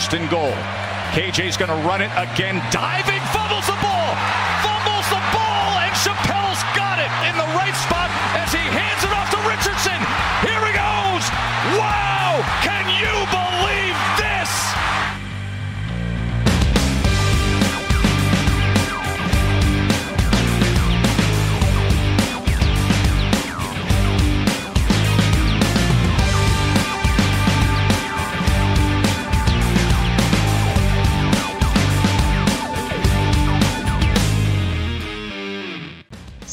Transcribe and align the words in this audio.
first 0.00 0.14
and 0.14 0.30
goal. 0.30 0.52
KJ's 1.12 1.58
going 1.58 1.68
to 1.68 1.86
run 1.86 2.00
it 2.00 2.10
again, 2.16 2.62
diving, 2.70 3.20
fumbles 3.34 3.66
the 3.66 3.76
ball, 3.82 4.14
fumbles 4.62 4.89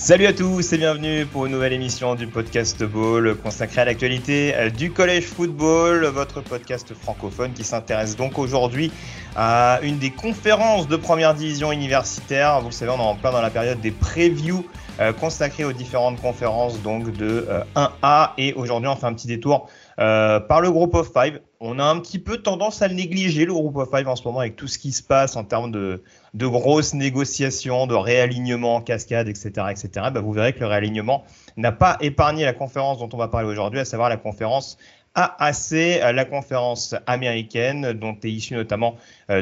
Salut 0.07 0.25
à 0.25 0.31
tous 0.31 0.71
et 0.71 0.77
bienvenue 0.77 1.25
pour 1.25 1.47
une 1.47 1.51
nouvelle 1.51 1.73
émission 1.73 2.15
du 2.15 2.27
podcast 2.27 2.81
Ball 2.81 3.35
consacré 3.35 3.81
à 3.81 3.83
l'actualité 3.83 4.55
euh, 4.55 4.69
du 4.69 4.89
collège 4.89 5.25
football, 5.25 6.05
votre 6.05 6.39
podcast 6.39 6.93
francophone 6.93 7.51
qui 7.51 7.65
s'intéresse 7.65 8.15
donc 8.15 8.39
aujourd'hui 8.39 8.89
à 9.35 9.81
une 9.83 9.97
des 9.97 10.11
conférences 10.11 10.87
de 10.87 10.95
première 10.95 11.33
division 11.33 11.73
universitaire. 11.73 12.61
Vous 12.61 12.67
le 12.67 12.71
savez, 12.71 12.89
on 12.91 12.99
est 12.99 13.01
en 13.01 13.15
plein 13.15 13.33
dans 13.33 13.41
la 13.41 13.49
période 13.49 13.81
des 13.81 13.91
previews 13.91 14.63
euh, 15.01 15.11
consacrées 15.11 15.65
aux 15.65 15.73
différentes 15.73 16.21
conférences 16.21 16.81
donc 16.81 17.11
de 17.11 17.45
euh, 17.49 17.63
1A 17.75 18.31
et 18.37 18.53
aujourd'hui 18.53 18.87
on 18.87 18.95
fait 18.95 19.07
un 19.07 19.13
petit 19.13 19.27
détour 19.27 19.69
euh, 19.99 20.39
par 20.39 20.61
le 20.61 20.71
groupe 20.71 20.95
of 20.95 21.11
five. 21.11 21.41
On 21.59 21.79
a 21.79 21.83
un 21.83 21.99
petit 21.99 22.19
peu 22.19 22.37
tendance 22.37 22.81
à 22.83 22.87
le 22.87 22.93
négliger 22.93 23.45
le 23.45 23.53
groupe 23.53 23.77
of 23.77 23.89
five 23.89 24.07
en 24.07 24.15
ce 24.15 24.23
moment 24.23 24.39
avec 24.39 24.55
tout 24.55 24.67
ce 24.67 24.77
qui 24.77 24.91
se 24.91 25.01
passe 25.01 25.35
en 25.35 25.43
termes 25.43 25.71
de, 25.71 26.03
grosses 26.35 26.93
négociations, 26.93 27.87
de 27.87 27.95
réalignement 27.95 28.75
en 28.75 28.81
cascade, 28.81 29.27
etc. 29.27 29.51
etc. 29.71 29.89
Bah, 30.13 30.19
vous 30.19 30.33
verrez 30.33 30.53
que 30.53 30.59
le 30.59 30.67
réalignement 30.67 31.23
n'a 31.55 31.71
pas 31.71 31.97
épargné 31.99 32.45
la 32.45 32.53
conférence 32.53 32.99
dont 32.99 33.09
on 33.11 33.17
va 33.17 33.27
parler 33.27 33.47
aujourd'hui, 33.47 33.79
à 33.79 33.85
savoir 33.85 34.09
la 34.09 34.17
conférence 34.17 34.77
AAC, 35.15 35.99
la 36.13 36.25
conférence 36.25 36.93
américaine, 37.07 37.93
dont 37.93 38.15
est 38.23 38.29
issu 38.29 38.53
notamment 38.53 38.95
euh, 39.31 39.41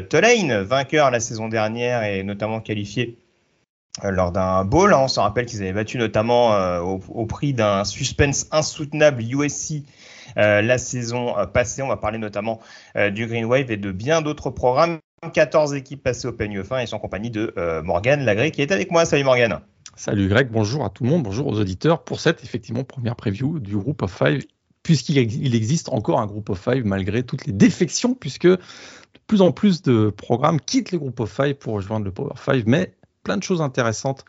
vainqueur 0.64 1.10
la 1.10 1.20
saison 1.20 1.48
dernière 1.48 2.02
et 2.02 2.22
notamment 2.22 2.60
qualifié 2.60 3.18
euh, 4.04 4.10
lors 4.10 4.32
d'un 4.32 4.64
bowl. 4.64 4.94
On 4.94 5.08
se 5.08 5.20
rappelle 5.20 5.44
qu'ils 5.44 5.62
avaient 5.62 5.74
battu 5.74 5.98
notamment 5.98 6.54
euh, 6.54 6.80
au, 6.80 7.26
prix 7.26 7.52
d'un 7.52 7.84
suspense 7.84 8.46
insoutenable 8.52 9.22
USC 9.22 9.84
la 10.36 10.78
saison 10.78 11.34
passée. 11.52 11.82
On 11.82 11.88
va 11.88 11.96
parler 11.96 12.18
notamment 12.18 12.60
du 12.94 13.26
Green 13.26 13.44
Wave 13.44 13.70
et 13.70 13.76
de 13.76 13.90
bien 13.90 14.22
d'autres 14.22 14.50
programmes. 14.50 14.98
14 15.32 15.74
équipes 15.74 16.02
passées 16.02 16.28
au 16.28 16.32
PNUF1 16.32 16.82
et 16.82 16.86
sont 16.86 16.96
en 16.96 16.98
compagnie 16.98 17.30
de 17.30 17.52
euh, 17.56 17.82
Morgane 17.82 18.24
Lagré 18.24 18.50
qui 18.50 18.62
est 18.62 18.72
avec 18.72 18.90
moi. 18.90 19.04
Salut 19.04 19.24
Morgane. 19.24 19.60
Salut 19.96 20.28
Greg, 20.28 20.50
bonjour 20.50 20.84
à 20.84 20.90
tout 20.90 21.04
le 21.04 21.10
monde, 21.10 21.22
bonjour 21.22 21.46
aux 21.46 21.58
auditeurs 21.58 22.04
pour 22.04 22.20
cette 22.20 22.44
effectivement 22.44 22.84
première 22.84 23.16
preview 23.16 23.58
du 23.58 23.78
groupe 23.78 24.02
of 24.02 24.12
five, 24.12 24.44
puisqu'il 24.82 25.54
existe 25.54 25.88
encore 25.88 26.20
un 26.20 26.26
groupe 26.26 26.50
of 26.50 26.60
five 26.60 26.84
malgré 26.84 27.22
toutes 27.22 27.46
les 27.46 27.52
défections, 27.52 28.14
puisque 28.14 28.46
de 28.46 28.58
plus 29.26 29.40
en 29.40 29.52
plus 29.52 29.80
de 29.80 30.10
programmes 30.10 30.60
quittent 30.60 30.90
les 30.90 30.98
groupes 30.98 31.18
of 31.20 31.32
five 31.32 31.54
pour 31.54 31.74
rejoindre 31.74 32.04
le 32.04 32.12
Power 32.12 32.34
5, 32.36 32.64
mais 32.66 32.94
plein 33.22 33.38
de 33.38 33.42
choses 33.42 33.62
intéressantes 33.62 34.26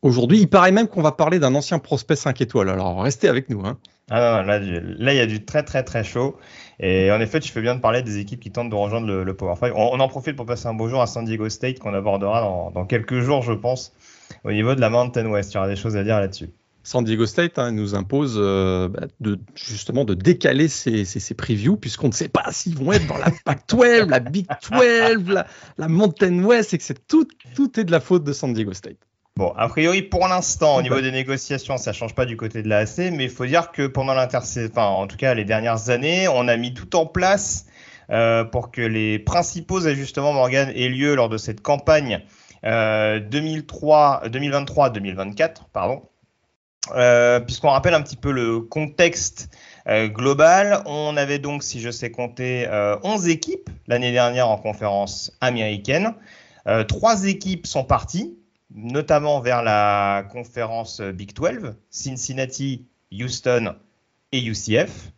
aujourd'hui. 0.00 0.40
Il 0.40 0.48
paraît 0.48 0.72
même 0.72 0.88
qu'on 0.88 1.02
va 1.02 1.12
parler 1.12 1.38
d'un 1.38 1.54
ancien 1.54 1.78
prospect 1.78 2.16
5 2.16 2.40
étoiles, 2.40 2.70
alors 2.70 3.02
restez 3.02 3.28
avec 3.28 3.50
nous. 3.50 3.66
Hein. 3.66 3.78
Ah 4.10 4.42
là, 4.42 4.58
là, 4.58 5.12
il 5.12 5.16
y 5.16 5.20
a 5.20 5.26
du 5.26 5.44
très 5.44 5.62
très 5.62 5.82
très 5.82 6.04
chaud. 6.04 6.38
Et 6.80 7.10
en 7.10 7.20
effet, 7.20 7.40
tu 7.40 7.50
fais 7.50 7.60
bien 7.60 7.74
de 7.74 7.80
parler 7.80 8.02
des 8.02 8.18
équipes 8.18 8.40
qui 8.40 8.50
tentent 8.50 8.70
de 8.70 8.74
rejoindre 8.74 9.06
le, 9.06 9.24
le 9.24 9.34
Power 9.34 9.56
5. 9.56 9.72
On, 9.74 9.90
on, 9.92 10.00
en 10.00 10.08
profite 10.08 10.36
pour 10.36 10.46
passer 10.46 10.66
un 10.66 10.74
beau 10.74 10.88
jour 10.88 11.02
à 11.02 11.06
San 11.06 11.24
Diego 11.24 11.48
State 11.48 11.78
qu'on 11.78 11.92
abordera 11.92 12.40
dans, 12.40 12.70
dans, 12.70 12.86
quelques 12.86 13.20
jours, 13.20 13.42
je 13.42 13.52
pense, 13.52 13.92
au 14.44 14.52
niveau 14.52 14.74
de 14.74 14.80
la 14.80 14.88
Mountain 14.88 15.26
West. 15.26 15.52
Il 15.52 15.54
y 15.56 15.58
aura 15.58 15.68
des 15.68 15.76
choses 15.76 15.96
à 15.96 16.04
dire 16.04 16.20
là-dessus. 16.20 16.50
San 16.84 17.04
Diego 17.04 17.26
State 17.26 17.58
hein, 17.58 17.72
nous 17.72 17.94
impose 17.94 18.36
euh, 18.38 18.88
bah, 18.88 19.08
de, 19.20 19.38
justement 19.54 20.06
de 20.06 20.14
décaler 20.14 20.68
ces, 20.68 21.04
ces, 21.04 21.20
ces 21.20 21.34
previews 21.34 21.76
puisqu'on 21.76 22.06
ne 22.06 22.14
sait 22.14 22.30
pas 22.30 22.50
s'ils 22.50 22.78
vont 22.78 22.92
être 22.92 23.06
dans 23.06 23.18
la 23.18 23.30
Pac-12, 23.44 24.08
la 24.08 24.20
Big 24.20 24.46
12, 24.70 25.28
la, 25.28 25.46
la 25.76 25.88
Mountain 25.88 26.42
West, 26.44 26.72
et 26.72 26.78
que 26.78 26.92
tout, 27.06 27.28
tout 27.54 27.78
est 27.78 27.84
de 27.84 27.92
la 27.92 28.00
faute 28.00 28.24
de 28.24 28.32
San 28.32 28.54
Diego 28.54 28.72
State. 28.72 28.96
Bon, 29.38 29.54
a 29.56 29.68
priori, 29.68 30.02
pour 30.02 30.26
l'instant, 30.26 30.78
au 30.78 30.82
niveau 30.82 31.00
des 31.00 31.12
négociations, 31.12 31.76
ça 31.76 31.92
change 31.92 32.12
pas 32.12 32.24
du 32.24 32.36
côté 32.36 32.60
de 32.60 32.68
la 32.68 32.78
AC, 32.78 32.98
mais 33.12 33.22
il 33.22 33.30
faut 33.30 33.46
dire 33.46 33.70
que 33.70 33.86
pendant 33.86 34.12
l'intersaison, 34.12 34.68
enfin, 34.72 34.86
en 34.86 35.06
tout 35.06 35.16
cas, 35.16 35.32
les 35.34 35.44
dernières 35.44 35.90
années, 35.90 36.26
on 36.26 36.48
a 36.48 36.56
mis 36.56 36.74
tout 36.74 36.96
en 36.96 37.06
place 37.06 37.66
euh, 38.10 38.42
pour 38.42 38.72
que 38.72 38.80
les 38.80 39.20
principaux 39.20 39.86
ajustements, 39.86 40.32
Morgan, 40.32 40.72
aient 40.74 40.88
lieu 40.88 41.14
lors 41.14 41.28
de 41.28 41.38
cette 41.38 41.60
campagne 41.60 42.20
euh, 42.64 43.20
2023-2024, 43.20 45.68
pardon. 45.72 46.02
Euh, 46.96 47.38
Puisqu'on 47.38 47.70
rappelle 47.70 47.94
un 47.94 48.02
petit 48.02 48.16
peu 48.16 48.32
le 48.32 48.58
contexte 48.58 49.50
euh, 49.86 50.08
global, 50.08 50.82
on 50.84 51.16
avait 51.16 51.38
donc, 51.38 51.62
si 51.62 51.80
je 51.80 51.92
sais 51.92 52.10
compter, 52.10 52.66
11 53.04 53.28
équipes 53.28 53.70
l'année 53.86 54.10
dernière 54.10 54.48
en 54.48 54.56
conférence 54.56 55.30
américaine. 55.40 56.16
Euh, 56.68 56.84
trois 56.84 57.24
équipes 57.24 57.66
sont 57.66 57.84
parties 57.84 58.37
notamment 58.74 59.40
vers 59.40 59.62
la 59.62 60.26
conférence 60.30 61.00
Big 61.00 61.34
12, 61.34 61.74
Cincinnati, 61.90 62.86
Houston 63.12 63.74
et 64.32 64.44
UCF. 64.44 65.12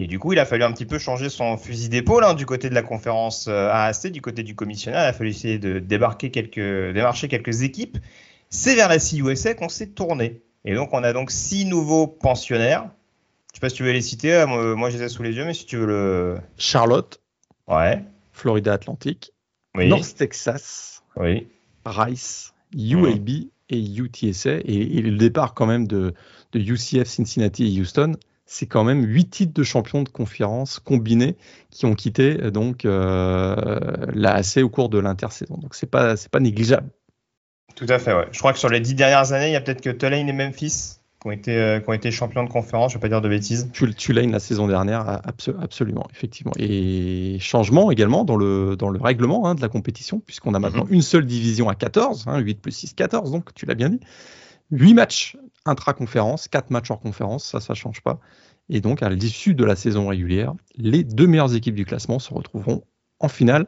Et 0.00 0.06
du 0.06 0.20
coup, 0.20 0.32
il 0.32 0.38
a 0.38 0.44
fallu 0.44 0.62
un 0.62 0.72
petit 0.72 0.86
peu 0.86 0.98
changer 0.98 1.28
son 1.28 1.56
fusil 1.56 1.88
d'épaule 1.88 2.22
hein, 2.22 2.34
du 2.34 2.46
côté 2.46 2.70
de 2.70 2.74
la 2.74 2.82
conférence 2.82 3.48
AAC, 3.48 4.08
du 4.08 4.20
côté 4.20 4.44
du 4.44 4.54
commissionnaire. 4.54 5.02
Il 5.02 5.08
a 5.08 5.12
fallu 5.12 5.30
essayer 5.30 5.58
de 5.58 5.80
débarquer 5.80 6.30
quelques, 6.30 6.94
démarcher 6.94 7.26
quelques 7.26 7.62
équipes. 7.62 7.98
C'est 8.48 8.76
vers 8.76 8.88
la 8.88 8.98
CUSA 8.98 9.54
qu'on 9.54 9.68
s'est 9.68 9.88
tourné. 9.88 10.40
Et 10.64 10.74
donc, 10.74 10.90
on 10.92 11.02
a 11.02 11.12
donc 11.12 11.32
six 11.32 11.64
nouveaux 11.64 12.06
pensionnaires. 12.06 12.88
Je 13.52 13.56
sais 13.56 13.60
pas 13.60 13.68
si 13.70 13.76
tu 13.76 13.82
veux 13.82 13.92
les 13.92 14.02
citer. 14.02 14.44
Moi, 14.46 14.90
je 14.90 14.98
les 14.98 15.04
ai 15.04 15.08
sous 15.08 15.24
les 15.24 15.32
yeux, 15.32 15.44
mais 15.44 15.54
si 15.54 15.66
tu 15.66 15.76
veux 15.76 15.86
le. 15.86 16.38
Charlotte. 16.56 17.20
Ouais. 17.66 18.04
Florida 18.32 18.74
Atlantic. 18.74 19.32
Oui. 19.74 19.88
North 19.88 20.14
Texas. 20.16 21.02
Oui. 21.16 21.48
Rice. 21.84 22.54
UAB 22.76 23.28
mmh. 23.28 23.50
et 23.70 23.96
UTSA. 23.96 24.56
Et, 24.64 24.98
et, 24.98 25.02
le 25.02 25.16
départ 25.16 25.54
quand 25.54 25.66
même 25.66 25.86
de, 25.86 26.14
de, 26.52 26.58
UCF, 26.58 27.06
Cincinnati 27.06 27.64
et 27.64 27.80
Houston, 27.80 28.12
c'est 28.46 28.66
quand 28.66 28.84
même 28.84 29.04
huit 29.04 29.28
titres 29.30 29.52
de 29.52 29.62
champion 29.62 30.02
de 30.02 30.08
conférence 30.08 30.78
combinés 30.78 31.36
qui 31.70 31.86
ont 31.86 31.94
quitté 31.94 32.34
donc 32.50 32.84
euh, 32.84 33.66
la 34.14 34.34
AC 34.34 34.58
au 34.58 34.70
cours 34.70 34.88
de 34.88 34.98
l'intersaison. 34.98 35.56
Donc 35.58 35.74
c'est 35.74 35.90
pas 35.90 36.16
c'est 36.16 36.30
pas 36.30 36.40
négligeable. 36.40 36.90
Tout 37.74 37.86
à 37.88 37.98
fait. 37.98 38.14
Ouais. 38.14 38.26
Je 38.32 38.38
crois 38.38 38.52
que 38.52 38.58
sur 38.58 38.70
les 38.70 38.80
dix 38.80 38.94
dernières 38.94 39.32
années, 39.32 39.48
il 39.48 39.52
y 39.52 39.56
a 39.56 39.60
peut-être 39.60 39.82
que 39.82 39.90
Tulane 39.90 40.28
et 40.28 40.32
Memphis 40.32 40.97
qui 41.20 41.26
ont 41.26 41.30
été, 41.32 41.56
euh, 41.56 41.80
qui 41.80 41.90
ont 41.90 41.92
été 41.92 42.10
champions 42.10 42.44
de 42.44 42.48
conférence, 42.48 42.92
je 42.92 42.96
ne 42.96 43.00
vais 43.00 43.02
pas 43.02 43.08
dire 43.08 43.20
de 43.20 43.28
bêtises. 43.28 43.70
Tulane 43.72 44.30
la 44.30 44.38
saison 44.38 44.68
dernière, 44.68 45.08
abso 45.26 45.52
absolument, 45.60 46.06
effectivement. 46.12 46.52
Et 46.58 47.38
changement 47.40 47.90
également 47.90 48.24
dans 48.24 48.36
le, 48.36 48.76
dans 48.76 48.88
le 48.88 49.00
règlement 49.00 49.46
hein, 49.46 49.54
de 49.54 49.60
la 49.60 49.68
compétition, 49.68 50.20
puisqu'on 50.20 50.54
a 50.54 50.58
maintenant 50.60 50.84
mm 50.84 50.90
-hmm. 50.90 50.94
une 50.94 51.02
seule 51.02 51.26
division 51.26 51.68
à 51.68 51.74
14, 51.74 52.26
hein, 52.28 52.38
8 52.38 52.60
plus 52.60 52.72
6, 52.72 52.94
14, 52.94 53.32
donc 53.32 53.52
tu 53.54 53.66
l'as 53.66 53.74
bien 53.74 53.88
dit. 53.90 54.00
8 54.70 54.94
matchs 54.94 55.36
intra-conférence, 55.64 56.46
4 56.48 56.70
matchs 56.70 56.90
hors 56.90 57.00
conférence, 57.00 57.44
ça, 57.44 57.60
ça 57.60 57.72
ne 57.72 57.76
change 57.76 58.00
pas. 58.00 58.20
Et 58.68 58.80
donc, 58.80 59.02
à 59.02 59.08
l'issue 59.08 59.54
de 59.54 59.64
la 59.64 59.76
saison 59.76 60.08
régulière, 60.08 60.54
les 60.76 61.02
deux 61.02 61.26
meilleures 61.26 61.54
équipes 61.54 61.74
du 61.74 61.86
classement 61.86 62.18
se 62.18 62.32
retrouveront 62.32 62.82
en 63.18 63.28
finale 63.28 63.66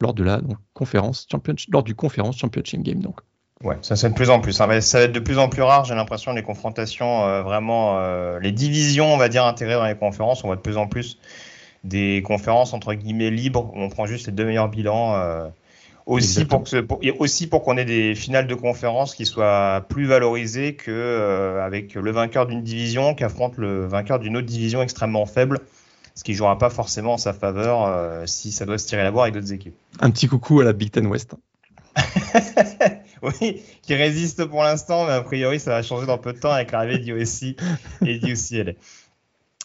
lors, 0.00 0.12
de 0.12 0.24
la, 0.24 0.40
donc, 0.40 0.58
conférence 0.74 1.26
lors 1.72 1.82
du 1.82 1.94
conférence 1.94 2.36
championship 2.36 2.82
game. 2.82 3.00
Donc. 3.00 3.20
Ouais, 3.64 3.76
ça 3.82 3.96
c'est 3.96 4.10
de 4.10 4.14
plus 4.14 4.30
en 4.30 4.40
plus. 4.40 4.52
Ça 4.52 4.66
va, 4.66 4.80
ça 4.80 4.98
va, 4.98 5.04
être 5.04 5.12
de 5.12 5.20
plus 5.20 5.38
en 5.38 5.48
plus 5.48 5.62
rare, 5.62 5.84
j'ai 5.84 5.94
l'impression, 5.94 6.32
les 6.32 6.42
confrontations, 6.42 7.24
euh, 7.24 7.42
vraiment, 7.42 7.98
euh, 7.98 8.38
les 8.40 8.52
divisions, 8.52 9.12
on 9.12 9.16
va 9.16 9.28
dire, 9.28 9.46
intégrées 9.46 9.74
dans 9.74 9.86
les 9.86 9.94
conférences. 9.94 10.44
On 10.44 10.48
voit 10.48 10.56
de 10.56 10.60
plus 10.60 10.76
en 10.76 10.86
plus 10.86 11.18
des 11.84 12.22
conférences, 12.24 12.74
entre 12.74 12.94
guillemets, 12.94 13.30
libres, 13.30 13.70
où 13.74 13.80
on 13.80 13.88
prend 13.88 14.06
juste 14.06 14.26
les 14.26 14.32
deux 14.32 14.44
meilleurs 14.44 14.68
bilans. 14.68 15.14
Euh, 15.14 15.48
aussi, 16.04 16.44
pour 16.44 16.62
que, 16.62 16.80
pour, 16.80 17.00
aussi 17.18 17.48
pour 17.48 17.64
qu'on 17.64 17.76
ait 17.76 17.84
des 17.84 18.14
finales 18.14 18.46
de 18.46 18.54
conférences 18.54 19.14
qui 19.14 19.26
soient 19.26 19.84
plus 19.88 20.06
valorisées 20.06 20.74
que 20.74 21.58
avec 21.60 21.94
le 21.94 22.10
vainqueur 22.12 22.46
d'une 22.46 22.62
division 22.62 23.16
qui 23.16 23.24
affronte 23.24 23.56
le 23.56 23.86
vainqueur 23.86 24.20
d'une 24.20 24.36
autre 24.36 24.46
division 24.46 24.82
extrêmement 24.82 25.26
faible 25.26 25.62
ce 26.16 26.24
qui 26.24 26.32
ne 26.32 26.36
jouera 26.36 26.58
pas 26.58 26.70
forcément 26.70 27.12
en 27.12 27.18
sa 27.18 27.32
faveur 27.32 27.84
euh, 27.84 28.24
si 28.26 28.50
ça 28.50 28.64
doit 28.64 28.78
se 28.78 28.86
tirer 28.86 29.04
la 29.04 29.12
boire 29.12 29.24
avec 29.24 29.34
d'autres 29.34 29.52
équipes. 29.52 29.76
Un 30.00 30.10
petit 30.10 30.26
coucou 30.26 30.60
à 30.60 30.64
la 30.64 30.72
Big 30.72 30.90
Ten 30.90 31.06
West. 31.06 31.34
oui, 33.22 33.62
qui 33.82 33.94
résiste 33.94 34.44
pour 34.44 34.62
l'instant, 34.62 35.06
mais 35.06 35.12
a 35.12 35.22
priori, 35.22 35.60
ça 35.60 35.70
va 35.70 35.82
changer 35.82 36.06
dans 36.06 36.18
peu 36.18 36.32
de 36.32 36.38
temps 36.38 36.52
avec 36.52 36.72
l'arrivée 36.72 36.98
d'USC 36.98 37.56
et 38.04 38.18
d'UCLA. 38.18 38.72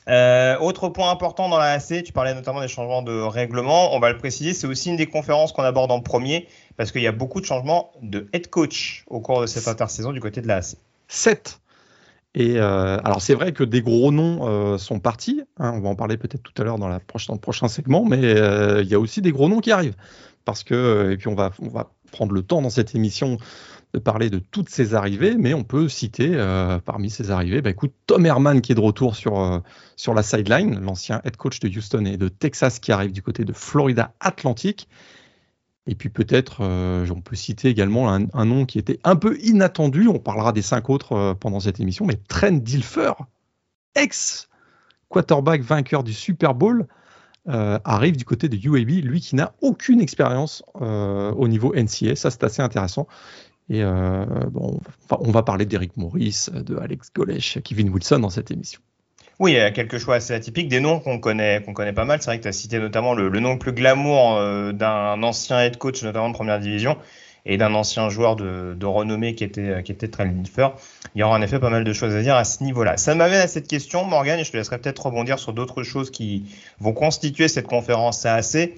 Euh, 0.08 0.58
autre 0.58 0.90
point 0.90 1.12
important 1.12 1.48
dans 1.48 1.60
la 1.60 1.80
tu 1.80 2.12
parlais 2.12 2.34
notamment 2.34 2.60
des 2.62 2.68
changements 2.68 3.04
de 3.04 3.22
règlement, 3.22 3.96
on 3.96 4.00
va 4.00 4.12
le 4.12 4.18
préciser, 4.18 4.54
c'est 4.54 4.66
aussi 4.66 4.90
une 4.90 4.96
des 4.96 5.06
conférences 5.06 5.52
qu'on 5.52 5.64
aborde 5.64 5.92
en 5.92 6.00
premier 6.00 6.48
parce 6.76 6.92
qu'il 6.92 7.02
y 7.02 7.08
a 7.08 7.12
beaucoup 7.12 7.40
de 7.40 7.46
changements 7.46 7.92
de 8.02 8.28
head 8.34 8.50
coach 8.50 9.04
au 9.08 9.20
cours 9.20 9.42
de 9.42 9.46
cette 9.46 9.68
intersaison 9.68 10.12
du 10.12 10.20
côté 10.20 10.42
de 10.42 10.48
la 10.48 10.58
AC. 10.58 10.76
7. 11.08 11.61
Et 12.34 12.60
alors 12.60 13.22
c'est 13.22 13.34
vrai 13.34 13.52
que 13.52 13.64
des 13.64 13.82
gros 13.82 14.12
noms 14.12 14.78
sont 14.78 15.00
partis. 15.00 15.42
Hein, 15.58 15.74
on 15.76 15.82
va 15.82 15.90
en 15.90 15.96
parler 15.96 16.18
peut-être 16.18 16.42
tout 16.42 16.54
à 16.62 16.64
l'heure 16.64 16.78
dans, 16.78 16.88
le 16.88 17.38
prochain 17.38 17.68
segment, 17.68 18.06
mais 18.06 18.22
il 18.82 18.88
y 18.88 18.96
a 18.96 19.00
aussi 19.00 19.22
des 19.22 19.32
gros 19.32 19.50
noms 19.50 19.60
qui 19.60 19.72
arrivent. 19.72 19.98
Parce 20.46 20.64
que 20.64 21.12
et 21.12 21.18
puis 21.18 21.28
on 21.28 21.36
va 21.36 21.52
prendre 22.12 22.34
le 22.34 22.42
temps 22.42 22.62
dans 22.62 22.70
cette 22.70 22.96
émission 22.96 23.38
de 23.94 24.00
parler 24.00 24.30
de 24.30 24.40
toutes 24.40 24.70
ces 24.70 24.94
arrivées, 24.96 25.36
mais 25.38 25.54
on 25.54 25.64
peut 25.64 25.90
citer 25.90 26.32
euh, 26.34 26.80
parmi 26.80 27.10
ces 27.10 27.32
arrivées, 27.32 27.62
bah, 27.62 27.72
écoute, 27.72 27.94
Tom 28.08 28.26
Herman 28.26 28.62
qui 28.62 28.72
est 28.72 28.76
de 28.76 28.80
retour 28.80 29.16
sur, 29.16 29.40
euh, 29.40 29.60
sur 29.96 30.14
la 30.14 30.24
sideline, 30.24 30.80
l'ancien 30.80 31.22
head 31.26 31.36
coach 31.36 31.60
de 31.60 31.68
Houston 31.68 32.06
et 32.06 32.18
de 32.18 32.30
Texas 32.30 32.80
qui 32.80 32.92
arrive 32.92 33.12
du 33.12 33.22
côté 33.22 33.44
de 33.44 33.54
Florida 33.54 34.14
Atlantique. 34.20 34.88
Et 35.88 35.96
puis 35.96 36.10
peut-être, 36.10 36.60
euh, 36.62 37.08
on 37.10 37.22
peut 37.22 37.36
citer 37.36 37.70
également 37.70 38.14
un, 38.14 38.46
nom 38.46 38.66
qui 38.66 38.78
était 38.78 39.00
un 39.04 39.16
peu 39.16 39.38
inattendu, 39.42 40.08
on 40.08 40.20
parlera 40.20 40.52
des 40.52 40.62
cinq 40.62 40.90
autres 40.90 41.34
pendant 41.40 41.60
cette 41.60 41.80
émission, 41.80 42.06
mais 42.06 42.18
Trent 42.28 42.52
Dilfer, 42.52 43.14
ex 43.96 44.48
quarterback 45.10 45.62
vainqueur 45.62 46.04
du 46.04 46.14
Super 46.14 46.54
Bowl, 46.54 46.88
arrive 47.48 48.16
du 48.16 48.26
côté 48.26 48.48
de 48.48 48.56
UAB, 48.56 49.04
lui 49.04 49.20
qui 49.20 49.36
n'a 49.36 49.54
aucune 49.62 50.00
expérience 50.00 50.64
au 50.76 51.48
niveau 51.48 51.74
NCA. 51.76 52.16
Ça, 52.16 52.30
c'est 52.30 52.44
assez 52.44 52.62
intéressant. 52.62 53.08
Et 53.72 53.84
euh, 53.84 54.26
on 55.10 55.32
va 55.32 55.44
parler 55.44 55.66
d'Eric 55.66 55.96
Maurice, 55.96 56.50
de 56.52 56.76
Alex 56.78 57.10
Golesh, 57.16 57.58
Kevin 57.64 57.90
Wilson 57.90 58.20
dans 58.20 58.30
cette 58.30 58.52
émission. 58.52 58.82
Oui, 59.42 59.54
il 59.54 59.56
y 59.56 59.60
a 59.60 59.72
quelques 59.72 59.98
choix 59.98 60.18
assez 60.18 60.36
atypiques, 60.36 60.68
des 60.68 60.80
noms 60.80 61.00
qu'on 61.00 61.18
connaît, 61.18 61.64
qu'on 61.64 61.74
connaît 61.74 61.94
pas 61.94 62.06
mal. 62.06 62.22
C'est 62.22 62.28
vrai 62.28 62.38
que 62.38 62.44
tu 62.44 62.48
as 62.48 62.52
cité 62.52 62.78
notamment 62.78 63.16
le, 63.16 63.28
nom 63.40 63.54
le 63.54 63.58
plus 63.58 63.72
glamour 63.72 64.36
euh, 64.36 64.72
d'un 64.72 65.24
ancien 65.24 65.60
head 65.60 65.78
coach, 65.78 66.04
notamment 66.04 66.30
de 66.30 66.36
première 66.36 66.60
division, 66.60 66.96
et 67.48 67.58
d'un 67.58 67.74
ancien 67.74 68.10
joueur 68.10 68.36
de, 68.36 68.86
renommée 68.86 69.34
qui 69.34 69.44
était, 69.44 69.82
qui 69.82 69.92
était 69.94 70.12
Il 70.16 71.20
y 71.20 71.24
aura 71.24 71.36
en 71.36 71.42
effet 71.42 71.58
pas 71.58 71.72
mal 71.72 71.84
de 71.84 71.92
choses 71.92 72.16
à 72.16 72.22
dire 72.22 72.36
à 72.36 72.44
ce 72.44 72.64
niveau-là. 72.64 72.98
Ça 72.98 73.16
m'amène 73.16 73.42
à 73.42 73.48
cette 73.48 73.68
question, 73.68 74.06
Morgan, 74.06 74.40
et 74.40 74.44
je 74.44 74.52
te 74.52 74.58
laisserai 74.58 74.78
peut-être 74.78 75.08
rebondir 75.08 75.40
sur 75.40 75.54
d'autres 75.54 75.82
choses 75.82 76.12
qui 76.12 76.46
vont 76.80 76.94
constituer 76.94 77.48
cette 77.48 77.66
conférence 77.66 78.28
assez 78.28 78.76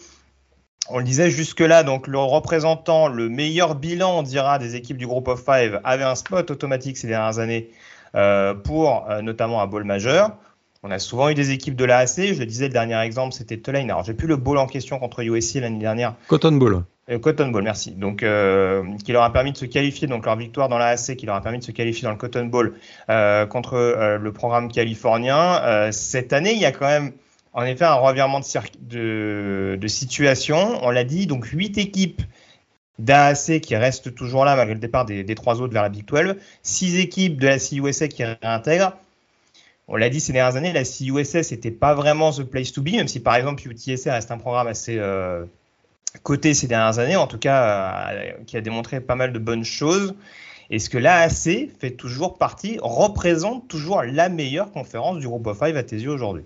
on 0.90 0.98
le 0.98 1.06
disait 1.06 1.30
jusque-là, 1.30 1.84
donc 1.84 2.08
le 2.08 2.20
représentant, 2.20 3.08
le 3.08 3.30
meilleur 3.30 3.76
bilan, 3.76 4.20
on 4.20 4.24
dira, 4.24 4.60
des 4.60 4.76
équipes 4.76 4.98
du 4.98 5.08
groupe 5.08 5.30
of 5.30 5.42
five 5.44 5.80
avait 5.86 6.04
un 6.04 6.16
spot 6.16 6.52
automatique 6.52 6.98
ces 6.98 7.08
dernières 7.08 7.40
années 7.40 7.70
euh, 8.16 8.54
pour 8.54 9.10
euh, 9.10 9.22
notamment 9.22 9.62
un 9.62 9.68
bowl 9.68 9.86
majeur. 9.86 10.38
On 10.84 10.92
a 10.92 11.00
souvent 11.00 11.30
eu 11.30 11.34
des 11.34 11.52
équipes 11.52 11.76
de 11.76 11.86
l'AAC. 11.86 12.34
Je 12.34 12.40
le 12.40 12.46
disais, 12.46 12.68
le 12.68 12.74
dernier 12.74 13.00
exemple, 13.00 13.34
c'était 13.34 13.58
Tulane. 13.58 13.90
Alors, 13.90 14.04
j'ai 14.04 14.14
plus 14.14 14.28
le 14.28 14.36
bowl 14.36 14.58
en 14.58 14.68
question 14.68 15.00
contre 15.00 15.22
USC 15.22 15.56
l'année 15.56 15.80
dernière. 15.80 16.16
Cotton 16.28 16.54
Bowl. 16.54 16.84
Euh, 17.10 17.20
Cotton 17.20 17.50
Bowl, 17.50 17.64
merci. 17.64 17.92
Donc, 17.92 18.18
qui 18.18 19.12
leur 19.12 19.24
a 19.24 19.34
permis 19.34 19.54
de 19.54 19.58
se 19.58 19.66
qualifier, 19.66 20.08
donc 20.08 20.26
leur 20.26 20.36
victoire 20.36 20.70
dans 20.70 20.78
l'AAC, 20.78 21.16
qui 21.16 21.26
leur 21.26 21.36
a 21.36 21.42
permis 21.42 21.60
de 21.60 21.64
se 21.64 21.72
qualifier 21.72 22.04
dans 22.04 22.12
le 22.12 22.18
Cotton 22.18 22.46
Bowl 22.46 22.74
contre 23.08 24.18
le 24.22 24.32
programme 24.34 24.70
californien. 24.70 25.90
cette 25.92 26.34
année, 26.34 26.54
il 26.54 26.60
y 26.60 26.66
a 26.66 26.72
quand 26.72 26.88
même 26.88 27.14
en 27.54 27.64
effet 27.64 27.86
un 27.86 27.94
revirement 27.94 28.42
de, 28.82 29.78
de, 29.80 29.88
situation. 29.88 30.80
On 30.84 30.90
l'a 30.90 31.04
dit, 31.04 31.28
donc 31.28 31.46
huit 31.46 31.78
équipes 31.78 32.22
d'AAC 33.00 33.62
qui 33.62 33.76
restent 33.76 34.14
toujours 34.14 34.46
là 34.46 34.56
malgré 34.56 34.74
le 34.74 34.80
départ 34.80 35.06
des, 35.06 35.36
trois 35.36 35.62
autres 35.62 35.74
vers 35.74 35.84
la 35.84 35.90
Big 35.90 36.06
12, 36.06 36.36
six 36.62 37.00
équipes 37.00 37.40
de 37.40 37.48
la 37.48 37.60
CUSA 37.60 38.08
qui 38.08 38.24
réintègrent. 38.24 38.98
On 39.88 39.96
l'a 39.96 40.10
dit 40.10 40.20
ces 40.20 40.32
dernières 40.32 40.56
années, 40.56 40.72
la 40.72 40.84
CUSA 40.84 41.44
c'était 41.44 41.72
pas 41.72 41.94
vraiment 41.94 42.32
the 42.32 42.44
place 42.44 42.72
to 42.72 42.82
be, 42.82 42.92
même 42.92 43.08
si 43.08 43.20
par 43.20 43.36
exemple 43.36 43.68
UTSA 43.68 44.14
reste 44.14 44.32
un 44.32 44.38
programme 44.38 44.68
assez 44.68 44.98
euh, 44.98 45.46
coté 46.24 46.54
ces 46.54 46.68
dernières 46.68 47.00
années, 47.00 47.16
en 47.16 47.28
tout 47.28 47.38
cas 47.38 48.12
euh, 48.12 48.32
qui 48.46 48.56
a 48.56 48.62
démontré 48.62 49.02
pas 49.02 49.16
mal 49.16 49.34
de 49.34 49.40
bonnes 49.40 49.66
choses. 49.66 50.16
Est-ce 50.70 50.90
que 50.90 50.98
l'AAC 50.98 51.70
fait 51.80 51.92
toujours 51.92 52.38
partie, 52.38 52.80
représente 52.82 53.68
toujours 53.68 54.02
la 54.04 54.30
meilleure 54.30 54.72
conférence 54.72 55.20
du 55.20 55.28
groupe 55.28 55.46
of 55.48 55.60
five 55.60 55.76
à 55.76 55.84
tes 55.84 55.98
yeux 55.98 56.12
aujourd'hui 56.12 56.46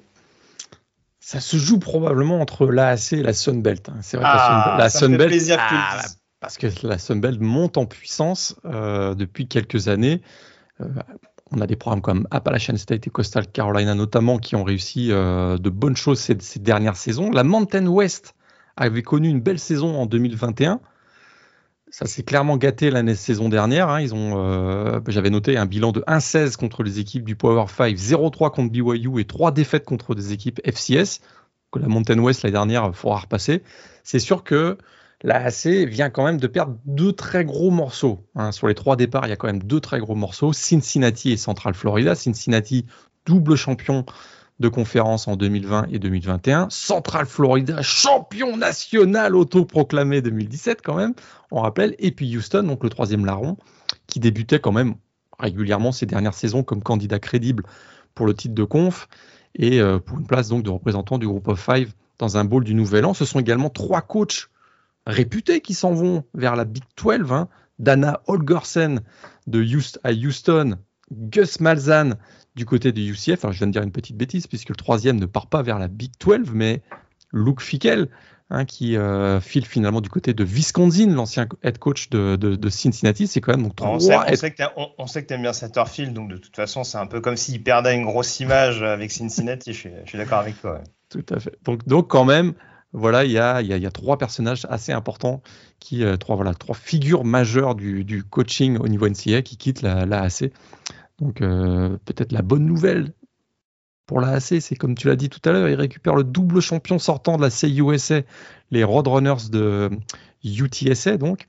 ça 1.19 1.41
se 1.41 1.57
joue 1.57 1.77
probablement 1.77 2.39
entre 2.39 2.67
l'AAC 2.67 3.11
et 3.11 3.21
la 3.21 3.33
Sunbelt. 3.33 3.89
Hein. 3.89 3.97
C'est 4.01 4.15
vrai 4.15 4.25
que 4.25 4.77
la, 4.77 4.89
Sunbelt, 4.89 5.33
ah, 5.59 6.01
parce 6.39 6.57
que 6.57 6.67
la 6.83 6.97
Sunbelt 6.97 7.41
monte 7.41 7.75
en 7.75 7.85
puissance 7.85 8.55
euh, 8.63 9.13
depuis 9.13 9.49
quelques 9.49 9.89
années. 9.89 10.21
On 11.51 11.61
a 11.61 11.67
des 11.67 11.75
programmes 11.75 12.01
comme 12.01 12.27
Appalachian 12.31 12.75
State 12.77 13.07
et 13.07 13.09
Coastal 13.09 13.47
Carolina 13.47 13.95
notamment 13.95 14.37
qui 14.37 14.55
ont 14.55 14.63
réussi 14.63 15.11
euh, 15.11 15.57
de 15.57 15.69
bonnes 15.69 15.95
choses 15.95 16.19
ces, 16.19 16.59
dernières 16.59 16.97
saisons. 16.97 17.31
La 17.31 17.43
Mountain 17.43 17.87
West 17.87 18.35
avait 18.75 19.01
connu 19.01 19.29
une 19.29 19.39
belle 19.39 19.59
saison 19.59 19.95
en 19.95 20.05
2021 20.05 20.79
ça 21.89 22.05
s'est 22.05 22.23
clairement 22.23 22.57
gâté 22.57 22.91
l'année 22.91 23.15
saison 23.15 23.49
dernière. 23.49 23.89
Hein. 23.89 24.01
Ils 24.01 24.13
ont, 24.13 24.33
euh, 24.37 24.99
j'avais 25.07 25.29
noté 25.29 25.57
un 25.57 25.65
bilan 25.65 25.91
de 25.91 26.01
1-16 26.01 26.57
contre 26.57 26.83
les 26.83 26.99
équipes 26.99 27.23
du 27.23 27.35
Power 27.35 27.65
5, 27.67 27.95
0-3 27.95 28.51
contre 28.51 28.71
BYU 28.71 29.19
et 29.19 29.25
3 29.25 29.51
défaites 29.51 29.85
contre 29.85 30.13
des 30.13 30.33
équipes 30.33 30.59
FCS. 30.65 31.21
Que 31.71 31.79
la 31.79 31.87
Mountain 31.87 32.19
West 32.19 32.43
l'année 32.43 32.53
dernière, 32.53 32.95
faudra 32.95 33.19
repasser. 33.19 33.63
C'est 34.03 34.19
sûr 34.19 34.43
que 34.43 34.77
la 35.23 35.49
vient 35.49 36.09
quand 36.09 36.25
même 36.25 36.39
de 36.39 36.47
perdre 36.47 36.77
deux 36.85 37.13
très 37.13 37.43
gros 37.43 37.71
morceaux. 37.71 38.25
Hein. 38.35 38.51
Sur 38.51 38.67
les 38.67 38.75
trois 38.75 38.95
départs, 38.95 39.25
il 39.25 39.29
y 39.29 39.33
a 39.33 39.35
quand 39.35 39.47
même 39.47 39.63
deux 39.63 39.79
très 39.79 39.99
gros 39.99 40.15
morceaux. 40.15 40.53
Cincinnati 40.53 41.31
et 41.31 41.37
Central 41.37 41.73
Florida. 41.73 42.13
Cincinnati, 42.13 42.85
double 43.25 43.55
champion 43.55 44.05
de 44.59 44.69
conférence 44.69 45.27
en 45.27 45.35
2020 45.35 45.87
et 45.91 45.99
2021. 45.99 46.67
Central 46.69 47.25
Florida, 47.25 47.81
champion 47.81 48.57
national 48.57 49.35
autoproclamé 49.35 50.21
2017 50.21 50.81
quand 50.83 50.95
même, 50.95 51.13
on 51.51 51.61
rappelle. 51.61 51.95
Et 51.99 52.11
puis 52.11 52.35
Houston, 52.35 52.63
donc 52.63 52.83
le 52.83 52.89
troisième 52.89 53.25
larron, 53.25 53.57
qui 54.07 54.19
débutait 54.19 54.59
quand 54.59 54.71
même 54.71 54.95
régulièrement 55.37 55.91
ces 55.91 56.07
dernières 56.07 56.33
saisons 56.33 56.63
comme 56.63 56.81
candidat 56.81 57.19
crédible 57.19 57.63
pour 58.15 58.25
le 58.25 58.33
titre 58.33 58.55
de 58.55 58.63
conf 58.63 59.07
et 59.53 59.79
euh, 59.79 59.99
pour 59.99 60.17
une 60.17 60.25
place 60.25 60.49
donc 60.49 60.63
de 60.63 60.69
représentant 60.71 61.19
du 61.19 61.27
groupe 61.27 61.47
of 61.47 61.59
five 61.59 61.93
dans 62.17 62.37
un 62.37 62.45
bowl 62.45 62.63
du 62.63 62.73
Nouvel 62.73 63.05
An. 63.05 63.13
Ce 63.13 63.25
sont 63.25 63.39
également 63.39 63.69
trois 63.69 64.01
coachs 64.01 64.49
réputés 65.07 65.61
qui 65.61 65.73
s'en 65.73 65.93
vont 65.93 66.23
vers 66.33 66.55
la 66.55 66.65
Big 66.65 66.83
12. 67.01 67.31
Hein. 67.31 67.47
Dana 67.79 68.21
Holgersen 68.27 69.01
de 69.47 69.63
Houston, 69.63 69.99
à 70.03 70.11
Houston, 70.11 70.77
Gus 71.11 71.59
Malzahn 71.59 72.17
du 72.55 72.65
côté 72.65 72.91
de 72.91 72.99
UCF, 73.01 73.45
alors 73.45 73.53
je 73.53 73.59
viens 73.59 73.67
de 73.67 73.71
dire 73.71 73.83
une 73.83 73.91
petite 73.91 74.17
bêtise, 74.17 74.47
puisque 74.47 74.69
le 74.69 74.75
troisième 74.75 75.19
ne 75.19 75.27
part 75.27 75.47
pas 75.47 75.61
vers 75.61 75.77
la 75.77 75.87
Big 75.87 76.11
12, 76.19 76.51
mais 76.53 76.81
Luke 77.31 77.61
Fickel, 77.61 78.09
hein, 78.49 78.65
qui 78.65 78.97
euh, 78.97 79.39
file 79.39 79.65
finalement 79.65 80.01
du 80.01 80.09
côté 80.09 80.33
de 80.33 80.43
Wisconsin, 80.43 81.13
l'ancien 81.13 81.47
head 81.63 81.77
coach 81.77 82.09
de, 82.09 82.69
Cincinnati. 82.69 83.27
C'est 83.27 83.41
quand 83.41 83.51
même 83.51 83.63
donc 83.63 83.75
trois. 83.75 83.89
On 83.89 83.99
sait, 83.99 84.15
on 84.97 85.07
sait 85.07 85.21
que 85.21 85.27
tu 85.27 85.33
aimes 85.33 85.43
bien 85.43 85.53
Satterfield, 85.53 86.13
donc 86.13 86.29
de 86.29 86.37
toute 86.37 86.55
façon, 86.55 86.83
c'est 86.83 86.97
un 86.97 87.05
peu 87.05 87.21
comme 87.21 87.37
s'il 87.37 87.61
perdait 87.61 87.95
une 87.95 88.05
grosse 88.05 88.39
image 88.39 88.81
avec 88.81 89.11
Cincinnati. 89.11 89.73
je 89.73 89.89
suis, 90.05 90.17
d'accord 90.17 90.39
avec 90.39 90.59
toi. 90.59 90.81
Tout 91.09 91.25
à 91.29 91.39
fait. 91.39 91.55
Donc, 91.63 91.87
donc 91.87 92.09
quand 92.09 92.25
même, 92.25 92.53
voilà, 92.93 93.25
il 93.25 93.31
y 93.31 93.37
a, 93.37 93.91
trois 93.91 94.17
personnages 94.17 94.65
assez 94.69 94.91
importants, 94.91 95.41
qui, 95.79 96.03
euh, 96.03 96.17
trois, 96.17 96.35
voilà, 96.35 96.53
trois 96.53 96.75
figures 96.75 97.25
majeures 97.25 97.75
du, 97.75 98.23
coaching 98.23 98.77
au 98.77 98.87
niveau 98.87 99.07
NCA 99.07 99.41
qui 99.41 99.57
quittent 99.57 99.81
la, 99.81 100.21
AC. 100.21 100.51
Donc 101.19 101.41
euh, 101.41 101.97
peut-être 102.05 102.31
la 102.31 102.41
bonne 102.41 102.65
nouvelle 102.65 103.13
pour 104.05 104.21
la 104.21 104.29
AC, 104.29 104.61
c'est 104.61 104.75
comme 104.75 104.95
tu 104.95 105.07
l'as 105.07 105.15
dit 105.15 105.29
tout 105.29 105.41
à 105.49 105.51
l'heure, 105.51 105.67
ils 105.67 105.75
récupèrent 105.75 106.15
le 106.15 106.23
double 106.23 106.61
champion 106.61 106.97
sortant 106.97 107.37
de 107.37 107.41
la 107.41 107.49
CUSA, 107.49 108.21
les 108.71 108.83
Roadrunners 108.83 109.49
de 109.51 109.89
UTSA, 110.43 111.17
donc 111.17 111.45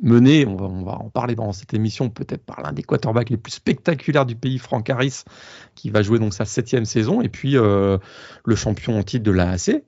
mené, 0.00 0.46
on 0.46 0.56
va, 0.56 0.92
en 0.92 1.10
parler 1.10 1.34
dans 1.34 1.52
cette 1.52 1.74
émission, 1.74 2.08
peut-être 2.10 2.44
par 2.44 2.62
l'un 2.62 2.72
des 2.72 2.82
quarterbacks 2.82 3.30
les 3.30 3.36
plus 3.36 3.52
spectaculaires 3.52 4.26
du 4.26 4.36
pays, 4.36 4.58
Frank 4.58 4.88
Harris, 4.88 5.22
qui 5.74 5.90
va 5.90 6.02
jouer 6.02 6.18
donc 6.18 6.34
sa 6.34 6.44
septième 6.44 6.84
saison, 6.84 7.22
et 7.22 7.28
puis 7.28 7.56
euh, 7.56 7.98
le 8.44 8.56
champion 8.56 8.98
en 8.98 9.02
titre 9.02 9.24
de 9.24 9.32
la 9.32 9.50
AC, 9.50 9.82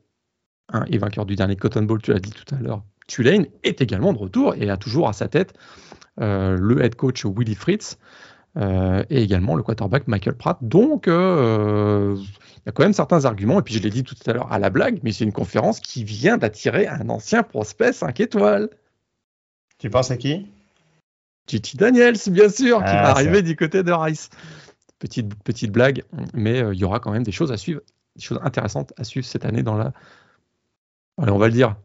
hein, 0.73 0.85
et 0.89 0.99
vainqueur 0.99 1.27
du 1.27 1.37
dernier 1.37 1.57
Cotton 1.57 1.83
Bowl, 1.83 2.01
tu 2.01 2.13
l'as 2.13 2.21
dit 2.21 2.33
tout 2.33 2.55
à 2.55 2.59
l'heure, 2.59 2.83
Tulane, 3.07 3.47
est 3.63 3.81
également 3.81 4.13
de 4.13 4.19
retour 4.19 4.55
et 4.55 4.71
a 4.71 4.77
toujours 4.77 5.09
à 5.09 5.13
sa 5.13 5.29
tête 5.29 5.55
euh, 6.21 6.57
le 6.59 6.83
head 6.83 6.95
coach 6.95 7.25
Willie 7.25 7.55
Fritz. 7.55 7.99
Euh, 8.57 9.03
et 9.11 9.21
également 9.21 9.57
le 9.57 9.65
quarterback 9.65 10.07
Michael 10.07 10.37
Pratt. 10.37 10.59
Donc, 10.61 11.09
euh, 11.09 12.15
il 12.17 12.63
y 12.67 12.69
a 12.69 12.73
quand 12.73 12.85
même 12.85 12.93
certains 12.93 13.25
arguments, 13.25 13.59
et 13.59 13.63
puis 13.63 13.75
je 13.75 13.81
l'ai 13.81 13.91
dit 13.91 14.05
tout 14.05 14.15
à 14.27 14.33
l'heure 14.33 14.53
à 14.53 14.61
la 14.61 14.71
blague, 14.71 15.01
mais 15.03 15.11
c'est 15.11 15.25
une 15.25 15.33
conférence 15.33 15.81
qui 15.81 16.05
vient 16.05 16.39
d'attirer 16.39 16.87
un 16.87 17.09
ancien 17.09 17.43
prospect 17.43 17.93
5 17.93 18.21
étoiles. 18.21 18.71
Tu 19.79 19.91
penses 19.91 20.13
à 20.13 20.17
qui? 20.17 20.47
Titi 21.47 21.77
Daniels, 21.77 22.17
bien 22.29 22.49
sûr, 22.49 22.79
qui 22.79 22.85
ah, 22.87 23.03
va 23.03 23.11
arriver 23.11 23.43
du 23.43 23.57
côté 23.57 23.83
de 23.83 23.91
Rice. 23.91 24.31
Petite, 25.01 25.35
petite 25.43 25.73
blague, 25.73 26.05
mais 26.33 26.61
il 26.61 26.79
y 26.79 26.85
aura 26.85 27.01
quand 27.01 27.11
même 27.11 27.25
des 27.25 27.33
choses 27.33 27.51
à 27.51 27.57
suivre, 27.57 27.81
des 28.15 28.23
choses 28.23 28.39
intéressantes 28.45 28.93
à 28.97 29.03
suivre 29.03 29.27
cette 29.27 29.45
année 29.45 29.65
dans 29.65 29.77
la. 29.77 29.93
Allez, 31.19 31.31
on 31.31 31.39
va 31.39 31.47
le 31.47 31.53
dire, 31.53 31.77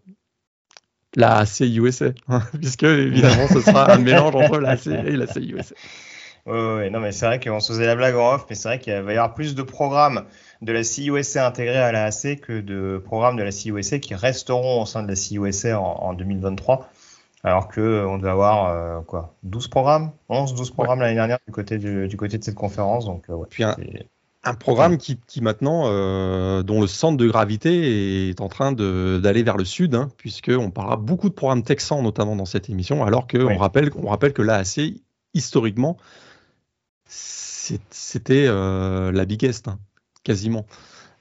la 1.16 1.42
hein, 1.42 2.42
puisque 2.60 2.84
évidemment 2.84 3.48
ce 3.48 3.62
sera 3.62 3.94
un 3.94 3.98
mélange 3.98 4.36
entre 4.36 4.60
la 4.60 4.78
C 4.78 4.92
et 4.92 5.16
la 5.16 5.28
CUSA. 5.28 5.76
Oui, 6.46 6.90
non, 6.90 7.00
mais 7.00 7.12
c'est 7.12 7.26
vrai 7.26 7.40
qu'on 7.40 7.60
se 7.60 7.74
faisait 7.74 7.86
la 7.86 7.96
blague 7.96 8.16
en 8.16 8.36
off, 8.36 8.46
mais 8.50 8.56
c'est 8.56 8.70
vrai 8.70 8.80
qu'il 8.80 8.94
va 8.94 9.14
y 9.14 9.18
avoir 9.18 9.34
plus 9.34 9.56
de 9.56 9.62
programmes 9.62 10.26
de 10.62 10.72
la 10.72 10.82
CUSA 10.82 11.46
intégrés 11.46 11.78
à 11.78 11.92
la 11.92 12.06
AC 12.06 12.40
que 12.40 12.62
de 12.62 13.02
programmes 13.04 13.38
de 13.38 13.44
la 13.44 13.52
CUSA 13.52 14.00
qui 14.00 14.16
resteront 14.16 14.82
au 14.82 14.86
sein 14.86 15.04
de 15.04 15.08
la 15.08 15.16
CUSA 15.16 15.80
en, 15.80 15.84
en 15.84 16.14
2023. 16.14 16.90
Alors 17.44 17.70
que 17.70 18.06
on 18.06 18.18
devait 18.18 18.32
avoir 18.32 19.04
quoi 19.06 19.36
12 19.44 19.68
programmes? 19.68 20.12
11, 20.30 20.56
12 20.56 20.72
programmes 20.72 21.02
l'année 21.02 21.16
dernière 21.16 21.40
du 21.46 21.54
côté, 21.54 21.78
du, 21.78 22.18
côté 22.18 22.38
de 22.38 22.44
cette 22.44 22.56
conférence. 22.56 23.06
Donc, 23.06 23.28
Puis 23.50 23.64
un, 23.64 23.76
programme 24.60 24.98
qui, 24.98 25.20
qui 25.28 25.42
maintenant, 25.42 25.84
dont 26.64 26.82
le 26.82 26.88
centre 26.88 27.18
de 27.18 27.28
gravité 27.28 28.30
est 28.30 28.42
en 28.42 28.48
train 28.48 28.72
d'aller 28.72 29.44
vers 29.44 29.58
le 29.58 29.66
sud, 29.66 29.96
hein, 29.96 30.10
puisqu'on 30.18 30.72
parlera 30.72 30.98
beaucoup 30.98 31.30
de 31.30 31.34
programmes 31.34 31.64
texans 31.64 32.02
notamment 32.02 32.36
dans 32.36 32.46
cette 32.46 32.70
émission, 32.70 33.04
alors 33.04 33.28
qu'on 33.28 33.58
rappelle, 33.58 33.92
on 33.96 34.08
rappelle 34.08 34.34
que 34.34 34.42
l'AAC, 34.42 34.96
historiquement, 35.34 35.98
c'était 37.06 38.48
la 38.48 39.26
biggest, 39.26 39.68
hein, 39.68 39.80
quasiment. 40.24 40.66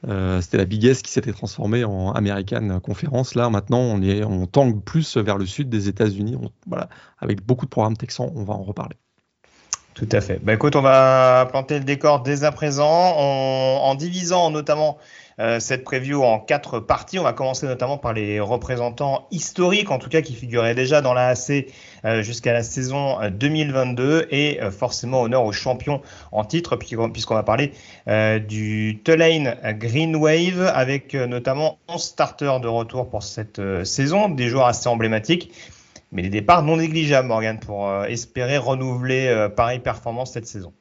Euh, 0.06 0.40
c'était 0.40 0.58
la 0.58 0.64
biggest 0.64 1.04
qui 1.04 1.10
s'était 1.10 1.32
transformée 1.32 1.84
en 1.84 2.12
American 2.12 2.80
Conference. 2.80 3.34
Là, 3.34 3.50
maintenant, 3.50 3.80
on, 3.80 4.00
est, 4.02 4.22
on 4.24 4.46
tangue 4.46 4.82
plus 4.82 5.16
vers 5.16 5.38
le 5.38 5.46
sud 5.46 5.68
des 5.68 5.88
États-Unis. 5.88 6.36
Voilà, 6.66 6.88
avec 7.18 7.44
beaucoup 7.44 7.64
de 7.64 7.70
programmes 7.70 7.96
texans, 7.96 8.30
on 8.34 8.44
va 8.44 8.54
en 8.54 8.62
reparler. 8.62 8.96
Tout 9.98 10.08
à 10.12 10.20
fait. 10.20 10.38
Bah, 10.40 10.54
écoute, 10.54 10.76
on 10.76 10.80
va 10.80 11.48
planter 11.50 11.78
le 11.80 11.84
décor 11.84 12.22
dès 12.22 12.44
à 12.44 12.52
présent 12.52 12.86
en 12.86 13.94
divisant 13.96 14.48
notamment 14.50 14.96
euh, 15.40 15.58
cette 15.58 15.82
preview 15.82 16.22
en 16.22 16.38
quatre 16.38 16.78
parties. 16.78 17.18
On 17.18 17.24
va 17.24 17.32
commencer 17.32 17.66
notamment 17.66 17.98
par 17.98 18.12
les 18.12 18.38
représentants 18.38 19.26
historiques, 19.32 19.90
en 19.90 19.98
tout 19.98 20.08
cas 20.08 20.20
qui 20.20 20.34
figuraient 20.34 20.76
déjà 20.76 21.00
dans 21.00 21.14
la 21.14 21.28
AC 21.28 21.66
euh, 22.04 22.22
jusqu'à 22.22 22.52
la 22.52 22.62
saison 22.62 23.18
2022 23.28 24.04
euh, 24.04 24.26
et 24.30 24.60
forcément 24.70 25.22
honneur 25.22 25.44
aux 25.44 25.52
champions 25.52 26.00
en 26.30 26.44
titre 26.44 26.76
puisqu'on 26.76 27.34
va 27.34 27.42
parler 27.42 27.72
du 28.06 29.00
Tulane 29.04 29.56
Green 29.78 30.14
Wave 30.14 30.70
avec 30.74 31.14
notamment 31.14 31.78
11 31.88 32.00
starters 32.00 32.60
de 32.60 32.68
retour 32.68 33.08
pour 33.08 33.24
cette 33.24 33.60
saison, 33.84 34.28
des 34.28 34.48
joueurs 34.48 34.66
assez 34.66 34.88
emblématiques 34.88 35.52
mais 36.12 36.22
des 36.22 36.30
départs 36.30 36.62
non 36.62 36.76
négligeables, 36.76 37.28
Morgan, 37.28 37.58
pour 37.58 37.92
espérer 38.04 38.58
renouveler 38.58 39.48
pareille 39.56 39.80
performance 39.80 40.32
cette 40.32 40.46
saison 40.46 40.72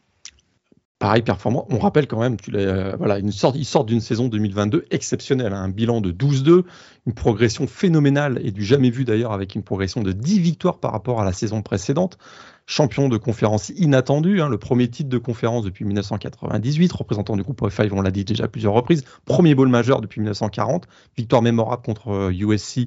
pareil 0.99 1.21
performant. 1.21 1.67
On 1.69 1.77
rappelle 1.77 2.07
quand 2.07 2.19
même, 2.19 2.37
tu 2.37 2.51
euh, 2.55 2.95
voilà, 2.97 3.19
une 3.19 3.31
sorte, 3.31 3.55
ils 3.55 3.65
sortent 3.65 3.87
d'une 3.87 4.01
saison 4.01 4.27
2022 4.27 4.85
exceptionnelle, 4.89 5.53
hein. 5.53 5.63
un 5.63 5.69
bilan 5.69 6.01
de 6.01 6.11
12-2, 6.11 6.63
une 7.05 7.13
progression 7.13 7.67
phénoménale 7.67 8.39
et 8.43 8.51
du 8.51 8.63
jamais 8.63 8.89
vu 8.89 9.05
d'ailleurs 9.05 9.31
avec 9.31 9.55
une 9.55 9.63
progression 9.63 10.01
de 10.01 10.11
10 10.11 10.39
victoires 10.39 10.79
par 10.79 10.91
rapport 10.91 11.21
à 11.21 11.25
la 11.25 11.33
saison 11.33 11.61
précédente. 11.61 12.17
Champion 12.65 13.07
de 13.07 13.15
conférence 13.15 13.69
inattendu, 13.69 14.41
hein, 14.41 14.49
le 14.49 14.57
premier 14.57 14.89
titre 14.89 15.09
de 15.09 15.17
conférence 15.17 15.63
depuis 15.63 15.85
1998, 15.85 16.91
représentant 16.91 17.37
du 17.37 17.43
groupe 17.43 17.61
F5, 17.61 17.89
on 17.93 18.01
l'a 18.01 18.11
dit 18.11 18.25
déjà 18.25 18.47
plusieurs 18.49 18.73
reprises, 18.73 19.05
premier 19.23 19.55
bowl 19.55 19.69
majeur 19.69 20.01
depuis 20.01 20.19
1940, 20.19 20.85
victoire 21.15 21.41
mémorable 21.41 21.83
contre 21.83 22.29
USC 22.33 22.79
euh, 22.79 22.83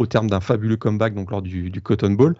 au 0.00 0.06
terme 0.06 0.28
d'un 0.28 0.40
fabuleux 0.40 0.78
comeback 0.78 1.14
donc 1.14 1.30
lors 1.30 1.42
du, 1.42 1.70
Cotton 1.82 2.12
Bowl. 2.12 2.34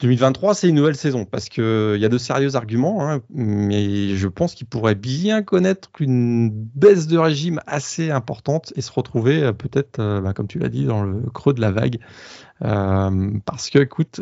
2023, 0.00 0.54
c'est 0.54 0.68
une 0.68 0.74
nouvelle 0.74 0.96
saison 0.96 1.24
parce 1.24 1.48
qu'il 1.48 1.96
y 1.96 2.04
a 2.04 2.08
de 2.08 2.18
sérieux 2.18 2.56
arguments, 2.56 3.08
hein, 3.08 3.20
mais 3.30 4.16
je 4.16 4.26
pense 4.26 4.54
qu'il 4.54 4.66
pourrait 4.66 4.96
bien 4.96 5.44
connaître 5.44 5.90
une 6.00 6.50
baisse 6.50 7.06
de 7.06 7.16
régime 7.16 7.60
assez 7.66 8.10
importante 8.10 8.72
et 8.74 8.80
se 8.80 8.90
retrouver 8.90 9.44
euh, 9.44 9.52
peut-être, 9.52 10.00
euh, 10.00 10.20
bah, 10.20 10.32
comme 10.32 10.48
tu 10.48 10.58
l'as 10.58 10.70
dit, 10.70 10.86
dans 10.86 11.04
le 11.04 11.30
creux 11.30 11.54
de 11.54 11.60
la 11.60 11.70
vague. 11.70 12.00
Euh, 12.62 13.30
parce 13.44 13.70
que, 13.70 13.78
écoute, 13.78 14.20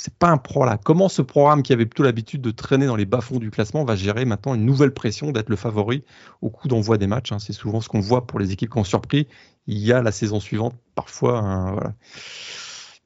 c'est 0.00 0.14
pas 0.14 0.28
un 0.28 0.38
pro 0.38 0.64
là. 0.64 0.78
Comment 0.78 1.08
ce 1.08 1.22
programme 1.22 1.64
qui 1.64 1.72
avait 1.72 1.84
plutôt 1.84 2.04
l'habitude 2.04 2.40
de 2.40 2.52
traîner 2.52 2.86
dans 2.86 2.94
les 2.94 3.04
bas-fonds 3.04 3.40
du 3.40 3.50
classement 3.50 3.84
va 3.84 3.96
gérer 3.96 4.24
maintenant 4.24 4.54
une 4.54 4.64
nouvelle 4.64 4.94
pression 4.94 5.32
d'être 5.32 5.48
le 5.48 5.56
favori 5.56 6.04
au 6.40 6.50
coup 6.50 6.68
d'envoi 6.68 6.98
des 6.98 7.08
matchs 7.08 7.32
hein. 7.32 7.40
C'est 7.40 7.52
souvent 7.52 7.80
ce 7.80 7.88
qu'on 7.88 7.98
voit 7.98 8.24
pour 8.24 8.38
les 8.38 8.52
équipes 8.52 8.70
qui 8.70 8.78
ont 8.78 8.84
surpris. 8.84 9.26
Il 9.66 9.78
y 9.78 9.92
a 9.92 10.00
la 10.00 10.12
saison 10.12 10.38
suivante 10.38 10.76
parfois. 10.94 11.40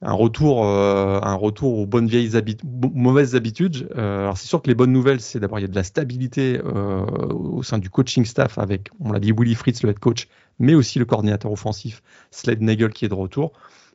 un 0.03 0.13
retour, 0.13 0.65
euh, 0.67 1.19
retour 1.35 1.79
aux 1.79 1.87
bonnes 1.87 2.05
vieilles 2.05 2.29
mauvaises 2.63 3.35
habitudes. 3.35 3.89
Euh, 3.97 4.21
alors 4.21 4.37
c'est 4.37 4.47
sûr 4.47 4.61
que 4.61 4.67
les 4.67 4.75
bonnes 4.75 4.91
nouvelles, 4.91 5.19
c'est 5.19 5.39
d'abord 5.39 5.57
il 5.57 5.63
y 5.63 5.65
a 5.65 5.69
de 5.69 5.75
la 5.75 5.83
stabilité 5.83 6.61
euh, 6.63 7.05
au 7.05 7.63
sein 7.63 7.79
du 7.79 7.89
coaching 7.89 8.23
staff 8.23 8.59
avec, 8.59 8.91
on 8.99 9.11
l'a 9.11 9.19
dit, 9.19 9.31
Willy 9.35 9.55
Fritz, 9.55 9.81
le 9.81 9.89
head 9.89 9.97
coach, 9.97 10.27
mais 10.59 10.75
aussi 10.75 10.99
le 10.99 11.05
coordinateur 11.05 11.51
offensif 11.51 12.03
Sled 12.29 12.61
Nagel 12.61 12.91
qui 12.91 13.05
est 13.05 13.09
de 13.09 13.15
retour 13.15 13.53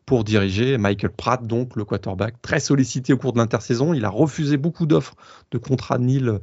pour 0.09 0.25
diriger 0.25 0.79
Michael 0.79 1.11
Pratt, 1.11 1.47
donc 1.47 1.77
le 1.77 1.85
quarterback, 1.85 2.41
très 2.41 2.61
sollicité 2.61 3.13
au 3.13 3.19
cours 3.19 3.35
de 3.35 3.39
l'intersaison. 3.39 3.93
Il 3.93 4.05
a 4.05 4.11
refusé 4.11 4.57
beaucoup 4.57 4.87
d'offres 4.87 5.15
de 5.51 5.59
contrats 5.59 5.99
nil 5.99 6.41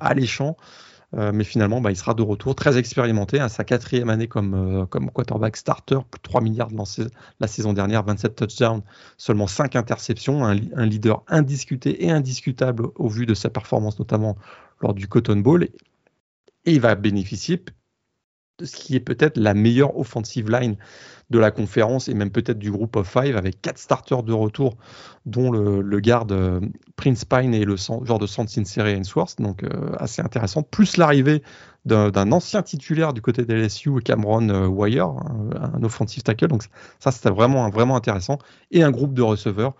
alléchants. 0.00 0.56
Euh, 1.16 1.30
mais 1.32 1.44
finalement, 1.44 1.80
bah, 1.80 1.90
il 1.92 1.96
sera 1.96 2.14
de 2.14 2.22
retour, 2.22 2.54
très 2.54 2.76
expérimenté, 2.76 3.38
à 3.38 3.44
hein, 3.44 3.48
sa 3.48 3.62
quatrième 3.64 4.10
année 4.10 4.26
comme, 4.26 4.54
euh, 4.54 4.86
comme 4.86 5.10
quarterback 5.10 5.56
starter, 5.56 5.98
plus 6.10 6.18
de 6.18 6.22
3 6.22 6.40
milliards 6.40 6.70
de 6.70 6.76
la 7.40 7.46
saison 7.46 7.72
dernière, 7.72 8.02
27 8.02 8.34
touchdowns, 8.34 8.82
seulement 9.16 9.46
5 9.46 9.76
interceptions, 9.76 10.44
un, 10.44 10.54
leader 10.54 11.22
indiscuté 11.28 12.04
et 12.04 12.10
indiscutable 12.10 12.88
au 12.96 13.08
vu 13.08 13.26
de 13.26 13.34
sa 13.34 13.48
performance, 13.48 13.98
notamment 13.98 14.36
lors 14.80 14.94
du 14.94 15.06
Cotton 15.06 15.36
Bowl. 15.36 15.64
Et 15.64 16.72
il 16.72 16.80
va 16.80 16.94
bénéficier 16.96 17.62
ce 18.62 18.76
qui 18.76 18.94
est 18.94 19.00
peut-être 19.00 19.36
la 19.36 19.54
meilleure 19.54 19.98
offensive 19.98 20.50
line 20.50 20.76
de 21.30 21.38
la 21.38 21.50
conférence 21.50 22.08
et 22.08 22.14
même 22.14 22.30
peut-être 22.30 22.58
du 22.58 22.70
groupe 22.70 22.96
of 22.96 23.08
five 23.08 23.36
avec 23.36 23.60
quatre 23.60 23.78
starters 23.78 24.22
de 24.22 24.32
retour, 24.32 24.76
dont 25.26 25.50
le, 25.50 26.00
garde 26.00 26.32
euh, 26.32 26.60
Prince 26.96 27.24
Pine 27.24 27.54
et 27.54 27.64
le 27.64 27.76
genre 27.76 28.18
de 28.18 28.26
centre 28.26 28.56
inséré 28.58 28.92
Ainsworth, 28.92 29.40
donc 29.40 29.64
euh, 29.64 29.92
assez 29.98 30.22
intéressant. 30.22 30.62
Plus 30.62 30.96
l'arrivée 30.96 31.42
d'un 31.84 32.32
ancien 32.32 32.62
titulaire 32.62 33.12
du 33.12 33.20
côté 33.20 33.44
des 33.44 33.54
LSU, 33.54 34.00
Cameron 34.04 34.48
euh, 34.48 34.66
Wire, 34.66 35.08
un, 35.08 35.82
offensive 35.82 36.22
tackle. 36.22 36.48
Donc 36.48 36.64
ça, 36.98 37.10
c'était 37.10 37.30
vraiment, 37.30 37.68
vraiment 37.70 37.96
intéressant. 37.96 38.38
Et 38.70 38.82
un 38.82 38.90
groupe 38.90 39.14
de 39.14 39.22
receveurs. 39.22 39.74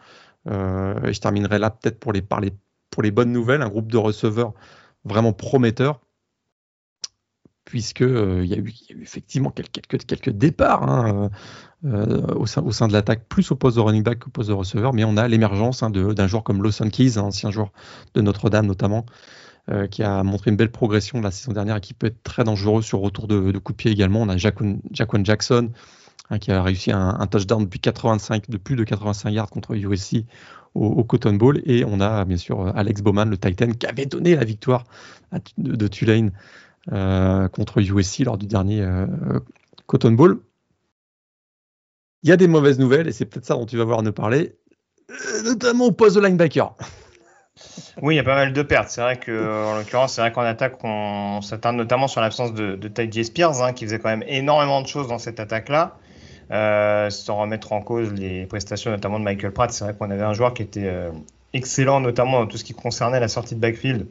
et 0.47 1.13
je 1.13 1.21
terminerai 1.21 1.59
là 1.59 1.71
peut-être 1.71 1.99
pour 1.99 2.13
les, 2.13 2.23
pour 2.23 3.03
les 3.03 3.11
bonnes 3.11 3.33
nouvelles, 3.33 3.63
un 3.63 3.69
groupe 3.69 3.91
de 3.91 3.97
receveurs 3.97 4.53
vraiment 5.05 5.33
prometteur 5.33 6.01
puisque 7.65 8.03
euh, 8.03 8.45
y, 8.45 8.55
a 8.55 8.59
eu 8.59 8.73
effectivement 9.01 9.51
quelques, 9.51 10.31
départs 10.31 10.83
hein, 10.83 11.31
euh, 11.85 12.27
au, 12.35 12.47
sein, 12.47 12.63
au, 12.63 12.73
sein, 12.73 12.89
de 12.89 12.93
l'attaque, 12.93 13.25
plus 13.29 13.51
au 13.51 13.57
poste 13.57 13.77
de 13.77 13.83
running 13.83 14.03
back 14.03 14.19
qu'au 14.21 14.31
poste 14.31 14.49
de 14.49 14.55
receveur, 14.55 14.93
mais 14.93 15.05
on 15.05 15.17
a 15.17 15.27
l'émergence 15.29 15.83
hein, 15.83 15.91
d'un 15.91 16.27
joueur 16.27 16.45
comme 16.45 16.63
Lawson 16.63 16.89
Keys, 16.91 17.19
un 17.19 17.23
ancien 17.23 17.51
joueur 17.51 17.73
de 18.15 18.21
Notre-Dame 18.21 18.67
notamment, 18.67 19.07
euh, 19.71 19.87
qui 19.87 20.03
a 20.03 20.23
montré 20.23 20.51
une 20.51 20.57
belle 20.57 20.71
progression 20.71 21.21
la 21.21 21.31
saison 21.31 21.53
dernière 21.53 21.77
et 21.77 21.81
qui 21.81 21.95
peut 21.95 22.09
être 22.09 22.23
très 22.23 22.45
dangereux 22.45 22.83
sur 22.83 23.01
retour 23.01 23.27
de, 23.27 23.51
coup 23.59 23.73
de 23.73 23.77
pied 23.77 23.91
également. 23.91 24.21
On 24.21 24.29
a 24.29 24.37
Jaquan, 24.37 24.79
Jackson, 24.93 25.71
hein, 26.29 26.39
qui 26.39 26.53
a 26.53 26.63
réussi 26.63 26.93
un, 26.93 27.27
touchdown 27.27 27.65
depuis 27.65 27.81
85, 27.81 28.51
de 28.51 28.57
plus 28.59 28.77
de 28.77 28.85
85 28.85 29.31
yards 29.31 29.51
contre 29.51 29.75
USC 29.75 30.27
au, 30.75 31.03
Cotton 31.05 31.35
Bowl. 31.35 31.63
Et 31.65 31.83
on 31.87 32.01
a 32.01 32.27
bien 32.27 32.37
sûr 32.37 32.77
Alex 32.77 33.01
Bowman, 33.01 33.31
le 33.31 33.39
Titan, 33.39 33.71
qui 33.71 33.87
avait 33.87 34.07
donné 34.07 34.37
la 34.37 34.45
victoire 34.45 34.85
de 35.57 35.89
Tulane 35.89 36.29
euh, 36.29 36.31
contre 36.91 37.79
USC 37.79 38.21
lors 38.21 38.39
du 38.39 38.47
dernier 38.47 38.83
euh, 38.83 39.07
Cotton 39.87 40.13
Bowl. 40.13 40.41
Il 42.23 42.31
y 42.31 42.33
a 42.33 42.37
des 42.37 42.49
mauvaises 42.49 42.79
nouvelles 42.79 43.09
et 43.09 43.13
c'est 43.13 43.27
peut-être 43.27 43.45
ça 43.45 43.55
dont 43.55 43.67
tu 43.67 43.77
vas 43.77 43.85
voir 43.85 44.03
nous 44.03 44.13
parler, 44.13 44.57
euh, 45.11 45.43
notamment 45.45 45.87
au 45.87 45.93
poste 45.93 46.17
de 46.17 46.21
linebacker. 46.21 46.75
Oui, 48.03 48.15
il 48.15 48.17
y 48.17 48.21
a 48.21 48.25
pas 48.25 48.35
mal 48.35 48.53
de 48.53 48.63
pertes. 48.63 48.89
C'est 48.89 49.01
vrai 49.01 49.17
que, 49.17 49.65
en 49.65 49.77
l'occurrence, 49.77 50.15
c'est 50.15 50.21
vrai 50.21 50.33
qu'en 50.33 50.43
attaque, 50.43 50.83
on 50.83 51.41
s'attarde 51.41 51.77
notamment 51.77 52.09
sur 52.09 52.21
l'absence 52.21 52.53
de, 52.53 52.75
de 52.75 52.89
Ty 52.89 53.25
Spears, 53.25 53.63
hein, 53.63 53.73
qui 53.73 53.85
faisait 53.85 54.01
quand 54.01 54.09
même 54.09 54.25
énormément 54.27 54.83
de 54.83 54.89
choses 54.89 55.07
dans 55.07 55.19
cette 55.19 55.39
attaque-là. 55.39 55.97
sans 57.11 57.37
remettre 57.37 57.73
en 57.73 57.81
cause 57.81 58.13
les 58.13 58.47
prestations 58.47 58.91
notamment 58.91 59.21
de 59.21 59.25
Michael 59.25 59.53
Pratt, 59.53 59.71
c'est 59.71 59.85
vrai 59.85 59.95
qu'on 59.95 60.11
avait 60.11 60.25
un 60.25 60.35
joueur 60.35 60.53
qui 60.53 60.63
était 60.63 60.91
excellent, 61.53 62.01
notamment 62.01 62.41
dans 62.41 62.47
tout 62.49 62.57
ce 62.57 62.65
qui 62.65 62.75
concernait 62.75 63.21
la 63.21 63.29
sortie 63.29 63.55
de 63.55 63.61
backfield 63.61 64.09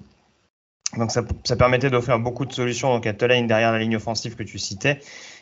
donc 0.98 1.12
ça, 1.12 1.24
ça 1.44 1.56
permettait 1.56 1.90
d'offrir 1.90 2.20
beaucoup 2.20 2.46
de 2.46 2.54
solutions 2.54 2.94
donc 2.94 3.06
à 3.08 3.14
Tulane 3.14 3.48
derrière 3.48 3.72
la 3.72 3.80
ligne 3.80 3.96
offensive 3.96 4.36
que 4.36 4.44
tu 4.44 4.60
citais. 4.60 5.00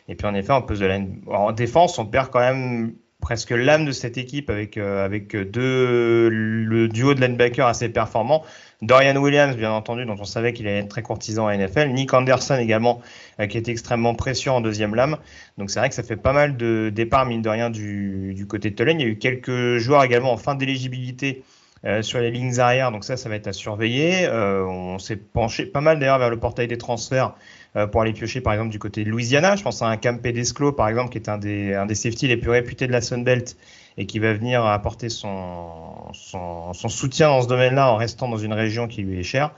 Et 0.08 0.16
puis 0.16 0.28
en 0.28 0.34
effet, 0.34 0.52
en, 0.52 0.62
de 0.62 1.30
en 1.32 1.52
défense, 1.52 2.00
on 2.00 2.06
perd 2.06 2.30
quand 2.30 2.40
même 2.40 2.94
presque 3.22 3.52
l'âme 3.52 3.86
de 3.86 3.92
cette 3.92 4.18
équipe 4.18 4.50
avec, 4.50 4.78
euh, 4.78 5.06
avec 5.06 5.36
deux, 5.36 6.28
le 6.30 6.88
duo 6.88 7.14
de 7.14 7.22
linebacker 7.22 7.66
assez 7.66 7.88
performant. 7.88 8.44
Dorian 8.82 9.16
Williams, 9.16 9.56
bien 9.56 9.72
entendu, 9.72 10.06
dont 10.06 10.18
on 10.20 10.26
savait 10.26 10.54
qu'il 10.54 10.68
allait 10.68 10.80
être 10.80 10.90
très 10.90 11.04
courtisan 11.04 11.46
à 11.46 11.56
NFL. 11.56 11.90
Nick 11.90 12.14
Anderson 12.14 12.58
également, 12.60 13.00
euh, 13.40 13.46
qui 13.46 13.60
était 13.60 13.72
extrêmement 13.72 14.16
précieux 14.16 14.52
en 14.52 14.60
deuxième 14.60 14.96
lame. 14.96 15.18
Donc 15.60 15.70
c'est 15.70 15.80
vrai 15.80 15.90
que 15.90 15.96
ça 15.96 16.02
fait 16.04 16.18
pas 16.18 16.34
mal 16.34 16.58
de 16.58 16.92
départs, 16.94 17.28
mine 17.28 17.44
de 17.44 17.50
rien, 17.50 17.70
du, 17.70 18.34
du 18.34 18.48
côté 18.48 18.72
de 18.72 18.76
Tulane. 18.76 19.00
Il 19.00 19.04
y 19.04 19.06
a 19.06 19.12
eu 19.12 19.18
quelques 19.18 19.78
joueurs 19.78 20.04
également 20.04 20.34
en 20.34 20.38
fin 20.38 20.56
d'éligibilité 20.56 21.44
euh, 21.86 22.02
sur 22.02 22.20
les 22.20 22.32
lignes 22.32 22.60
arrière. 22.60 22.92
Donc 22.92 23.04
ça, 23.04 23.18
ça 23.18 23.28
va 23.28 23.36
être 23.36 23.48
à 23.48 23.54
surveiller. 23.54 24.26
Euh, 24.26 24.64
on 24.66 25.00
s'est 25.00 25.16
penché 25.16 25.66
pas 25.66 25.82
mal 25.82 26.00
d'ailleurs 26.00 26.20
vers 26.20 26.30
le 26.30 26.40
portail 26.40 26.68
des 26.68 26.78
transferts 26.78 27.34
euh, 27.76 27.88
pour 27.88 28.02
aller 28.02 28.14
piocher 28.14 28.42
par 28.42 28.54
exemple 28.54 28.70
du 28.70 28.80
côté 28.80 29.04
de 29.04 29.10
Louisiana. 29.10 29.56
Je 29.56 29.64
pense 29.64 29.82
à 29.82 29.88
un 29.88 29.98
Cam 29.98 30.22
Pedesclo 30.22 30.72
par 30.72 30.90
exemple 30.90 31.10
qui 31.10 31.18
est 31.18 31.30
un 31.30 31.38
des, 31.38 31.74
un 31.74 31.86
des 31.86 31.96
safety 31.96 32.28
les 32.28 32.38
plus 32.38 32.52
réputés 32.52 32.88
de 32.88 32.92
la 32.92 33.02
Sunbelt 33.02 33.58
et 33.98 34.06
qui 34.06 34.20
va 34.20 34.34
venir 34.34 34.66
apporter 34.66 35.10
son, 35.10 36.14
son, 36.14 36.74
son 36.74 36.90
soutien 36.90 37.30
dans 37.30 37.42
ce 37.42 37.48
domaine-là 37.48 37.92
en 37.92 37.96
restant 37.96 38.30
dans 38.30 38.38
une 38.38 38.54
région 38.54 38.88
qui 38.88 39.02
lui 39.02 39.20
est 39.20 39.24
chère. 39.24 39.52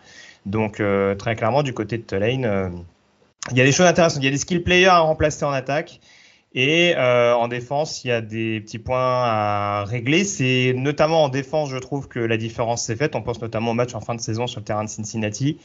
Donc 0.46 0.82
très 1.18 1.36
clairement 1.36 1.64
du 1.64 1.74
côté 1.74 1.98
de 1.98 2.04
Tulane, 2.04 2.84
il 3.52 3.58
y 3.58 3.62
a 3.62 3.64
des 3.66 3.72
choses 3.72 3.86
intéressantes. 3.86 4.22
Il 4.22 4.26
y 4.26 4.28
a 4.28 4.32
des 4.32 4.38
skill 4.38 4.64
players 4.64 4.88
à 4.88 5.00
remplacer 5.00 5.46
en 5.46 5.52
attaque. 5.52 6.00
Et 6.56 6.96
euh, 6.96 7.34
en 7.36 7.48
défense, 7.48 8.04
il 8.04 8.10
y 8.10 8.12
a 8.12 8.22
des 8.22 8.62
petits 8.62 8.78
points 8.78 9.24
à 9.24 9.84
régler. 9.86 10.24
C'est 10.24 10.74
notamment 10.76 11.24
en 11.24 11.30
défense, 11.30 11.70
je 11.70 11.78
trouve 11.78 12.08
que 12.08 12.20
la 12.20 12.38
différence 12.38 12.84
s'est 12.84 12.96
faite. 12.96 13.16
On 13.16 13.24
pense 13.24 13.42
notamment 13.42 13.72
au 13.72 13.74
match 13.74 13.96
en 13.96 14.02
fin 14.02 14.14
de 14.14 14.22
saison 14.22 14.46
sur 14.46 14.60
le 14.60 14.66
terrain 14.66 14.84
de 14.84 14.90
Cincinnati. 14.90 15.58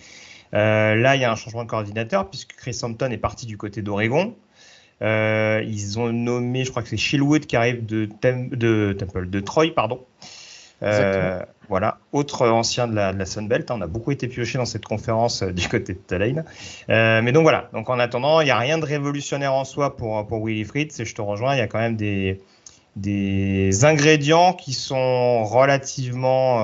Euh, 0.55 0.95
là, 0.95 1.17
il 1.17 1.21
y 1.21 1.25
a 1.25 1.31
un 1.31 1.37
changement 1.37 1.65
de 1.65 1.69
coordinateur 1.69 2.31
puisque 2.31 2.55
Chris 2.55 2.79
Hampton 2.83 3.11
est 3.11 3.19
parti 3.19 3.45
du 3.45 3.59
côté 3.59 3.83
d'Oregon. 3.83 4.35
Euh, 5.03 5.63
ils 5.67 5.99
ont 5.99 6.13
nommé, 6.13 6.65
je 6.65 6.71
crois 6.71 6.83
que 6.83 6.89
c'est 6.89 6.97
Shillwood 6.97 7.47
qui 7.47 7.57
arrive 7.57 7.85
de, 7.85 8.09
de 8.23 8.97
Temple, 8.99 9.29
de 9.29 9.41
Troy, 9.41 9.69
pardon. 9.75 10.05
Euh, 10.83 11.43
voilà, 11.69 11.99
autre 12.13 12.49
ancien 12.49 12.87
de 12.87 12.95
la, 12.95 13.13
de 13.13 13.19
la 13.19 13.27
Sunbelt. 13.27 13.71
Hein. 13.71 13.77
On 13.79 13.83
a 13.83 13.87
beaucoup 13.87 14.11
été 14.11 14.29
pioché 14.29 14.59
dans 14.59 14.65
cette 14.65 14.85
conférence 14.85 15.43
euh, 15.43 15.53
du 15.53 15.69
côté 15.69 15.95
de 15.95 16.01
Tulane. 16.07 16.45
Euh, 16.89 17.21
mais 17.23 17.33
donc 17.33 17.43
voilà, 17.43 17.69
donc 17.73 17.91
en 17.91 17.99
attendant, 17.99 18.41
il 18.41 18.45
n'y 18.45 18.51
a 18.51 18.59
rien 18.59 18.79
de 18.79 18.85
révolutionnaire 18.85 19.53
en 19.53 19.65
soi 19.65 19.97
pour, 19.97 20.45
Willy 20.45 20.65
Fritz. 20.65 20.99
Et 21.01 21.05
je 21.05 21.15
te 21.15 21.23
rejoins, 21.23 21.55
il 21.55 21.59
y 21.59 21.63
a 21.63 21.67
quand 21.67 21.79
même 21.79 21.97
des, 21.97 22.41
ingrédients 23.85 24.53
qui 24.55 24.73
sont 24.73 25.45
relativement 25.45 26.59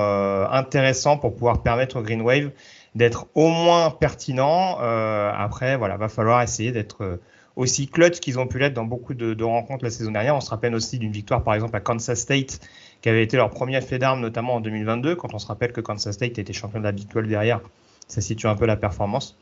intéressants 0.51 1.17
pour 1.17 1.33
pouvoir 1.33 1.61
permettre 1.61 1.99
au 1.99 2.01
Green 2.01 2.21
Wave 2.21 2.51
d'être 2.93 3.27
au 3.35 3.49
moins 3.49 3.91
pertinent. 3.91 4.77
Après, 4.77 5.77
voilà, 5.77 5.97
va 5.97 6.09
falloir 6.09 6.41
essayer 6.41 6.71
d'être 6.71 7.19
aussi 7.55 7.87
clutch 7.87 8.19
qu'ils 8.19 8.39
ont 8.39 8.47
pu 8.47 8.59
l'être 8.59 8.73
dans 8.73 8.85
beaucoup 8.85 9.13
de, 9.13 9.43
rencontres 9.43 9.83
la 9.83 9.91
saison 9.91 10.11
dernière. 10.11 10.35
On 10.35 10.41
se 10.41 10.49
rappelle 10.49 10.75
aussi 10.75 10.99
d'une 10.99 11.11
victoire, 11.11 11.43
par 11.43 11.53
exemple, 11.53 11.75
à 11.75 11.79
Kansas 11.79 12.19
State 12.19 12.59
qui 13.05 13.09
avait 13.09 13.21
été 13.21 13.37
leur 13.37 13.51
premier 13.51 13.79
fait 13.81 13.99
d'armes, 13.99 14.19
notamment 14.19 14.55
en 14.55 14.61
2022, 14.61 15.15
quand 15.15 15.31
on 15.35 15.37
se 15.37 15.45
rappelle 15.45 15.71
que 15.71 15.79
Kansas 15.79 16.15
State 16.15 16.39
était 16.39 16.53
champion 16.53 16.79
de 16.79 16.85
la 16.85 16.91
Big 16.91 17.07
12 17.07 17.27
derrière. 17.27 17.61
Ça 18.07 18.19
situe 18.19 18.47
un 18.47 18.55
peu 18.55 18.65
la 18.65 18.77
performance. 18.77 19.37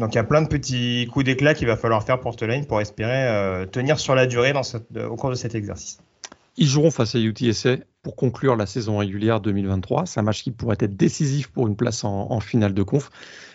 Donc 0.00 0.12
il 0.12 0.16
y 0.16 0.18
a 0.18 0.24
plein 0.24 0.42
de 0.42 0.48
petits 0.48 1.06
coups 1.12 1.24
d'éclat 1.24 1.54
qu'il 1.54 1.68
va 1.68 1.76
falloir 1.76 2.02
faire 2.02 2.18
pour 2.18 2.34
Tulane 2.34 2.66
pour 2.66 2.80
espérer 2.80 3.28
euh, 3.28 3.64
tenir 3.64 4.00
sur 4.00 4.16
la 4.16 4.26
durée 4.26 4.52
dans 4.52 4.64
cette, 4.64 4.96
au 4.96 5.14
cours 5.14 5.30
de 5.30 5.36
cet 5.36 5.54
exercice. 5.54 6.00
Ils 6.56 6.66
joueront 6.66 6.90
face 6.90 7.14
à 7.14 7.20
UTSA 7.20 7.76
pour 8.02 8.16
conclure 8.16 8.56
la 8.56 8.66
saison 8.66 8.98
régulière 8.98 9.40
2023. 9.40 10.06
C'est 10.06 10.18
un 10.18 10.24
match 10.24 10.42
qui 10.42 10.50
pourrait 10.50 10.78
être 10.80 10.96
décisif 10.96 11.46
pour 11.46 11.68
une 11.68 11.76
place 11.76 12.02
en 12.02 12.40
finale 12.40 12.74
de 12.74 12.82
conf. 12.82 13.08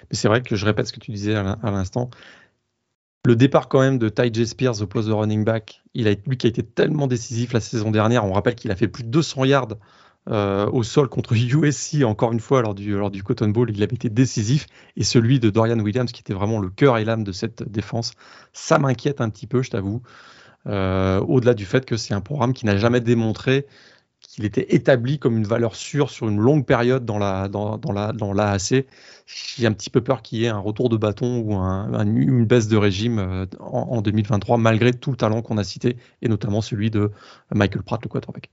Mais 0.10 0.16
c'est 0.16 0.30
vrai 0.30 0.44
que 0.44 0.56
je 0.56 0.66
répète 0.66 0.88
ce 0.88 0.94
que 0.94 1.02
tu 1.02 1.12
disais 1.12 1.36
à 1.36 1.72
l'instant. 1.72 2.10
Le 3.26 3.36
départ 3.36 3.68
quand 3.70 3.80
même 3.80 3.98
de 3.98 4.08
Ty 4.08 4.32
J. 4.32 4.46
Spears 4.46 4.82
au 4.82 4.86
poste 4.88 5.08
de 5.08 5.14
running 5.14 5.44
back, 5.44 5.82
a, 5.98 6.00
lui 6.00 6.38
qui 6.38 6.46
a 6.46 6.50
été 6.50 6.62
tellement 6.62 7.08
décisif 7.08 7.54
la 7.54 7.60
saison 7.60 7.90
dernière, 7.90 8.24
on 8.24 8.34
rappelle 8.34 8.54
qu'il 8.54 8.70
a 8.72 8.76
fait 8.76 8.88
plus 8.88 9.04
de 9.04 9.10
200 9.10 9.46
yards 9.46 9.76
euh, 10.30 10.68
au 10.72 10.84
sol 10.84 11.10
contre 11.10 11.34
USC, 11.64 12.04
encore 12.04 12.34
une 12.34 12.40
fois, 12.40 12.62
lors 12.62 12.76
du, 12.76 12.92
lors 12.96 13.10
du 13.10 13.24
Cotton 13.24 13.50
Bowl, 13.50 13.70
il 13.72 13.82
avait 13.82 13.96
été 13.96 14.10
décisif. 14.10 14.68
Et 14.96 15.04
celui 15.04 15.40
de 15.40 15.50
Dorian 15.50 15.80
Williams, 15.80 16.12
qui 16.12 16.22
était 16.22 16.34
vraiment 16.34 16.60
le 16.60 16.70
cœur 16.70 16.98
et 17.00 17.06
l'âme 17.06 17.24
de 17.24 17.32
cette 17.32 17.64
défense, 17.64 18.14
ça 18.54 18.78
m'inquiète 18.78 19.22
un 19.22 19.30
petit 19.30 19.48
peu, 19.48 19.64
je 19.64 19.72
t'avoue. 19.72 20.02
Euh, 20.68 21.20
Au-delà 21.22 21.56
du 21.56 21.66
fait 21.66 21.86
que 21.86 21.98
c'est 21.98 22.14
un 22.14 22.22
programme 22.22 22.54
qui 22.54 22.66
n'a 22.66 22.78
jamais 22.78 23.02
démontré 23.02 23.66
qu'il 24.36 24.44
était 24.44 24.76
établi 24.76 25.18
comme 25.18 25.38
une 25.38 25.48
valeur 25.48 25.76
sûre 25.76 26.10
sur 26.10 26.28
une 26.28 26.40
longue 26.40 26.66
période 26.66 27.06
dans 27.06 27.18
la 27.18 27.48
dans, 27.48 27.78
dans 27.78 27.94
la 27.94 28.12
dans 28.12 28.34
l'AAC. 28.34 28.86
J'ai 29.26 29.66
un 29.66 29.72
petit 29.72 29.90
peu 29.90 30.02
peur 30.02 30.22
qu'il 30.22 30.40
y 30.40 30.46
ait 30.46 30.50
un 30.50 30.60
retour 30.60 30.90
de 30.90 30.98
bâton 30.98 31.40
ou 31.40 31.56
un, 31.56 31.94
un, 31.94 32.06
une 32.06 32.46
baisse 32.46 32.68
de 32.68 32.76
régime 32.76 33.20
euh, 33.20 33.46
en, 33.62 33.98
en, 33.98 34.02
2023 34.02 34.58
malgré 34.58 34.92
tout 34.92 35.12
le 35.12 35.18
talent 35.18 35.42
qu'on 35.42 35.58
a 35.58 35.64
cité 35.64 35.96
et 36.22 36.28
notamment 36.28 36.62
celui 36.62 36.92
de 36.92 37.12
Michael 37.54 37.84
Pratt 37.84 38.04
le 38.04 38.10
quarterback. 38.10 38.50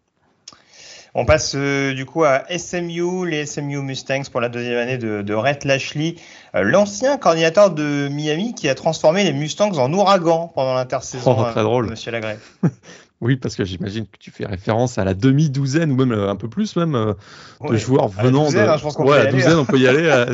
On 1.15 1.27
passe 1.27 1.55
euh, 1.57 1.93
du 1.93 2.07
coup 2.07 2.25
à 2.25 2.45
SMU, 2.57 3.29
les 3.29 3.45
SMU 3.45 3.83
Mustangs 3.83 4.31
pour 4.31 4.41
la 4.41 4.49
deuxième 4.49 4.79
année 4.79 4.99
de, 4.99 5.21
de 5.21 5.35
Rhett 5.35 5.65
Lashley, 5.65 6.15
euh, 6.55 6.62
l'ancien 6.62 7.19
coordinateur 7.19 7.71
de 7.71 8.09
Miami 8.09 8.55
qui 8.55 8.69
a 8.69 8.75
transformé 8.75 9.25
les 9.25 9.33
Mustangs 9.33 9.77
en 9.79 9.93
ouragan 9.93 10.51
pendant 10.55 10.75
l'intersaison. 10.75 11.37
Oh, 11.39 11.51
très 11.51 11.62
drôle. 11.62 11.91
Monsieur 11.91 12.12
Lagré. 12.12 12.39
Oui, 13.23 13.37
parce 13.37 13.55
que 13.55 13.64
j'imagine 13.64 14.05
que 14.05 14.19
tu 14.19 14.33
fais 14.33 14.45
référence 14.47 14.99
à 14.99 15.05
la 15.05 15.14
demi-douzaine 15.14 15.93
ou 15.93 15.95
même 15.95 16.11
euh, 16.11 16.29
un 16.29 16.35
peu 16.35 16.49
plus 16.49 16.75
même 16.75 16.93
de 16.95 17.14
Ouais. 17.61 17.79
joueurs 17.79 18.09
venant 18.09 18.47
douzaine, 18.47 18.67
de 18.67 18.71
hein, 18.71 18.76
je 18.76 18.83
pense 18.83 18.97
qu'on 18.97 19.07
ouais, 19.07 19.19
aller, 19.19 19.31
douzaine, 19.31 19.52
hein. 19.52 19.59
on 19.61 19.64
peut 19.64 19.79
y 19.79 19.87
aller 19.87 20.02
euh, 20.02 20.26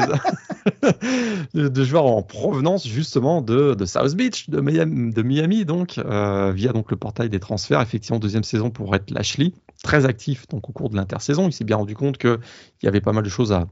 de, 1.69 1.85
joueurs 1.85 2.07
en 2.07 2.23
provenance 2.23 2.89
justement 2.89 3.43
de, 3.43 3.75
de 3.75 3.85
South 3.85 4.15
Beach, 4.15 4.49
de 4.49 4.63
Miami, 4.63 5.13
de 5.13 5.23
Miami 5.23 5.67
donc 5.67 5.99
euh, 5.99 6.51
via 6.53 6.73
donc 6.73 6.91
le 6.91 6.97
portail 6.97 7.29
des 7.29 7.41
transferts. 7.41 7.83
Effectivement, 7.83 8.19
deuxième 8.19 8.43
saison 8.43 8.71
pour 8.71 8.95
être 8.95 9.11
Lashley, 9.11 9.53
très 9.85 10.07
actif 10.07 10.49
donc 10.49 10.71
au 10.71 10.73
cours 10.73 10.89
de 10.89 10.97
l'intersaison. 10.97 11.47
Il 11.47 11.53
s'est 11.53 11.65
bien 11.65 11.77
rendu 11.77 11.95
compte 11.95 12.17
que 12.17 12.41
il 12.83 12.87
y 12.87 12.89
avait 12.89 13.03
pas 13.03 13.13
mal 13.13 13.23
de 13.23 13.29
choses 13.29 13.53
à 13.53 13.67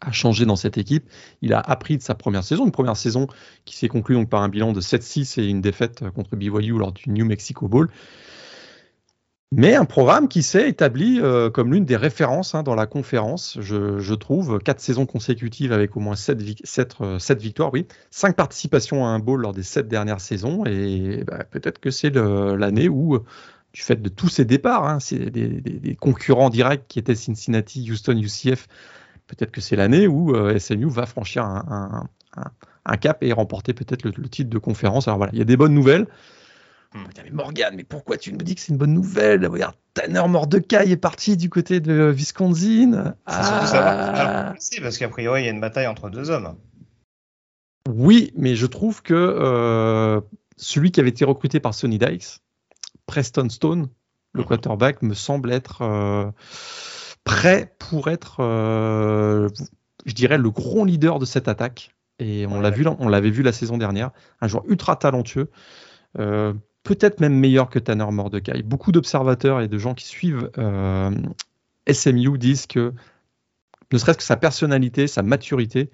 à 0.00 0.12
changer 0.12 0.46
dans 0.46 0.56
cette 0.56 0.78
équipe. 0.78 1.08
Il 1.42 1.52
a 1.52 1.60
appris 1.60 1.96
de 1.96 2.02
sa 2.02 2.14
première 2.14 2.44
saison, 2.44 2.64
une 2.64 2.72
première 2.72 2.96
saison 2.96 3.26
qui 3.64 3.76
s'est 3.76 3.88
conclue 3.88 4.14
donc 4.14 4.30
par 4.30 4.42
un 4.42 4.48
bilan 4.48 4.72
de 4.72 4.80
7-6 4.80 5.40
et 5.40 5.46
une 5.46 5.60
défaite 5.60 6.04
contre 6.10 6.36
BYU 6.36 6.78
lors 6.78 6.92
du 6.92 7.10
New 7.10 7.24
Mexico 7.24 7.68
Bowl. 7.68 7.90
Mais 9.52 9.74
un 9.74 9.84
programme 9.84 10.28
qui 10.28 10.44
s'est 10.44 10.68
établi 10.68 11.18
euh, 11.20 11.50
comme 11.50 11.72
l'une 11.72 11.84
des 11.84 11.96
références 11.96 12.54
hein, 12.54 12.62
dans 12.62 12.76
la 12.76 12.86
conférence, 12.86 13.58
je, 13.60 14.14
trouve. 14.14 14.60
Quatre 14.60 14.78
saisons 14.78 15.06
consécutives 15.06 15.72
avec 15.72 15.96
au 15.96 16.00
moins 16.00 16.14
euh, 16.14 17.18
sept 17.18 17.42
victoires, 17.42 17.70
oui. 17.72 17.86
Cinq 18.12 18.36
participations 18.36 19.04
à 19.04 19.08
un 19.08 19.18
bowl 19.18 19.40
lors 19.40 19.52
des 19.52 19.64
sept 19.64 19.88
dernières 19.88 20.20
saisons. 20.20 20.64
Et 20.66 21.24
bah, 21.26 21.42
peut-être 21.50 21.80
que 21.80 21.90
c'est 21.90 22.14
l'année 22.14 22.88
où, 22.88 23.18
du 23.72 23.80
fait 23.80 24.00
de 24.00 24.08
tous 24.08 24.28
ces 24.28 24.44
départs, 24.44 24.84
hein, 24.84 25.00
c'est 25.00 25.30
des, 25.30 25.48
des, 25.48 25.96
concurrents 25.96 26.50
directs 26.50 26.84
qui 26.86 27.00
étaient 27.00 27.16
Cincinnati, 27.16 27.84
Houston, 27.90 28.16
UCF, 28.16 28.68
peut-être 29.30 29.52
que 29.52 29.60
c'est 29.60 29.76
l'année 29.76 30.06
où 30.06 30.34
euh, 30.34 30.58
SMU 30.58 30.88
va 30.88 31.06
franchir 31.06 31.44
un, 31.44 31.64
un, 31.68 32.08
un, 32.36 32.50
un 32.84 32.96
cap 32.96 33.22
et 33.22 33.32
remporter 33.32 33.72
peut-être 33.74 34.04
le, 34.04 34.12
le, 34.16 34.28
titre 34.28 34.50
de 34.50 34.58
conférence. 34.58 35.08
Alors 35.08 35.18
voilà, 35.18 35.32
il 35.32 35.38
y 35.38 35.42
a 35.42 35.44
des 35.44 35.56
bonnes 35.56 35.74
nouvelles. 35.74 36.06
Hmm. 36.92 37.04
Mais 37.22 37.30
Morgan, 37.30 37.74
mais 37.76 37.84
pourquoi 37.84 38.16
tu 38.16 38.32
me 38.32 38.38
dis 38.38 38.56
que 38.56 38.60
c'est 38.60 38.72
une 38.72 38.78
bonne 38.78 38.94
nouvelle? 38.94 39.46
Regarde, 39.46 39.76
Tanner 39.94 40.26
Mordecai 40.26 40.90
est 40.90 40.96
parti 40.96 41.36
du 41.36 41.48
côté 41.48 41.78
de 41.78 42.10
Wisconsin. 42.10 43.14
Ah. 43.26 44.54
C'est 44.58 44.80
parce 44.80 44.98
qu'a 44.98 45.08
priori, 45.08 45.42
il 45.42 45.44
y 45.44 45.48
a 45.48 45.52
une 45.52 45.60
bataille 45.60 45.86
entre 45.86 46.10
deux 46.10 46.30
hommes. 46.30 46.56
Oui, 47.88 48.32
mais 48.36 48.56
je 48.56 48.66
trouve 48.66 49.02
que 49.02 49.14
euh, 49.14 50.20
celui 50.56 50.90
qui 50.90 51.00
avait 51.00 51.10
été 51.10 51.24
recruté 51.24 51.60
par 51.60 51.74
Sonny 51.74 51.98
Dykes, 51.98 52.40
Preston 53.06 53.48
Stone, 53.48 53.88
le 54.32 54.44
quarterback, 54.44 55.02
me 55.02 55.14
semble 55.14 55.52
être 55.52 55.82
euh, 55.82 56.30
prêt 57.24 57.74
pour 57.78 58.08
être, 58.08 58.38
euh, 58.40 59.48
je 60.06 60.14
dirais, 60.14 60.38
le 60.38 60.50
gros 60.50 60.84
leader 60.84 61.18
de 61.18 61.24
cette 61.24 61.48
attaque. 61.48 61.94
Et 62.18 62.46
on 62.46 62.60
l'avait 62.60 63.30
vu 63.30 63.42
la 63.42 63.52
saison 63.52 63.78
dernière, 63.78 64.10
un 64.42 64.48
joueur 64.48 64.64
ultra 64.68 64.96
talentueux. 64.96 65.50
Euh, 66.18 66.52
peut-être 66.82 67.20
même 67.20 67.34
meilleur 67.34 67.70
que 67.70 67.78
Tanner 67.78 68.10
Mordecai. 68.10 68.62
Beaucoup 68.62 68.92
d'observateurs 68.92 69.60
et 69.60 69.68
de 69.68 69.78
gens 69.78 69.94
qui 69.94 70.06
suivent 70.06 70.50
euh, 70.58 71.10
SMU 71.90 72.36
disent 72.36 72.66
que 72.66 72.92
ne 73.90 73.98
serait-ce 73.98 74.18
que 74.18 74.24
sa 74.24 74.36
personnalité, 74.36 75.06
sa 75.06 75.22
maturité, 75.22 75.90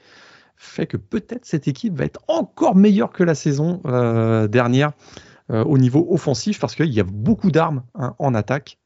fait 0.57 0.87
que 0.87 0.97
peut-être 0.97 1.45
cette 1.45 1.69
équipe 1.69 1.95
va 1.95 2.05
être 2.05 2.21
encore 2.27 2.75
meilleure 2.75 3.11
que 3.11 3.23
la 3.23 3.35
saison 3.35 3.81
dernière 4.49 4.93
au 5.51 5.79
niveau 5.79 6.07
offensif 6.11 6.59
parce 6.59 6.75
qu'il 6.75 6.93
y 6.93 7.01
a 7.01 7.05
beaucoup 7.05 7.51
d'armes 7.51 7.83
hein, 7.95 8.15
en 8.19 8.35
attaque, 8.35 8.79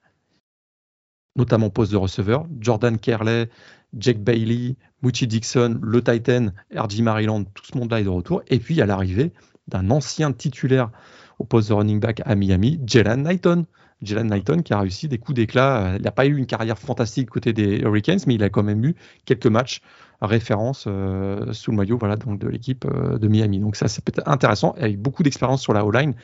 notamment 1.37 1.71
poste 1.71 1.93
de 1.93 1.97
receveur. 1.97 2.47
Jordan 2.61 2.99
Kerley, 2.99 3.49
Jake 3.97 4.23
Bailey, 4.23 4.77
Muchi 5.03 5.27
Dixon, 5.27 5.79
le 5.83 6.03
Titan, 6.03 6.49
RJ 6.75 7.03
Maryland, 7.03 7.45
tout 7.55 7.65
ce 7.65 7.77
monde-là 7.77 8.01
est 8.01 8.05
de 8.05 8.09
retour. 8.09 8.43
Et 8.49 8.59
puis 8.59 8.81
à 8.81 8.87
l'arrivée 8.87 9.33
d'un 9.69 9.91
ancien 9.91 10.33
titulaire 10.33 10.91
au 11.39 11.45
poste 11.45 11.69
de 11.69 11.75
running 11.75 12.01
back 12.01 12.23
à 12.25 12.35
Miami, 12.35 12.81
Jalen 12.87 13.23
Knighton. 13.23 13.67
Jalen 14.03 14.29
Knighton 14.29 14.63
qui 14.63 14.73
a 14.73 14.81
réussi 14.81 15.09
des 15.09 15.19
coups 15.19 15.37
d'éclat. 15.37 15.95
Il 15.97 16.03
n'a 16.03 16.11
pas 16.11 16.27
eu 16.27 16.37
une 16.37 16.47
carrière 16.47 16.79
fantastique 16.79 17.29
côté 17.29 17.53
des 17.53 17.81
Hurricanes, 17.81 18.21
mais 18.27 18.35
il 18.35 18.43
a 18.43 18.49
quand 18.49 18.63
même 18.63 18.83
eu 18.85 18.95
quelques 19.27 19.47
matchs 19.47 19.83
référence 20.23 20.85
euh, 20.87 21.53
sous 21.53 21.71
le 21.71 21.77
maillot 21.77 21.99
donc 21.99 22.39
de 22.39 22.49
l'équipe 22.49 22.85
euh, 22.85 23.19
de 23.19 23.29
Miami. 23.29 23.59
Donc 23.59 23.77
ça, 23.77 23.89
c'est 23.89 24.05
peut-être 24.05 24.29
intéressant, 24.29 24.73
avec 24.79 25.01
beaucoup 25.01 25.23
d'expérience 25.23 25.63
sur 25.63 25.73
la 25.73 25.85
O-line, 25.85 26.15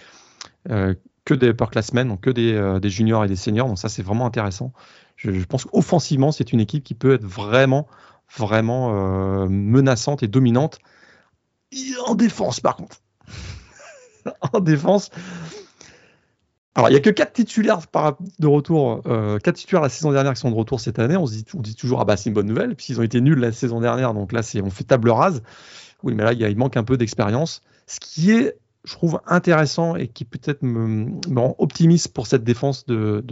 euh, 0.70 0.94
que 1.26 1.34
des 1.34 1.48
upperclassmen, 1.48 2.08
donc 2.08 2.22
que 2.22 2.30
des, 2.30 2.54
euh, 2.54 2.80
des, 2.80 2.88
juniors 2.88 3.24
et 3.24 3.28
des 3.28 3.36
seniors. 3.36 3.68
Donc 3.68 3.78
ça, 3.78 3.90
c'est 3.90 4.02
vraiment 4.02 4.24
intéressant. 4.24 4.72
Je, 5.16 5.44
pense 5.44 5.64
qu'offensivement, 5.64 6.32
c'est 6.32 6.52
une 6.52 6.60
équipe 6.60 6.84
qui 6.84 6.94
peut 6.94 7.14
être 7.14 7.24
vraiment, 7.24 7.86
vraiment 8.34 8.92
euh, 8.94 9.48
menaçante 9.48 10.22
et 10.22 10.28
dominante. 10.28 10.78
En 12.06 12.14
défense, 12.14 12.60
par 12.60 12.76
contre. 12.76 12.96
en 14.52 14.60
défense. 14.60 15.10
Alors, 16.76 16.90
il 16.90 16.92
n'y 16.92 16.98
a 16.98 17.00
que 17.00 17.10
quatre 17.10 17.32
titulaires 17.32 17.86
par, 17.88 18.18
de 18.38 18.46
retour, 18.46 19.02
euh, 19.06 19.38
quatre 19.38 19.56
titulaires 19.56 19.82
la 19.82 19.88
saison 19.88 20.12
dernière 20.12 20.34
qui 20.34 20.40
sont 20.40 20.50
de 20.50 20.56
retour 20.56 20.78
cette 20.78 20.98
année. 20.98 21.16
On 21.16 21.26
se 21.26 21.32
dit, 21.32 21.74
toujours, 21.74 22.00
ah 22.00 22.04
bah 22.04 22.16
c'est 22.16 22.28
une 22.28 22.34
bonne 22.34 22.46
nouvelle, 22.46 22.76
puisqu'ils 22.76 23.00
ont 23.00 23.02
été 23.02 23.20
nuls 23.20 23.38
la 23.38 23.50
saison 23.50 23.80
dernière, 23.80 24.14
donc 24.14 24.32
là, 24.32 24.42
on 24.62 24.70
fait 24.70 24.84
table 24.84 25.10
rase. 25.10 25.42
Oui, 26.02 26.14
mais 26.14 26.22
là, 26.22 26.34
il 26.34 26.56
manque 26.56 26.76
un 26.76 26.84
peu 26.84 26.96
d'expérience. 26.96 27.62
Ce 27.86 27.98
qui 27.98 28.30
est, 28.30 28.58
je 28.86 28.92
trouve, 28.92 29.20
intéressant 29.26 29.96
et 29.96 30.08
qui 30.08 30.24
peut-être 30.24 30.62
me, 30.62 31.06
me 31.28 31.40
rend 31.40 31.56
optimiste 31.58 32.14
pour 32.14 32.26
cette 32.26 32.44
défense 32.44 32.86
de, 32.86 33.22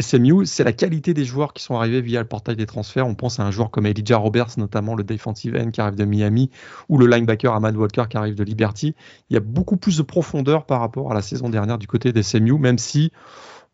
SMU, 0.00 0.46
c'est 0.46 0.64
la 0.64 0.72
qualité 0.72 1.12
des 1.14 1.24
joueurs 1.24 1.52
qui 1.52 1.62
sont 1.62 1.76
arrivés 1.76 2.00
via 2.00 2.20
le 2.20 2.28
portail 2.28 2.56
des 2.56 2.66
transferts. 2.66 3.06
On 3.06 3.14
pense 3.14 3.40
à 3.40 3.44
un 3.44 3.50
joueur 3.50 3.70
comme 3.70 3.86
Elijah 3.86 4.16
Roberts, 4.16 4.56
notamment 4.56 4.94
le 4.94 5.04
defensive 5.04 5.56
end 5.56 5.70
qui 5.70 5.80
arrive 5.80 5.96
de 5.96 6.04
Miami, 6.04 6.50
ou 6.88 6.96
le 6.98 7.06
linebacker 7.06 7.52
Ahmad 7.52 7.76
Walker 7.76 8.04
qui 8.08 8.16
arrive 8.16 8.34
de 8.34 8.44
Liberty. 8.44 8.94
Il 9.28 9.34
y 9.34 9.36
a 9.36 9.40
beaucoup 9.40 9.76
plus 9.76 9.98
de 9.98 10.02
profondeur 10.02 10.64
par 10.64 10.80
rapport 10.80 11.10
à 11.10 11.14
la 11.14 11.22
saison 11.22 11.48
dernière 11.48 11.78
du 11.78 11.86
côté 11.86 12.12
des 12.12 12.22
SMU, 12.22 12.58
même 12.58 12.78
si 12.78 13.12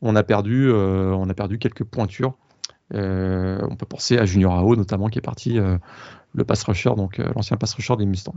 on 0.00 0.16
a 0.16 0.22
perdu, 0.22 0.70
euh, 0.70 1.16
quelques 1.60 1.84
pointures. 1.84 2.34
Euh, 2.94 3.60
on 3.70 3.76
peut 3.76 3.86
penser 3.86 4.18
à 4.18 4.26
Junior 4.26 4.54
Ao 4.54 4.76
notamment 4.76 5.08
qui 5.08 5.18
est 5.18 5.22
parti 5.22 5.58
euh, 5.58 5.78
le 6.34 6.44
pass 6.44 6.62
rusher, 6.64 6.92
donc 6.96 7.18
l'ancien 7.18 7.56
pass 7.56 7.74
rusher 7.74 7.96
des 7.96 8.06
Mustangs. 8.06 8.34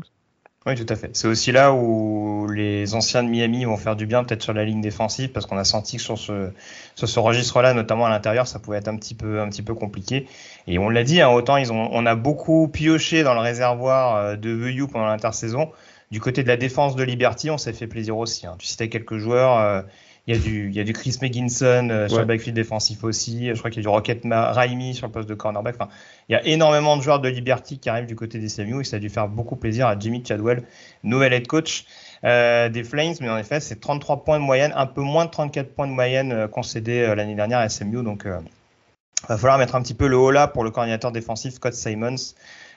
Oui, 0.68 0.74
tout 0.74 0.92
à 0.92 0.96
fait. 0.96 1.16
C'est 1.16 1.28
aussi 1.28 1.52
là 1.52 1.74
où 1.74 2.48
les 2.48 2.96
anciens 2.96 3.22
de 3.22 3.30
Miami 3.30 3.66
vont 3.66 3.78
faire 3.78 3.96
du 3.96 4.08
bien, 4.08 4.24
peut-être 4.24 4.42
sur 4.42 4.54
la 4.54 4.66
ligne 4.66 4.82
défensive, 4.82 5.30
parce 5.30 5.46
qu'on 5.46 5.58
a 5.58 5.64
senti 5.64 5.98
que 5.98 6.02
sur 6.02 6.18
ce, 6.18 6.50
sur 6.96 7.08
ce 7.08 7.20
registre-là, 7.20 7.76
notamment 7.76 8.08
à 8.08 8.10
l'intérieur, 8.10 8.48
ça 8.48 8.58
pouvait 8.58 8.78
être 8.78 8.88
un 8.88 8.96
petit 8.96 9.14
peu, 9.14 9.42
un 9.42 9.50
petit 9.50 9.62
peu 9.62 9.76
compliqué. 9.76 10.28
Et 10.66 10.80
on 10.80 10.90
l'a 10.90 11.04
dit, 11.04 11.22
hein, 11.22 11.30
autant 11.30 11.58
ils 11.58 11.72
ont, 11.72 11.90
on 11.92 12.06
a 12.08 12.16
beaucoup 12.16 12.68
pioché 12.68 13.22
dans 13.22 13.36
le 13.36 13.42
réservoir 13.42 14.16
euh, 14.16 14.36
de 14.38 14.50
VU 14.50 14.88
pendant 14.88 15.06
l'intersaison. 15.06 15.72
Du 16.10 16.20
côté 16.20 16.42
de 16.42 16.48
la 16.48 16.58
défense 16.58 16.96
de 16.96 17.04
Liberty, 17.04 17.52
on 17.52 17.60
s'est 17.60 17.74
fait 17.74 17.88
plaisir 17.88 18.18
aussi. 18.18 18.48
Hein. 18.48 18.56
Tu 18.58 18.66
citais 18.66 18.90
quelques 18.90 19.18
joueurs. 19.18 19.84
Il 20.28 20.36
y, 20.36 20.40
a 20.40 20.42
du, 20.42 20.70
il 20.70 20.76
y 20.76 20.80
a 20.80 20.84
du 20.84 20.94
Chris 20.94 21.16
McGinson 21.22 21.90
euh, 21.92 22.08
sur 22.08 22.18
le 22.18 22.26
backfield 22.26 22.56
défensif 22.56 23.04
aussi. 23.04 23.50
Je 23.54 23.60
crois 23.60 23.70
qu'il 23.70 23.84
y 23.84 23.86
a 23.86 23.88
du 23.88 23.90
Rocket 23.90 24.24
Raimi 24.26 24.96
sur 24.96 25.06
le 25.06 25.12
poste 25.12 25.30
de 25.30 25.36
cornerback. 25.36 25.76
Enfin, 25.76 25.92
il 26.30 26.34
y 26.34 26.36
a 26.36 26.44
énormément 26.48 26.98
de 26.98 27.04
joueurs 27.04 27.20
de 27.20 27.30
Liberty 27.30 27.78
qui 27.78 27.90
arrivent 27.90 28.08
du 28.08 28.16
côté 28.16 28.40
des 28.40 28.48
CMU 28.48 28.82
et 28.82 28.84
ça 28.84 28.96
a 28.96 29.00
dû 29.00 29.10
faire 29.10 29.28
beaucoup 29.28 29.56
plaisir 29.56 29.86
à 29.86 30.00
Jimmy 30.00 30.24
Chadwell, 30.28 30.64
nouvel 31.04 31.32
head 31.32 31.46
coach 31.46 31.86
euh, 32.24 32.70
des 32.70 32.84
Flames. 32.84 33.14
Mais 33.22 33.30
en 33.30 33.38
effet, 33.38 33.60
c'est 33.60 33.80
33 33.80 34.24
points 34.24 34.40
de 34.40 34.44
moyenne, 34.44 34.74
un 34.76 34.88
peu 34.88 35.02
moins 35.02 35.26
de 35.26 35.30
34 35.30 35.76
points 35.76 35.88
de 35.88 35.94
moyenne 35.94 36.32
euh, 36.32 36.48
concédés 36.48 37.14
l'année 37.16 37.36
dernière 37.36 37.60
à 37.60 37.70
SMU. 37.70 38.02
Donc, 38.02 38.24
il 38.26 39.28
va 39.30 39.38
falloir 39.38 39.60
mettre 39.60 39.76
un 39.76 39.84
petit 39.84 39.94
peu 39.94 40.08
le 40.08 40.18
haut 40.18 40.32
là 40.32 40.48
pour 40.48 40.64
le 40.64 40.72
coordinateur 40.72 41.12
défensif 41.12 41.54
Scott 41.54 41.76
Simons 41.76 42.34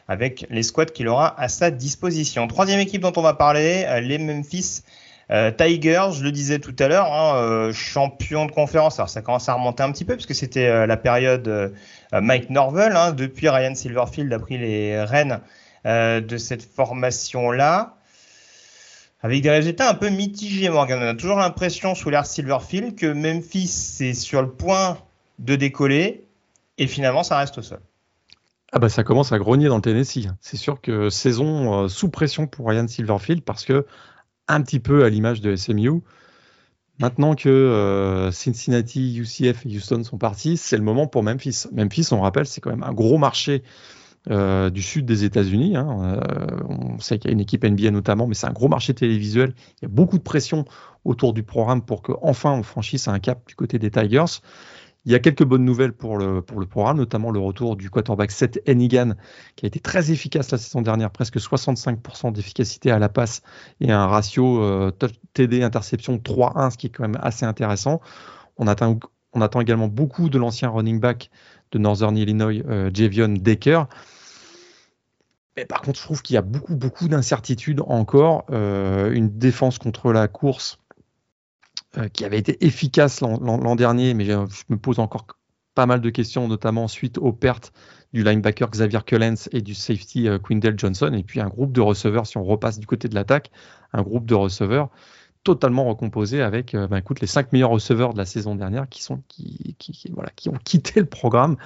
avec 0.07 0.47
les 0.51 0.63
squads 0.63 0.87
qu'il 0.87 1.09
aura 1.09 1.39
à 1.41 1.49
sa 1.49 1.71
disposition. 1.71 2.47
Troisième 2.47 2.81
équipe 2.81 3.01
dont 3.01 3.13
on 3.17 3.23
va 3.23 3.33
parler, 3.33 3.87
les 4.03 4.19
Memphis 4.19 4.83
euh, 5.31 5.51
Tiger, 5.51 6.07
je 6.13 6.23
le 6.23 6.33
disais 6.33 6.59
tout 6.59 6.75
à 6.79 6.89
l'heure, 6.89 7.13
hein, 7.13 7.37
euh, 7.37 7.73
champion 7.73 8.47
de 8.47 8.53
conférence. 8.53 8.99
Alors 8.99 9.11
ça 9.11 9.21
commence 9.21 9.49
à 9.49 9.55
remonter 9.55 9.83
un 9.83 9.93
petit 9.93 10.07
peu 10.07 10.15
puisque 10.15 10.35
c'était 10.35 10.67
euh, 10.67 10.87
la 10.87 10.97
période 10.97 11.75
Mike 12.13 12.51
Norvell. 12.51 12.97
Hein, 12.97 13.13
depuis 13.13 13.49
Ryan 13.49 13.75
Silverfield 13.75 14.33
a 14.33 14.39
pris 14.39 14.59
les 14.59 15.03
rênes 15.03 15.41
de 15.85 16.37
cette 16.37 16.63
formation-là. 16.63 17.95
Avec 19.23 19.43
des 19.43 19.51
résultats 19.51 19.91
un 19.91 19.95
peu 19.95 20.11
mitigés, 20.11 20.69
Morgan. 20.69 21.01
On 21.03 21.09
a 21.09 21.15
toujours 21.15 21.39
l'impression 21.39 21.95
sous 21.95 22.09
l'ère 22.09 22.27
Silverfield 22.27 22.95
que 22.95 23.07
Memphis 23.07 23.97
est 24.01 24.15
sur 24.15 24.43
le 24.43 24.51
point 24.51 24.99
de 25.39 25.57
décoller 25.57 26.25
et 26.79 26.87
finalement 26.87 27.23
ça 27.23 27.39
reste 27.39 27.59
au 27.59 27.63
sol. 27.63 27.81
Ah 28.71 28.79
bah 28.79 28.89
ça 28.89 29.03
commence 29.03 29.33
à 29.33 29.39
grogner 29.39 29.69
dans 29.69 29.77
le 29.77 29.83
Tennessee. 29.83 30.29
C'est 30.41 30.57
sûr 30.57 30.81
que 30.81 31.11
saison 31.11 31.89
sous 31.89 32.11
pression 32.11 32.47
pour 32.47 32.69
Ryan 32.69 32.87
Silverfield 32.87 33.43
parce 33.43 33.65
que 33.65 33.87
un 34.49 34.63
petit 34.63 34.81
peu 34.81 35.05
à 35.05 35.09
l'image 35.09 35.41
de 35.41 35.55
SMU. 35.55 36.03
Maintenant 37.01 37.35
que 37.37 37.49
euh, 37.49 38.33
Cincinnati, 38.33 39.17
UCF 39.19 39.65
et 39.65 39.77
Houston 39.77 40.03
sont 40.03 40.19
partis, 40.19 40.57
c'est 40.57 40.77
le 40.77 40.83
moment 40.83 41.07
pour 41.07 41.23
Memphis. 41.23 41.67
Memphis, 41.73 42.09
on 42.11 42.21
rappelle, 42.21 42.47
c'est 42.47 42.61
quand 42.61 42.71
même 42.71 42.83
un 42.83 42.93
gros 42.93 43.19
marché 43.19 43.63
euh, 44.31 44.69
du 44.69 44.83
sud 44.83 45.07
des 45.07 45.23
États-Unis. 45.23 45.77
Hein. 45.77 45.89
Euh, 46.03 46.57
on 46.69 46.99
sait 46.99 47.19
qu'il 47.19 47.31
y 47.31 47.33
a 47.33 47.35
une 47.35 47.41
équipe 47.41 47.65
NBA 47.65 47.93
notamment, 47.93 48.27
mais 48.27 48.35
c'est 48.35 48.49
un 48.49 48.53
gros 48.53 48.69
marché 48.69 48.95
télévisuel. 48.95 49.55
Il 49.81 49.85
y 49.85 49.87
a 49.87 49.89
beaucoup 49.89 50.19
de 50.19 50.23
pression 50.25 50.65
autour 51.05 51.33
du 51.33 51.45
programme 51.45 51.83
pour 51.83 52.03
qu'enfin 52.03 52.51
on 52.51 52.65
franchisse 52.65 53.07
un 53.07 53.21
cap 53.21 53.47
du 53.47 53.55
côté 53.55 53.79
des 53.79 53.93
Tigers. 53.93 54.41
Il 55.05 55.13
y 55.13 55.15
a 55.15 55.21
quelques 55.21 55.45
bonnes 55.45 55.65
nouvelles 55.65 55.93
pour 55.93 56.19
le, 56.19 56.43
pour 56.43 56.61
le 56.61 56.67
programme, 56.67 56.99
notamment 56.99 57.31
le 57.31 57.39
retour 57.39 57.77
du 57.77 57.89
quarterback 57.89 58.31
Seth 58.31 58.61
Hennigan, 58.67 59.15
qui 59.57 59.65
a 59.65 59.69
été 59.69 59.81
très 59.81 60.11
efficace 60.11 60.51
la 60.51 60.59
saison 60.59 60.83
dernière, 60.83 61.11
presque 61.11 61.39
65% 61.39 62.33
d'efficacité 62.33 62.91
à 62.91 62.99
la 62.99 63.09
passe 63.09 63.43
et 63.81 63.91
un 63.91 64.07
ratio 64.07 64.63
euh, 64.63 64.93
TD 65.35 65.63
interception 65.63 66.17
3-1, 66.17 66.71
ce 66.73 66.77
qui 66.77 66.89
est 66.89 66.91
quand 66.91 67.09
même 67.09 67.19
assez 67.23 67.47
intéressant. 67.47 68.01
On 68.57 68.67
attend, 68.67 68.99
on 69.33 69.41
attend 69.41 69.61
également 69.61 69.89
beaucoup 69.89 70.29
de 70.29 70.39
l'ancien 70.39 70.69
running 70.69 71.01
back 71.01 71.31
de 71.71 71.79
Northern 71.79 72.17
Illinois, 72.17 72.63
euh, 72.69 72.91
Javion 72.93 73.29
Decker. 73.29 73.85
Mais 75.57 75.65
par 75.65 75.81
contre, 75.81 75.99
je 75.99 76.05
trouve 76.05 76.23
qu'il 76.23 76.35
y 76.35 76.39
a 76.39 76.43
beaucoup, 76.43 76.77
beaucoup 76.77 77.09
d'incertitudes 77.09 77.81
encore. 77.87 78.45
Euh, 78.51 79.11
une 79.11 79.39
défense 79.39 79.79
contre 79.79 80.13
la 80.13 80.29
course 80.29 80.79
qui 82.13 82.25
avait 82.25 82.39
été 82.39 82.65
efficace 82.65 83.21
l'an 83.21 83.77
dernier, 83.77 84.15
mais 84.15 84.25
je 84.25 84.37
me 84.69 84.77
pose 84.77 84.99
encore 84.99 85.27
pas 85.79 85.87
mal 85.87 86.01
de 86.01 86.11
questions, 86.11 86.49
notamment 86.49 86.89
suite 86.89 87.19
aux 87.19 87.33
pertes 87.33 87.73
du 88.13 88.25
linebacker 88.25 88.69
Xavier 88.69 88.99
Collins 89.07 89.37
et 89.53 89.61
du 89.61 89.77
safety 89.77 90.27
euh, 90.27 90.41
Quindell 90.41 90.77
Johnson, 90.77 91.13
et 91.15 91.23
puis 91.23 91.41
un 91.41 91.47
groupe 91.47 91.71
de 91.71 91.81
receveurs, 91.81 92.27
si 92.27 92.37
on 92.37 92.43
repasse 92.43 92.81
du 92.81 92.87
côté 92.89 93.07
de 93.07 93.15
l'attaque, 93.15 93.53
un 93.93 94.03
groupe 94.03 94.27
de 94.27 94.35
receveurs 94.35 94.89
totalement 95.45 95.85
recomposé 95.85 96.43
avec 96.43 96.75
euh, 96.75 96.89
bah, 96.89 96.99
écoute, 96.99 97.21
les 97.21 97.29
cinq 97.29 97.53
meilleurs 97.53 97.71
receveurs 97.71 98.13
de 98.13 98.19
la 98.19 98.25
saison 98.25 98.57
dernière 98.57 98.89
qui, 98.89 99.05
sont, 99.05 99.23
qui, 99.29 99.77
voilà, 100.13 100.31
qui 100.35 100.49
ont 100.49 100.59
quitté 100.65 100.99
le 100.99 101.07
programme. 101.07 101.57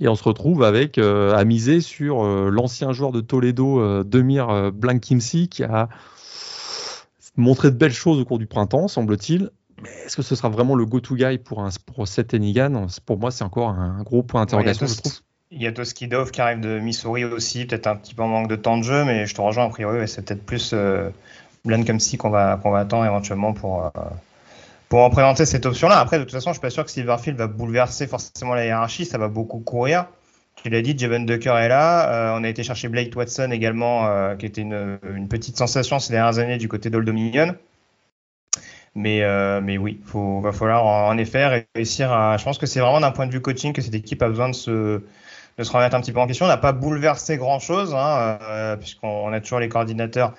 Et 0.00 0.08
on 0.08 0.14
se 0.14 0.24
retrouve 0.24 0.62
avec 0.62 0.96
à 0.96 1.44
miser 1.44 1.82
sur 1.82 2.24
l'ancien 2.24 2.92
joueur 2.92 3.12
de 3.12 3.20
Toledo, 3.20 4.02
Demir 4.04 4.72
Blankimsi, 4.72 5.50
qui 5.50 5.64
a 5.64 5.90
montré 7.36 7.70
de 7.70 7.76
belles 7.76 7.92
choses 7.92 8.18
au 8.18 8.24
cours 8.24 8.38
du 8.38 8.46
printemps, 8.46 8.88
semble-t-il, 8.88 9.50
mais 9.82 9.90
est-ce 10.04 10.16
que 10.16 10.22
ce 10.22 10.34
sera 10.34 10.48
vraiment 10.48 10.74
le 10.74 10.86
go-to 10.86 11.14
guy 11.14 11.38
pour, 11.38 11.62
un, 11.62 11.70
pour 11.86 12.06
Seth 12.06 12.34
Enigan 12.34 12.86
Pour 13.06 13.18
moi, 13.18 13.30
c'est 13.30 13.44
encore 13.44 13.70
un, 13.70 14.02
gros 14.02 14.22
point 14.22 14.42
d'interrogation, 14.42 14.86
je 14.86 14.96
trouve. 14.96 15.12
Il 15.52 15.60
y 15.60 15.66
a 15.66 15.72
Toskidov 15.72 16.30
qui 16.30 16.40
arrive 16.40 16.60
de 16.60 16.78
Missouri 16.78 17.24
aussi, 17.24 17.64
peut-être 17.64 17.88
un 17.88 17.96
petit 17.96 18.14
peu 18.14 18.22
en 18.22 18.28
manque 18.28 18.48
de 18.48 18.56
temps 18.56 18.78
de 18.78 18.84
jeu, 18.84 19.04
mais 19.04 19.26
je 19.26 19.34
te 19.34 19.40
rejoins 19.40 19.64
a 19.64 19.68
priori, 19.68 20.06
c'est 20.06 20.24
peut-être 20.24 20.46
plus 20.46 20.70
euh, 20.72 21.10
Blanc 21.64 21.84
comme 21.84 22.00
si 22.00 22.16
qu'on 22.16 22.30
va, 22.30 22.58
qu'on 22.62 22.70
va 22.70 22.80
attendre 22.80 23.04
éventuellement 23.04 23.52
pour, 23.52 23.84
euh, 23.84 23.90
pour 24.88 25.00
en 25.00 25.10
présenter 25.10 25.44
cette 25.44 25.66
option-là. 25.66 25.98
Après, 25.98 26.18
de 26.18 26.24
toute 26.24 26.32
façon, 26.32 26.50
je 26.50 26.54
suis 26.54 26.60
pas 26.60 26.70
sûr 26.70 26.84
que 26.84 26.90
Silverfield 26.90 27.36
va 27.36 27.48
bouleverser 27.48 28.06
forcément 28.06 28.54
la 28.54 28.64
hiérarchie, 28.64 29.04
ça 29.04 29.18
va 29.18 29.28
beaucoup 29.28 29.58
courir. 29.58 30.06
Tu 30.62 30.68
l'as 30.68 30.82
dit, 30.82 30.96
Jeven 30.96 31.26
Ducker 31.26 31.54
est 31.58 31.68
là. 31.68 32.10
Euh, 32.34 32.38
on 32.38 32.44
a 32.44 32.48
été 32.48 32.62
chercher 32.62 32.88
Blake 32.88 33.14
Watson 33.16 33.50
également, 33.50 34.06
euh, 34.06 34.36
qui 34.36 34.46
était 34.46 34.60
une, 34.60 34.98
une, 35.16 35.28
petite 35.28 35.56
sensation 35.56 35.98
ces 35.98 36.12
dernières 36.12 36.38
années 36.38 36.58
du 36.58 36.68
côté 36.68 36.90
d'Old 36.90 37.06
Dominion. 37.06 37.54
Mais, 38.96 39.22
euh, 39.22 39.60
mais 39.60 39.78
oui, 39.78 40.00
il 40.14 40.42
va 40.42 40.52
falloir 40.52 40.84
en 40.84 41.16
effet 41.16 41.64
réussir 41.74 42.12
à. 42.12 42.36
Je 42.36 42.44
pense 42.44 42.58
que 42.58 42.66
c'est 42.66 42.80
vraiment 42.80 43.00
d'un 43.00 43.12
point 43.12 43.26
de 43.26 43.32
vue 43.32 43.40
coaching 43.40 43.72
que 43.72 43.82
cette 43.82 43.94
équipe 43.94 44.20
a 44.22 44.28
besoin 44.28 44.48
de 44.48 44.54
se, 44.54 45.00
de 45.58 45.62
se 45.62 45.72
remettre 45.72 45.94
un 45.94 46.00
petit 46.00 46.12
peu 46.12 46.18
en 46.18 46.26
question. 46.26 46.46
On 46.46 46.48
n'a 46.48 46.56
pas 46.56 46.72
bouleversé 46.72 47.36
grand-chose, 47.36 47.94
hein, 47.94 48.38
euh, 48.42 48.76
puisqu'on 48.76 49.32
a 49.32 49.40
toujours 49.40 49.60
les 49.60 49.68
coordinateurs 49.68 50.34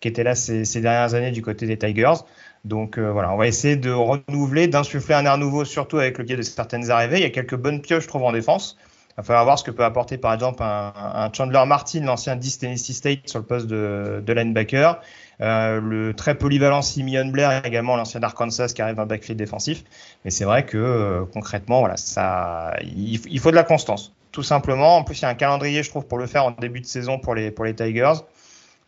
qui 0.00 0.08
étaient 0.08 0.22
là 0.22 0.34
ces, 0.36 0.64
ces 0.64 0.80
dernières 0.80 1.14
années 1.14 1.32
du 1.32 1.42
côté 1.42 1.66
des 1.66 1.78
Tigers. 1.78 2.22
Donc 2.64 2.98
euh, 2.98 3.10
voilà, 3.10 3.32
on 3.32 3.36
va 3.36 3.46
essayer 3.46 3.76
de 3.76 3.90
renouveler, 3.90 4.68
d'insuffler 4.68 5.14
un 5.14 5.24
air 5.24 5.38
nouveau, 5.38 5.64
surtout 5.64 5.98
avec 5.98 6.18
le 6.18 6.24
biais 6.24 6.36
de 6.36 6.42
certaines 6.42 6.90
arrivées. 6.90 7.18
Il 7.18 7.22
y 7.22 7.26
a 7.26 7.30
quelques 7.30 7.56
bonnes 7.56 7.80
pioches, 7.80 8.04
je 8.04 8.08
trouve, 8.08 8.24
en 8.24 8.32
défense. 8.32 8.76
Il 9.10 9.14
va 9.18 9.22
falloir 9.22 9.44
voir 9.44 9.58
ce 9.58 9.64
que 9.64 9.70
peut 9.70 9.84
apporter 9.84 10.18
par 10.18 10.34
exemple 10.34 10.62
un, 10.62 11.30
Chandler 11.32 11.64
Martin, 11.66 12.00
l'ancien 12.04 12.36
10 12.36 12.58
Tennessee 12.58 12.92
State, 12.92 13.20
sur 13.28 13.38
le 13.38 13.46
poste 13.46 13.66
de, 13.66 14.22
de 14.24 14.32
linebacker. 14.32 15.00
Euh, 15.42 15.80
le 15.80 16.14
très 16.14 16.34
polyvalent 16.34 16.80
Simeon 16.80 17.26
Blair, 17.26 17.64
également 17.64 17.96
l'ancien 17.96 18.20
d'Arkansas 18.20 18.68
qui 18.68 18.80
arrive 18.80 18.94
dans 18.94 19.02
le 19.02 19.08
backfield 19.08 19.38
défensif. 19.38 19.84
Mais 20.24 20.30
c'est 20.30 20.44
vrai 20.44 20.64
que 20.64 20.78
euh, 20.78 21.24
concrètement, 21.32 21.80
voilà, 21.80 21.96
ça, 21.96 22.74
il, 22.82 23.40
faut 23.40 23.50
de 23.50 23.56
la 23.56 23.64
constance, 23.64 24.14
tout 24.32 24.42
simplement. 24.42 24.96
En 24.96 25.04
plus, 25.04 25.18
il 25.18 25.22
y 25.22 25.24
a 25.26 25.28
un 25.28 25.34
calendrier, 25.34 25.82
je 25.82 25.90
trouve, 25.90 26.06
pour 26.06 26.18
le 26.18 26.26
faire 26.26 26.44
en 26.44 26.52
début 26.52 26.80
de 26.80 26.86
saison 26.86 27.18
pour 27.18 27.34
les, 27.34 27.52
Tigers. 27.52 28.14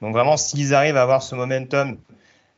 Donc 0.00 0.12
vraiment, 0.12 0.36
s'ils 0.36 0.74
arrivent 0.74 0.96
à 0.96 1.02
avoir 1.02 1.22
ce 1.22 1.34
momentum 1.34 1.98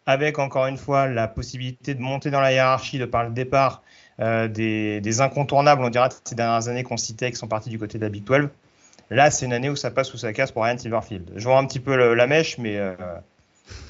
avec 0.07 0.39
encore 0.39 0.67
une 0.67 0.77
fois 0.77 1.07
la 1.07 1.29
possibilité 1.29 1.95
de 1.95 2.01
monter 2.01 2.31
dans 2.31 2.41
la 2.41 2.53
hiérarchie 2.53 2.99
de 2.99 3.05
par 3.05 3.25
le 3.25 3.31
départ 3.31 3.83
euh, 4.21 4.49
des, 4.49 5.21
incontournables, 5.21 5.83
on 5.83 5.89
dira, 5.89 6.09
ces 6.25 6.35
dernières 6.35 6.69
années 6.69 6.83
qu'on 6.83 6.97
citait, 6.97 7.31
qui 7.31 7.37
sont 7.37 7.49
partis 7.49 7.71
du 7.71 7.79
côté 7.79 7.99
de 7.99 8.05
la 8.05 8.11
Big 8.11 8.25
12. 8.25 8.49
Là, 9.11 9.31
c'est 9.31 9.47
une 9.47 9.53
année 9.53 9.71
où 9.71 9.77
ça 9.77 9.91
passe 9.91 10.15
ou 10.15 10.19
ça 10.19 10.33
casse 10.33 10.53
pour 10.53 10.63
Ryan 10.63 10.79
Silverfield. 10.79 11.33
Je 11.35 11.45
vois 11.45 11.59
un 11.59 11.67
petit 11.67 11.81
peu 11.81 12.15
la 12.15 12.27
mèche, 12.29 12.59
mais 12.59 12.79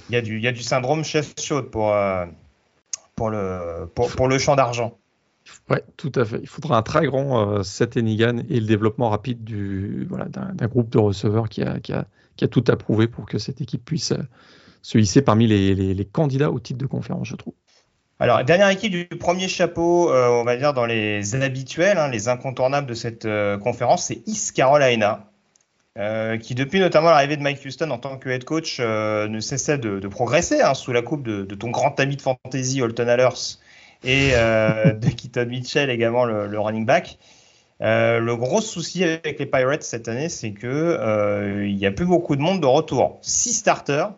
il 0.09 0.15
y, 0.15 0.17
a 0.17 0.23
du, 0.23 0.37
il 0.39 0.43
y 0.43 0.49
a 0.49 0.53
du 0.53 0.63
syndrome 0.63 1.05
chef 1.05 1.35
chaude 1.39 1.71
pour, 1.71 1.93
euh, 1.93 2.27
pour, 3.15 3.31
le, 3.31 3.89
pour, 3.95 4.11
pour 4.11 4.29
le 4.29 4.39
champ 4.39 4.57
d'argent. 4.57 4.99
Oui, 5.69 5.79
tout 5.97 6.13
à 6.15 6.25
fait. 6.25 6.39
Il 6.41 6.49
faudra 6.49 6.79
un 6.79 6.83
très 6.83 7.07
grand 7.07 7.59
euh, 7.59 7.63
Enigan 7.97 8.39
et 8.49 8.61
le 8.61 8.67
développement 8.67 9.11
rapide 9.11 9.45
du, 9.45 10.07
voilà, 10.09 10.27
d'un, 10.27 10.67
groupe 10.67 10.91
de 10.91 10.99
receveurs 10.99 11.49
qui 11.49 11.63
a, 11.63 11.79
qui, 11.81 11.93
a, 11.93 12.07
qui 12.37 12.45
a, 12.45 12.49
tout 12.49 12.65
approuvé 12.69 13.07
pour 13.07 13.27
que 13.27 13.39
cette 13.39 13.61
équipe 13.61 13.85
puisse 13.85 14.13
euh, 14.13 14.23
se 14.83 14.99
hisser 14.99 15.23
parmi 15.23 15.47
les, 15.47 15.75
les, 15.75 15.95
les, 15.95 16.05
candidats 16.05 16.51
au 16.51 16.59
titre 16.59 16.79
de 16.79 16.87
conférence, 16.87 17.29
je 17.29 17.37
trouve. 17.37 17.55
Alors, 18.19 18.45
dernière 18.45 18.69
équipe 18.69 18.93
du 18.93 19.07
premier 19.07 19.49
chapeau, 19.49 20.13
euh, 20.13 20.29
on 20.29 20.45
va 20.45 20.57
dire 20.57 20.75
dans 20.75 20.87
les 20.87 21.35
habituels, 21.35 21.99
hein, 21.99 22.09
les 22.09 22.29
incontournables 22.29 22.87
de 22.87 22.95
cette 22.95 23.27
conférence, 23.63 24.07
c'est 24.07 24.23
East 24.27 24.55
Carolina. 24.55 25.30
Euh, 25.99 26.39
qui 26.39 26.55
depuis 26.55 26.79
notamment 26.79 27.11
l'arrivée 27.11 27.37
de 27.37 27.43
Mike 27.43 27.65
Houston 27.65 27.91
en 27.91 27.99
tant 27.99 28.17
que 28.17 28.29
head 28.29 28.45
coach 28.45 28.79
euh, 28.79 29.27
ne 29.27 29.41
cessait 29.41 29.77
de, 29.77 29.99
de 29.99 30.09
progresser 30.09 30.61
hein, 30.61 30.75
sous 30.75 30.93
la 30.93 31.03
coupe 31.03 31.25
de, 31.25 31.43
de, 31.43 31.55
ton 31.57 31.71
grand 31.71 31.99
ami 31.99 32.15
de 32.15 32.23
fantasy 32.23 32.81
Holton 32.81 33.09
Allers 33.09 33.59
et 34.05 34.31
de 34.31 35.11
Keaton 35.11 35.47
Mitchell 35.47 35.91
également 35.91 36.25
le, 36.25 36.59
running 36.61 36.87
back. 36.87 37.19
le 37.81 38.35
gros 38.37 38.61
souci 38.61 39.03
avec 39.03 39.39
les 39.39 39.47
Pirates 39.47 39.83
cette 39.83 40.07
année, 40.07 40.29
c'est 40.29 40.53
que 40.53 41.67
il 41.67 41.77
n'y 41.77 41.87
a 41.87 41.91
plus 41.91 42.07
beaucoup 42.07 42.37
de 42.37 42.41
monde 42.41 42.61
de 42.61 42.67
retour. 42.67 43.19
Six 43.21 43.55
starters. 43.55 44.13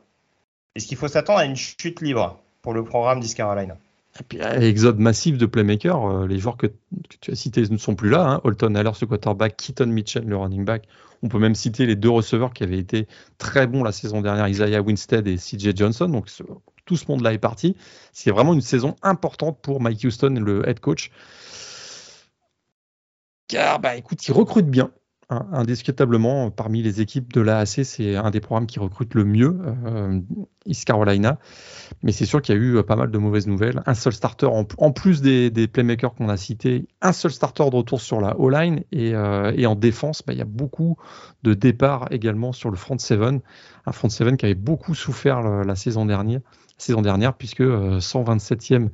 Est-ce 0.74 0.87
qu'il 0.87 0.96
faut 0.96 1.08
s'attendre 1.08 1.38
à 1.40 1.44
une 1.44 1.56
chute 1.56 2.00
libre 2.00 2.38
pour 2.62 2.74
le 2.74 2.85
programme 2.85 3.20
d'East 3.20 3.37
Carolina? 3.37 3.76
Et 4.20 4.22
puis, 4.24 4.40
exode 4.40 4.98
massif 4.98 5.38
de 5.38 5.46
playmakers. 5.46 6.04
Euh, 6.04 6.26
les 6.26 6.38
joueurs 6.38 6.56
que, 6.56 6.66
tu 7.20 7.30
as 7.30 7.35
cités 7.35 7.62
ne 7.68 7.78
sont 7.78 7.94
plus 7.94 8.11
là. 8.11 8.26
Hein. 8.26 8.40
Holton 8.44 8.74
Haller, 8.76 8.90
ce 8.94 9.04
quarterback, 9.04 9.56
Keaton 9.56 9.87
Mitchell, 9.87 10.24
le 10.24 10.37
running 10.37 10.64
back. 10.64 10.87
On 11.22 11.28
peut 11.28 11.38
même 11.38 11.54
citer 11.54 11.87
les 11.87 11.96
deux 11.96 12.11
receveurs 12.11 12.52
qui 12.52 12.64
avaient 12.64 12.78
été 12.78 13.06
très 13.38 13.66
bons 13.66 13.85
la 13.85 13.92
saison 13.92 14.20
dernière, 14.20 14.48
Isaiah 14.48 14.82
Winstead 14.82 15.26
et 15.28 15.37
CJ 15.37 15.76
Johnson. 15.76 16.08
Donc, 16.08 16.28
tout 16.85 16.96
ce 16.96 17.04
monde-là 17.08 17.32
est 17.32 17.38
parti. 17.38 17.76
C'est 18.12 18.30
vraiment 18.30 18.54
une 18.54 18.61
saison 18.61 18.96
importante 19.02 19.61
pour 19.62 19.80
Mike 19.80 20.02
Houston, 20.04 20.35
le 20.40 20.68
head 20.68 20.80
coach. 20.80 21.11
Car, 23.46 23.78
bah, 23.78 23.96
écoute, 23.96 24.26
il 24.26 24.32
recrute 24.32 24.66
bien 24.66 24.90
indiscutablement, 25.52 26.50
parmi 26.50 26.82
les 26.82 27.00
équipes 27.00 27.32
de 27.32 27.40
l'AAC, 27.40 27.84
c'est 27.84 28.16
un 28.16 28.30
des 28.30 28.40
programmes 28.40 28.66
qui 28.66 28.78
recrute 28.78 29.14
le 29.14 29.24
mieux, 29.24 29.58
euh, 29.86 30.20
East 30.66 30.84
Carolina. 30.84 31.38
Mais 32.02 32.12
c'est 32.12 32.24
sûr 32.26 32.42
qu'il 32.42 32.54
y 32.54 32.58
a 32.58 32.60
eu 32.60 32.76
euh, 32.76 32.82
pas 32.82 32.96
mal 32.96 33.10
de 33.10 33.18
mauvaises 33.18 33.46
nouvelles. 33.46 33.82
Un 33.86 33.94
seul 33.94 34.12
starter, 34.12 34.46
en, 34.46 34.92
plus 34.92 35.22
des, 35.22 35.50
playmakers 35.68 36.14
qu'on 36.14 36.28
a 36.28 36.36
cités, 36.36 36.86
un 37.00 37.12
seul 37.12 37.30
starter 37.30 37.68
de 37.70 37.76
retour 37.76 38.00
sur 38.00 38.20
la 38.20 38.38
O-line. 38.38 38.82
Et, 38.92 39.14
euh, 39.14 39.66
en 39.66 39.74
défense, 39.74 40.22
bah, 40.26 40.32
il 40.32 40.38
y 40.38 40.42
a 40.42 40.46
beaucoup 40.46 40.96
de 41.42 41.54
départs 41.54 42.08
également 42.10 42.52
sur 42.52 42.70
le 42.70 42.76
front 42.76 42.98
seven. 42.98 43.40
Un 43.86 43.92
front 43.92 44.08
seven 44.08 44.36
qui 44.36 44.46
avait 44.46 44.54
beaucoup 44.54 44.94
souffert 44.94 45.42
la, 45.42 45.74
saison 45.76 46.06
dernière, 46.06 46.40
saison 46.78 47.02
dernière 47.02 47.34
puisque 47.34 47.62
127e 47.62 48.90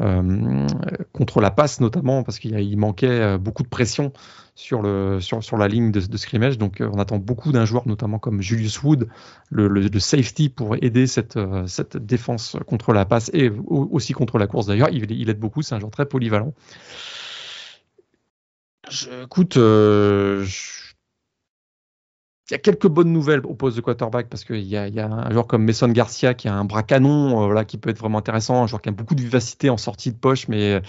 euh, 0.00 0.66
contre 1.12 1.40
la 1.40 1.50
passe 1.50 1.80
notamment 1.80 2.22
parce 2.22 2.38
qu'il 2.38 2.78
manquait 2.78 3.08
euh, 3.08 3.38
beaucoup 3.38 3.64
de 3.64 3.68
pression 3.68 4.12
sur, 4.54 4.82
la 4.82 5.68
ligne 5.68 5.90
de, 5.90 6.16
scrimmage. 6.16 6.56
Donc 6.56 6.80
euh, 6.80 6.88
on 6.92 6.98
attend 6.98 7.18
beaucoup 7.18 7.50
d'un 7.50 7.64
joueur 7.64 7.86
notamment 7.88 8.18
comme 8.18 8.40
Julius 8.40 8.82
Wood, 8.82 9.08
le, 9.50 9.98
safety 9.98 10.48
pour 10.48 10.76
aider 10.76 11.06
cette, 11.06 11.38
défense 11.96 12.56
contre 12.66 12.92
la 12.92 13.04
passe 13.04 13.30
et 13.34 13.50
aussi 13.66 14.12
contre 14.12 14.38
la 14.38 14.46
course 14.46 14.66
d'ailleurs. 14.66 14.90
Il, 14.90 15.10
il, 15.10 15.30
aide 15.30 15.40
beaucoup, 15.40 15.62
c'est 15.62 15.74
un 15.74 15.80
joueur 15.80 15.90
très 15.90 16.06
polyvalent. 16.06 16.54
Je, 18.88 19.24
écoute, 19.24 19.54
je, 19.56 20.87
il 22.50 22.54
y 22.54 22.56
a 22.56 22.58
quelques 22.58 22.88
bonnes 22.88 23.12
nouvelles 23.12 23.44
au 23.44 23.54
poste 23.54 23.76
de 23.76 23.82
quarterback 23.82 24.28
parce 24.28 24.44
qu'il 24.44 24.64
y, 24.64 24.76
a 24.76 25.06
un 25.06 25.30
joueur 25.30 25.46
comme 25.46 25.64
Mason 25.64 25.88
Garcia 25.88 26.32
qui 26.32 26.48
a 26.48 26.54
un 26.54 26.64
bras 26.64 26.82
canon, 26.82 27.50
euh, 27.50 27.62
qui 27.64 27.76
peut 27.76 27.90
être 27.90 27.98
vraiment 27.98 28.18
intéressant, 28.18 28.62
un 28.62 28.66
joueur 28.66 28.80
qui 28.80 28.88
a 28.88 28.92
beaucoup 28.92 29.14
de 29.14 29.20
vivacité 29.20 29.68
en 29.68 29.76
sortie 29.76 30.12
de 30.12 30.16
poche, 30.16 30.48
mais 30.48 30.74
euh, 30.74 30.80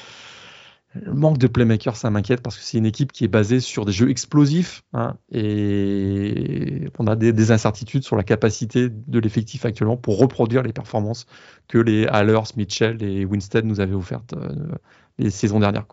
le 0.94 1.14
manque 1.14 1.38
de 1.38 1.48
playmaker, 1.48 1.98
ça 1.98 2.10
m'inquiète 2.10 2.42
parce 2.42 2.58
que 2.58 2.64
c'est 2.64 2.78
une 2.78 2.86
équipe 2.86 3.12
qui 3.12 3.26
est 3.26 3.30
basée 3.30 3.60
sur 3.60 3.86
des 3.86 3.92
jeux 3.92 4.10
explosifs 4.10 4.84
hein, 4.94 5.18
et 5.32 6.88
on 6.98 7.08
a 7.08 7.16
des, 7.18 7.52
incertitudes 7.52 8.04
sur 8.04 8.16
la 8.16 8.24
capacité 8.24 8.90
de 8.90 9.20
l'effectif 9.20 9.66
actuellement 9.66 9.98
pour 9.98 10.18
reproduire 10.18 10.64
les 10.64 10.74
performances 10.74 11.26
que 11.68 11.78
les 11.78 12.08
Hallers, 12.08 12.56
Mitchell 12.56 13.04
et 13.04 13.26
Winstead 13.26 13.66
nous 13.66 13.82
avaient 13.82 13.96
offertes 13.96 14.34
euh, 14.34 14.76
les 15.18 15.30
saisons 15.30 15.60
dernières. 15.60 15.86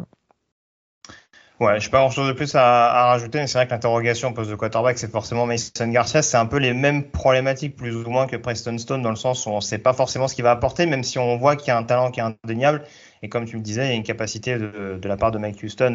Ouais, 1.58 1.80
je 1.80 1.86
n'ai 1.86 1.90
pas 1.90 2.00
grand-chose 2.00 2.28
de 2.28 2.34
plus 2.34 2.54
à, 2.54 3.06
rajouter, 3.06 3.38
mais 3.38 3.46
c'est 3.46 3.56
vrai 3.56 3.66
que 3.66 3.70
l'interrogation 3.70 4.34
poste 4.34 4.50
de 4.50 4.56
quarterback, 4.56 4.98
c'est 4.98 5.10
forcément 5.10 5.46
Mason 5.46 5.88
Garcia. 5.88 6.20
C'est 6.20 6.36
un 6.36 6.44
peu 6.44 6.58
les 6.58 6.74
mêmes 6.74 7.04
problématiques, 7.04 7.76
plus 7.76 7.96
ou 7.96 8.10
moins, 8.10 8.26
que 8.26 8.36
Preston 8.36 8.76
Stone, 8.76 9.00
dans 9.00 9.08
le 9.08 9.16
sens 9.16 9.46
où 9.46 9.50
on 9.50 9.56
ne 9.56 9.60
sait 9.62 9.78
pas 9.78 9.94
forcément 9.94 10.28
ce 10.28 10.34
qu'il 10.34 10.44
va 10.44 10.50
apporter, 10.50 10.84
même 10.84 11.02
si 11.02 11.18
on 11.18 11.38
voit 11.38 11.56
qu'il 11.56 11.68
y 11.68 11.70
a 11.70 11.78
un 11.78 11.82
talent 11.82 12.10
qui 12.10 12.20
est 12.20 12.24
indéniable. 12.44 12.82
Et 13.22 13.30
comme 13.30 13.46
tu 13.46 13.56
me 13.56 13.62
disais, 13.62 13.86
il 13.86 13.88
y 13.88 13.92
a 13.92 13.94
une 13.94 14.02
capacité 14.02 14.58
de, 14.58 15.00
la 15.02 15.16
part 15.16 15.30
de 15.30 15.38
Mike 15.38 15.62
Houston 15.62 15.94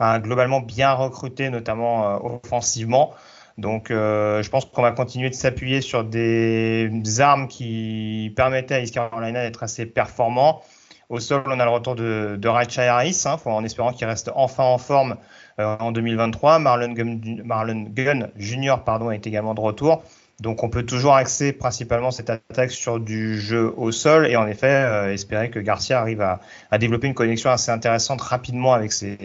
à, 0.00 0.18
globalement 0.20 0.60
bien 0.60 0.92
recruter, 0.92 1.50
notamment 1.50 2.08
euh, 2.08 2.38
offensivement. 2.42 3.12
Donc, 3.58 3.90
euh, 3.90 4.42
je 4.42 4.48
pense 4.48 4.64
qu'on 4.64 4.82
va 4.82 4.92
continuer 4.92 5.28
de 5.28 5.34
s'appuyer 5.34 5.82
sur 5.82 6.02
des 6.02 7.20
armes 7.20 7.48
qui 7.48 8.32
permettaient 8.36 8.76
à 8.76 8.80
East 8.80 8.94
Carolina 8.94 9.42
d'être 9.42 9.62
assez 9.62 9.84
performant. 9.84 10.62
Au 11.08 11.20
sol, 11.20 11.42
on 11.46 11.58
a 11.58 11.64
le 11.64 11.70
retour 11.70 11.94
de, 11.94 12.36
de 12.38 12.48
Harris, 12.48 13.22
hein, 13.24 13.38
en 13.46 13.64
espérant 13.64 13.92
qu'il 13.92 14.06
reste 14.06 14.30
enfin 14.34 14.64
en 14.64 14.76
forme 14.76 15.16
euh, 15.58 15.76
en 15.78 15.90
2023. 15.90 16.58
Marlon 16.58 16.92
Gunn, 16.92 17.42
Marlon 17.44 17.86
Gunn 17.88 18.28
Jr. 18.36 18.76
Pardon, 18.84 19.10
est 19.10 19.26
également 19.26 19.54
de 19.54 19.60
retour. 19.60 20.02
Donc 20.40 20.62
on 20.62 20.68
peut 20.68 20.84
toujours 20.84 21.14
axer 21.14 21.54
principalement 21.54 22.10
cette 22.10 22.28
attaque 22.28 22.70
sur 22.72 23.00
du 23.00 23.40
jeu 23.40 23.72
au 23.76 23.90
sol 23.90 24.26
et 24.26 24.36
en 24.36 24.46
effet 24.46 24.66
euh, 24.68 25.12
espérer 25.12 25.50
que 25.50 25.58
Garcia 25.58 25.98
arrive 25.98 26.20
à, 26.20 26.78
développer 26.78 27.08
une 27.08 27.14
connexion 27.14 27.50
assez 27.50 27.72
intéressante 27.72 28.20
rapidement 28.20 28.74
avec 28.74 28.92
ses, 28.92 29.18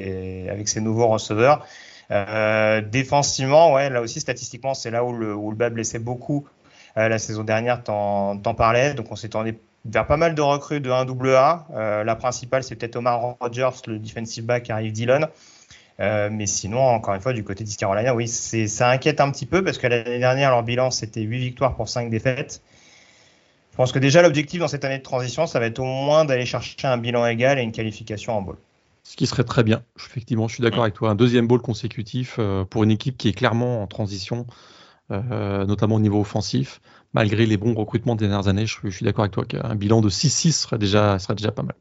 nouveaux 0.77 1.07
receveurs. 1.07 1.67
Euh, 2.11 2.81
défensivement, 2.81 3.73
ouais, 3.73 3.89
là 3.89 4.01
aussi 4.01 4.21
statistiquement, 4.21 4.73
c'est 4.73 4.89
là 4.89 5.03
où 5.03 5.11
le, 5.11 5.35
où 5.35 5.51
le 5.51 5.99
beaucoup 5.99 6.47
la 6.95 7.17
saison 7.19 7.43
dernière, 7.43 7.83
t'en 7.83 8.37
parlais. 8.55 8.93
Donc 8.93 9.11
on 9.11 9.15
s'étendait 9.15 9.57
vers 9.85 10.07
pas 10.07 10.17
mal 10.17 10.35
de 10.35 10.41
recrues 10.41 10.79
de 10.79 10.89
1AA. 10.89 11.65
Euh, 11.73 12.03
la 12.03 12.15
principale, 12.15 12.63
c'est 12.63 12.75
peut-être 12.75 12.95
Omar 12.95 13.37
Rogers, 13.39 13.81
le 13.87 13.99
defensive 13.99 14.45
back 14.45 14.63
qui 14.63 14.71
arrive 14.71 14.91
Dillon. 14.91 15.27
Euh, 15.99 16.29
mais 16.31 16.47
sinon, 16.47 16.79
encore 16.81 17.13
une 17.13 17.21
fois, 17.21 17.33
du 17.33 17.43
côté 17.43 17.63
d'East 17.63 17.79
Carolina, 17.79 18.15
oui, 18.15 18.27
ça 18.27 18.89
inquiète 18.89 19.21
un 19.21 19.29
petit 19.31 19.45
peu 19.45 19.63
parce 19.63 19.77
que 19.77 19.87
l'année 19.87 20.19
dernière, 20.19 20.49
leur 20.49 20.63
bilan, 20.63 20.89
c'était 20.89 21.21
8 21.21 21.37
victoires 21.37 21.75
pour 21.75 21.89
5 21.89 22.09
défaites. 22.09 22.61
Je 23.71 23.77
pense 23.77 23.91
que 23.91 23.99
déjà, 23.99 24.21
l'objectif 24.21 24.59
dans 24.59 24.67
cette 24.67 24.85
année 24.85 24.99
de 24.99 25.03
transition, 25.03 25.47
ça 25.47 25.59
va 25.59 25.65
être 25.65 25.79
au 25.79 25.85
moins 25.85 26.25
d'aller 26.25 26.45
chercher 26.45 26.75
un 26.87 26.97
bilan 26.97 27.25
égal 27.25 27.59
et 27.59 27.63
une 27.63 27.71
qualification 27.71 28.37
en 28.37 28.41
bowl. 28.41 28.57
Ce 29.03 29.15
qui 29.15 29.27
serait 29.27 29.43
très 29.43 29.63
bien. 29.63 29.83
Effectivement, 29.97 30.47
je 30.47 30.55
suis 30.55 30.63
d'accord 30.63 30.83
avec 30.83 30.93
toi. 30.93 31.09
Un 31.09 31.15
deuxième 31.15 31.47
bowl 31.47 31.61
consécutif 31.61 32.37
euh, 32.39 32.63
pour 32.63 32.83
une 32.83 32.91
équipe 32.91 33.17
qui 33.17 33.27
est 33.27 33.33
clairement 33.33 33.81
en 33.81 33.87
transition, 33.87 34.47
notamment 35.09 35.95
au 35.95 35.99
niveau 35.99 36.21
offensif 36.21 36.81
malgré 37.13 37.45
les 37.45 37.57
bons 37.57 37.73
recrutements 37.73 38.15
des 38.15 38.27
dernières 38.27 38.47
années, 38.47 38.65
je, 38.65 38.89
suis 38.89 39.05
d'accord 39.05 39.23
avec 39.23 39.33
toi 39.33 39.45
qu'un 39.45 39.75
bilan 39.75 40.01
de 40.01 40.09
6-6 40.09 40.51
serait 40.51 40.77
déjà, 40.77 41.17
pas 41.55 41.63
mal. 41.63 41.75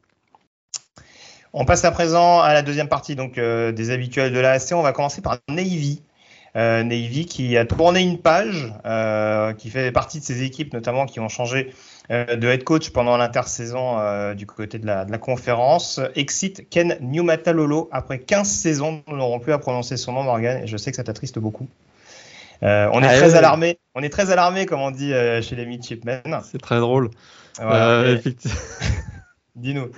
On 1.53 1.65
passe 1.65 1.85
à 1.85 1.91
présent 1.91 2.39
à 2.39 2.53
la 2.53 2.63
deuxième 2.63 2.87
partie 2.87 3.15
donc 3.15 3.37
euh, 3.37 3.71
des 3.71 3.91
habituels 3.91 4.33
de 4.33 4.39
l'AC. 4.39 4.71
On 4.73 4.81
va 4.81 4.91
commencer 4.91 5.21
par 5.21 5.37
Navy. 5.49 6.01
Euh, 6.55 6.83
Navy 6.83 7.25
qui 7.25 7.57
a 7.57 7.65
tourné 7.65 8.01
une 8.01 8.19
page, 8.19 8.71
euh, 8.85 9.53
qui 9.53 9.69
fait 9.69 9.91
partie 9.91 10.19
de 10.19 10.23
ces 10.23 10.43
équipes 10.43 10.73
notamment 10.73 11.05
qui 11.05 11.19
ont 11.19 11.29
changé 11.29 11.73
de 12.09 12.47
head 12.47 12.63
coach 12.63 12.89
pendant 12.89 13.15
l'intersaison 13.17 14.33
du 14.33 14.45
côté 14.45 14.77
de 14.77 14.85
la, 14.85 15.05
conférence. 15.17 16.01
Exit 16.15 16.67
Ken 16.69 16.97
Newmatalolo 16.99 17.87
après 17.91 18.19
15 18.19 18.47
saisons. 18.47 19.03
Nous 19.07 19.15
n'aurons 19.15 19.39
plus 19.39 19.53
à 19.53 19.57
prononcer 19.57 19.95
son 19.95 20.11
nom, 20.11 20.23
Morgan, 20.23 20.63
et 20.63 20.67
je 20.67 20.75
sais 20.75 20.91
que 20.91 20.97
ça 20.97 21.03
t'attriste 21.03 21.39
beaucoup. 21.39 21.67
Euh, 22.63 22.89
on, 22.93 23.01
est 23.01 23.07
ah, 23.07 23.17
très 23.17 23.35
alarmé, 23.35 23.79
on 23.93 24.01
est 24.01 24.09
très 24.09 24.31
alarmé, 24.31 24.65
comme 24.65 24.79
on 24.79 24.91
dit 24.91 25.13
euh, 25.13 25.41
chez 25.41 25.55
les 25.55 25.65
midshipmen. 25.65 26.21
C'est 26.43 26.61
très 26.61 26.79
drôle. 26.79 27.09
Euh, 27.59 28.17
Dis-nous. 29.55 29.89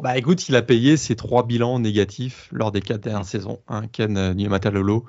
Bah 0.00 0.16
écoute, 0.16 0.48
il 0.48 0.56
a 0.56 0.62
payé 0.62 0.96
ses 0.96 1.16
trois 1.16 1.46
bilans 1.46 1.78
négatifs 1.78 2.48
lors 2.50 2.72
des 2.72 2.80
quatre 2.80 3.02
dernières 3.02 3.26
saisons. 3.26 3.60
Hein, 3.68 3.82
Ken 3.92 4.32
Niumatalolo. 4.32 5.04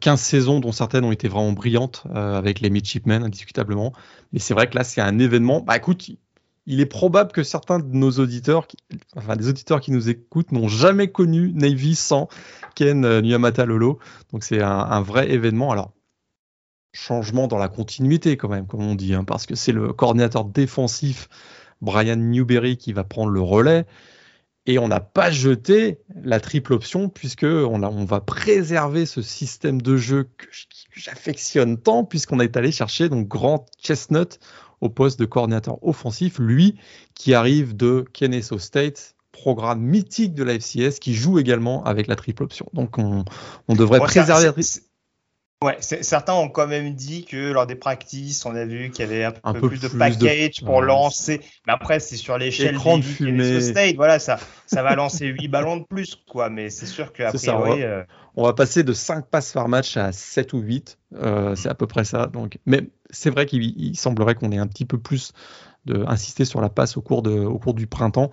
15 0.00 0.20
saisons 0.20 0.60
dont 0.60 0.70
certaines 0.70 1.04
ont 1.04 1.10
été 1.12 1.26
vraiment 1.26 1.52
brillantes 1.52 2.04
avec 2.14 2.60
les 2.60 2.70
midshipmen, 2.70 3.24
indiscutablement. 3.24 3.92
Mais 4.32 4.38
c'est 4.38 4.54
vrai 4.54 4.68
que 4.68 4.76
là, 4.76 4.84
c'est 4.84 5.00
un 5.00 5.18
événement. 5.18 5.60
Bah 5.60 5.76
écoute, 5.76 6.10
il 6.66 6.80
est 6.80 6.86
probable 6.86 7.32
que 7.32 7.42
certains 7.42 7.78
de 7.78 7.94
nos 7.94 8.10
auditeurs, 8.12 8.66
enfin 9.16 9.36
des 9.36 9.48
auditeurs 9.48 9.80
qui 9.80 9.90
nous 9.90 10.08
écoutent, 10.08 10.52
n'ont 10.52 10.68
jamais 10.68 11.08
connu 11.08 11.52
Navy 11.52 11.94
sans 11.94 12.28
Ken 12.74 13.04
euh, 13.04 13.20
Nyamata 13.20 13.66
Lolo. 13.66 13.98
Donc 14.32 14.44
c'est 14.44 14.62
un, 14.62 15.00
vrai 15.02 15.30
événement. 15.30 15.72
Alors, 15.72 15.92
changement 16.92 17.48
dans 17.48 17.58
la 17.58 17.68
continuité 17.68 18.36
quand 18.36 18.48
même, 18.48 18.66
comme 18.66 18.82
on 18.82 18.94
dit, 18.94 19.14
hein, 19.14 19.24
parce 19.24 19.46
que 19.46 19.54
c'est 19.54 19.72
le 19.72 19.92
coordinateur 19.92 20.44
défensif 20.44 21.28
Brian 21.80 22.16
Newberry 22.16 22.76
qui 22.76 22.92
va 22.92 23.04
prendre 23.04 23.30
le 23.30 23.40
relais. 23.40 23.84
Et 24.66 24.78
on 24.78 24.88
n'a 24.88 25.00
pas 25.00 25.30
jeté 25.30 25.98
la 26.22 26.40
triple 26.40 26.72
option 26.72 27.10
puisque 27.10 27.44
on, 27.44 28.04
va 28.06 28.20
préserver 28.20 29.04
ce 29.04 29.20
système 29.20 29.82
de 29.82 29.98
jeu 29.98 30.30
que 30.38 30.46
j'affectionne 30.96 31.76
tant 31.76 32.04
puisqu'on 32.04 32.40
est 32.40 32.56
allé 32.56 32.72
chercher 32.72 33.10
donc 33.10 33.28
Grant 33.28 33.66
Chestnut 33.78 34.38
au 34.84 34.90
poste 34.90 35.18
de 35.18 35.24
coordinateur 35.24 35.82
offensif, 35.82 36.38
lui 36.38 36.76
qui 37.14 37.32
arrive 37.32 37.74
de 37.74 38.04
Kennesaw 38.12 38.58
State, 38.58 39.16
programme 39.32 39.80
mythique 39.80 40.34
de 40.34 40.44
la 40.44 40.58
FCS 40.58 41.00
qui 41.00 41.14
joue 41.14 41.38
également 41.38 41.82
avec 41.84 42.06
la 42.06 42.16
triple 42.16 42.42
option. 42.42 42.66
Donc 42.74 42.98
on, 42.98 43.24
devrait 43.74 43.98
préserver. 44.00 44.50
Ouais, 45.62 45.78
certains 45.80 46.34
ont 46.34 46.50
quand 46.50 46.66
même 46.66 46.92
dit 46.92 47.24
que 47.24 47.52
lors 47.52 47.66
des 47.66 47.76
practices, 47.76 48.44
on 48.44 48.54
a 48.54 48.66
vu 48.66 48.90
qu'il 48.90 49.06
y 49.06 49.08
avait 49.08 49.24
un, 49.24 49.54
peu, 49.54 49.68
plus, 49.68 49.80
de 49.80 49.88
package 49.88 50.62
pour 50.62 50.82
lancer. 50.82 51.40
Mais 51.66 51.72
après, 51.72 52.00
c'est 52.00 52.16
sur 52.16 52.36
l'échelle 52.36 52.74
de 52.74 53.00
fumée. 53.00 53.62
State. 53.62 53.96
Voilà, 53.96 54.18
ça, 54.18 54.38
ça 54.66 54.82
va 54.82 54.94
lancer 54.94 55.24
8 55.24 55.48
ballons 55.48 55.78
de 55.78 55.84
plus, 55.84 56.16
quoi. 56.30 56.50
Mais 56.50 56.68
c'est 56.68 56.84
sûr 56.84 57.14
qu'à 57.14 57.32
priori. 57.32 57.82
Euh, 57.82 58.02
on 58.36 58.44
va 58.44 58.52
passer 58.52 58.82
de 58.82 58.92
5 58.92 59.26
passes 59.30 59.52
par 59.52 59.68
match 59.68 59.96
à 59.96 60.12
7 60.12 60.52
ou 60.52 60.58
8. 60.58 60.98
Euh, 61.14 61.54
c'est 61.54 61.70
à 61.70 61.74
peu 61.74 61.86
près 61.86 62.04
ça. 62.04 62.26
Donc, 62.26 62.58
mais 62.66 62.82
c'est 63.14 63.30
vrai 63.30 63.46
qu'il 63.46 63.96
semblerait 63.96 64.34
qu'on 64.34 64.52
ait 64.52 64.58
un 64.58 64.66
petit 64.66 64.84
peu 64.84 64.98
plus 64.98 65.32
de, 65.86 66.04
insisté 66.06 66.44
sur 66.44 66.60
la 66.60 66.68
passe 66.68 66.96
au 66.96 67.02
cours, 67.02 67.22
du 67.22 67.86
printemps. 67.86 68.30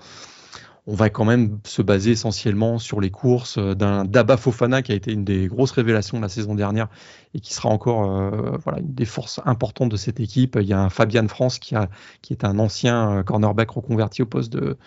on 0.87 0.95
va 0.95 1.09
quand 1.09 1.25
même 1.25 1.59
se 1.65 1.81
baser 1.81 2.11
essentiellement 2.11 2.79
sur 2.79 3.01
les 3.01 3.11
courses 3.11 3.57
d'un 3.57 4.05
Daba 4.05 4.37
Fofana 4.37 4.81
qui 4.81 4.91
a 4.91 4.95
été 4.95 5.11
une 5.11 5.23
des 5.23 5.47
grosses 5.47 5.71
révélations 5.71 6.17
de 6.17 6.23
la 6.23 6.29
saison 6.29 6.55
dernière 6.55 6.87
et 7.33 7.39
qui 7.39 7.53
sera 7.53 7.69
encore 7.69 8.31
voilà, 8.63 8.79
une 8.79 8.93
des 8.93 9.05
forces 9.05 9.39
importantes 9.45 9.89
de 9.89 9.97
cette 9.97 10.19
équipe. 10.19 10.57
Il 10.59 10.67
y 10.67 10.73
a 10.73 10.79
un 10.79 10.89
Fabian 10.89 11.27
France 11.27 11.59
qui, 11.59 11.75
est 11.75 12.43
un 12.43 12.59
ancien 12.59 13.23
cornerback 13.23 13.69
reconverti 13.71 14.21
au 14.21 14.25
poste 14.25 14.51
de, 14.51 14.77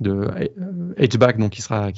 de 0.00 0.28
donc 1.38 1.50
qui 1.50 1.62
sera, 1.62 1.90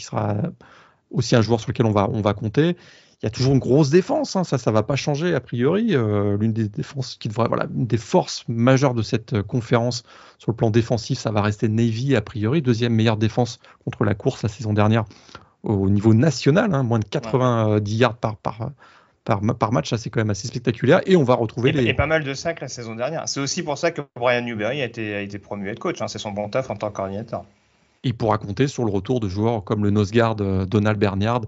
aussi 1.11 1.37
un 1.37 1.43
joueur 1.43 1.61
sur 1.61 1.71
lequel 1.71 1.87
on 1.87 1.93
va 1.93 2.35
compter 2.35 2.77
il 3.23 3.25
y 3.25 3.27
a 3.27 3.31
toujours 3.31 3.53
une 3.53 3.59
grosse 3.59 3.91
défense, 3.91 4.37
hein, 4.37 4.45
ça, 4.45 4.59
ça 4.59 4.71
va 4.71 4.83
pas 4.83 4.97
changer 4.97 5.35
a 5.35 5.41
priori. 5.41 5.95
Euh, 5.95 6.37
l'une 6.39 6.53
des 6.53 6.69
défenses 6.69 7.17
qui 7.17 7.29
devrait, 7.29 7.49
voilà, 7.49 7.67
une 7.75 7.87
des 7.87 7.97
forces 7.97 8.45
majeures 8.49 8.95
de 8.95 9.03
cette 9.03 9.35
euh, 9.35 9.43
conférence 9.43 10.05
sur 10.39 10.53
le 10.53 10.57
plan 10.57 10.71
défensif, 10.71 11.19
ça 11.19 11.31
va 11.31 11.43
rester 11.43 11.69
Navy 11.69 12.17
a 12.17 12.21
priori, 12.21 12.63
deuxième 12.63 12.95
meilleure 12.95 13.17
défense 13.17 13.61
contre 13.85 14.05
la 14.05 14.15
course 14.15 14.43
la 14.43 14.49
saison 14.49 14.73
dernière 14.73 15.05
au 15.65 15.89
niveau 15.89 16.15
national, 16.15 16.75
hein, 16.75 16.83
moins 16.83 16.99
de 16.99 17.05
90 17.05 17.97
yards 17.97 18.17
par, 18.17 18.37
par, 18.37 18.71
par, 19.25 19.41
par, 19.41 19.73
match, 19.73 19.91
ça 19.91 19.99
c'est 19.99 20.11
quand 20.11 20.21
même 20.21 20.31
assez 20.31 20.47
spectaculaire. 20.47 21.01
Et 21.07 21.17
on 21.17 21.25
va 21.25 21.35
retrouver 21.35 21.71
et, 21.71 21.73
les... 21.73 21.87
et 21.87 21.95
pas 21.95 22.07
mal 22.07 22.23
de 22.23 22.35
sacs 22.35 22.61
la 22.61 22.69
saison 22.69 22.95
dernière. 22.95 23.29
C'est 23.29 23.41
aussi 23.41 23.63
pour 23.63 23.79
ça 23.79 23.91
que 23.91 24.03
Brian 24.17 24.43
Newberry 24.43 24.83
a 24.83 24.85
été, 24.85 25.15
a 25.15 25.21
été 25.21 25.39
promu 25.39 25.69
head 25.69 25.79
coach. 25.79 26.01
Hein. 26.03 26.09
C'est 26.09 26.19
son 26.19 26.33
bon 26.33 26.49
taf 26.49 26.71
en 26.71 26.77
tant 26.77 26.91
que 26.91 26.97
coordinateur. 26.97 27.45
Il 28.03 28.15
pourra 28.15 28.37
compter 28.37 28.69
sur 28.69 28.85
le 28.85 28.91
retour 28.91 29.21
de 29.21 29.29
joueurs 29.29 29.65
comme 29.65 29.83
le 29.83 29.91
nose 29.91 30.13
guard 30.13 30.37
euh, 30.41 30.67
Donald 30.67 30.99
Bernard 30.99 31.43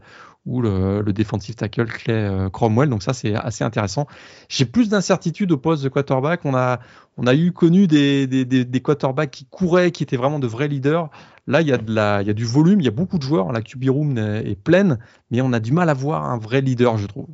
ou 0.47 0.63
le, 0.63 1.03
le 1.03 1.13
defensive 1.13 1.57
tackle 1.57 1.87
Clay 1.87 2.15
euh, 2.15 2.49
Cromwell. 2.49 2.89
Donc 2.89 3.03
ça, 3.03 3.13
c'est 3.13 3.35
assez 3.35 3.65
intéressant. 3.65 4.07
J'ai 4.49 4.65
plus 4.65 4.89
d'incertitude 4.89 5.51
au 5.53 5.59
poste 5.59 5.83
de 5.83 5.89
quarterback. 5.89 6.45
On 6.45 6.55
a, 6.55 6.79
on 7.17 7.27
a 7.27 7.35
eu 7.35 7.53
connu 7.53 7.87
des, 7.89 8.27
des, 8.27 8.81
quarterbacks 8.81 9.31
qui 9.31 9.47
couraient, 9.47 9.91
qui 9.91 10.05
étaient 10.05 10.17
vraiment 10.17 10.39
de 10.39 10.47
vrais 10.47 10.69
leaders. 10.69 11.11
Là, 11.49 11.61
il 11.61 11.69
y 11.69 11.73
a, 11.73 11.79
de 11.79 12.23
il 12.23 12.27
y 12.27 12.31
a 12.31 12.35
du 12.35 12.45
volume, 12.45 12.81
il 12.81 12.85
y 12.85 12.89
a 12.89 12.93
beaucoup 12.93 13.19
de 13.19 13.23
joueurs. 13.23 13.53
La 13.53 13.61
QB 13.61 13.89
room 13.89 14.19
est, 14.19 14.57
pleine, 14.57 14.99
mais 15.31 15.41
on 15.41 15.53
a 15.53 15.61
du 15.61 15.73
mal 15.73 15.91
à 15.91 15.95
voir 15.95 16.25
un 16.25 16.39
vrai 16.39 16.61
leader, 16.61 16.97
je 16.97 17.07
trouve. 17.07 17.29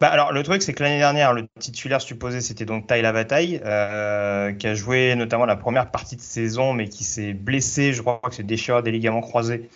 Bah 0.00 0.08
alors 0.08 0.32
le 0.32 0.42
truc 0.42 0.60
c'est 0.60 0.74
que 0.74 0.82
l'année 0.82 0.98
dernière 0.98 1.32
le 1.32 1.46
titulaire 1.60 2.00
supposé 2.00 2.40
c'était 2.40 2.64
donc 2.64 2.88
Ty 2.88 3.00
Lavataille 3.00 3.60
euh, 3.64 4.52
qui 4.52 4.66
a 4.66 4.74
joué 4.74 5.14
notamment 5.14 5.46
la 5.46 5.54
première 5.54 5.92
partie 5.92 6.16
de 6.16 6.20
saison 6.20 6.72
mais 6.72 6.88
qui 6.88 7.04
s'est 7.04 7.32
blessé 7.32 7.92
je 7.92 8.02
crois 8.02 8.20
que 8.24 8.34
c'est 8.34 8.42
déchiré 8.42 8.82
des 8.82 8.90
ligaments 8.90 9.20
croisés 9.20 9.70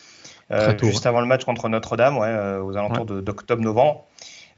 juste 0.82 1.06
avant 1.06 1.20
le 1.20 1.26
match 1.26 1.44
contre 1.44 1.68
Notre-Dame, 1.68 2.18
ouais, 2.18 2.26
euh, 2.28 2.62
aux 2.62 2.76
alentours 2.76 3.04
d'octobre-novembre. 3.04 4.04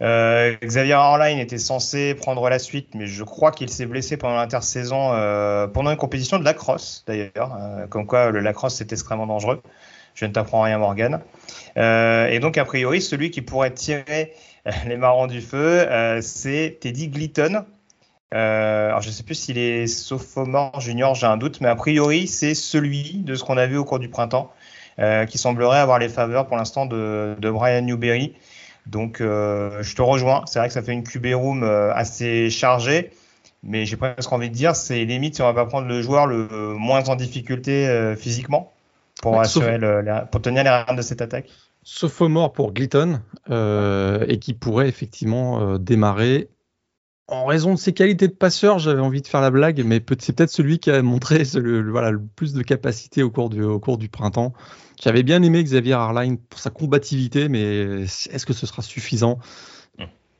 Euh, 0.02 0.56
Xavier 0.62 0.94
Arline 0.94 1.38
était 1.38 1.58
censé 1.58 2.14
prendre 2.14 2.48
la 2.48 2.58
suite, 2.58 2.94
mais 2.94 3.06
je 3.06 3.22
crois 3.22 3.52
qu'il 3.52 3.68
s'est 3.68 3.86
blessé 3.86 4.16
pendant 4.16 4.36
l'intersaison, 4.36 5.12
euh, 5.12 5.66
pendant 5.66 5.90
une 5.90 5.98
compétition 5.98 6.38
de 6.38 6.44
lacrosse 6.44 7.04
d'ailleurs, 7.06 7.56
euh, 7.60 7.86
comme 7.86 8.06
quoi 8.06 8.30
le 8.30 8.40
lacrosse 8.40 8.76
c'est 8.76 8.92
extrêmement 8.92 9.26
dangereux. 9.26 9.62
Je 10.14 10.24
ne 10.24 10.32
t'apprends 10.32 10.62
rien, 10.62 10.78
Morgan. 10.78 11.20
Euh, 11.76 12.28
et 12.28 12.40
donc, 12.40 12.58
a 12.58 12.64
priori, 12.64 13.00
celui 13.00 13.30
qui 13.30 13.42
pourrait 13.42 13.72
tirer 13.72 14.32
les 14.86 14.96
marrons 14.96 15.26
du 15.26 15.40
feu, 15.40 15.86
c'est 16.20 16.78
Teddy 16.80 17.08
Gleaton. 17.08 17.64
alors, 18.32 19.00
je 19.02 19.08
ne 19.08 19.12
sais 19.12 19.22
plus 19.22 19.34
s'il 19.34 19.56
est 19.56 19.86
sophomore, 19.86 20.80
junior, 20.80 21.14
j'ai 21.14 21.26
un 21.26 21.36
doute, 21.36 21.60
mais 21.60 21.68
a 21.68 21.76
priori, 21.76 22.26
c'est 22.26 22.54
celui 22.54 23.18
de 23.18 23.34
ce 23.34 23.44
qu'on 23.44 23.56
a 23.56 23.66
vu 23.66 23.76
au 23.76 23.84
cours 23.84 23.98
du 24.00 24.08
printemps 24.08 24.52
euh, 25.00 25.24
qui 25.24 25.38
semblerait 25.38 25.78
avoir 25.78 25.98
les 25.98 26.10
faveurs 26.10 26.46
pour 26.46 26.58
l'instant 26.58 26.84
de, 26.84 27.34
Brian 27.40 27.80
Newberry. 27.80 28.34
Donc 28.86 29.22
euh, 29.22 29.82
je 29.82 29.94
te 29.96 30.02
rejoins, 30.02 30.44
c'est 30.46 30.58
vrai 30.58 30.68
que 30.68 30.74
ça 30.74 30.82
fait 30.82 30.92
une 30.92 31.04
QB 31.04 31.28
room 31.34 31.62
euh, 31.62 31.90
assez 31.94 32.50
chargée, 32.50 33.10
mais 33.62 33.86
j'ai 33.86 33.96
presque 33.96 34.30
envie 34.30 34.50
de 34.50 34.54
dire 34.54 34.76
c'est 34.76 35.04
limite 35.06 35.36
si 35.36 35.42
on 35.42 35.46
va 35.46 35.54
pas 35.54 35.64
prendre 35.64 35.86
le 35.86 36.02
joueur 36.02 36.26
le 36.26 36.48
moins 36.74 37.02
en 37.08 37.16
difficulté 37.16 38.14
physiquement 38.18 38.72
pour, 39.22 39.40
assurer 39.40 39.78
pour 40.30 40.42
tenir 40.42 40.64
les 40.64 40.70
rênes 40.70 40.96
de 40.96 41.02
cette 41.02 41.22
attaque. 41.22 41.48
Sophomore 41.82 42.52
pour 42.52 42.72
Glyton 42.72 43.20
et 43.48 44.38
qui 44.38 44.52
pourrait 44.52 44.88
effectivement 44.88 45.78
démarrer 45.78 46.48
en 47.30 47.46
raison 47.46 47.74
de 47.74 47.78
ses 47.78 47.92
qualités 47.92 48.28
de 48.28 48.32
passeur, 48.32 48.78
j'avais 48.78 49.00
envie 49.00 49.22
de 49.22 49.26
faire 49.26 49.40
la 49.40 49.50
blague, 49.50 49.82
mais 49.84 50.02
c'est 50.18 50.34
peut-être 50.34 50.50
celui 50.50 50.78
qui 50.78 50.90
a 50.90 51.00
montré 51.02 51.42
le, 51.54 51.90
voilà, 51.90 52.10
le 52.10 52.20
plus 52.20 52.52
de 52.52 52.62
capacité 52.62 53.22
au 53.22 53.30
cours 53.30 53.50
du, 53.50 53.62
au 53.62 53.78
cours 53.78 53.98
du 53.98 54.08
printemps. 54.08 54.52
J'avais 55.00 55.22
bien 55.22 55.42
aimé 55.42 55.62
Xavier 55.62 55.94
Arline 55.94 56.38
pour 56.38 56.58
sa 56.58 56.70
combativité, 56.70 57.48
mais 57.48 58.02
est-ce 58.02 58.44
que 58.44 58.52
ce 58.52 58.66
sera 58.66 58.82
suffisant? 58.82 59.38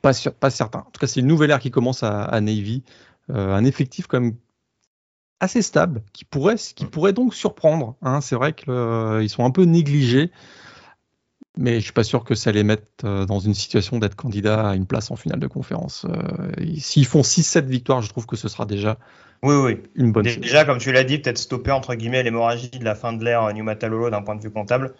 Pas, 0.01 0.11
pas 0.39 0.49
certain. 0.49 0.79
En 0.79 0.91
tout 0.91 0.99
cas, 0.99 1.07
c'est 1.07 1.19
une 1.19 1.27
nouvelle 1.27 1.51
ère 1.51 1.59
qui 1.59 1.71
commence 1.71 2.03
à, 2.03 2.39
Navy. 2.41 2.83
Euh, 3.29 3.53
un 3.53 3.63
effectif 3.65 4.07
quand 4.07 4.19
même 4.19 4.35
assez 5.39 5.61
stable, 5.61 6.03
qui 6.11 6.25
pourrait, 6.25 6.55
qui 6.55 6.85
pourrait 6.85 7.13
donc 7.13 7.33
surprendre. 7.33 7.95
Hein. 8.01 8.21
C'est 8.21 8.35
vrai 8.35 8.53
qu'ils 8.53 8.71
euh, 8.71 9.27
sont 9.27 9.45
un 9.45 9.51
peu 9.51 9.63
négligés 9.63 10.31
mais 11.57 11.79
je 11.79 11.85
suis 11.85 11.93
pas 11.93 12.03
sûr 12.03 12.23
que 12.23 12.35
ça 12.35 12.51
les 12.51 12.63
mette 12.63 12.87
euh, 13.03 13.25
dans 13.25 13.39
une 13.39 13.53
situation 13.53 13.99
d'être 13.99 14.15
candidat 14.15 14.69
à 14.69 14.75
une 14.75 14.85
place 14.85 15.11
en 15.11 15.15
finale 15.15 15.39
de 15.39 15.47
conférence. 15.47 16.05
Euh, 16.09 16.51
s'ils 16.77 17.05
font 17.05 17.21
6-7 17.21 17.65
victoires, 17.65 18.01
je 18.01 18.09
trouve 18.09 18.25
que 18.25 18.35
ce 18.35 18.47
sera 18.47 18.65
déjà 18.65 18.97
oui, 19.43 19.55
oui. 19.55 19.83
une 19.95 20.11
bonne 20.11 20.23
Déjà, 20.23 20.39
déjà 20.39 20.65
comme 20.65 20.77
tu 20.77 20.91
l'as 20.91 21.03
dit, 21.03 21.19
peut-être 21.19 21.37
stopper 21.37 21.71
entre 21.71 21.95
guillemets 21.95 22.23
l'hémorragie 22.23 22.69
de 22.69 22.85
la 22.85 22.95
fin 22.95 23.11
de 23.11 23.23
l'ère 23.23 23.53
New 23.53 23.63
Matalolo 23.63 24.09
d'un 24.09 24.21
point 24.21 24.35
de 24.35 24.41
vue 24.41 24.51
comptable. 24.51 24.93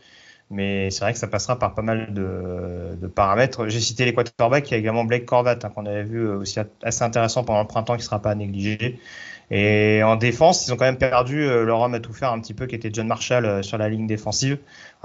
Mais 0.50 0.92
c'est 0.92 1.06
vrai 1.06 1.14
que 1.14 1.20
ça 1.20 1.28
passera 1.28 1.58
par 1.58 1.74
pas 1.74 1.82
mal 1.82 2.14
de, 2.14 3.08
paramètres. 3.08 3.70
J'ai 3.70 3.80
cité 3.80 4.04
les 4.04 4.14
quarterbacks, 4.14 4.70
il 4.70 4.74
y 4.74 4.76
a 4.76 4.78
également 4.78 5.06
Blake 5.06 5.26
Corvat, 5.26 5.58
hein, 5.64 5.70
qu'on 5.70 5.86
avait 5.86 6.04
vu 6.04 6.28
aussi 6.28 6.60
assez 6.84 7.04
intéressant 7.04 7.46
pendant 7.46 7.62
le 7.62 7.68
printemps, 7.68 7.94
qui 7.94 8.02
ne 8.02 8.06
sera 8.06 8.22
pas 8.22 8.36
négligé. 8.36 9.00
Et 9.52 10.02
en 10.02 10.16
défense, 10.16 10.66
ils 10.66 10.74
ont 10.74 10.78
quand 10.78 10.86
même 10.86 10.98
perdu 10.98 11.44
euh, 11.44 11.66
leur 11.66 11.82
homme 11.82 11.94
à 11.94 12.00
tout 12.00 12.14
faire 12.14 12.32
un 12.32 12.40
petit 12.40 12.54
peu, 12.54 12.68
qui 12.68 12.76
était 12.76 12.90
John 12.92 13.08
Marshall 13.08 13.46
euh, 13.46 13.62
sur 13.62 13.78
la 13.78 13.90
ligne 13.90 14.08
défensive. 14.08 14.58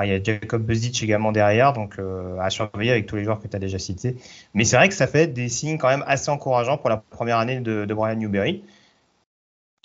Il 0.04 0.10
y 0.10 0.12
a 0.12 0.22
Jacob 0.22 0.62
Buzic 0.62 1.02
également 1.02 1.32
derrière, 1.32 1.72
donc 1.72 1.98
euh, 1.98 2.38
à 2.38 2.50
surveiller 2.50 2.90
avec 2.90 3.06
tous 3.06 3.16
les 3.16 3.24
joueurs 3.24 3.40
que 3.40 3.48
tu 3.48 3.56
as 3.56 3.60
déjà 3.60 3.78
cités. 3.78 4.16
Mais 4.54 4.64
c'est 4.64 4.76
vrai 4.76 4.88
que 4.88 4.94
ça 4.94 5.06
fait 5.06 5.26
des 5.26 5.48
signes 5.48 5.78
quand 5.78 5.88
même 5.88 6.04
assez 6.06 6.30
encourageants 6.30 6.76
pour 6.76 6.90
la 6.90 6.98
première 6.98 7.38
année 7.38 7.60
de, 7.60 7.84
de 7.84 7.94
Brian 7.94 8.16
Newberry. 8.16 8.62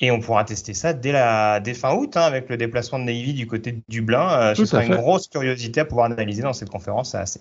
Et 0.04 0.10
on 0.10 0.20
pourra 0.20 0.44
tester 0.44 0.74
ça 0.74 0.94
dès, 0.94 1.12
la, 1.12 1.60
dès 1.60 1.76
fin 1.76 1.94
août, 1.94 2.18
hein, 2.18 2.24
avec 2.24 2.50
le 2.50 2.58
déplacement 2.58 2.98
de 2.98 3.04
Navy 3.04 3.36
du 3.36 3.46
côté 3.46 3.72
de 3.72 3.82
Dublin. 3.88 4.32
Euh, 4.32 4.56
ce 4.56 4.66
sera 4.66 4.84
une 4.84 4.96
grosse 4.96 5.28
curiosité 5.28 5.82
à 5.82 5.86
pouvoir 5.86 6.08
analyser 6.08 6.42
dans 6.42 6.54
cette 6.54 6.72
conférence. 6.72 7.14
Assez. 7.14 7.40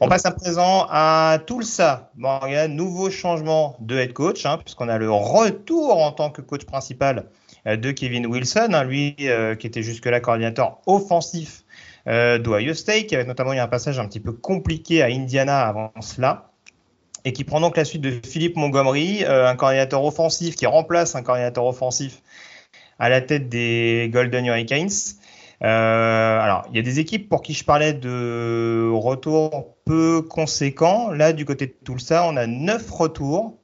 On 0.00 0.08
passe 0.08 0.26
à 0.26 0.32
présent 0.32 0.88
à 0.90 1.38
Tulsa. 1.46 2.10
Morgan, 2.16 2.74
nouveau 2.74 3.08
changement 3.08 3.76
de 3.78 3.96
head 3.96 4.12
coach, 4.12 4.44
hein, 4.46 4.58
puisqu'on 4.58 4.88
a 4.88 4.98
le 4.98 5.12
retour 5.12 6.02
en 6.02 6.10
tant 6.10 6.30
que 6.30 6.42
coach 6.42 6.64
principal 6.64 7.26
euh, 7.68 7.76
de 7.76 7.92
Kevin 7.92 8.26
Wilson, 8.26 8.70
hein, 8.72 8.82
lui 8.82 9.14
euh, 9.20 9.54
qui 9.54 9.68
était 9.68 9.84
jusque-là 9.84 10.18
coordinateur 10.18 10.78
offensif 10.86 11.62
d'Ohio 12.06 12.72
State, 12.72 13.06
qui 13.06 13.16
avait 13.16 13.24
notamment 13.24 13.52
eu 13.52 13.58
un 13.58 13.66
passage 13.66 13.98
un 13.98 14.06
petit 14.06 14.20
peu 14.20 14.32
compliqué 14.32 15.02
à 15.02 15.06
Indiana 15.06 15.66
avant 15.66 15.92
cela 16.00 16.52
et 17.26 17.32
qui 17.32 17.42
prend 17.42 17.60
donc 17.60 17.76
la 17.76 17.84
suite 17.84 18.02
de 18.02 18.20
Philippe 18.24 18.56
Montgomery, 18.56 19.24
euh, 19.24 19.48
un 19.48 19.56
coordinateur 19.56 20.04
offensif 20.04 20.54
qui 20.54 20.64
remplace 20.64 21.16
un 21.16 21.22
coordinateur 21.22 21.66
offensif 21.66 22.22
à 23.00 23.08
la 23.08 23.20
tête 23.20 23.48
des 23.48 24.08
Golden 24.12 24.46
Hurricanes. 24.46 24.88
Euh, 25.64 26.38
alors, 26.40 26.66
il 26.70 26.76
y 26.76 26.78
a 26.78 26.82
des 26.82 27.00
équipes 27.00 27.28
pour 27.28 27.42
qui 27.42 27.52
je 27.52 27.64
parlais 27.64 27.94
de 27.94 28.88
retours 28.94 29.74
peu 29.84 30.22
conséquents. 30.22 31.10
Là, 31.10 31.32
du 31.32 31.44
côté 31.44 31.66
de 31.66 31.74
Tulsa, 31.84 32.24
on 32.28 32.36
a 32.36 32.46
neuf 32.46 32.88
retours, 32.92 33.58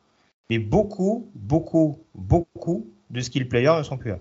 mais 0.50 0.58
beaucoup, 0.58 1.30
beaucoup, 1.36 2.00
beaucoup 2.16 2.88
de 3.10 3.20
skill 3.20 3.48
players 3.48 3.78
ne 3.78 3.84
sont 3.84 3.96
plus 3.96 4.10
là. 4.10 4.18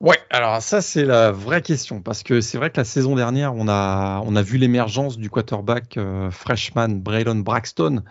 Ouais, 0.00 0.18
alors 0.30 0.60
ça 0.60 0.82
c'est 0.82 1.04
la 1.04 1.32
vraie 1.32 1.62
question 1.62 2.02
parce 2.02 2.22
que 2.22 2.42
c'est 2.42 2.58
vrai 2.58 2.70
que 2.70 2.76
la 2.76 2.84
saison 2.84 3.16
dernière 3.16 3.54
on 3.54 3.66
a 3.66 4.22
on 4.26 4.36
a 4.36 4.42
vu 4.42 4.58
l'émergence 4.58 5.16
du 5.16 5.30
quarterback 5.30 5.96
euh, 5.96 6.30
freshman 6.30 7.00
Braylon 7.00 7.36
Braxton 7.36 8.02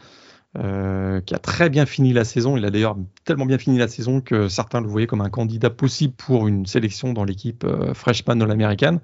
euh, 0.57 1.19
qui 1.19 1.35
a 1.35 1.39
très 1.39 1.69
bien 1.69 1.85
fini 1.85 2.13
la 2.13 2.23
saison. 2.23 2.55
Il 2.55 2.63
a 2.63 2.71
d'ailleurs 2.71 2.95
tellement 3.25 3.45
bien 3.45 3.57
fini 3.57 3.77
la 3.77 3.89
saison 3.89 4.21
que 4.21 4.47
certains 4.47 4.79
le 4.79 4.87
voyaient 4.87 5.07
comme 5.07 5.19
un 5.21 5.29
candidat 5.29 5.69
possible 5.69 6.13
pour 6.13 6.47
une 6.47 6.65
sélection 6.65 7.11
dans 7.11 7.25
l'équipe 7.25 7.65
euh, 7.65 7.93
freshman 7.93 8.39
all-américaine. 8.39 9.01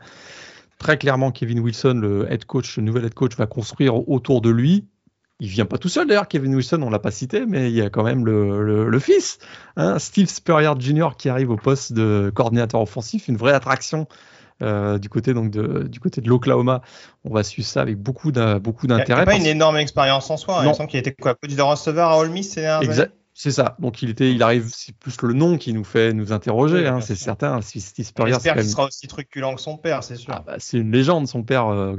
Très 0.77 0.97
clairement, 0.97 1.31
Kevin 1.31 1.59
Wilson, 1.59 1.99
le 2.01 2.31
head 2.31 2.45
coach, 2.45 2.77
le 2.77 2.83
nouvel 2.83 3.03
head 3.03 3.13
coach, 3.13 3.35
va 3.35 3.47
construire 3.47 4.09
autour 4.09 4.39
de 4.41 4.49
lui 4.49 4.87
il 5.41 5.47
vient 5.47 5.65
pas 5.65 5.79
tout 5.79 5.89
seul 5.89 6.07
d'ailleurs, 6.07 6.27
Kevin 6.27 6.53
Wilson, 6.53 6.79
on 6.83 6.91
l'a 6.91 6.99
pas 6.99 7.09
cité, 7.09 7.47
mais 7.47 7.71
il 7.71 7.75
y 7.75 7.81
a 7.81 7.89
quand 7.89 8.03
même 8.03 8.25
le, 8.25 8.99
fils, 8.99 9.39
hein, 9.75 9.97
Steve 9.97 10.29
Spurrier 10.29 10.69
Jr. 10.77 11.09
qui 11.17 11.29
arrive 11.29 11.49
au 11.49 11.57
poste 11.57 11.93
de 11.93 12.31
coordinateur 12.33 12.79
offensif, 12.79 13.27
une 13.27 13.37
vraie 13.37 13.53
attraction 13.53 14.07
euh, 14.61 14.99
du 14.99 15.09
côté 15.09 15.33
donc 15.33 15.49
de, 15.49 15.87
du 15.87 15.99
côté 15.99 16.21
de 16.21 16.29
l'Oklahoma. 16.29 16.83
On 17.25 17.33
va 17.33 17.41
suivre 17.41 17.67
ça 17.67 17.81
avec 17.81 17.97
beaucoup 17.97 18.31
beaucoup 18.61 18.85
d'intérêt. 18.85 19.25
Pas 19.25 19.35
une 19.35 19.47
énorme 19.47 19.77
expérience 19.77 20.29
en 20.29 20.37
soi. 20.37 20.61
Hein. 20.61 20.67
Il 20.69 20.75
semble 20.75 20.89
qu'il 20.89 20.99
était 20.99 21.15
quoi, 21.15 21.33
petit 21.33 21.55
de 21.55 21.61
receveur 21.63 22.09
à 22.09 22.19
Ole 22.19 22.29
Miss 22.29 22.57
Exact. 22.57 23.11
C'est 23.33 23.49
ça. 23.49 23.75
Donc 23.79 24.03
il 24.03 24.11
était, 24.11 24.31
il 24.31 24.43
arrive, 24.43 24.69
c'est 24.71 24.95
plus 24.95 25.19
le 25.23 25.33
nom 25.33 25.57
qui 25.57 25.73
nous 25.73 25.85
fait 25.85 26.13
nous 26.13 26.31
interroger, 26.33 26.85
hein, 26.85 27.01
c'est 27.01 27.15
certain. 27.15 27.59
Steve 27.61 28.05
Spurrier, 28.05 28.35
J'espère 28.35 28.53
qu'il 28.57 28.69
sera 28.69 28.85
aussi 28.85 29.07
truculent 29.07 29.55
que 29.55 29.61
son 29.61 29.77
père, 29.77 30.03
c'est 30.03 30.17
sûr. 30.17 30.33
Ah 30.35 30.43
bah, 30.45 30.55
c'est 30.59 30.77
une 30.77 30.91
légende, 30.91 31.27
son 31.27 31.41
père. 31.41 31.67
Euh, 31.67 31.95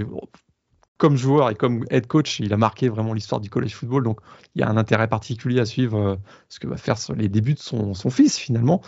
comme 1.03 1.16
joueur 1.16 1.50
et 1.50 1.57
comme 1.57 1.84
head 1.90 2.07
coach, 2.07 2.38
il 2.38 2.53
a 2.53 2.57
marqué 2.57 2.88
vraiment 2.88 3.12
l'histoire 3.12 3.40
du 3.40 3.50
college 3.50 3.74
football. 3.74 4.05
Donc, 4.05 4.20
il 4.55 4.61
y 4.61 4.62
a 4.62 4.68
un 4.68 4.76
intérêt 4.76 5.09
particulier 5.09 5.59
à 5.59 5.66
suivre 5.66 5.98
euh, 5.98 6.16
ce 6.48 6.61
que 6.61 6.68
va 6.68 6.76
faire 6.76 6.94
les 7.16 7.28
débuts 7.28 7.55
de 7.55 7.59
son, 7.59 7.92
fils 8.09 8.38
finalement. 8.38 8.82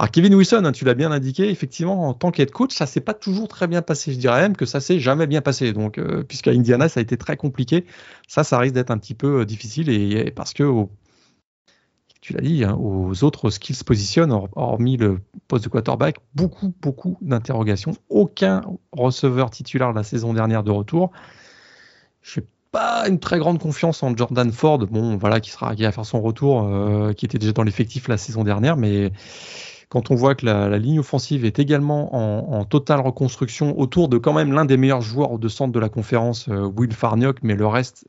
Alors, 0.00 0.10
Kevin 0.10 0.34
Wilson, 0.34 0.64
hein, 0.64 0.72
tu 0.72 0.84
l'as 0.84 0.94
bien 0.94 1.12
indiqué, 1.12 1.48
effectivement, 1.50 2.08
en 2.08 2.14
tant 2.14 2.32
qu'head 2.32 2.50
coach, 2.50 2.74
ça 2.74 2.86
s'est 2.86 3.00
pas 3.00 3.14
toujours 3.14 3.46
très 3.46 3.68
bien 3.68 3.80
passé. 3.80 4.12
Je 4.12 4.18
dirais 4.18 4.40
même 4.40 4.56
que 4.56 4.66
ça 4.66 4.80
s'est 4.80 4.98
jamais 4.98 5.28
bien 5.28 5.40
passé. 5.40 5.72
Donc, 5.72 5.98
euh, 5.98 6.24
puisqu'à 6.24 6.50
Indiana, 6.50 6.88
ça 6.88 6.98
a 6.98 7.02
été 7.04 7.16
très 7.16 7.36
compliqué, 7.36 7.86
ça, 8.26 8.42
ça 8.42 8.58
risque 8.58 8.74
d'être 8.74 8.90
un 8.90 8.98
petit 8.98 9.14
peu 9.14 9.42
euh, 9.42 9.44
difficile 9.44 9.88
et, 9.88 10.32
parce 10.32 10.54
que 10.54 10.64
tu 12.20 12.32
l'as 12.32 12.40
dit, 12.40 12.64
hein, 12.64 12.76
aux 12.76 13.22
autres 13.22 13.50
skills 13.50 13.84
positionnent, 13.86 14.36
hormis 14.56 14.96
le 14.96 15.20
poste 15.46 15.62
de 15.62 15.68
quarterback, 15.68 16.16
beaucoup, 16.34 16.74
beaucoup 16.82 17.18
d'interrogations. 17.20 17.92
Aucun 18.08 18.62
receveur 18.90 19.50
titulaire 19.50 19.92
la 19.92 20.02
saison 20.02 20.34
dernière 20.34 20.64
de 20.64 20.72
retour. 20.72 21.12
Je 22.22 22.40
n'ai 22.40 22.46
pas 22.70 23.08
une 23.08 23.18
très 23.18 23.38
grande 23.38 23.58
confiance 23.58 24.02
en 24.02 24.16
Jordan 24.16 24.50
Ford, 24.50 24.78
bon, 24.78 25.16
voilà, 25.16 25.40
qui 25.40 25.50
sera 25.50 25.74
qui 25.76 25.82
va 25.82 25.92
faire 25.92 26.06
son 26.06 26.20
retour, 26.20 26.62
euh, 26.62 27.12
qui 27.12 27.26
était 27.26 27.38
déjà 27.38 27.52
dans 27.52 27.62
l'effectif 27.62 28.08
la 28.08 28.16
saison 28.16 28.44
dernière, 28.44 28.76
mais 28.76 29.12
quand 29.92 30.10
on 30.10 30.14
voit 30.14 30.34
que 30.34 30.46
la, 30.46 30.78
ligne 30.78 31.00
offensive 31.00 31.44
est 31.44 31.58
également 31.58 32.14
en, 32.56 32.64
totale 32.64 33.00
reconstruction 33.00 33.78
autour 33.78 34.08
de 34.08 34.16
quand 34.16 34.32
même 34.32 34.50
l'un 34.52 34.64
des 34.64 34.78
meilleurs 34.78 35.02
joueurs 35.02 35.38
de 35.38 35.48
centre 35.48 35.70
de 35.70 35.78
la 35.78 35.90
conférence, 35.90 36.48
euh, 36.48 36.64
Will 36.64 36.94
Farniok, 36.94 37.42
mais 37.42 37.54
le 37.54 37.66
reste, 37.66 38.06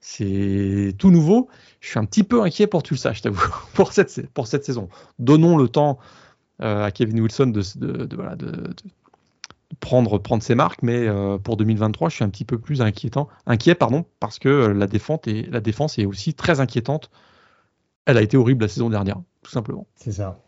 c'est 0.00 0.94
tout 0.98 1.10
nouveau. 1.10 1.48
Je 1.80 1.88
suis 1.88 1.98
un 1.98 2.04
petit 2.04 2.22
peu 2.22 2.42
inquiet 2.42 2.68
pour 2.68 2.84
tout 2.84 2.94
ça, 2.94 3.12
je 3.12 3.22
t'avoue, 3.22 3.42
pour 3.74 3.92
cette, 3.92 4.28
pour 4.32 4.46
cette 4.46 4.64
saison. 4.64 4.88
Donnons 5.18 5.56
le 5.56 5.66
temps 5.66 5.98
euh, 6.62 6.84
à 6.84 6.92
Kevin 6.92 7.20
Wilson 7.20 7.46
de, 7.46 7.62
de, 7.76 8.16
prendre, 9.78 10.18
prendre 10.18 10.42
ses 10.42 10.54
marques, 10.54 10.82
mais 10.82 11.06
euh, 11.06 11.38
pour 11.38 11.56
2023, 11.56 12.08
je 12.08 12.16
suis 12.16 12.24
un 12.24 12.28
petit 12.28 12.44
peu 12.44 12.58
plus 12.58 12.82
inquiétant, 12.82 13.28
inquiet 13.46 13.74
pardon, 13.74 14.04
parce 14.18 14.38
que 14.38 14.48
la 14.48 14.86
défense, 14.86 15.20
est, 15.26 15.48
la 15.50 15.60
défense 15.60 15.98
est 15.98 16.06
aussi 16.06 16.34
très 16.34 16.60
inquiétante. 16.60 17.10
Elle 18.06 18.18
a 18.18 18.22
été 18.22 18.36
horrible 18.36 18.64
la 18.64 18.68
saison 18.68 18.90
dernière, 18.90 19.20
tout 19.42 19.50
simplement. 19.50 19.86
C'est 19.94 20.12
ça. 20.12 20.40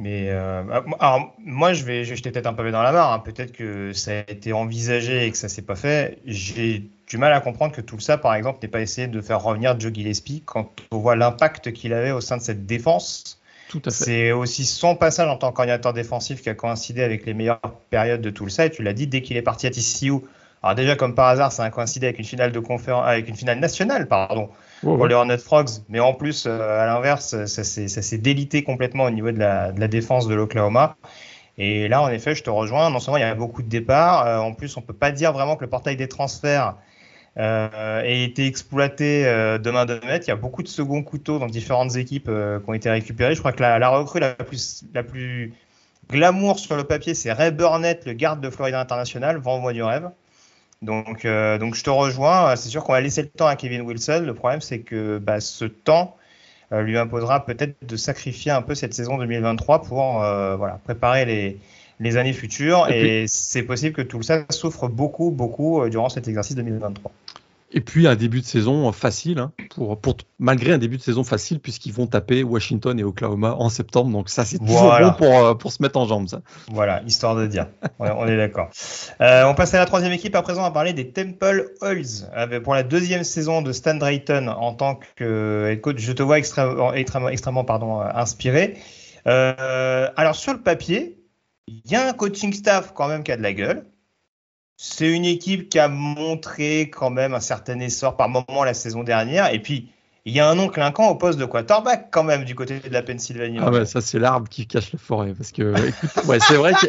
Mais 0.00 0.30
euh, 0.30 0.62
ah, 0.72 0.82
alors, 0.98 1.34
moi, 1.38 1.74
je 1.74 1.84
vais 1.84 2.04
jeter 2.04 2.30
peut-être 2.30 2.46
un 2.46 2.54
pavé 2.54 2.70
dans 2.70 2.82
la 2.82 2.90
mare. 2.90 3.12
Hein. 3.12 3.18
Peut-être 3.18 3.52
que 3.52 3.92
ça 3.92 4.12
a 4.12 4.30
été 4.30 4.52
envisagé 4.52 5.26
et 5.26 5.30
que 5.30 5.36
ça 5.36 5.48
s'est 5.48 5.62
pas 5.62 5.76
fait. 5.76 6.18
J'ai 6.24 6.90
du 7.06 7.18
mal 7.18 7.34
à 7.34 7.40
comprendre 7.40 7.74
que 7.74 7.82
tout 7.82 8.00
ça, 8.00 8.16
par 8.16 8.34
exemple, 8.34 8.60
n'ait 8.62 8.68
pas 8.68 8.80
essayé 8.80 9.08
de 9.08 9.20
faire 9.20 9.42
revenir 9.42 9.78
Joe 9.78 9.92
Gillespie 9.92 10.42
quand 10.46 10.70
on 10.90 10.98
voit 10.98 11.16
l'impact 11.16 11.72
qu'il 11.72 11.92
avait 11.92 12.12
au 12.12 12.22
sein 12.22 12.38
de 12.38 12.42
cette 12.42 12.64
défense. 12.64 13.39
C'est 13.88 14.32
aussi 14.32 14.64
son 14.64 14.96
passage 14.96 15.28
en 15.28 15.36
tant 15.36 15.52
qu'ordinateur 15.52 15.92
défensif 15.92 16.42
qui 16.42 16.48
a 16.48 16.54
coïncidé 16.54 17.02
avec 17.02 17.26
les 17.26 17.34
meilleures 17.34 17.60
périodes 17.90 18.20
de 18.20 18.30
tout. 18.30 18.48
Et 18.60 18.70
tu 18.70 18.82
l'as 18.82 18.92
dit, 18.92 19.06
dès 19.06 19.22
qu'il 19.22 19.36
est 19.36 19.42
parti 19.42 19.66
à 19.66 19.70
TCU, 19.70 20.20
alors 20.62 20.74
déjà 20.74 20.94
comme 20.94 21.14
par 21.14 21.28
hasard, 21.28 21.52
ça 21.52 21.64
a 21.64 21.70
coïncidé 21.70 22.06
avec 22.06 22.18
une 22.18 22.24
finale 22.24 22.52
de 22.52 22.60
conférence, 22.60 23.06
avec 23.06 23.28
une 23.28 23.36
finale 23.36 23.60
nationale, 23.60 24.08
pardon, 24.08 24.50
pour 24.82 25.06
les 25.06 25.14
Hornet 25.14 25.38
Frogs. 25.38 25.70
Mais 25.88 26.00
en 26.00 26.12
plus, 26.12 26.44
euh, 26.46 26.82
à 26.82 26.86
l'inverse, 26.86 27.46
ça 27.46 27.64
s'est 27.64 28.18
délité 28.18 28.62
complètement 28.62 29.04
au 29.04 29.10
niveau 29.10 29.30
de 29.32 29.38
la, 29.38 29.72
défense 29.72 30.26
de 30.26 30.34
l'Oklahoma. 30.34 30.96
Et 31.56 31.88
là, 31.88 32.02
en 32.02 32.08
effet, 32.08 32.34
je 32.34 32.42
te 32.42 32.50
rejoins. 32.50 32.90
Non 32.90 33.00
seulement 33.00 33.18
il 33.18 33.22
y 33.22 33.24
a 33.24 33.34
beaucoup 33.34 33.62
de 33.62 33.68
départs, 33.68 34.26
euh, 34.26 34.38
en 34.38 34.52
plus, 34.52 34.76
on 34.76 34.82
peut 34.82 34.94
pas 34.94 35.12
dire 35.12 35.32
vraiment 35.32 35.56
que 35.56 35.64
le 35.64 35.70
portail 35.70 35.96
des 35.96 36.08
transferts 36.08 36.74
euh, 37.38 38.02
ait 38.02 38.24
été 38.24 38.46
exploité 38.46 39.24
de 39.24 39.70
main 39.70 39.86
de 39.86 40.00
maître. 40.06 40.26
Il 40.26 40.30
y 40.30 40.32
a 40.32 40.36
beaucoup 40.36 40.62
de 40.62 40.68
seconds 40.68 41.02
couteaux 41.02 41.38
dans 41.38 41.46
différentes 41.46 41.96
équipes 41.96 42.26
qui 42.26 42.70
ont 42.70 42.74
été 42.74 42.90
récupérés. 42.90 43.34
Je 43.34 43.40
crois 43.40 43.52
que 43.52 43.62
la, 43.62 43.88
recrue 43.88 44.20
la 44.20 44.34
plus, 44.34 44.84
la 44.94 45.02
plus 45.02 45.52
glamour 46.10 46.58
sur 46.58 46.76
le 46.76 46.84
papier, 46.84 47.14
c'est 47.14 47.32
Ray 47.32 47.50
Burnett, 47.52 48.04
le 48.06 48.12
garde 48.12 48.40
de 48.40 48.50
Florida 48.50 48.80
International, 48.80 49.36
vent 49.38 49.58
moi 49.58 49.72
du 49.72 49.82
rêve. 49.82 50.10
Donc, 50.82 51.24
euh, 51.24 51.58
donc 51.58 51.74
je 51.74 51.84
te 51.84 51.90
rejoins. 51.90 52.56
C'est 52.56 52.68
sûr 52.68 52.84
qu'on 52.84 52.92
va 52.92 53.00
laisser 53.00 53.22
le 53.22 53.28
temps 53.28 53.46
à 53.46 53.56
Kevin 53.56 53.82
Wilson. 53.82 54.22
Le 54.24 54.34
problème, 54.34 54.60
c'est 54.60 54.80
que 54.80 55.18
bah, 55.18 55.40
ce 55.40 55.64
temps 55.66 56.16
euh, 56.72 56.82
lui 56.82 56.96
imposera 56.96 57.44
peut-être 57.44 57.76
de 57.86 57.96
sacrifier 57.96 58.50
un 58.50 58.62
peu 58.62 58.74
cette 58.74 58.94
saison 58.94 59.18
2023 59.18 59.82
pour 59.82 60.22
euh, 60.22 60.56
voilà, 60.56 60.80
préparer 60.84 61.24
les, 61.24 61.58
les 62.00 62.16
années 62.16 62.32
futures. 62.32 62.88
Et, 62.90 63.22
et 63.22 63.26
c'est 63.28 63.62
possible 63.62 63.94
que 63.94 64.02
tout 64.02 64.22
ça 64.22 64.44
souffre 64.50 64.88
beaucoup, 64.88 65.30
beaucoup 65.30 65.88
durant 65.88 66.08
cet 66.08 66.26
exercice 66.26 66.56
2023. 66.56 67.12
Et 67.72 67.80
puis 67.80 68.08
un 68.08 68.16
début 68.16 68.40
de 68.40 68.46
saison 68.46 68.90
facile, 68.90 69.38
hein, 69.38 69.52
pour, 69.74 70.00
pour, 70.00 70.16
malgré 70.40 70.72
un 70.72 70.78
début 70.78 70.96
de 70.96 71.02
saison 71.02 71.22
facile, 71.22 71.60
puisqu'ils 71.60 71.92
vont 71.92 72.08
taper 72.08 72.42
Washington 72.42 72.98
et 72.98 73.04
Oklahoma 73.04 73.54
en 73.56 73.68
septembre. 73.68 74.10
Donc 74.10 74.28
ça, 74.28 74.44
c'est 74.44 74.58
toujours 74.58 74.92
bon 75.00 75.12
pour, 75.12 75.38
euh, 75.38 75.54
pour 75.54 75.70
se 75.70 75.80
mettre 75.80 75.96
en 75.96 76.06
jambes. 76.06 76.28
Ça. 76.28 76.40
Voilà, 76.68 77.02
histoire 77.06 77.36
de 77.36 77.46
dire. 77.46 77.68
on 78.00 78.26
est 78.26 78.36
d'accord. 78.36 78.70
Euh, 79.20 79.44
on 79.44 79.54
passe 79.54 79.72
à 79.74 79.78
la 79.78 79.86
troisième 79.86 80.12
équipe. 80.12 80.34
À 80.34 80.42
présent, 80.42 80.62
on 80.62 80.64
va 80.64 80.72
parler 80.72 80.94
des 80.94 81.10
Temple 81.10 81.72
Oils. 81.80 82.60
pour 82.64 82.74
la 82.74 82.82
deuxième 82.82 83.22
saison 83.22 83.62
de 83.62 83.70
Stan 83.72 83.94
Drayton 83.94 84.48
en 84.48 84.74
tant 84.74 84.98
que 85.14 85.78
coach, 85.80 85.98
je 85.98 86.12
te 86.12 86.24
vois 86.24 86.38
extrêmement, 86.38 86.92
extrêmement, 86.92 87.28
extrêmement 87.28 87.64
pardon, 87.64 88.00
inspiré. 88.00 88.78
Euh, 89.26 90.08
alors 90.16 90.34
sur 90.34 90.52
le 90.52 90.60
papier, 90.60 91.19
il 91.70 91.90
y 91.90 91.94
a 91.94 92.08
un 92.08 92.12
coaching 92.12 92.52
staff 92.52 92.92
quand 92.94 93.08
même 93.08 93.22
qui 93.22 93.32
a 93.32 93.36
de 93.36 93.42
la 93.42 93.52
gueule. 93.52 93.86
C'est 94.76 95.10
une 95.10 95.24
équipe 95.24 95.68
qui 95.68 95.78
a 95.78 95.88
montré 95.88 96.90
quand 96.90 97.10
même 97.10 97.34
un 97.34 97.40
certain 97.40 97.78
essor 97.80 98.16
par 98.16 98.28
moment 98.28 98.64
la 98.64 98.74
saison 98.74 99.04
dernière. 99.04 99.52
Et 99.52 99.60
puis, 99.60 99.90
il 100.24 100.34
y 100.34 100.40
a 100.40 100.48
un 100.48 100.54
nom 100.54 100.68
clinquant 100.68 101.08
au 101.08 101.14
poste 101.14 101.38
de 101.38 101.44
quarterback 101.44 102.08
quand 102.10 102.24
même 102.24 102.44
du 102.44 102.54
côté 102.54 102.80
de 102.80 102.88
la 102.88 103.02
Pennsylvanie. 103.02 103.58
Ah 103.60 103.70
ouais, 103.70 103.84
ça 103.84 104.00
c'est 104.00 104.18
l'arbre 104.18 104.48
qui 104.48 104.66
cache 104.66 104.92
la 104.92 104.98
forêt. 104.98 105.34
Parce 105.34 105.52
que, 105.52 105.72
ouais, 106.26 106.38
c'est 106.40 106.56
vrai 106.56 106.72
que 106.72 106.86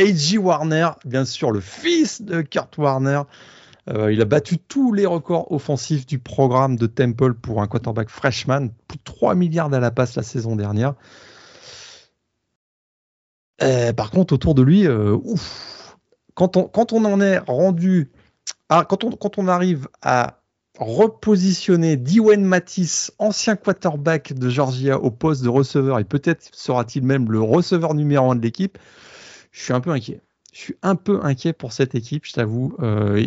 A.J. 0.00 0.38
Warner, 0.38 0.88
bien 1.04 1.24
sûr, 1.24 1.52
le 1.52 1.60
fils 1.60 2.22
de 2.22 2.42
Kurt 2.42 2.76
Warner, 2.78 3.22
euh, 3.90 4.12
il 4.12 4.20
a 4.20 4.24
battu 4.24 4.58
tous 4.58 4.92
les 4.92 5.06
records 5.06 5.52
offensifs 5.52 6.06
du 6.06 6.18
programme 6.18 6.76
de 6.76 6.86
Temple 6.86 7.34
pour 7.34 7.60
un 7.60 7.66
quarterback 7.66 8.08
freshman. 8.08 8.68
Plus 8.88 8.98
de 8.98 9.04
3 9.04 9.34
milliards 9.34 9.72
à 9.72 9.80
la 9.80 9.90
passe 9.90 10.16
la 10.16 10.22
saison 10.22 10.56
dernière. 10.56 10.94
Euh, 13.62 13.92
par 13.92 14.10
contre, 14.10 14.34
autour 14.34 14.54
de 14.54 14.62
lui, 14.62 14.86
euh, 14.86 15.16
quand 16.34 16.56
on, 16.56 17.04
en 17.04 17.20
est 17.20 17.38
rendu, 17.38 18.10
à, 18.68 18.84
quand, 18.84 19.38
on, 19.38 19.48
arrive 19.48 19.88
à 20.02 20.40
repositionner 20.78 21.96
Dwayne 21.96 22.44
Matisse, 22.44 23.12
ancien 23.18 23.56
quarterback 23.56 24.32
de 24.32 24.48
Georgia, 24.48 24.98
au 24.98 25.10
poste 25.10 25.42
de 25.42 25.48
receveur, 25.48 25.98
et 26.00 26.04
peut-être 26.04 26.48
sera-t-il 26.52 27.04
même 27.04 27.30
le 27.30 27.40
receveur 27.40 27.94
numéro 27.94 28.32
un 28.32 28.34
de 28.34 28.42
l'équipe, 28.42 28.78
je 29.52 29.62
suis 29.62 29.72
un 29.72 29.80
peu 29.80 29.90
inquiet. 29.90 30.20
Je 30.52 30.58
suis 30.60 30.76
un 30.82 30.94
peu 30.94 31.20
inquiet 31.24 31.52
pour 31.52 31.72
cette 31.72 31.96
équipe, 31.96 32.24
je 32.26 32.32
t'avoue. 32.32 32.76
Euh, 32.80 33.24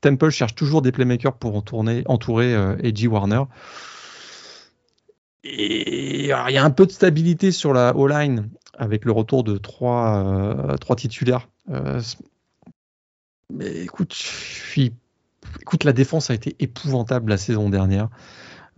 Temple 0.00 0.30
cherche 0.30 0.56
toujours 0.56 0.82
des 0.82 0.90
playmakers 0.90 1.36
pour 1.36 1.54
entourer 1.56 2.54
euh, 2.54 3.08
Warner. 3.08 3.42
Et 5.44 6.24
il 6.24 6.26
y 6.26 6.32
a 6.32 6.64
un 6.64 6.70
peu 6.70 6.86
de 6.86 6.90
stabilité 6.90 7.52
sur 7.52 7.72
la 7.74 7.94
O-line 7.96 8.48
avec 8.78 9.04
le 9.04 9.12
retour 9.12 9.44
de 9.44 9.56
trois, 9.56 10.22
euh, 10.24 10.94
titulaires. 10.96 11.48
Euh, 11.70 12.00
mais 13.52 13.82
écoute, 13.82 14.14
la 15.84 15.92
défense 15.92 16.30
a 16.30 16.34
été 16.34 16.56
épouvantable 16.58 17.30
la 17.30 17.36
saison 17.36 17.68
dernière. 17.68 18.08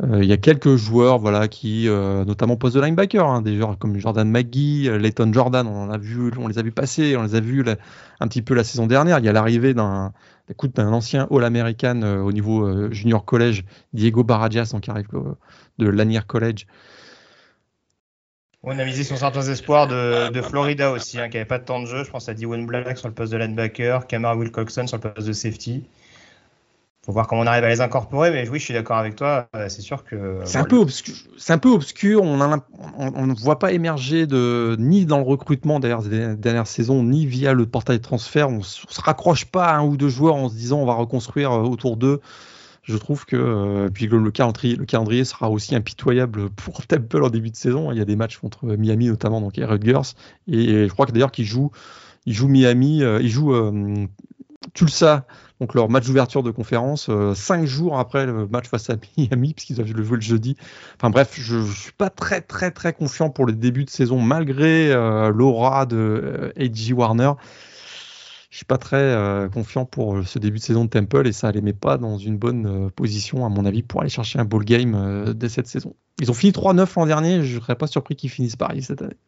Euh, 0.02 0.22
il 0.22 0.28
y 0.28 0.32
a 0.32 0.36
quelques 0.36 0.76
joueurs, 0.76 1.18
voilà, 1.18 1.48
qui, 1.48 1.86
notamment 1.88 2.56
poste 2.56 2.76
de 2.76 2.82
linebacker, 2.82 3.26
hein, 3.26 3.40
des 3.40 3.56
joueurs 3.56 3.78
comme 3.78 3.98
Jordan 3.98 4.30
McGee, 4.30 4.90
Leighton 4.98 5.32
Jordan, 5.32 5.66
on 5.66 5.84
en 5.84 5.90
a 5.90 5.96
vu, 5.96 6.30
on 6.38 6.48
les 6.48 6.58
a 6.58 6.62
vus 6.62 6.72
passer, 6.72 7.16
on 7.16 7.22
les 7.22 7.34
a 7.34 7.40
vus 7.40 7.64
un 8.20 8.28
petit 8.28 8.42
peu 8.42 8.54
la 8.54 8.64
saison 8.64 8.86
dernière. 8.86 9.18
Il 9.18 9.24
y 9.24 9.28
a 9.28 9.32
l'arrivée 9.32 9.72
d'un, 9.72 10.12
d'un 10.74 10.92
ancien 10.92 11.26
All-American 11.30 12.02
au 12.02 12.32
niveau 12.32 12.90
junior 12.92 13.24
college, 13.24 13.64
Diego 13.94 14.22
Barajas, 14.22 14.74
qui 14.82 14.90
arrive 14.90 15.08
de 15.78 15.88
Lanier 15.88 16.20
College. 16.26 16.66
On 18.68 18.76
a 18.80 18.84
misé 18.84 19.04
sur 19.04 19.16
certains 19.16 19.42
espoirs 19.42 19.86
de, 19.86 20.42
Florida 20.42 20.90
aussi, 20.90 21.20
hein, 21.20 21.28
qui 21.28 21.36
n'avait 21.36 21.46
pas 21.46 21.60
de 21.60 21.64
temps 21.64 21.80
de 21.80 21.86
jeu. 21.86 22.02
Je 22.02 22.10
pense 22.10 22.28
à 22.28 22.34
Dwayne 22.34 22.66
Black 22.66 22.98
sur 22.98 23.06
le 23.06 23.14
poste 23.14 23.32
de 23.32 23.38
linebacker, 23.38 24.08
Camara 24.08 24.36
Wilcoxon 24.36 24.88
sur 24.88 24.96
le 24.96 25.02
poste 25.02 25.28
de 25.28 25.32
safety. 25.32 25.84
Faut 27.04 27.12
voir 27.12 27.28
comment 27.28 27.42
on 27.42 27.46
arrive 27.46 27.62
à 27.62 27.68
les 27.68 27.80
incorporer, 27.80 28.32
mais 28.32 28.48
oui, 28.48 28.58
je 28.58 28.64
suis 28.64 28.74
d'accord 28.74 28.96
avec 28.96 29.14
toi. 29.14 29.46
Euh, 29.54 29.68
c'est 29.68 29.82
sûr 29.82 30.02
que 30.02 30.40
c'est 30.44 30.58
un 30.58 30.64
peu 30.64 30.78
obscur. 30.78 31.14
C'est 31.38 31.52
un 31.52 31.58
peu 31.58 31.68
obscur. 31.68 32.22
On 32.24 33.26
ne 33.26 33.34
voit 33.40 33.60
pas 33.60 33.70
émerger 33.70 34.26
de 34.26 34.74
ni 34.80 35.06
dans 35.06 35.18
le 35.18 35.24
recrutement 35.24 35.78
d'ailleurs 35.78 36.02
des 36.02 36.34
dernières 36.34 36.66
saisons, 36.66 37.04
ni 37.04 37.24
via 37.24 37.52
le 37.52 37.66
portail 37.66 37.98
de 37.98 38.02
transfert. 38.02 38.48
On, 38.48 38.58
ne 38.58 38.62
se 38.62 39.00
raccroche 39.00 39.44
pas 39.44 39.66
à 39.66 39.76
un 39.76 39.84
ou 39.84 39.96
deux 39.96 40.08
joueurs 40.08 40.34
en 40.34 40.48
se 40.48 40.56
disant 40.56 40.80
on 40.80 40.86
va 40.86 40.94
reconstruire 40.94 41.52
euh, 41.52 41.62
autour 41.62 41.96
d'eux 41.96 42.20
je 42.86 42.96
trouve 42.96 43.26
que 43.26 43.36
euh, 43.36 43.88
le, 43.88 44.30
calendrier, 44.30 44.76
le, 44.76 44.84
calendrier, 44.84 45.24
sera 45.24 45.50
aussi 45.50 45.74
impitoyable 45.74 46.50
pour 46.50 46.86
Temple 46.86 47.24
en 47.24 47.30
début 47.30 47.50
de 47.50 47.56
saison. 47.56 47.90
Il 47.90 47.98
y 47.98 48.00
a 48.00 48.04
des 48.04 48.16
matchs 48.16 48.38
contre 48.38 48.64
Miami 48.64 49.08
notamment, 49.08 49.40
donc 49.40 49.58
et 49.58 49.64
Rutgers. 49.64 50.14
Et 50.46 50.86
je 50.86 50.92
crois 50.92 51.06
que 51.06 51.12
d'ailleurs 51.12 51.32
qu'ils 51.32 51.46
jouent, 51.46 51.72
ils 52.26 52.32
jouent 52.32 52.48
Miami, 52.48 53.02
euh, 53.02 53.20
ils 53.20 53.28
jouent 53.28 53.54
euh, 53.54 54.06
Tulsa, 54.72 55.26
donc 55.60 55.74
leur 55.74 55.88
match 55.88 56.06
d'ouverture 56.06 56.44
de 56.44 56.52
conférence, 56.52 57.10
cinq 57.34 57.66
jours 57.66 57.98
après 57.98 58.26
le 58.26 58.46
match 58.46 58.68
face 58.68 58.88
à 58.88 58.96
Miami, 59.18 59.54
puisqu'ils 59.54 59.80
avaient 59.80 59.92
le 59.92 60.04
joué 60.04 60.16
le 60.16 60.22
jeudi. 60.22 60.56
Enfin 60.96 61.10
bref, 61.10 61.34
je, 61.40 61.56
ne 61.56 61.66
suis 61.66 61.92
pas 61.92 62.10
très 62.10 62.40
très 62.40 62.70
très 62.70 62.92
confiant 62.92 63.30
pour 63.30 63.46
le 63.46 63.52
début 63.52 63.84
de 63.84 63.90
saison, 63.90 64.20
malgré 64.20 64.92
l'aura 65.32 65.86
de 65.86 66.52
A.J. 66.56 66.92
Warner 66.92 67.32
je 68.56 68.60
suis 68.60 68.64
pas 68.64 68.78
très 68.78 68.96
euh, 68.96 69.50
confiant 69.50 69.84
pour 69.84 70.26
ce 70.26 70.38
début 70.38 70.56
de 70.56 70.62
saison 70.62 70.86
de 70.86 70.88
Temple 70.88 71.26
et 71.26 71.32
ça 71.32 71.52
les 71.52 71.60
met 71.60 71.74
pas 71.74 71.98
dans 71.98 72.16
une 72.16 72.38
bonne 72.38 72.90
position, 72.90 73.44
à 73.44 73.50
mon 73.50 73.66
avis, 73.66 73.82
pour 73.82 74.00
aller 74.00 74.08
chercher 74.08 74.38
un 74.38 74.46
ball 74.46 74.64
game 74.64 75.34
dès 75.34 75.50
cette 75.50 75.66
saison. 75.66 75.94
Ils 76.22 76.30
ont 76.30 76.34
fini 76.34 76.52
3-9 76.52 76.88
l'an 76.96 77.04
dernier, 77.04 77.42
je 77.42 77.60
serais 77.60 77.74
pas 77.76 77.86
surpris 77.86 78.16
qu'ils 78.16 78.30
finissent 78.30 78.56
pareil 78.56 78.82
cette 78.82 79.02
année. 79.02 79.18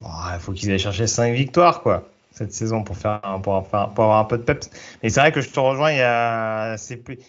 Il 0.00 0.40
faut 0.40 0.50
qu'ils 0.50 0.72
aillent 0.72 0.80
chercher 0.80 1.06
5 1.06 1.34
victoires, 1.34 1.82
quoi, 1.82 2.08
cette 2.32 2.52
saison 2.52 2.82
pour, 2.82 2.96
faire, 2.96 3.20
pour 3.44 3.54
avoir 3.54 4.18
un 4.18 4.24
peu 4.24 4.38
de 4.38 4.42
peps. 4.42 4.68
Mais 5.04 5.10
c'est 5.10 5.20
vrai 5.20 5.30
que 5.30 5.40
je 5.40 5.50
te 5.50 5.60
rejoins, 5.60 5.92
il 5.92 5.98
y 5.98 6.02
a, 6.02 6.76
c'est 6.78 6.96
plus 6.96 7.20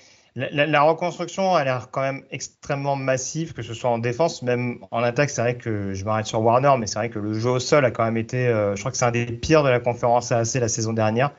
la, 0.52 0.82
reconstruction 0.82 1.56
a 1.56 1.64
l'air 1.64 1.90
quand 1.92 2.02
même 2.02 2.24
extrêmement 2.32 2.96
massive, 2.96 3.54
que 3.54 3.62
ce 3.62 3.74
soit 3.74 3.90
en 3.90 3.98
défense, 3.98 4.42
même 4.42 4.80
en 4.92 5.04
attaque. 5.04 5.30
C'est 5.30 5.42
vrai 5.42 5.56
que 5.56 5.94
je 5.94 6.06
m'arrête 6.06 6.26
sur 6.26 6.42
Warner, 6.42 6.74
mais 6.80 6.88
c'est 6.88 7.00
vrai 7.00 7.10
que 7.10 7.20
le 7.20 7.34
jeu 7.34 7.50
au 7.50 7.60
sol 7.60 7.84
a 7.86 7.92
quand 7.92 8.06
même 8.06 8.18
été. 8.18 8.48
Euh, 8.48 8.76
je 8.76 8.80
crois 8.80 8.92
que 8.92 8.98
c'est 8.98 9.06
un 9.06 9.12
des 9.12 9.26
pires 9.26 9.64
de 9.64 9.70
la 9.70 9.80
conférence 9.80 10.32
AAC 10.32 10.56
la 10.56 10.68
saison 10.70 10.94
dernière, 10.94 11.32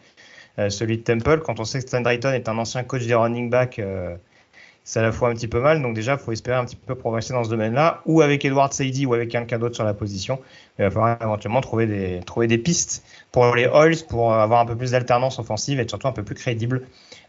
euh, 0.59 0.71
celui 0.71 0.99
de 0.99 1.03
Temple. 1.03 1.41
Quand 1.41 1.61
on 1.61 1.65
sait 1.65 1.81
que 1.81 1.89
Stan 1.89 2.01
Drayton 2.01 2.33
est 2.33 2.49
un 2.49 2.59
ancien 2.59 2.83
coach 2.83 3.07
des 3.07 3.15
running 3.15 3.49
back, 3.49 3.79
euh, 3.79 4.17
c'est 4.85 4.99
à 4.99 5.03
la 5.03 5.13
fois 5.13 5.31
un 5.31 5.35
petit 5.35 5.49
peu 5.49 5.61
mal. 5.61 5.81
Donc, 5.81 5.95
déjà, 5.95 6.13
il 6.13 6.19
faut 6.19 6.33
espérer 6.33 6.57
un 6.57 6.65
petit 6.65 6.77
peu 6.77 6.95
progresser 6.95 7.33
dans 7.33 7.45
ce 7.45 7.51
domaine-là, 7.51 8.03
ou 8.07 8.21
avec 8.21 8.45
Edward 8.45 8.73
Saidi, 8.73 9.07
ou 9.07 9.15
avec 9.15 9.31
quelqu'un 9.31 9.59
d'autre 9.59 9.77
sur 9.77 9.85
la 9.85 9.95
position. 9.95 10.41
Il 10.79 10.85
va 10.85 10.91
falloir 10.91 11.17
éventuellement 11.23 11.61
trouver 11.61 11.87
des, 11.87 12.59
pistes 12.59 13.05
pour 13.33 13.55
les 13.55 13.67
Oils, 13.67 14.05
pour 14.09 14.35
avoir 14.35 14.61
un 14.61 14.67
peu 14.67 14.77
plus 14.77 14.91
d'alternance 14.91 15.39
offensive 15.39 15.81
et 15.81 15.89
surtout 15.89 16.09
un 16.09 16.13
peu 16.13 16.23
plus 16.23 16.35
crédible 16.35 16.83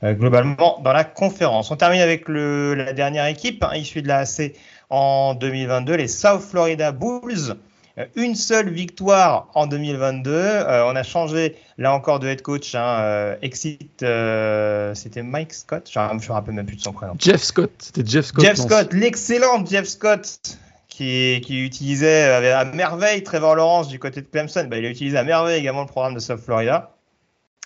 globalement 0.04 0.80
dans 0.84 0.94
la 0.94 1.04
conférence. 1.04 1.72
On 1.72 1.76
termine 1.76 2.02
avec 2.02 2.28
le, 2.28 2.74
la 2.74 2.94
dernière 2.94 3.26
équipe 3.26 3.64
hein, 3.64 3.76
issue 3.76 4.02
de 4.02 4.08
la 4.08 4.20
AC 4.20 4.54
en 4.90 5.36
2022, 5.36 5.96
les 5.96 6.08
South 6.08 6.42
Florida 6.42 6.92
Bulls. 6.92 7.56
Euh, 7.98 8.06
une 8.16 8.36
seule 8.36 8.70
victoire 8.70 9.50
en 9.54 9.68
2022. 9.68 10.32
Euh, 10.32 10.86
on 10.86 10.96
a 10.96 11.04
changé 11.04 11.56
là 11.78 11.94
encore 11.94 12.20
de 12.20 12.28
head 12.28 12.42
coach. 12.42 12.74
Hein, 12.74 13.36
exit, 13.42 14.00
c'était 14.00 15.24
Mike 15.24 15.54
Scott? 15.54 15.90
Je 15.92 16.00
ne 16.00 16.14
me 16.14 16.32
rappelle 16.32 16.56
même 16.56 16.66
plus 16.66 16.78
de 16.78 16.82
son 16.82 16.94
prénom. 16.94 17.14
Jeff 17.20 17.42
Scott. 17.42 17.72
C'était 17.80 18.06
Jeff 18.06 18.26
Scott. 18.26 18.46
Jeff 18.46 18.58
Scott, 18.58 18.94
l'excellent 18.94 19.66
Jeff 19.66 19.86
Scott. 19.86 20.58
Qui, 20.88 21.42
qui, 21.44 21.64
utilisait 21.64 22.52
à 22.52 22.66
merveille 22.66 23.24
Trevor 23.24 23.56
Lawrence 23.56 23.88
du 23.88 23.98
côté 23.98 24.22
de 24.22 24.28
Clemson. 24.28 24.68
Bah, 24.70 24.78
il 24.78 24.86
a 24.86 24.90
utilisé 24.90 25.18
à 25.18 25.24
merveille 25.24 25.58
également 25.58 25.82
le 25.82 25.88
programme 25.88 26.14
de 26.14 26.20
South 26.20 26.42
Florida. 26.42 26.92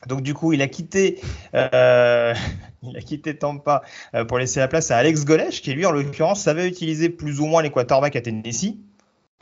Donc 0.08 0.22
du 0.22 0.34
coup, 0.34 0.54
il 0.54 0.62
a 0.62 0.68
quitté, 0.68 1.20
euh, 1.54 2.34
il 2.84 2.98
a 2.98 3.02
quitté 3.02 3.38
Tampa 3.38 3.84
euh, 4.14 4.26
pour 4.26 4.38
laisser 4.38 4.60
la 4.60 4.68
place 4.68 4.92
à 4.92 4.98
Alex 4.98 5.26
Golesh, 5.26 5.62
qui 5.62 5.74
lui, 5.74 5.86
en 5.86 5.92
l'occurrence, 5.92 6.42
savait 6.42 6.68
utiliser 6.68 7.10
plus 7.10 7.40
ou 7.40 7.46
moins 7.46 7.62
les 7.62 7.72
quarterbacks 7.72 8.16
à 8.16 8.22
Tennessee. 8.22 8.78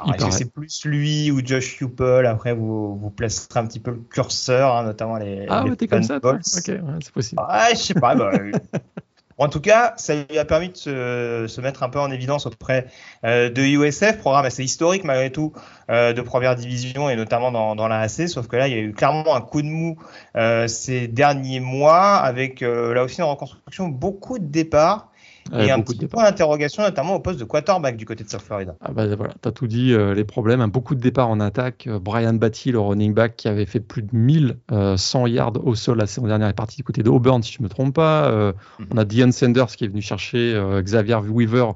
Est-ce 0.08 0.26
que 0.26 0.32
c'est 0.32 0.52
plus 0.52 0.86
lui 0.86 1.32
ou 1.32 1.46
Josh 1.46 1.80
Hupel 1.80 2.26
Après, 2.26 2.54
vous, 2.54 2.98
vous 2.98 3.10
placerez 3.10 3.60
un 3.60 3.68
petit 3.68 3.80
peu 3.80 3.92
le 3.92 4.02
curseur, 4.10 4.76
hein, 4.76 4.84
notamment 4.84 5.18
les. 5.18 5.46
Ah, 5.50 5.64
t'es 5.78 5.88
comme 5.88 6.04
ça, 6.04 6.18
Ok, 6.18 6.42
c'est 6.44 7.12
possible. 7.14 7.42
Ah, 7.48 7.70
je 7.72 7.78
sais 7.78 7.94
pas. 7.94 8.16
Bah, 8.16 8.32
En 9.38 9.48
tout 9.48 9.62
cas, 9.62 9.94
ça 9.98 10.14
lui 10.16 10.38
a 10.38 10.46
permis 10.46 10.70
de 10.70 10.76
se, 10.76 11.62
mettre 11.62 11.84
un 11.84 11.90
peu 11.90 12.00
en 12.00 12.12
évidence 12.12 12.46
auprès 12.46 12.88
euh, 13.26 13.50
de 13.50 13.62
USF, 13.62 14.18
programme 14.18 14.46
assez 14.46 14.64
historique 14.64 15.04
malgré 15.04 15.32
tout 15.32 15.54
euh, 15.90 16.14
de 16.14 16.22
première 16.22 16.56
division 16.56 17.10
et 17.10 17.16
notamment 17.16 17.52
dans, 17.52 17.76
dans 17.76 17.88
la 17.88 18.00
AC. 18.02 18.28
Sauf 18.28 18.48
que 18.48 18.56
là, 18.56 18.68
il 18.68 18.74
y 18.74 18.78
a 18.78 18.82
eu 18.82 18.94
clairement 18.94 19.36
un 19.36 19.42
coup 19.42 19.62
de 19.62 19.68
mou 19.68 19.98
euh, 20.36 20.68
ces 20.68 21.08
derniers 21.08 21.60
mois 21.60 22.16
avec 22.18 22.62
là 22.62 23.04
aussi 23.04 23.22
en 23.22 23.32
reconstruction 23.32 23.88
beaucoup 23.88 24.40
de 24.40 24.46
départs. 24.46 25.13
Et 25.52 25.72
un 25.72 25.82
petit 25.82 26.08
point 26.08 26.24
d'interrogation, 26.24 26.84
notamment 26.84 27.16
au 27.16 27.20
poste 27.20 27.40
de 27.40 27.44
quarterback 27.44 27.98
du 27.98 28.06
côté 28.06 28.24
de 28.24 28.30
South 28.30 28.42
Florida. 28.42 28.76
Ah 28.82 28.92
bah 28.92 29.14
voilà, 29.16 29.34
tu 29.42 29.48
as 29.48 29.52
tout 29.52 29.68
dit, 29.68 29.94
euh, 29.94 30.14
les 30.14 30.24
problèmes. 30.24 30.62
Hein. 30.62 30.68
beaucoup 30.68 30.96
de 30.96 31.02
départs 31.02 31.30
en 31.30 31.40
attaque. 31.40 31.88
Euh, 31.88 32.00
Brian 32.00 32.34
Batty, 32.34 32.72
le 32.72 32.80
running 32.80 33.14
back, 33.14 33.36
qui 33.36 33.48
avait 33.48 33.66
fait 33.66 33.80
plus 33.80 34.04
de 34.04 34.10
1100 34.14 35.26
euh, 35.26 35.30
yards 35.30 35.66
au 35.66 35.76
sol 35.76 35.98
la 35.98 36.08
saison 36.08 36.28
dernière, 36.28 36.48
est 36.48 36.54
parti 36.54 36.78
du 36.78 36.84
côté 36.84 37.04
de 37.04 37.10
Auburn, 37.10 37.44
si 37.44 37.54
je 37.54 37.60
ne 37.60 37.66
me 37.66 37.70
trompe 37.70 37.94
pas. 37.94 38.32
Mhm. 38.80 38.88
On 38.92 38.98
a 38.98 39.06
Dion 39.06 39.32
Sanders 39.32 39.68
qui 39.68 39.86
est 39.86 39.88
venu 39.88 40.02
chercher 40.02 40.60
Xavier 40.82 41.18
Weaver, 41.30 41.72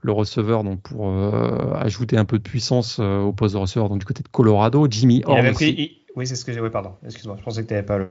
le 0.00 0.12
receveur, 0.12 0.64
donc 0.64 0.80
pour 0.80 1.12
ajouter 1.76 2.16
un 2.16 2.24
peu 2.24 2.38
de 2.38 2.42
puissance 2.42 2.98
au 2.98 3.32
poste 3.32 3.54
de 3.54 3.60
receveur 3.60 3.88
donc 3.88 3.98
du 3.98 4.04
côté 4.06 4.22
de 4.22 4.28
Colorado. 4.28 4.86
Jimmy 4.90 5.22
Horn. 5.24 5.46
Aussi. 5.48 5.98
Oui, 6.14 6.26
c'est 6.26 6.36
ce 6.36 6.44
que 6.44 6.52
j'ai. 6.52 6.60
Oui, 6.60 6.70
pardon. 6.70 6.92
Excuse-moi, 7.04 7.36
je 7.38 7.42
pensais 7.42 7.62
que 7.62 7.68
tu 7.68 7.74
n'avais 7.74 7.86
pas 7.86 7.98
le. 7.98 8.10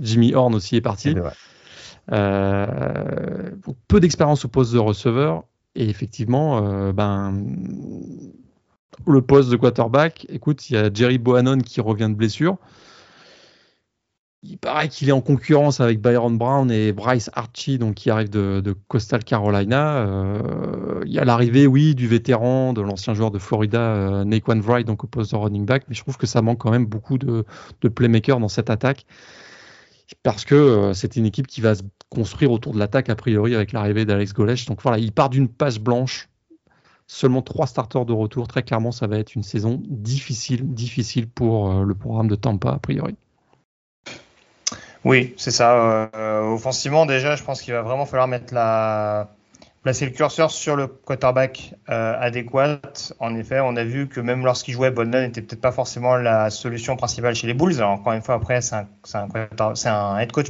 Jimmy 0.00 0.34
Horn 0.34 0.54
aussi 0.54 0.76
est 0.76 0.80
parti. 0.80 1.14
Euh, 2.12 3.50
peu 3.88 4.00
d'expérience 4.00 4.44
au 4.44 4.48
poste 4.48 4.72
de 4.72 4.78
receveur. 4.78 5.44
Et 5.74 5.88
effectivement, 5.88 6.66
euh, 6.66 6.92
ben, 6.92 7.34
le 9.06 9.22
poste 9.22 9.50
de 9.50 9.56
quarterback, 9.56 10.26
écoute, 10.28 10.70
il 10.70 10.74
y 10.74 10.76
a 10.76 10.92
Jerry 10.92 11.18
Bohannon 11.18 11.58
qui 11.58 11.80
revient 11.80 12.08
de 12.08 12.14
blessure. 12.14 12.56
Il 14.46 14.58
paraît 14.58 14.88
qu'il 14.88 15.08
est 15.08 15.12
en 15.12 15.22
concurrence 15.22 15.80
avec 15.80 16.02
Byron 16.02 16.36
Brown 16.36 16.70
et 16.70 16.92
Bryce 16.92 17.30
Archie, 17.32 17.78
donc 17.78 17.94
qui 17.94 18.10
arrive 18.10 18.28
de, 18.28 18.76
Coastal 18.88 19.24
Carolina. 19.24 19.96
Euh, 20.06 21.00
il 21.06 21.12
y 21.12 21.18
a 21.18 21.24
l'arrivée, 21.24 21.66
oui, 21.66 21.94
du 21.94 22.06
vétéran, 22.06 22.74
de 22.74 22.82
l'ancien 22.82 23.14
joueur 23.14 23.30
de 23.30 23.38
Florida, 23.38 23.80
euh, 23.80 24.24
Naquan 24.24 24.60
Wright, 24.60 24.86
donc 24.86 25.02
au 25.02 25.06
poste 25.06 25.32
de 25.32 25.36
running 25.36 25.64
back, 25.64 25.84
mais 25.88 25.94
je 25.94 26.02
trouve 26.02 26.18
que 26.18 26.26
ça 26.26 26.42
manque 26.42 26.58
quand 26.58 26.70
même 26.70 26.84
beaucoup 26.84 27.16
de, 27.16 27.46
de 27.80 27.88
playmakers 27.88 28.38
dans 28.38 28.48
cette 28.48 28.68
attaque 28.68 29.06
parce 30.22 30.44
que 30.44 30.54
euh, 30.54 30.94
c'est 30.94 31.16
une 31.16 31.26
équipe 31.26 31.46
qui 31.46 31.60
va 31.60 31.74
se 31.74 31.82
construire 32.10 32.52
autour 32.52 32.72
de 32.74 32.78
l'attaque 32.78 33.08
a 33.08 33.16
priori 33.16 33.54
avec 33.54 33.72
l'arrivée 33.72 34.04
d'Alex 34.04 34.32
Golesh. 34.32 34.66
Donc 34.66 34.82
voilà, 34.82 34.98
il 34.98 35.12
part 35.12 35.30
d'une 35.30 35.48
page 35.48 35.80
blanche. 35.80 36.28
Seulement 37.06 37.42
trois 37.42 37.66
starters 37.66 38.06
de 38.06 38.14
retour. 38.14 38.48
Très 38.48 38.62
clairement, 38.62 38.90
ça 38.90 39.06
va 39.06 39.18
être 39.18 39.34
une 39.34 39.42
saison 39.42 39.82
difficile, 39.84 40.72
difficile 40.72 41.28
pour 41.28 41.70
euh, 41.70 41.84
le 41.84 41.94
programme 41.94 42.28
de 42.28 42.34
Tampa 42.34 42.70
a 42.70 42.78
priori. 42.78 43.14
Oui, 45.04 45.34
c'est 45.36 45.50
ça. 45.50 46.10
Euh, 46.14 46.40
offensivement, 46.40 47.04
déjà, 47.04 47.36
je 47.36 47.44
pense 47.44 47.60
qu'il 47.60 47.74
va 47.74 47.82
vraiment 47.82 48.06
falloir 48.06 48.26
mettre 48.26 48.54
la, 48.54 49.34
placer 49.84 50.06
le 50.06 50.12
curseur 50.12 50.50
sur 50.50 50.76
le 50.76 50.86
quarterback 50.86 51.74
euh, 51.90 52.16
adéquat. 52.18 52.80
En 53.20 53.36
effet, 53.36 53.60
on 53.60 53.76
a 53.76 53.84
vu 53.84 54.08
que 54.08 54.18
même 54.18 54.42
lorsqu'il 54.42 54.72
jouait, 54.72 54.90
Bolden 54.90 55.26
n'était 55.26 55.42
peut-être 55.42 55.60
pas 55.60 55.72
forcément 55.72 56.16
la 56.16 56.48
solution 56.48 56.96
principale 56.96 57.34
chez 57.34 57.46
les 57.46 57.52
Bulls. 57.52 57.76
Alors, 57.76 57.90
encore 57.90 58.14
une 58.14 58.22
fois, 58.22 58.34
après, 58.36 58.62
c'est 58.62 58.74
un, 58.74 60.18
head 60.18 60.32
coach 60.32 60.46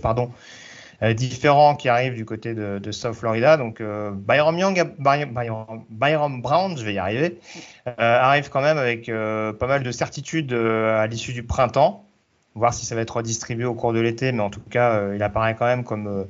euh, 1.02 1.12
différent 1.14 1.74
qui 1.74 1.88
arrive 1.88 2.14
du 2.14 2.24
côté 2.24 2.54
de, 2.54 2.92
South 2.92 3.16
Florida. 3.16 3.56
Donc, 3.56 3.80
euh, 3.80 4.12
Byron 4.12 4.56
Young, 4.56 4.94
Byron, 5.00 6.40
Brown, 6.40 6.78
je 6.78 6.84
vais 6.84 6.94
y 6.94 6.98
arriver, 6.98 7.40
arrive 7.98 8.50
quand 8.50 8.62
même 8.62 8.78
avec 8.78 9.06
pas 9.08 9.66
mal 9.66 9.82
de 9.82 9.90
certitudes 9.90 10.52
à 10.52 11.08
l'issue 11.08 11.32
du 11.32 11.42
printemps. 11.42 12.04
Voir 12.54 12.72
si 12.72 12.86
ça 12.86 12.94
va 12.94 13.00
être 13.00 13.16
redistribué 13.16 13.64
au 13.64 13.74
cours 13.74 13.92
de 13.92 13.98
l'été, 13.98 14.30
mais 14.30 14.42
en 14.42 14.50
tout 14.50 14.60
cas, 14.60 15.12
il 15.12 15.20
apparaît 15.24 15.56
quand 15.56 15.66
même 15.66 15.82
comme 15.82 16.28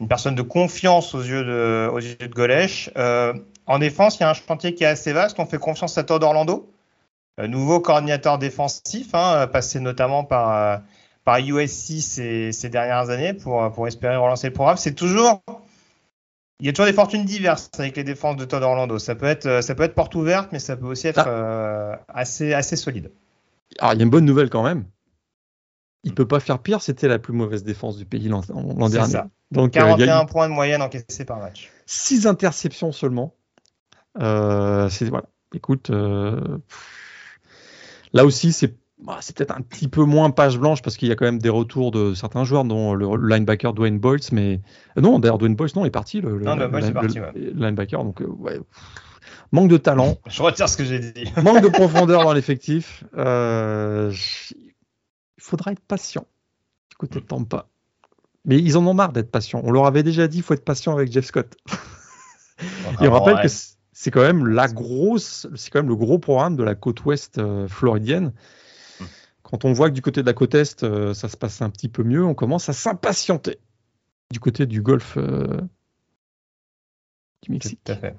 une 0.00 0.08
personne 0.08 0.34
de 0.34 0.42
confiance 0.42 1.14
aux 1.14 1.22
yeux 1.22 1.44
de, 1.44 1.88
aux 1.92 1.98
yeux 1.98 2.16
de 2.16 2.26
Golesh. 2.26 2.90
Euh, 2.96 3.34
en 3.66 3.78
défense, 3.78 4.18
il 4.18 4.20
y 4.20 4.24
a 4.24 4.30
un 4.30 4.34
chantier 4.34 4.74
qui 4.74 4.84
est 4.84 4.88
assez 4.88 5.12
vaste. 5.12 5.38
On 5.38 5.46
fait 5.46 5.58
confiance 5.58 5.96
à 5.98 6.04
Todd 6.04 6.22
Orlando, 6.22 6.70
euh, 7.40 7.46
nouveau 7.46 7.80
coordinateur 7.80 8.38
défensif, 8.38 9.14
hein, 9.14 9.46
passé 9.46 9.80
notamment 9.80 10.24
par, 10.24 10.52
euh, 10.52 10.76
par 11.24 11.38
USC 11.38 12.00
ces, 12.00 12.52
ces, 12.52 12.68
dernières 12.68 13.10
années 13.10 13.34
pour, 13.34 13.72
pour 13.72 13.86
espérer 13.88 14.16
relancer 14.16 14.48
le 14.48 14.52
programme. 14.52 14.76
C'est 14.76 14.94
toujours. 14.94 15.42
Il 16.60 16.66
y 16.66 16.68
a 16.68 16.72
toujours 16.72 16.86
des 16.86 16.92
fortunes 16.92 17.24
diverses 17.24 17.70
avec 17.78 17.96
les 17.96 18.04
défenses 18.04 18.36
de 18.36 18.44
Todd 18.44 18.62
Orlando. 18.62 18.98
Ça 18.98 19.14
peut 19.14 19.26
être, 19.26 19.60
ça 19.62 19.74
peut 19.74 19.82
être 19.82 19.94
porte 19.94 20.14
ouverte, 20.14 20.50
mais 20.52 20.60
ça 20.60 20.76
peut 20.76 20.86
aussi 20.86 21.08
être 21.08 21.26
ah. 21.26 21.98
assez, 22.08 22.54
assez 22.54 22.76
solide. 22.76 23.10
Alors, 23.80 23.94
il 23.94 23.98
y 23.98 24.02
a 24.02 24.04
une 24.04 24.10
bonne 24.10 24.24
nouvelle 24.24 24.50
quand 24.50 24.62
même 24.62 24.84
il 26.04 26.14
peut 26.14 26.26
pas 26.26 26.40
faire 26.40 26.58
pire. 26.60 26.80
C'était 26.80 27.08
la 27.08 27.18
plus 27.18 27.32
mauvaise 27.32 27.64
défense 27.64 27.96
du 27.96 28.04
pays 28.04 28.28
l'an 28.28 28.42
dernier. 28.88 29.10
Ça. 29.10 29.28
Donc 29.50 29.72
41 29.72 30.22
euh, 30.22 30.24
points 30.24 30.48
de 30.48 30.54
moyenne 30.54 30.82
encaissés 30.82 31.24
par 31.24 31.38
match. 31.38 31.70
6 31.86 32.26
interceptions 32.26 32.92
seulement. 32.92 33.34
Euh, 34.20 34.88
voilà. 35.08 35.26
Écoute, 35.54 35.90
euh, 35.90 36.58
là 38.12 38.24
aussi 38.24 38.52
c'est 38.52 38.76
bah, 39.02 39.18
c'est 39.20 39.36
peut-être 39.36 39.54
un 39.54 39.60
petit 39.60 39.88
peu 39.88 40.04
moins 40.04 40.30
page 40.30 40.58
blanche 40.58 40.80
parce 40.80 40.96
qu'il 40.96 41.08
y 41.08 41.12
a 41.12 41.16
quand 41.16 41.24
même 41.24 41.40
des 41.40 41.48
retours 41.48 41.90
de 41.90 42.14
certains 42.14 42.44
joueurs, 42.44 42.64
dont 42.64 42.94
le, 42.94 43.16
linebacker 43.28 43.74
Dwayne 43.74 43.98
Boyles, 43.98 44.20
mais 44.32 44.60
non, 44.96 45.18
d'ailleurs 45.18 45.36
Dwayne 45.36 45.56
Boyles 45.56 45.72
non 45.74 45.84
est 45.84 45.90
parti 45.90 46.20
le, 46.20 46.38
non, 46.38 46.56
le, 46.56 46.64
est 46.64 46.92
parti, 46.92 47.18
linebacker, 47.54 48.02
donc 48.02 48.22
ouais, 48.38 48.60
manque 49.52 49.68
de 49.68 49.76
talent. 49.76 50.16
Je 50.28 50.42
retire 50.42 50.68
ce 50.68 50.76
que 50.76 50.84
j'ai 50.84 50.98
dit. 50.98 51.32
manque 51.42 51.62
de 51.62 51.68
profondeur 51.68 52.24
dans 52.24 52.32
l'effectif. 52.32 53.04
Euh, 53.16 54.12
il 54.56 54.63
faudra 55.44 55.72
être 55.72 55.80
patient 55.80 56.26
du 56.90 56.96
côté 56.96 57.20
de 57.20 57.26
Tampa. 57.26 57.68
Mais 58.44 58.58
ils 58.58 58.76
en 58.76 58.86
ont 58.86 58.94
marre 58.94 59.12
d'être 59.12 59.30
patients. 59.30 59.60
On 59.64 59.70
leur 59.70 59.86
avait 59.86 60.02
déjà 60.02 60.26
dit 60.28 60.38
qu'il 60.38 60.44
faut 60.44 60.54
être 60.54 60.64
patient 60.64 60.92
avec 60.92 61.10
Jeff 61.10 61.26
Scott. 61.26 61.56
Et 63.00 63.08
on 63.08 63.12
rappelle 63.12 63.40
que 63.40 63.48
c'est 63.92 64.10
quand 64.10 64.22
même 64.22 64.46
la 64.46 64.68
grosse, 64.68 65.46
c'est 65.54 65.70
quand 65.70 65.80
même 65.80 65.88
le 65.88 65.96
gros 65.96 66.18
programme 66.18 66.56
de 66.56 66.62
la 66.62 66.74
côte 66.74 67.04
ouest 67.04 67.38
euh, 67.38 67.68
floridienne. 67.68 68.32
Hmm. 69.00 69.04
Quand 69.42 69.64
on 69.64 69.72
voit 69.72 69.88
que 69.88 69.94
du 69.94 70.02
côté 70.02 70.22
de 70.22 70.26
la 70.26 70.34
côte 70.34 70.54
est, 70.54 70.82
euh, 70.82 71.14
ça 71.14 71.28
se 71.28 71.36
passe 71.36 71.62
un 71.62 71.70
petit 71.70 71.88
peu 71.88 72.02
mieux, 72.02 72.24
on 72.24 72.34
commence 72.34 72.68
à 72.68 72.72
s'impatienter 72.72 73.58
du 74.30 74.40
côté 74.40 74.66
du 74.66 74.82
golfe 74.82 75.16
euh, 75.16 75.60
du 77.42 77.52
Mexique. 77.52 77.80
Tout 77.84 77.92
à 77.92 77.96
fait. 77.96 78.16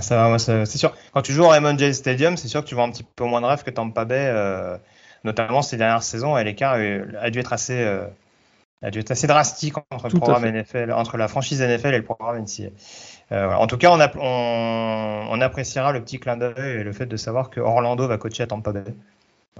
ça, 0.00 0.38
c'est 0.38 0.78
sûr. 0.78 0.94
Quand 1.12 1.22
tu 1.22 1.32
joues 1.32 1.44
au 1.44 1.48
Raymond 1.48 1.78
James 1.78 1.92
Stadium, 1.92 2.36
c'est 2.36 2.48
sûr 2.48 2.62
que 2.62 2.68
tu 2.68 2.74
vois 2.74 2.84
un 2.84 2.90
petit 2.90 3.04
peu 3.04 3.24
moins 3.24 3.40
de 3.40 3.46
rêve 3.46 3.62
que 3.62 3.70
Tampa 3.70 4.04
Bay 4.04 4.80
notamment 5.24 5.62
ces 5.62 5.76
dernières 5.76 6.02
saisons, 6.02 6.36
l'écart 6.36 6.74
a 6.74 7.30
dû 7.30 7.38
être 7.38 7.52
assez, 7.52 7.84
a 8.82 8.90
dû 8.90 8.98
être 8.98 9.10
assez 9.10 9.26
drastique 9.26 9.74
entre, 9.90 10.08
le 10.08 10.18
programme 10.18 10.44
NFL, 10.44 10.92
entre 10.92 11.16
la 11.16 11.28
franchise 11.28 11.60
NFL 11.62 11.94
et 11.94 11.98
le 11.98 12.04
programme 12.04 12.42
NCA. 12.42 12.70
En 13.30 13.66
tout 13.66 13.78
cas, 13.78 13.90
on, 13.90 15.30
on, 15.30 15.40
appréciera 15.40 15.92
le 15.92 16.02
petit 16.02 16.18
clin 16.18 16.36
d'œil 16.36 16.80
et 16.80 16.84
le 16.84 16.92
fait 16.92 17.06
de 17.06 17.16
savoir 17.16 17.50
que 17.50 17.60
Orlando 17.60 18.06
va 18.06 18.18
coacher 18.18 18.42
à 18.42 18.46
Tampa 18.46 18.72
Bay. 18.72 18.84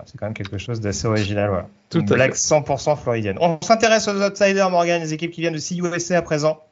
C'est 0.07 0.19
quand 0.19 0.27
même 0.27 0.35
quelque 0.35 0.59
chose 0.59 0.81
d'assez 0.81 1.07
original. 1.07 1.49
Voilà. 1.49 1.69
Tout 1.91 2.01
Une 2.01 2.07
blague 2.07 2.33
100% 2.33 2.97
floridienne. 2.97 3.39
On 3.41 3.59
s'intéresse 3.61 4.09
aux 4.09 4.21
outsiders, 4.23 4.71
Morgan, 4.71 5.01
les 5.01 5.13
équipes 5.13 5.31
qui 5.31 5.43
viennent 5.43 5.53
de 5.53 5.59
CUSA 5.59 6.17
à 6.17 6.23
présent. 6.23 6.63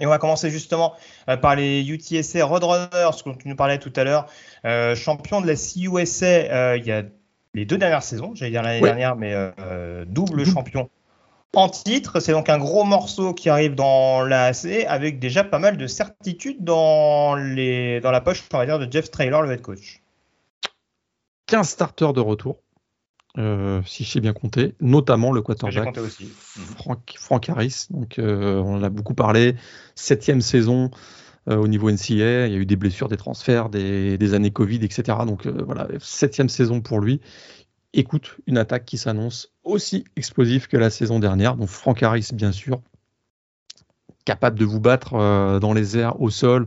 Et 0.00 0.06
on 0.06 0.10
va 0.10 0.18
commencer 0.18 0.50
justement 0.50 0.94
euh, 1.28 1.36
par 1.36 1.56
les 1.56 1.88
UTSA 1.88 2.44
Roadrunners, 2.44 3.10
dont 3.24 3.34
tu 3.34 3.48
nous 3.48 3.56
parlais 3.56 3.78
tout 3.78 3.92
à 3.96 4.04
l'heure. 4.04 4.26
Euh, 4.64 4.94
champion 4.94 5.40
de 5.40 5.46
la 5.46 5.54
CUSA 5.54 6.26
euh, 6.26 6.76
il 6.78 6.86
y 6.86 6.92
a 6.92 7.02
les 7.54 7.64
deux 7.64 7.78
dernières 7.78 8.02
saisons, 8.02 8.32
j'allais 8.34 8.50
dire 8.50 8.62
l'année 8.62 8.80
dernière, 8.80 9.16
mais 9.16 9.34
double, 10.06 10.44
champion 10.44 10.90
en 11.56 11.68
titre. 11.68 12.20
C'est 12.20 12.32
donc 12.32 12.48
un 12.48 12.58
gros 12.58 12.84
morceau 12.84 13.34
qui 13.34 13.48
arrive 13.48 13.74
dans 13.74 14.22
la 14.22 14.46
AC 14.46 14.84
avec 14.86 15.18
déjà 15.18 15.44
pas 15.44 15.58
mal 15.58 15.76
de 15.76 15.86
certitudes 15.86 16.62
dans, 16.62 17.34
les, 17.36 18.00
dans 18.00 18.10
la 18.10 18.20
poche, 18.20 18.42
on 18.52 18.58
va 18.58 18.66
dire, 18.66 18.78
de 18.78 18.90
Jeff 18.90 19.10
Traylor, 19.10 19.42
le 19.42 19.52
head 19.52 19.62
coach. 19.62 20.02
15 21.46 21.68
starters 21.68 22.12
de 22.12 22.20
retour. 22.20 22.58
Euh, 23.36 23.82
si 23.84 24.04
j'ai 24.04 24.20
bien 24.20 24.32
compté, 24.32 24.74
notamment 24.80 25.32
le 25.32 25.42
quarterback 25.42 25.98
aussi. 25.98 26.26
Frank, 26.76 27.14
Frank, 27.18 27.48
Harris. 27.48 27.86
Donc, 27.90 28.20
euh, 28.20 28.62
on 28.62 28.76
en 28.76 28.82
a 28.82 28.90
beaucoup 28.90 29.14
parlé. 29.14 29.56
Septième 29.96 30.40
saison 30.40 30.84
euh, 30.84 30.88
au 31.46 31.68
niveau 31.68 31.90
NCA. 31.90 32.46
Il 32.46 32.52
y 32.52 32.56
a 32.56 32.58
eu 32.58 32.66
des 32.66 32.76
blessures, 32.76 33.08
des 33.08 33.16
transferts, 33.16 33.68
des, 33.68 34.34
années 34.34 34.50
Covid, 34.50 34.84
etc. 34.84 35.18
Donc 35.26 35.46
voilà, 35.46 35.88
septième 36.00 36.48
saison 36.48 36.80
pour 36.80 37.00
lui. 37.00 37.20
Écoute, 37.92 38.38
une 38.46 38.58
attaque 38.58 38.84
qui 38.84 38.98
s'annonce 38.98 39.52
aussi 39.62 40.04
explosive 40.16 40.68
que 40.68 40.76
la 40.76 40.90
saison 40.90 41.18
dernière. 41.18 41.56
Donc 41.56 41.68
Frank 41.68 42.02
Harris, 42.02 42.30
bien 42.32 42.50
sûr, 42.50 42.80
capable 44.24 44.58
de 44.58 44.64
vous 44.64 44.80
battre 44.80 45.58
dans 45.60 45.72
les 45.72 45.98
airs, 45.98 46.20
au 46.20 46.30
sol. 46.30 46.66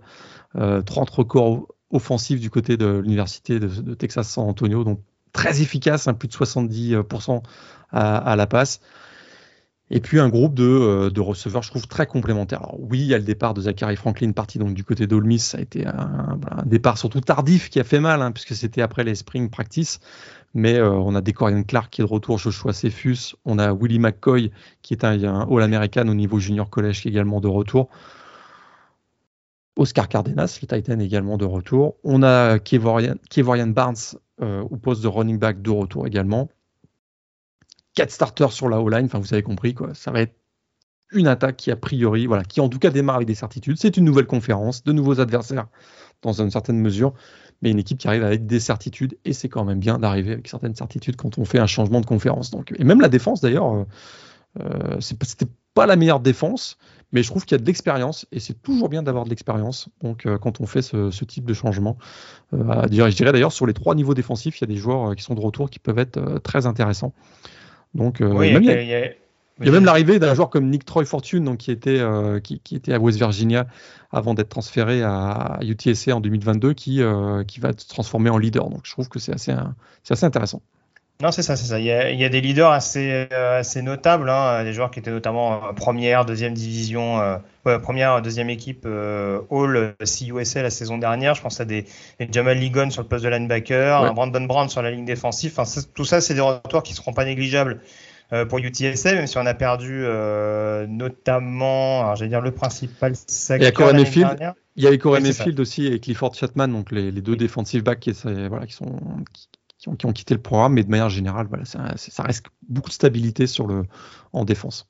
30 0.54 1.10
records 1.10 1.68
offensifs 1.90 2.40
du 2.40 2.50
côté 2.50 2.78
de 2.78 2.86
l'université 2.86 3.60
de, 3.60 3.68
de 3.68 3.94
Texas 3.94 4.30
San 4.30 4.48
Antonio. 4.48 4.84
Donc 4.84 5.00
très 5.38 5.62
efficace, 5.62 6.08
hein, 6.08 6.14
plus 6.14 6.28
de 6.28 6.34
70% 6.34 7.42
à, 7.92 8.36
la 8.36 8.48
passe. 8.48 8.82
Et 9.90 10.02
puis 10.02 10.20
un 10.20 10.28
groupe 10.28 10.60
euh, 10.60 11.10
de, 11.10 11.22
receveurs, 11.22 11.64
je 11.64 11.70
trouve, 11.70 11.88
très 11.88 12.06
complémentaires. 12.06 12.60
Alors 12.60 12.78
oui, 12.80 13.00
il 13.00 13.06
y 13.06 13.14
a 13.14 13.18
le 13.18 13.24
départ 13.24 13.54
de 13.54 13.62
Zachary 13.62 13.96
Franklin, 13.96 14.32
parti 14.34 14.60
donc 14.60 14.74
du 14.74 14.84
côté 14.84 15.08
d'Olmis. 15.08 15.40
Ça 15.40 15.60
a 15.60 15.62
été 15.62 15.86
un, 15.88 16.40
départ 16.66 16.98
surtout 16.98 17.22
tardif 17.22 17.70
qui 17.70 17.80
a 17.80 17.86
fait 17.86 18.02
mal, 18.02 18.22
hein, 18.22 18.32
puisque 18.32 18.54
c'était 18.54 18.82
après 18.82 19.06
les 19.06 19.16
spring 19.16 19.50
practice. 19.50 20.00
Mais 20.54 20.78
euh, 20.78 20.90
on 20.90 21.16
a 21.16 21.22
Decorian 21.22 21.64
Clark 21.64 21.90
qui 21.90 22.02
est 22.02 22.04
de 22.06 22.10
retour, 22.10 22.38
Joshua 22.38 22.74
Cephus. 22.74 23.36
On 23.46 23.60
a 23.60 23.74
Willie 23.74 24.00
McCoy 24.00 24.52
qui 24.82 24.94
est 24.94 25.06
un, 25.06 25.48
All-American 25.50 26.08
au 26.10 26.14
niveau 26.14 26.40
junior 26.40 26.70
college 26.70 27.02
qui 27.02 27.08
est 27.08 27.12
également 27.12 27.40
de 27.40 27.48
retour. 27.48 27.90
Oscar 29.78 30.10
Cardenas, 30.10 30.60
le 30.62 30.68
Titan 30.68 31.00
également 31.00 31.38
de 31.38 31.46
retour. 31.46 31.96
On 32.04 32.24
a 32.24 32.60
Kevorian, 32.60 33.68
Barnes 33.68 33.96
euh, 34.42 34.62
au 34.62 34.76
poste 34.76 35.04
de 35.04 35.08
running 35.08 35.38
back 35.38 35.62
de 35.62 35.70
retour 35.70 36.08
également. 36.08 36.50
Quatre 37.98 38.12
starters 38.12 38.52
sur 38.52 38.70
la 38.70 38.80
O-line, 38.80 39.08
enfin 39.08 39.18
vous 39.18 39.34
avez 39.34 39.42
compris 39.42 39.74
quoi. 39.74 39.96
Ça 39.96 40.12
va 40.12 40.22
être 40.22 40.36
une 41.12 41.26
attaque 41.26 41.58
qui 41.58 41.72
a 41.72 41.76
priori, 41.76 42.28
voilà, 42.28 42.44
qui 42.44 42.62
en 42.62 42.70
tout 42.70 42.78
cas 42.78 42.92
démarre 42.92 43.16
avec 43.16 43.28
des 43.28 43.34
certitudes. 43.34 43.78
C'est 43.80 43.98
une 43.98 44.06
nouvelle 44.06 44.28
conférence, 44.28 44.84
de 44.84 44.92
nouveaux 44.92 45.20
adversaires 45.20 45.66
dans 46.22 46.40
une 46.40 46.52
certaine 46.52 46.80
mesure, 46.80 47.16
mais 47.64 47.72
une 47.72 47.80
équipe 47.80 47.98
qui 47.98 48.08
arrive 48.08 48.24
avec 48.24 48.46
des 48.46 48.60
certitudes 48.60 49.18
et 49.26 49.34
c'est 49.34 49.50
quand 49.50 49.66
même 49.66 49.80
bien 49.80 49.98
d'arriver 49.98 50.34
avec 50.34 50.48
certaines 50.48 50.76
certitudes 50.76 51.16
quand 51.16 51.40
on 51.40 51.46
fait 51.46 51.58
un 51.58 51.66
changement 51.66 52.00
de 52.00 52.06
conférence. 52.06 52.52
Donc, 52.52 52.72
et 52.78 52.84
même 52.84 53.02
la 53.02 53.10
défense 53.10 53.42
d'ailleurs, 53.42 53.74
euh, 53.74 53.86
euh 54.60 54.98
c'était 55.02 55.48
pas 55.74 55.88
la 55.88 55.96
meilleure 55.96 56.20
défense, 56.20 56.78
mais 57.12 57.24
je 57.24 57.30
trouve 57.30 57.46
qu'il 57.46 57.56
y 57.56 57.60
a 57.60 57.64
de 57.64 57.66
l'expérience 57.66 58.28
et 58.32 58.40
c'est 58.40 58.62
toujours 58.62 58.90
bien 58.90 59.02
d'avoir 59.02 59.24
de 59.24 59.32
l'expérience. 59.32 59.90
Donc, 60.04 60.28
euh, 60.28 60.38
quand 60.38 60.62
on 60.62 60.68
fait 60.68 60.84
ce, 60.84 61.26
type 61.26 61.46
de 61.46 61.54
changement, 61.56 61.98
euh, 62.54 62.84
je 62.84 63.16
dirais 63.16 63.32
d'ailleurs 63.32 63.54
sur 63.54 63.66
les 63.66 63.74
trois 63.74 63.96
niveaux 63.96 64.14
défensifs, 64.14 64.60
il 64.60 64.62
y 64.62 64.66
a 64.66 64.68
des 64.68 64.80
joueurs 64.80 65.16
qui 65.16 65.24
sont 65.24 65.34
de 65.34 65.42
retour 65.42 65.72
qui 65.72 65.80
peuvent 65.80 65.98
être 65.98 66.38
très 66.44 66.68
intéressants. 66.68 67.16
Donc, 67.94 68.18
il 68.20 68.28
y 68.28 69.70
a, 69.70 69.72
même 69.72 69.86
l'arrivée 69.86 70.20
d'un 70.20 70.36
joueur 70.36 70.50
comme 70.50 70.70
Nick 70.70 70.86
Troy 70.86 71.06
Fortune, 71.06 71.44
donc, 71.44 71.58
qui, 71.58 71.72
était, 71.72 72.02
qui, 72.44 72.76
était 72.76 72.94
à 72.94 73.00
West 73.00 73.18
Virginia 73.18 73.66
avant 74.12 74.34
d'être 74.34 74.50
transféré 74.50 75.02
à 75.02 75.60
UTSA 75.62 76.16
en 76.16 76.22
2022, 76.22 76.74
qui, 76.74 77.02
qui 77.48 77.60
va 77.60 77.72
se 77.76 77.88
transformer 77.88 78.30
en 78.30 78.38
leader. 78.38 78.70
Donc 78.70 78.82
je 78.84 78.92
trouve 78.92 79.10
que 79.10 79.20
c'est 79.20 79.34
assez, 79.34 79.54
assez 80.10 80.26
intéressant. 80.26 80.62
Non, 81.20 81.32
c'est 81.32 81.42
ça, 81.42 81.56
c'est 81.56 81.66
ça. 81.66 81.80
Il 81.80 81.86
y, 81.86 81.92
a, 81.92 82.30
des 82.30 82.42
leaders 82.42 82.70
assez, 82.70 83.28
euh, 83.34 83.60
assez 83.60 83.82
notables, 83.82 84.30
hein, 84.30 84.64
des 84.64 84.72
joueurs 84.72 84.92
qui 84.92 85.00
étaient 85.00 85.10
notamment 85.10 85.74
première, 85.74 86.26
deuxième 86.26 86.54
division, 86.54 87.20
euh, 87.20 87.80
première, 87.80 88.22
deuxième 88.22 88.52
équipe 88.52 88.84
euh, 88.86 89.42
All 89.50 89.96
CUSA 90.00 90.62
la 90.62 90.70
saison 90.70 91.00
dernière. 91.00 91.34
Je 91.34 91.42
pense 91.42 91.60
à 91.60 91.66
des, 91.66 91.86
Jamal 92.32 92.60
Ligon 92.60 92.92
sur 92.92 93.02
le 93.02 93.08
poste 93.08 93.24
de 93.24 93.30
linebacker, 93.30 94.04
un 94.04 94.14
Brandon 94.14 94.42
Brown 94.42 94.70
sur 94.70 94.84
la 94.84 94.92
ligne 94.92 95.06
défensive. 95.06 95.54
Enfin, 95.58 95.82
tout 95.96 96.06
ça, 96.06 96.22
c'est 96.22 96.36
des 96.36 96.42
retours 96.42 96.84
qui 96.84 96.94
seront 96.94 97.14
pas 97.14 97.26
négligeables 97.26 97.82
pour 98.50 98.60
UTSA, 98.60 99.14
même 99.14 99.26
si 99.26 99.40
on 99.40 99.46
a 99.48 99.56
perdu 99.56 100.06
notamment, 100.88 102.02
alors 102.02 102.16
j'allais 102.16 102.30
dire 102.30 102.42
le 102.42 102.52
principal 102.52 103.14
Il 103.50 103.64
y 103.64 103.66
a 103.66 103.72
Corey 103.72 103.94
Mayfield. 103.94 104.54
Il 104.76 104.84
y 104.84 104.88
avait 104.88 105.00
Corey 105.00 105.22
Mayfield 105.22 105.60
aussi 105.60 105.88
et 105.88 106.00
Clifford 106.00 106.36
Chatman, 106.36 106.72
donc 106.72 106.92
les, 106.92 107.12
deux 107.12 107.36
défensifs 107.36 107.84
backs 107.84 108.02
qui, 108.02 108.12
voilà, 108.12 108.68
qui 108.68 108.74
sont 108.74 109.00
qui 109.34 109.48
ont, 109.88 110.12
quitté 110.14 110.34
le 110.34 110.42
programme, 110.42 110.74
mais 110.74 110.84
de 110.84 110.90
manière 110.90 111.10
générale, 111.10 111.48
voilà, 111.48 111.66
ça, 111.66 112.24
reste 112.24 112.46
beaucoup 112.68 112.90
de 112.90 112.94
stabilité 112.94 113.48
sur 113.48 113.68
le, 113.68 113.86
en 114.34 114.46
défense. 114.46 114.88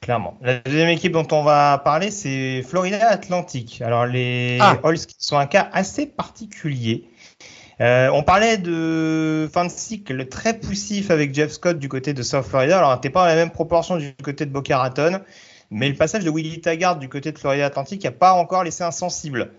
Clairement. 0.00 0.38
La 0.40 0.58
deuxième 0.60 0.88
équipe 0.88 1.12
dont 1.12 1.28
on 1.32 1.42
va 1.42 1.78
parler, 1.78 2.10
c'est 2.10 2.62
Florida 2.62 3.06
Atlantic. 3.08 3.82
Alors 3.82 4.06
les 4.06 4.58
ah. 4.60 4.78
sont 5.18 5.36
un 5.36 5.46
cas 5.46 5.68
assez 5.72 6.06
particulier. 6.06 7.10
Euh, 7.80 8.10
on 8.12 8.22
parlait 8.22 8.58
de 8.58 9.48
fin 9.52 9.64
de 9.64 9.70
cycle 9.70 10.26
très 10.28 10.58
poussif 10.58 11.10
avec 11.10 11.34
Jeff 11.34 11.52
Scott 11.52 11.78
du 11.78 11.88
côté 11.88 12.12
de 12.12 12.22
South 12.22 12.44
Florida. 12.44 12.78
Alors, 12.78 12.94
n'était 12.94 13.08
pas 13.08 13.20
dans 13.20 13.26
la 13.26 13.36
même 13.36 13.50
proportion 13.50 13.96
du 13.96 14.14
côté 14.22 14.44
de 14.44 14.50
Boca 14.50 14.76
Raton, 14.76 15.20
mais 15.70 15.88
le 15.88 15.94
passage 15.94 16.24
de 16.24 16.30
Willie 16.30 16.60
Taggart 16.60 16.98
du 16.98 17.08
côté 17.08 17.32
de 17.32 17.38
Florida 17.38 17.66
Atlantic 17.66 18.04
n'a 18.04 18.10
pas 18.10 18.34
encore 18.34 18.64
laissé 18.64 18.84
insensible. 18.84 19.52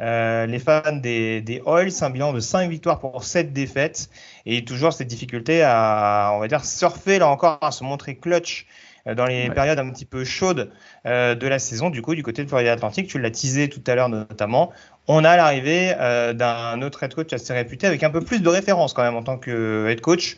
Euh, 0.00 0.46
les 0.46 0.58
fans 0.58 0.96
des, 0.96 1.40
des 1.40 1.62
Oils, 1.64 1.92
un 2.00 2.10
bilan 2.10 2.32
de 2.32 2.40
5 2.40 2.68
victoires 2.68 2.98
pour 2.98 3.24
7 3.24 3.52
défaites 3.52 4.08
et 4.46 4.64
toujours 4.64 4.92
cette 4.92 5.08
difficulté 5.08 5.62
à, 5.62 6.32
on 6.34 6.38
va 6.38 6.48
dire, 6.48 6.64
surfer 6.64 7.18
là 7.18 7.28
encore, 7.28 7.58
à 7.60 7.70
se 7.70 7.84
montrer 7.84 8.16
clutch 8.16 8.66
euh, 9.06 9.14
dans 9.14 9.26
les 9.26 9.50
périodes 9.50 9.78
un 9.78 9.90
petit 9.90 10.04
peu 10.04 10.24
chaudes 10.24 10.70
euh, 11.06 11.34
de 11.34 11.46
la 11.46 11.58
saison. 11.58 11.90
Du 11.90 12.02
coup, 12.02 12.14
du 12.14 12.22
côté 12.22 12.42
de 12.42 12.48
Florida 12.48 12.72
Atlantique, 12.72 13.08
tu 13.08 13.18
l'as 13.18 13.30
teasé 13.30 13.68
tout 13.68 13.82
à 13.86 13.94
l'heure 13.94 14.08
notamment, 14.08 14.72
on 15.08 15.24
a 15.24 15.36
l'arrivée 15.36 15.94
d'un 16.34 16.80
autre 16.82 17.02
head 17.02 17.14
coach 17.14 17.32
assez 17.32 17.52
réputé 17.52 17.86
avec 17.86 18.02
un 18.02 18.10
peu 18.10 18.20
plus 18.20 18.40
de 18.40 18.48
référence 18.48 18.92
quand 18.92 19.02
même 19.02 19.16
en 19.16 19.22
tant 19.22 19.36
que 19.36 19.88
head 19.88 20.00
coach, 20.00 20.36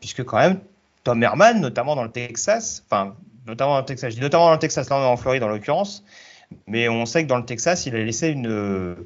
puisque 0.00 0.22
quand 0.24 0.38
même 0.38 0.60
Tom 1.04 1.22
Herman, 1.22 1.60
notamment 1.60 1.96
dans 1.96 2.04
le 2.04 2.10
Texas, 2.10 2.84
enfin 2.88 3.14
notamment 3.46 3.74
dans 3.74 3.80
le 3.80 3.84
Texas, 3.84 4.10
je 4.10 4.16
dis 4.16 4.22
notamment 4.22 4.46
dans 4.46 4.52
le 4.52 4.58
Texas, 4.58 4.88
là 4.90 4.96
en 4.96 5.16
Floride 5.16 5.42
en 5.42 5.48
l'occurrence, 5.48 6.04
mais 6.66 6.88
on 6.88 7.06
sait 7.06 7.24
que 7.24 7.28
dans 7.28 7.38
le 7.38 7.44
Texas, 7.44 7.86
il 7.86 7.94
a 7.94 8.02
laissé 8.02 8.28
une, 8.28 8.96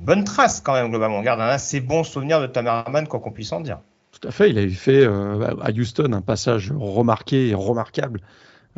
bonne 0.00 0.24
trace 0.24 0.60
quand 0.60 0.74
même, 0.74 0.90
globalement. 0.90 1.18
On 1.18 1.22
garde 1.22 1.40
un 1.40 1.46
assez 1.46 1.80
bon 1.80 2.04
souvenir 2.04 2.40
de 2.40 2.46
Tamerman, 2.46 3.06
quoi 3.06 3.20
qu'on 3.20 3.30
puisse 3.30 3.52
en 3.52 3.60
dire. 3.60 3.78
Tout 4.12 4.28
à 4.28 4.30
fait. 4.30 4.50
Il 4.50 4.58
avait 4.58 4.68
fait 4.68 5.04
euh, 5.04 5.54
à 5.60 5.70
Houston 5.70 6.12
un 6.12 6.20
passage 6.20 6.72
remarqué 6.76 7.48
et 7.48 7.54
remarquable. 7.54 8.20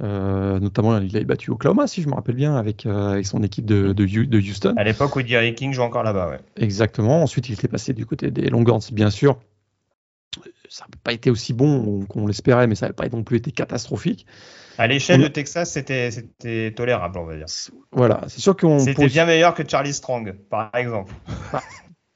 Euh, 0.03 0.61
notamment, 0.61 0.99
il 0.99 1.17
avait 1.17 1.25
battu 1.25 1.51
Oklahoma, 1.51 1.87
si 1.87 2.03
je 2.03 2.09
me 2.09 2.15
rappelle 2.15 2.35
bien, 2.35 2.57
avec, 2.57 2.85
euh, 2.85 3.13
avec 3.13 3.27
son 3.27 3.43
équipe 3.43 3.65
de, 3.65 3.93
de, 3.93 4.39
Houston. 4.39 4.75
À 4.77 4.85
l'époque 4.85 5.17
où 5.17 5.27
Jerry 5.27 5.55
King 5.55 5.73
joue 5.73 5.83
encore 5.83 6.03
là-bas, 6.03 6.29
ouais. 6.29 6.41
Exactement. 6.57 7.23
Ensuite, 7.23 7.49
il 7.49 7.55
était 7.55 7.69
passé 7.69 7.95
du 7.95 8.05
côté 8.05 8.31
des 8.31 8.51
Longhorns, 8.51 8.93
bien 8.93 9.11
sûr. 9.11 9.39
Ça 10.71 10.85
n'a 10.85 10.99
pas 11.03 11.13
été 11.13 11.31
aussi 11.31 11.53
bon 11.53 12.05
qu'on 12.07 12.27
l'espérait, 12.27 12.67
mais 12.67 12.75
ça 12.75 12.87
n'a 12.87 12.93
pas 12.93 13.09
non 13.09 13.23
plus 13.23 13.39
été 13.39 13.51
catastrophique. 13.51 14.27
À 14.79 14.87
l'échelle 14.87 15.23
de 15.23 15.29
Texas, 15.29 15.73
c'était 15.73 16.73
tolérable, 16.73 17.19
on 17.19 17.25
va 17.25 17.37
dire. 17.37 17.47
Voilà, 17.93 18.23
c'est 18.29 18.41
sûr 18.41 18.57
qu'on. 18.57 18.79
C'était 18.79 19.07
bien 19.07 19.25
meilleur 19.25 19.55
que 19.55 19.63
Charlie 19.67 19.95
Strong, 19.95 20.35
par 20.51 20.71
exemple. 20.75 21.13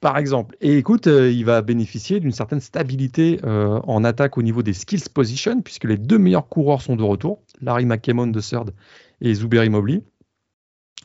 Par, 0.01 0.17
exemple. 0.17 0.57
Et 0.63 0.79
écoute, 0.79 1.07
euh, 1.07 1.31
il 1.31 1.45
va 1.45 1.61
bénéficier 1.61 2.21
d'une 2.21 2.33
certaine 2.33 2.61
stabilité 2.61 3.39
euh, 3.45 3.81
en 3.85 4.03
attaque 4.03 4.39
au 4.39 4.43
niveau 4.43 4.63
des 4.63 4.73
skills 4.73 5.11
position, 5.13 5.61
puisque 5.61 5.85
les 5.85 5.99
deux 5.99 6.19
meilleurs 6.19 6.49
coureurs 6.49 6.81
sont 6.81 6.97
de 6.97 7.03
retour, 7.03 7.43
Larry 7.61 7.85
McKemmon 7.85 8.29
de 8.29 8.41
third 8.41 8.73
et 9.21 9.35
Zuberi 9.35 9.69
Mobley. 9.69 10.03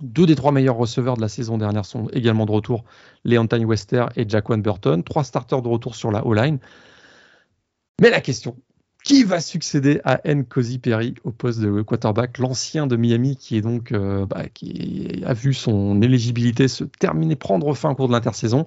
Deux 0.01 0.25
des 0.25 0.35
trois 0.35 0.51
meilleurs 0.51 0.75
receveurs 0.75 1.15
de 1.15 1.21
la 1.21 1.29
saison 1.29 1.57
dernière 1.57 1.85
sont 1.85 2.07
également 2.11 2.45
de 2.45 2.51
retour, 2.51 2.83
Leontine 3.23 3.65
Wester 3.65 4.05
et 4.17 4.27
Jaquan 4.27 4.57
Burton. 4.57 5.03
Trois 5.03 5.23
starters 5.23 5.61
de 5.61 5.69
retour 5.69 5.95
sur 5.95 6.11
la 6.11 6.25
O-line. 6.25 6.59
Mais 8.01 8.09
la 8.09 8.21
question, 8.21 8.57
qui 9.05 9.23
va 9.23 9.39
succéder 9.39 10.01
à 10.03 10.19
N. 10.27 10.45
Cozy 10.45 10.79
Perry 10.79 11.13
au 11.23 11.31
poste 11.31 11.59
de 11.59 11.81
quarterback, 11.83 12.39
l'ancien 12.39 12.87
de 12.87 12.95
Miami 12.95 13.37
qui 13.37 13.55
est 13.55 13.61
donc 13.61 13.91
euh, 13.91 14.25
bah, 14.25 14.45
qui 14.53 15.23
a 15.25 15.33
vu 15.33 15.53
son 15.53 16.01
éligibilité 16.01 16.67
se 16.67 16.83
terminer, 16.83 17.35
prendre 17.35 17.73
fin 17.75 17.91
au 17.91 17.95
cours 17.95 18.07
de 18.07 18.13
l'intersaison. 18.13 18.65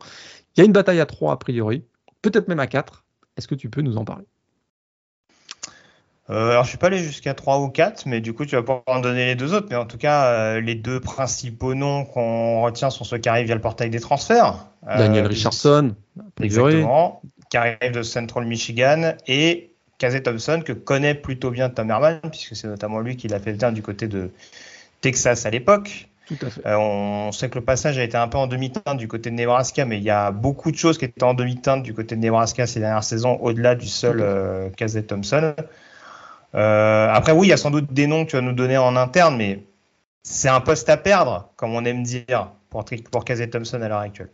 Il 0.56 0.60
y 0.60 0.62
a 0.62 0.64
une 0.64 0.72
bataille 0.72 1.00
à 1.00 1.06
trois 1.06 1.32
a 1.32 1.36
priori, 1.36 1.84
peut-être 2.22 2.48
même 2.48 2.60
à 2.60 2.68
quatre. 2.68 3.04
Est-ce 3.36 3.48
que 3.48 3.56
tu 3.56 3.68
peux 3.68 3.82
nous 3.82 3.96
en 3.98 4.04
parler? 4.04 4.24
Euh, 6.30 6.50
alors, 6.50 6.64
je 6.64 6.68
suis 6.68 6.78
pas 6.78 6.88
allé 6.88 6.98
jusqu'à 6.98 7.32
3 7.32 7.60
ou 7.60 7.68
4, 7.70 8.04
mais 8.04 8.20
du 8.20 8.34
coup, 8.34 8.44
tu 8.44 8.54
vas 8.54 8.60
pouvoir 8.60 8.82
en 8.86 9.00
donner 9.00 9.24
les 9.24 9.34
deux 9.34 9.54
autres. 9.54 9.68
Mais 9.70 9.76
en 9.76 9.86
tout 9.86 9.96
cas, 9.96 10.26
euh, 10.26 10.60
les 10.60 10.74
deux 10.74 11.00
principaux 11.00 11.74
noms 11.74 12.04
qu'on 12.04 12.60
retient 12.60 12.90
sont 12.90 13.04
ceux 13.04 13.16
qui 13.16 13.30
arrivent 13.30 13.46
via 13.46 13.54
le 13.54 13.62
portail 13.62 13.88
des 13.88 14.00
transferts. 14.00 14.66
Daniel 14.86 15.26
Richardson, 15.26 15.94
exactement, 16.40 17.22
qui 17.50 17.56
arrive 17.56 17.92
de 17.92 18.02
Central 18.02 18.44
Michigan, 18.44 19.14
et 19.26 19.70
Casey 19.98 20.22
Thompson, 20.22 20.62
que 20.64 20.72
connaît 20.72 21.14
plutôt 21.14 21.50
bien 21.50 21.70
Tom 21.70 21.90
Herman, 21.90 22.20
puisque 22.30 22.56
c'est 22.56 22.68
notamment 22.68 23.00
lui 23.00 23.16
qui 23.16 23.28
l'a 23.28 23.40
fait 23.40 23.52
venir 23.52 23.72
du 23.72 23.82
côté 23.82 24.06
de 24.06 24.30
Texas 25.00 25.46
à 25.46 25.50
l'époque. 25.50 26.08
Fait. 26.28 26.60
on 26.66 27.32
sait 27.32 27.48
que 27.48 27.58
le 27.58 27.64
passage 27.64 27.98
a 27.98 28.04
été 28.04 28.18
un 28.18 28.28
peu 28.28 28.36
en 28.36 28.46
demi-teinte 28.46 28.98
du 28.98 29.08
côté 29.08 29.30
de 29.30 29.34
Nebraska, 29.34 29.86
mais 29.86 29.96
il 29.96 30.02
y 30.02 30.10
a 30.10 30.30
beaucoup 30.30 30.70
de 30.70 30.76
choses 30.76 30.98
qui 30.98 31.06
étaient 31.06 31.22
en 31.22 31.32
demi-teinte 31.32 31.82
du 31.82 31.94
côté 31.94 32.16
de 32.16 32.20
Nebraska 32.20 32.66
ces 32.66 32.80
dernières 32.80 33.04
saisons, 33.04 33.38
au-delà 33.40 33.74
du 33.74 33.86
seul 33.86 34.20
euh, 34.20 34.68
Thompson. 35.08 35.54
Euh, 36.54 37.08
après, 37.10 37.32
oui, 37.32 37.46
il 37.46 37.50
y 37.50 37.52
a 37.54 37.56
sans 37.56 37.70
doute 37.70 37.92
des 37.92 38.06
noms 38.06 38.24
que 38.26 38.30
tu 38.30 38.36
vas 38.36 38.42
nous 38.42 38.52
donner 38.52 38.76
en 38.76 38.94
interne, 38.96 39.36
mais 39.36 39.64
c'est 40.22 40.48
un 40.48 40.60
poste 40.60 40.88
à 40.90 40.98
perdre, 40.98 41.50
comme 41.56 41.74
on 41.74 41.84
aime 41.84 42.02
dire, 42.02 42.52
pour, 42.68 42.84
pour 43.10 43.24
Casey 43.24 43.48
Thompson 43.48 43.80
à 43.80 43.88
l'heure 43.88 43.98
actuelle. 43.98 44.30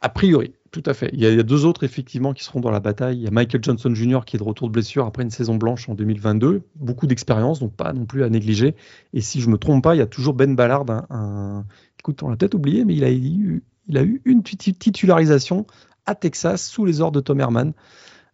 A 0.00 0.08
priori, 0.08 0.52
tout 0.70 0.82
à 0.86 0.94
fait. 0.94 1.10
Il 1.12 1.20
y, 1.20 1.26
a, 1.26 1.42
deux 1.42 1.64
autres, 1.64 1.82
effectivement, 1.82 2.32
qui 2.32 2.44
seront 2.44 2.60
dans 2.60 2.70
la 2.70 2.78
bataille. 2.78 3.16
Il 3.16 3.22
y 3.22 3.26
a 3.26 3.30
Michael 3.30 3.62
Johnson 3.64 3.94
Jr., 3.94 4.20
qui 4.24 4.36
est 4.36 4.38
de 4.38 4.44
retour 4.44 4.68
de 4.68 4.72
blessure 4.72 5.06
après 5.06 5.24
une 5.24 5.30
saison 5.30 5.56
blanche 5.56 5.88
en 5.88 5.94
2022. 5.94 6.62
Beaucoup 6.76 7.06
d'expérience, 7.06 7.58
donc 7.58 7.74
pas 7.74 7.92
non 7.92 8.06
plus 8.06 8.22
à 8.22 8.28
négliger. 8.28 8.76
Et 9.12 9.20
si 9.20 9.40
je 9.40 9.48
me 9.48 9.58
trompe 9.58 9.82
pas, 9.82 9.96
il 9.96 9.98
y 9.98 10.02
a 10.02 10.06
toujours 10.06 10.34
Ben 10.34 10.54
Ballard, 10.54 10.84
un, 11.10 11.64
écoute, 11.98 12.22
on 12.22 12.28
l'a 12.28 12.36
peut-être 12.36 12.54
oublié, 12.54 12.84
mais 12.84 12.94
il 12.94 13.04
a, 13.04 13.10
eu, 13.10 14.22
une 14.24 14.42
titularisation 14.42 15.66
à 16.06 16.14
Texas 16.14 16.68
sous 16.68 16.84
les 16.84 17.00
ordres 17.00 17.16
de 17.16 17.20
Tom 17.20 17.40
Herman 17.40 17.72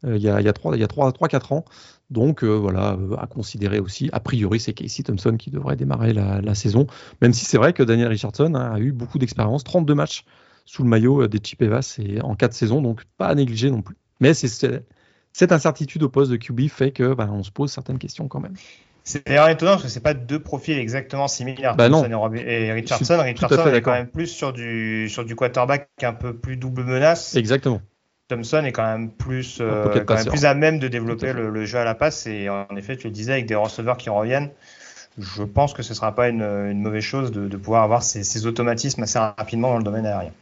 euh, 0.04 0.16
il 0.16 0.22
y 0.22 0.28
a, 0.28 0.40
il 0.40 0.46
y 0.46 0.48
a 0.48 0.52
3-4 0.52 1.54
ans. 1.54 1.64
Donc 2.10 2.44
euh, 2.44 2.48
voilà, 2.48 2.92
euh, 2.92 3.16
à 3.16 3.26
considérer 3.26 3.80
aussi. 3.80 4.10
A 4.12 4.20
priori, 4.20 4.60
c'est 4.60 4.74
Casey 4.74 5.02
Thompson 5.02 5.36
qui 5.38 5.50
devrait 5.50 5.76
démarrer 5.76 6.12
la, 6.12 6.54
saison, 6.54 6.86
même 7.22 7.32
si 7.32 7.44
c'est 7.44 7.56
vrai 7.56 7.72
que 7.72 7.82
Daniel 7.82 8.08
Richardson 8.08 8.54
a 8.54 8.78
eu 8.78 8.92
beaucoup 8.92 9.18
d'expérience, 9.18 9.64
32 9.64 9.94
matchs 9.94 10.24
sous 10.64 10.82
le 10.82 10.88
maillot 10.88 11.22
euh, 11.22 11.28
des 11.28 11.38
Chipevas 11.42 11.98
et 11.98 12.20
en 12.22 12.34
4 12.34 12.52
saisons, 12.52 12.82
donc 12.82 13.02
pas 13.16 13.28
à 13.28 13.34
négliger 13.34 13.70
non 13.70 13.82
plus. 13.82 13.96
Mais 14.20 14.34
c'est 14.34 14.48
cette 15.32 15.52
incertitude 15.52 16.02
au 16.02 16.08
poste 16.08 16.30
de 16.30 16.36
QB 16.36 16.68
fait 16.68 16.92
que 16.92 17.14
bah, 17.14 17.28
on 17.30 17.42
se 17.42 17.50
pose 17.50 17.72
certaines 17.72 17.98
questions 17.98 18.28
quand 18.28 18.40
même. 18.40 18.54
C'est 19.02 19.26
d'ailleurs 19.26 19.50
étonnant 19.50 19.72
parce 19.72 19.82
que 19.82 19.88
c'est 19.90 20.00
pas 20.00 20.14
deux 20.14 20.38
profils 20.38 20.78
exactement 20.78 21.28
similaires. 21.28 21.76
Bah 21.76 21.90
non. 21.90 22.04
Et 22.34 22.72
Richardson, 22.72 23.18
Richardson 23.20 23.66
est 23.66 23.82
quand 23.82 23.92
même 23.92 24.08
plus 24.08 24.28
sur 24.28 24.54
du 24.54 25.10
sur 25.10 25.26
du 25.26 25.36
quarterback 25.36 25.90
un 26.02 26.14
peu 26.14 26.34
plus 26.34 26.56
double 26.56 26.84
menace. 26.84 27.36
Exactement. 27.36 27.82
Thompson 28.28 28.64
est 28.64 28.72
quand 28.72 28.86
même 28.86 29.10
plus, 29.10 29.58
euh, 29.60 30.02
plus 30.24 30.46
à 30.46 30.54
même 30.54 30.78
de 30.78 30.88
développer 30.88 31.34
le, 31.34 31.64
jeu 31.66 31.78
à 31.78 31.84
la 31.84 31.94
passe. 31.94 32.26
Et 32.26 32.48
en 32.48 32.74
effet, 32.76 32.96
tu 32.96 33.08
le 33.08 33.12
disais, 33.12 33.32
avec 33.32 33.46
des 33.46 33.54
receveurs 33.54 33.98
qui 33.98 34.08
reviennent, 34.08 34.50
je 35.18 35.42
pense 35.42 35.74
que 35.74 35.82
ce 35.82 35.90
ne 35.90 35.94
sera 35.94 36.14
pas 36.14 36.28
une, 36.28 36.80
mauvaise 36.80 37.02
chose 37.02 37.32
de, 37.32 37.56
pouvoir 37.56 37.82
avoir 37.82 38.02
ces, 38.02 38.46
automatismes 38.46 39.02
assez 39.02 39.18
rapidement 39.18 39.70
dans 39.70 39.78
le 39.78 39.84
domaine 39.84 40.06
aérien. 40.06 40.32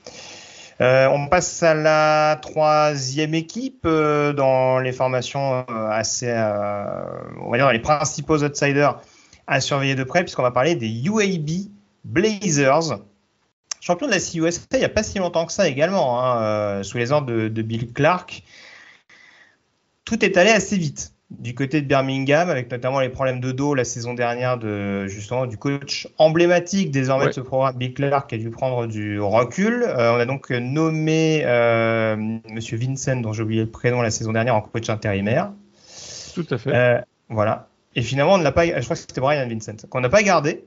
Euh, 0.81 1.07
on 1.09 1.29
passe 1.29 1.63
à 1.63 1.75
la 1.75 2.39
troisième 2.41 3.35
équipe 3.35 3.83
euh, 3.85 4.33
dans 4.33 4.79
les 4.79 4.93
formations 4.93 5.65
assez, 5.69 6.33
on 7.41 7.51
va 7.51 7.59
dire 7.59 7.71
les 7.71 7.79
principaux 7.79 8.43
outsiders 8.43 9.01
à 9.47 9.61
surveiller 9.61 9.95
de 9.95 10.05
près, 10.05 10.23
puisqu'on 10.23 10.43
va 10.43 10.51
parler 10.51 10.75
des 10.75 10.89
UAB 10.89 11.69
Blazers 12.05 12.99
champion 13.83 14.07
de 14.07 14.13
la 14.13 14.21
CUSA 14.21 14.61
il 14.73 14.79
n'y 14.79 14.85
a 14.85 14.89
pas 14.89 15.03
si 15.03 15.19
longtemps 15.19 15.45
que 15.45 15.53
ça 15.53 15.69
également, 15.69 16.23
hein, 16.23 16.43
euh, 16.43 16.83
sous 16.83 16.97
les 16.97 17.13
ordres 17.13 17.27
de, 17.49 17.63
Bill 17.63 17.93
Clark. 17.93 18.43
Tout 20.05 20.25
est 20.25 20.37
allé 20.37 20.51
assez 20.51 20.79
vite 20.79 21.13
du 21.39 21.55
côté 21.55 21.83
de 21.83 21.87
Birmingham, 21.87 22.51
avec 22.51 22.71
notamment 22.71 23.01
les 23.01 23.09
problèmes 23.09 23.41
de 23.41 23.53
dos 23.53 23.75
la 23.75 23.85
saison 23.85 24.15
dernière 24.15 24.59
de 24.59 25.07
justement 25.07 25.47
du 25.47 25.57
coach 25.57 26.09
emblématique 26.19 26.91
désormais 26.91 27.27
de 27.27 27.33
ce 27.33 27.41
programme, 27.41 27.77
Bill 27.77 27.95
Clark, 27.95 28.29
qui 28.29 28.35
a 28.37 28.39
dû 28.39 28.51
prendre 28.51 28.87
du 28.87 29.21
recul. 29.21 29.85
Euh, 29.87 30.13
on 30.13 30.17
a 30.17 30.27
donc 30.27 30.51
nommé 30.51 31.43
euh, 31.45 32.17
Monsieur 32.51 32.77
Vincent, 32.77 33.17
dont 33.17 33.33
j'ai 33.33 33.43
oublié 33.43 33.63
le 33.63 33.71
prénom 33.71 34.03
la 34.03 34.11
saison 34.11 34.33
dernière, 34.33 34.55
en 34.55 34.63
coach 34.63 34.89
intérimaire. 34.89 35.53
Tout 36.35 36.47
à 36.51 36.59
fait. 36.59 37.05
voilà. 37.29 37.69
Et 37.95 38.03
finalement, 38.03 38.35
on 38.35 38.39
ne 38.39 38.45
l'a 38.45 38.53
pas. 38.53 38.65
Je 38.65 38.85
crois 38.85 38.97
que 38.97 39.03
c'était 39.03 39.21
Brian 39.21 39.47
Vincent 39.49 39.77
qu'on 39.89 40.01
n'a 40.01 40.09
pas 40.09 40.23
gardé. 40.23 40.65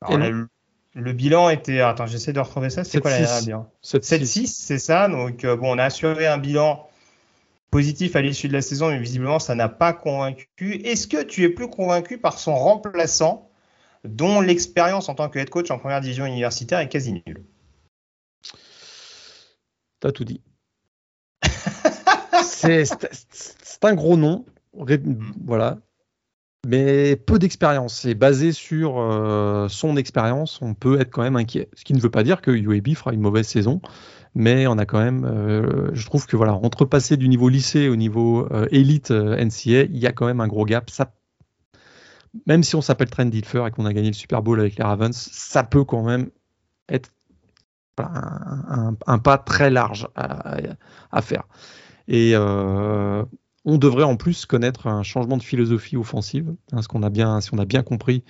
Alors, 0.00 0.18
le 0.94 1.12
bilan 1.12 1.50
était. 1.50 1.80
Attends, 1.80 2.06
j'essaie 2.06 2.32
de 2.32 2.40
retrouver 2.40 2.70
ça. 2.70 2.84
C'est 2.84 3.00
quoi 3.00 3.10
la 3.10 3.40
bilan? 3.40 3.70
7-6, 3.82 4.46
c'est 4.46 4.78
ça. 4.78 5.08
Donc, 5.08 5.44
euh, 5.44 5.56
bon, 5.56 5.74
on 5.74 5.78
a 5.78 5.84
assuré 5.84 6.26
un 6.26 6.38
bilan 6.38 6.86
positif 7.72 8.14
à 8.16 8.22
l'issue 8.22 8.48
de 8.48 8.52
la 8.52 8.62
saison, 8.62 8.90
mais 8.90 9.00
visiblement, 9.00 9.40
ça 9.40 9.56
n'a 9.56 9.68
pas 9.68 9.92
convaincu. 9.94 10.46
Est-ce 10.84 11.08
que 11.08 11.22
tu 11.22 11.42
es 11.42 11.48
plus 11.48 11.68
convaincu 11.68 12.18
par 12.18 12.38
son 12.38 12.54
remplaçant, 12.54 13.50
dont 14.04 14.40
l'expérience 14.40 15.08
en 15.08 15.14
tant 15.14 15.28
que 15.28 15.38
head 15.38 15.50
coach 15.50 15.70
en 15.70 15.78
première 15.78 16.00
division 16.00 16.26
universitaire 16.26 16.78
est 16.78 16.88
quasi 16.88 17.14
nulle? 17.14 17.44
T'as 20.00 20.12
tout 20.12 20.24
dit. 20.24 20.42
c'est 22.42 22.84
un 23.82 23.94
gros 23.94 24.16
nom. 24.16 24.44
Voilà 25.44 25.78
mais 26.66 27.16
peu 27.16 27.38
d'expérience. 27.38 28.00
C'est 28.00 28.14
basé 28.14 28.52
sur 28.52 29.00
euh, 29.00 29.68
son 29.68 29.96
expérience, 29.96 30.60
on 30.62 30.74
peut 30.74 31.00
être 31.00 31.10
quand 31.10 31.22
même 31.22 31.36
inquiet. 31.36 31.68
Ce 31.74 31.84
qui 31.84 31.92
ne 31.92 32.00
veut 32.00 32.10
pas 32.10 32.22
dire 32.22 32.40
que 32.40 32.50
UAB 32.50 32.94
fera 32.94 33.12
une 33.12 33.20
mauvaise 33.20 33.46
saison, 33.46 33.80
mais 34.34 34.66
on 34.66 34.78
a 34.78 34.86
quand 34.86 34.98
même, 34.98 35.24
euh, 35.24 35.90
je 35.94 36.06
trouve 36.06 36.26
que 36.26 36.36
voilà, 36.36 36.54
entre 36.54 36.84
passer 36.84 37.16
du 37.16 37.28
niveau 37.28 37.48
lycée 37.48 37.88
au 37.88 37.96
niveau 37.96 38.48
euh, 38.52 38.66
élite 38.70 39.10
NCA, 39.10 39.82
il 39.82 39.98
y 39.98 40.06
a 40.06 40.12
quand 40.12 40.26
même 40.26 40.40
un 40.40 40.48
gros 40.48 40.64
gap. 40.64 40.90
Ça, 40.90 41.12
même 42.46 42.62
si 42.62 42.74
on 42.76 42.80
s'appelle 42.80 43.10
Trent 43.10 43.26
Dilfer 43.26 43.66
et 43.66 43.70
qu'on 43.70 43.86
a 43.86 43.92
gagné 43.92 44.08
le 44.08 44.14
Super 44.14 44.42
Bowl 44.42 44.58
avec 44.58 44.76
les 44.76 44.84
Ravens, 44.84 45.14
ça 45.14 45.64
peut 45.64 45.84
quand 45.84 46.02
même 46.02 46.30
être 46.88 47.10
un, 47.98 49.18
pas 49.18 49.38
très 49.38 49.70
large 49.70 50.08
à, 50.16 51.22
faire. 51.22 51.44
Et 52.08 52.34
on 52.36 53.78
devrait 53.78 54.02
en 54.02 54.16
plus 54.16 54.46
connaître 54.46 54.86
un 54.86 55.02
changement 55.02 55.36
de 55.36 55.42
philosophie 55.42 55.96
offensive, 55.96 56.54
hein, 56.72 56.82
ce 56.82 56.88
qu'on 56.88 57.02
a 57.02 57.10
bien, 57.10 57.40
si 57.40 57.52
on 57.52 57.58
a 57.58 57.66
bien 57.66 57.82
compris 57.82 58.24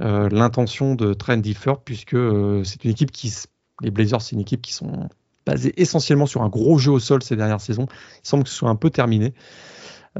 euh, 0.00 0.28
l'intention 0.28 0.94
de 0.94 1.12
Trent 1.12 1.38
Dilfer, 1.38 1.74
puisque 1.84 2.14
euh, 2.14 2.62
c'est 2.62 2.84
une 2.84 2.90
équipe 2.90 3.10
qui, 3.10 3.34
les 3.80 3.90
Blazers, 3.90 4.22
c'est 4.22 4.36
une 4.36 4.40
équipe 4.40 4.62
qui 4.62 4.72
sont 4.72 5.08
basées 5.50 5.74
essentiellement 5.80 6.26
sur 6.26 6.42
un 6.42 6.48
gros 6.48 6.78
jeu 6.78 6.92
au 6.92 6.98
sol 6.98 7.22
ces 7.22 7.36
dernières 7.36 7.60
saisons. 7.60 7.86
Il 8.24 8.28
semble 8.28 8.44
que 8.44 8.50
ce 8.50 8.56
soit 8.56 8.70
un 8.70 8.76
peu 8.76 8.90
terminé. 8.90 9.34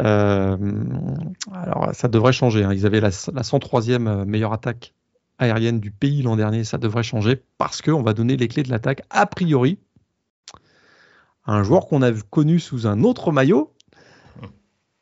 Euh, 0.00 0.56
alors 1.52 1.90
ça 1.94 2.08
devrait 2.08 2.32
changer. 2.32 2.64
Hein. 2.64 2.72
Ils 2.72 2.86
avaient 2.86 3.00
la, 3.00 3.08
la 3.08 3.42
103e 3.42 4.24
meilleure 4.24 4.52
attaque 4.52 4.94
aérienne 5.38 5.80
du 5.80 5.90
pays 5.90 6.22
l'an 6.22 6.36
dernier. 6.36 6.64
Ça 6.64 6.78
devrait 6.78 7.02
changer 7.02 7.42
parce 7.58 7.82
qu'on 7.82 8.02
va 8.02 8.12
donner 8.12 8.36
les 8.36 8.48
clés 8.48 8.62
de 8.62 8.70
l'attaque 8.70 9.02
a 9.10 9.26
priori 9.26 9.78
un 11.48 11.62
joueur 11.62 11.86
qu'on 11.86 12.02
a 12.02 12.12
connu 12.12 12.60
sous 12.60 12.86
un 12.86 13.02
autre 13.02 13.32
maillot, 13.32 13.72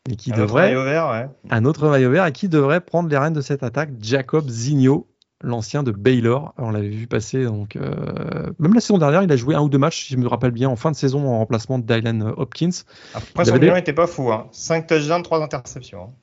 et 0.09 0.14
qui 0.14 0.33
un 0.33 0.37
devrait 0.37 0.74
autre 0.77 0.85
vert, 0.85 1.11
ouais. 1.11 1.29
un 1.51 1.64
autre 1.64 1.89
maillot 1.89 2.11
vert 2.11 2.24
et 2.24 2.33
qui 2.33 2.49
devrait 2.49 2.81
prendre 2.81 3.09
les 3.09 3.18
rênes 3.18 3.33
de 3.33 3.41
cette 3.41 3.64
attaque, 3.64 3.91
Jacob 4.01 4.49
Zigno, 4.49 5.09
l'ancien 5.43 5.82
de 5.82 5.93
Baylor. 5.93 6.55
On 6.59 6.70
l'avait 6.70 6.89
vu 6.89 7.07
passer 7.07 7.45
donc 7.45 7.76
euh, 7.76 8.53
même 8.59 8.74
la 8.74 8.80
saison 8.80 8.99
dernière, 8.99 9.22
il 9.22 9.32
a 9.32 9.37
joué 9.37 9.55
un 9.55 9.61
ou 9.61 9.68
deux 9.68 9.78
matchs, 9.78 10.07
si 10.07 10.14
je 10.14 10.18
me 10.18 10.26
rappelle 10.26 10.51
bien, 10.51 10.68
en 10.68 10.76
fin 10.76 10.91
de 10.91 10.97
saison 10.97 11.26
en 11.28 11.39
remplacement 11.39 11.78
de 11.78 11.84
Dylan 11.84 12.22
Hopkins. 12.37 12.70
Après 13.14 13.45
son 13.45 13.57
bilan 13.57 13.74
n'était 13.74 13.93
pas 13.93 14.07
fou, 14.07 14.32
hein. 14.32 14.49
5 14.53 14.87
touchdowns, 14.87 15.22
3 15.22 15.43
interceptions. 15.43 16.05
Hein. 16.05 16.14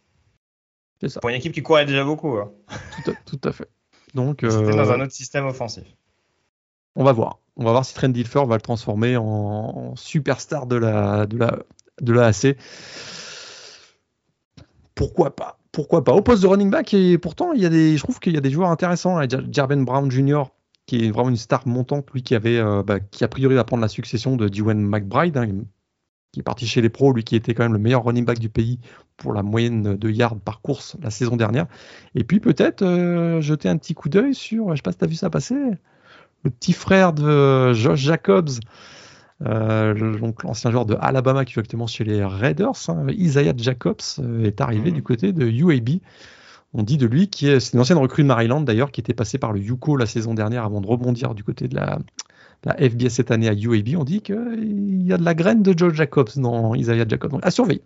C'est 1.01 1.09
ça. 1.09 1.19
Pour 1.19 1.29
une 1.29 1.35
équipe 1.35 1.53
qui 1.53 1.61
courait 1.61 1.85
déjà 1.85 2.03
beaucoup. 2.03 2.37
Hein. 2.37 2.51
Tout, 3.25 3.39
à, 3.43 3.51
fait. 3.51 3.69
Donc 4.13 4.39
c'était 4.41 4.71
dans 4.71 4.89
euh, 4.89 4.93
un 4.93 5.01
autre 5.01 5.11
système 5.11 5.45
offensif. 5.45 5.83
On 6.95 7.03
va 7.03 7.11
voir. 7.11 7.39
On 7.55 7.65
va 7.65 7.71
voir 7.71 7.85
si 7.85 7.93
Trent 7.93 8.09
Dilfer 8.09 8.45
va 8.45 8.55
le 8.55 8.61
transformer 8.61 9.17
en, 9.17 9.95
superstar 9.95 10.65
de 10.65 10.75
la 10.75 11.25
de 11.25 11.37
la 11.37 11.59
de 12.01 12.13
l'AAC 12.13 12.57
pourquoi 14.95 15.35
pas? 15.35 15.57
Pourquoi 15.73 16.03
pas 16.03 16.13
Au 16.13 16.21
poste 16.21 16.43
de 16.43 16.47
running 16.47 16.69
back, 16.69 16.93
et 16.93 17.17
pourtant, 17.17 17.51
il 17.51 17.59
y 17.61 17.65
a 17.65 17.69
des, 17.69 17.97
je 17.97 18.03
trouve 18.03 18.19
qu'il 18.19 18.33
y 18.33 18.37
a 18.37 18.41
des 18.41 18.51
joueurs 18.51 18.69
intéressants. 18.69 19.19
Jarben 19.49 19.83
Brown 19.83 20.09
Jr., 20.09 20.43
qui 20.85 21.03
est 21.03 21.11
vraiment 21.11 21.29
une 21.29 21.35
star 21.35 21.67
montante, 21.67 22.11
lui 22.13 22.21
qui 22.21 22.35
avait, 22.35 22.59
euh, 22.59 22.83
bah, 22.83 22.99
qui 22.99 23.23
a 23.23 23.27
priori 23.27 23.55
va 23.55 23.63
prendre 23.63 23.81
la 23.81 23.87
succession 23.87 24.35
de 24.35 24.47
Dwayne 24.49 24.85
McBride, 24.85 25.35
hein, 25.35 25.47
qui 26.31 26.41
est 26.41 26.43
parti 26.43 26.67
chez 26.67 26.79
les 26.81 26.89
pros, 26.89 27.11
lui 27.11 27.23
qui 27.23 27.35
était 27.35 27.55
quand 27.55 27.63
même 27.63 27.73
le 27.73 27.79
meilleur 27.79 28.03
running 28.03 28.23
back 28.23 28.37
du 28.37 28.49
pays 28.49 28.79
pour 29.17 29.33
la 29.33 29.41
moyenne 29.41 29.95
de 29.95 30.09
yards 30.11 30.39
par 30.39 30.61
course 30.61 30.95
la 31.01 31.09
saison 31.09 31.37
dernière. 31.37 31.65
Et 32.13 32.23
puis 32.23 32.39
peut-être 32.39 32.83
euh, 32.83 33.41
jeter 33.41 33.67
un 33.67 33.77
petit 33.77 33.95
coup 33.95 34.09
d'œil 34.09 34.35
sur, 34.35 34.69
je 34.71 34.75
sais 34.75 34.83
pas 34.83 34.91
si 34.91 34.99
tu 34.99 35.05
as 35.05 35.07
vu 35.07 35.15
ça 35.15 35.31
passer, 35.31 35.55
le 36.43 36.51
petit 36.51 36.73
frère 36.73 37.13
de 37.13 37.73
Josh 37.73 37.99
Jacobs, 37.99 38.49
euh, 39.41 40.17
donc 40.19 40.43
l'ancien 40.43 40.71
joueur 40.71 40.85
de 40.85 40.95
Alabama 40.99 41.45
qui 41.45 41.53
joue 41.53 41.59
actuellement 41.59 41.87
chez 41.87 42.03
les 42.03 42.23
Raiders, 42.23 42.89
hein, 42.89 43.05
Isaiah 43.09 43.53
Jacobs, 43.55 43.97
euh, 44.19 44.45
est 44.45 44.61
arrivé 44.61 44.89
mhm. 44.89 44.95
du 44.95 45.03
côté 45.03 45.33
de 45.33 45.45
UAB. 45.45 45.99
On 46.73 46.83
dit 46.83 46.97
de 46.97 47.05
lui 47.05 47.27
qui 47.27 47.49
est, 47.49 47.59
c'est 47.59 47.73
une 47.73 47.79
ancienne 47.79 47.97
recrue 47.97 48.23
de 48.23 48.27
Maryland 48.27 48.61
d'ailleurs, 48.61 48.91
qui 48.91 49.01
était 49.01 49.13
passée 49.13 49.37
par 49.37 49.53
le 49.53 49.59
Yuko 49.59 49.95
la 49.95 50.05
saison 50.05 50.33
dernière 50.33 50.63
avant 50.63 50.81
de 50.81 50.87
rebondir 50.87 51.35
du 51.35 51.43
côté 51.43 51.67
de 51.67 51.75
la, 51.75 51.99
la 52.63 52.73
FBS 52.75 53.09
cette 53.09 53.31
année 53.31 53.47
à 53.47 53.53
UAB. 53.53 53.95
On 53.97 54.03
dit 54.03 54.21
qu'il 54.21 55.05
y 55.05 55.13
a 55.13 55.17
de 55.17 55.23
la 55.23 55.33
graine 55.35 55.61
de 55.61 55.77
Joe 55.77 55.93
Jacobs 55.93 56.29
dans 56.37 56.73
Isaiah 56.73 57.05
Jacobs. 57.07 57.31
Donc 57.31 57.45
à 57.45 57.51
surveiller. 57.51 57.83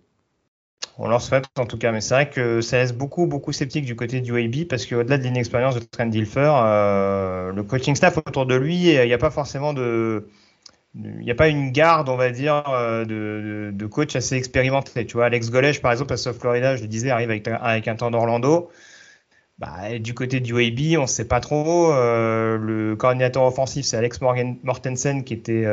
On 0.96 1.08
leur 1.08 1.22
souhaite 1.22 1.44
en 1.58 1.66
tout 1.66 1.78
cas, 1.78 1.92
mais 1.92 2.00
c'est 2.00 2.14
vrai 2.14 2.30
que 2.30 2.60
ça 2.60 2.78
laisse 2.78 2.92
beaucoup, 2.92 3.26
beaucoup 3.26 3.52
sceptique 3.52 3.84
du 3.84 3.94
côté 3.94 4.20
du 4.20 4.32
UAB 4.32 4.66
parce 4.68 4.84
qu'au-delà 4.84 5.18
de 5.18 5.22
l'inexpérience 5.22 5.76
de 5.76 5.80
Trent 5.80 6.06
Dilfer, 6.06 6.52
euh, 6.56 7.52
le 7.52 7.62
coaching 7.62 7.94
staff 7.94 8.18
autour 8.18 8.46
de 8.46 8.56
lui, 8.56 8.94
il 8.94 9.06
n'y 9.06 9.12
a 9.12 9.18
pas 9.18 9.30
forcément 9.30 9.72
de. 9.72 10.28
Il 10.94 11.18
n'y 11.20 11.30
a 11.30 11.34
pas 11.34 11.48
une 11.48 11.70
garde, 11.70 12.08
on 12.08 12.16
va 12.16 12.30
dire, 12.30 12.64
euh, 12.68 13.04
de, 13.04 13.86
coach 13.86 14.16
assez 14.16 14.36
expérimenté. 14.36 15.06
Tu 15.06 15.14
vois, 15.14 15.26
Alex 15.26 15.50
Golech, 15.50 15.80
par 15.80 15.92
exemple, 15.92 16.12
à 16.12 16.16
South 16.16 16.38
Florida, 16.38 16.76
je 16.76 16.82
le 16.82 16.88
disais, 16.88 17.10
arrive 17.10 17.30
avec, 17.30 17.88
un 17.88 17.96
temps 17.96 18.10
d'Orlando. 18.10 18.70
Bah, 19.58 19.98
du 19.98 20.14
côté 20.14 20.40
du 20.40 20.52
UAB, 20.52 20.98
on 20.98 21.02
ne 21.02 21.06
sait 21.06 21.26
pas 21.26 21.40
trop. 21.40 21.92
Euh, 21.92 22.56
le 22.58 22.96
coordinateur 22.96 23.44
offensif, 23.44 23.84
c'est 23.86 23.96
Alex 23.96 24.20
Morgan, 24.20 24.56
Mortensen, 24.62 25.24
qui 25.24 25.34
était 25.34 25.64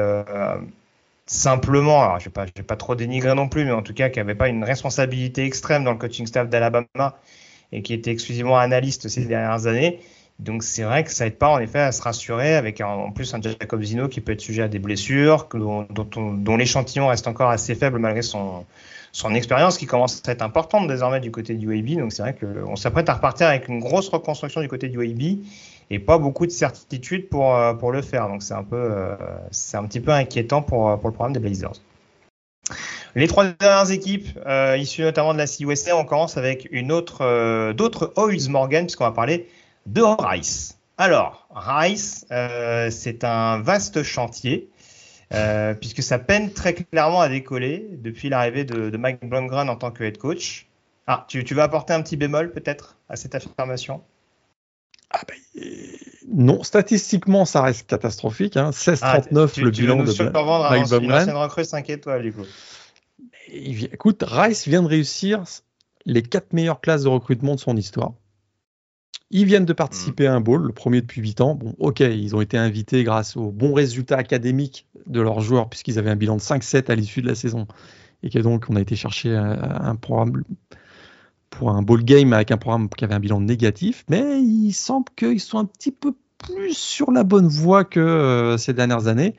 simplement, 1.26 2.03
alors 2.03 2.20
je 2.20 2.30
ne 2.30 2.45
vais, 2.45 2.63
pas 2.63 2.76
trop 2.76 2.95
dénigrer 2.95 3.34
non 3.36 3.47
plus, 3.49 3.66
mais 3.66 3.72
en 3.72 3.82
tout 3.82 3.93
cas 3.93 4.09
qui 4.09 4.20
n'avait 4.20 4.36
pas 4.36 4.47
une 4.47 4.63
responsabilité 4.63 5.43
extrême 5.45 5.84
dans 5.84 5.91
le 5.91 5.97
coaching 5.97 6.28
staff 6.28 6.49
d'Alabama 6.49 7.18
et 7.72 7.82
qui 7.82 7.93
était 7.93 8.11
exclusivement 8.11 8.57
analyste 8.57 9.07
ces 9.07 9.26
dernières 9.26 9.68
années. 9.68 9.99
Donc 10.40 10.64
c'est 10.64 10.84
vrai 10.84 11.04
que 11.06 11.12
ça 11.12 11.28
aide 11.28 11.38
pas 11.38 11.50
en 11.50 11.60
effet 11.60 11.80
à 11.80 11.92
se 11.92 12.02
rassurer 12.02 12.56
avec 12.56 12.82
en 12.82 13.12
plus 13.12 13.34
un 13.34 13.42
Jacob 13.42 13.82
Zino 13.82 14.10
qui 14.10 14.20
peut 14.20 14.34
être 14.34 14.42
sujet 14.42 14.64
à 14.64 14.68
des 14.68 14.80
blessures, 14.80 15.48
dont, 15.54 16.58
l'échantillon 16.58 17.08
reste 17.08 17.28
encore 17.28 17.50
assez 17.50 17.74
faible 17.74 18.00
malgré 18.00 18.22
son, 18.22 18.66
expérience 19.34 19.78
qui 19.78 19.86
commence 19.86 20.22
à 20.28 20.32
être 20.32 20.42
importante 20.42 20.88
désormais 20.90 21.22
du 21.22 21.32
côté 21.32 21.54
du 21.54 21.78
AB. 21.78 21.98
Donc 22.00 22.12
c'est 22.12 22.22
vrai 22.22 22.36
qu'on 22.36 22.76
s'apprête 22.76 23.08
à 23.08 23.14
repartir 23.14 23.48
avec 23.48 23.70
une 23.70 23.80
grosse 23.80 24.10
reconstruction 24.10 24.60
du 24.60 24.68
côté 24.68 24.90
du 24.90 25.02
AB 25.02 25.40
et 25.90 26.00
pas 26.00 26.18
beaucoup 26.18 26.46
de 26.46 26.52
certitude 26.52 27.30
pour, 27.30 27.56
euh, 27.56 27.74
pour 27.74 27.94
le 27.94 28.02
faire. 28.02 28.28
Donc 28.28 28.44
c'est 28.44 28.54
un 28.54 28.64
peu, 28.64 28.76
euh, 28.76 29.16
c'est 29.52 29.78
un 29.78 29.86
petit 29.86 30.02
peu 30.02 30.12
inquiétant 30.12 30.62
pour, 30.62 30.90
euh, 30.90 30.98
pour 30.98 31.10
le 31.10 31.14
programme 31.14 31.34
des 31.34 31.40
Blazers. 31.40 31.80
Les 33.16 33.28
trois 33.28 33.46
dernières 33.46 33.92
équipes, 33.92 34.28
issues 34.78 35.04
notamment 35.04 35.34
de 35.34 35.38
la 35.38 35.48
CUSA, 35.48 35.96
on 35.96 36.04
commence 36.04 36.36
avec 36.36 36.68
une 36.72 36.92
autre, 36.92 37.72
d'autres 37.72 38.12
Oils 38.18 38.50
Morgan, 38.50 38.86
puisqu'on 38.86 39.06
va 39.06 39.12
parler 39.12 39.48
de 39.86 40.02
Rice. 40.02 40.78
Alors, 40.98 41.48
Rice, 41.54 42.26
c'est 42.90 43.24
un 43.24 43.60
vaste 43.60 44.04
chantier, 44.04 44.70
puisque 45.80 46.02
ça 46.02 46.20
peine 46.20 46.52
très 46.52 46.74
clairement 46.74 47.22
à 47.22 47.30
décoller 47.30 47.88
depuis 47.92 48.30
l'arrivée 48.30 48.64
de, 48.64 48.90
de 48.90 48.98
Mike 48.98 49.24
Blomgren 49.24 49.70
en 49.70 49.76
tant 49.76 49.92
que 49.92 50.04
head 50.04 50.18
coach. 50.18 50.68
Ah, 51.08 51.26
tu, 51.28 51.44
tu 51.44 51.54
vas 51.54 51.64
apporter 51.64 51.94
un 51.94 52.02
petit 52.02 52.18
bémol 52.18 52.52
peut-être 52.52 52.98
à 53.10 53.16
cette 53.16 53.36
affirmation? 53.36 54.02
Ah 55.12 55.22
ben, 55.28 55.38
non, 56.28 56.64
statistiquement, 56.64 57.46
ça 57.46 57.62
reste 57.62 57.88
catastrophique. 57.88 58.58
Hein. 58.58 58.72
16-39 58.72 59.00
ah, 59.02 59.62
le 59.62 59.70
bilan 59.70 60.04
de 60.04 60.70
Mike 60.70 60.90
Bumgren. 60.90 61.30
Une 61.30 61.36
recrue 61.36 61.64
5 61.64 61.90
étoiles, 61.90 62.24
du 62.24 62.34
coup. 62.34 62.46
écoute, 63.50 64.24
Rice 64.28 64.68
vient 64.68 64.82
de 64.82 64.88
réussir 64.88 65.44
les 66.06 66.24
4 66.24 66.54
meilleures 66.54 66.82
classes 66.82 67.04
de 67.04 67.10
recrutement 67.10 67.56
de 67.56 67.60
son 67.60 67.78
histoire. 67.78 68.14
Ils 69.32 69.46
viennent 69.46 69.66
de 69.66 69.74
participer 69.74 70.28
à 70.28 70.36
un 70.36 70.40
bowl, 70.40 70.68
le 70.68 70.74
premier 70.74 71.02
depuis 71.02 71.22
8 71.22 71.42
ans. 71.42 71.56
Bon, 71.56 71.76
ok, 71.80 72.00
ils 72.02 72.36
ont 72.36 72.42
été 72.42 72.58
invités 72.58 73.04
grâce 73.04 73.36
aux 73.36 73.52
bons 73.52 73.74
résultats 73.74 74.18
académiques 74.18 74.88
de 75.08 75.20
leurs 75.20 75.42
joueurs, 75.42 75.70
puisqu'ils 75.70 75.98
avaient 75.98 76.12
un 76.12 76.16
bilan 76.16 76.36
de 76.36 76.42
5-7 76.42 76.92
à 76.92 76.96
l'issue 76.96 77.22
de 77.22 77.28
la 77.28 77.36
saison. 77.36 77.68
Et 78.24 78.30
que 78.30 78.40
donc, 78.40 78.66
on 78.70 78.76
a 78.76 78.82
été 78.82 78.96
chercher 78.96 79.36
un 79.36 79.96
programme 79.96 80.44
pour 81.50 81.72
un 81.72 81.82
ball 81.82 82.04
game 82.04 82.34
avec 82.34 82.52
un 82.52 82.58
programme 82.58 82.90
qui 82.90 83.04
avait 83.04 83.14
un 83.14 83.20
bilan 83.20 83.42
négatif, 83.42 84.06
mais 84.10 84.42
il 84.42 84.74
semble 84.74 85.08
qu'ils 85.16 85.40
sont 85.40 85.58
un 85.58 85.66
petit 85.66 85.92
peu 85.92 86.14
plus 86.38 86.78
sur 86.78 87.12
la 87.12 87.24
bonne 87.24 87.48
voie 87.48 87.86
que 87.86 88.00
euh, 88.00 88.58
ces 88.58 88.74
dernières 88.74 89.08
années. 89.08 89.36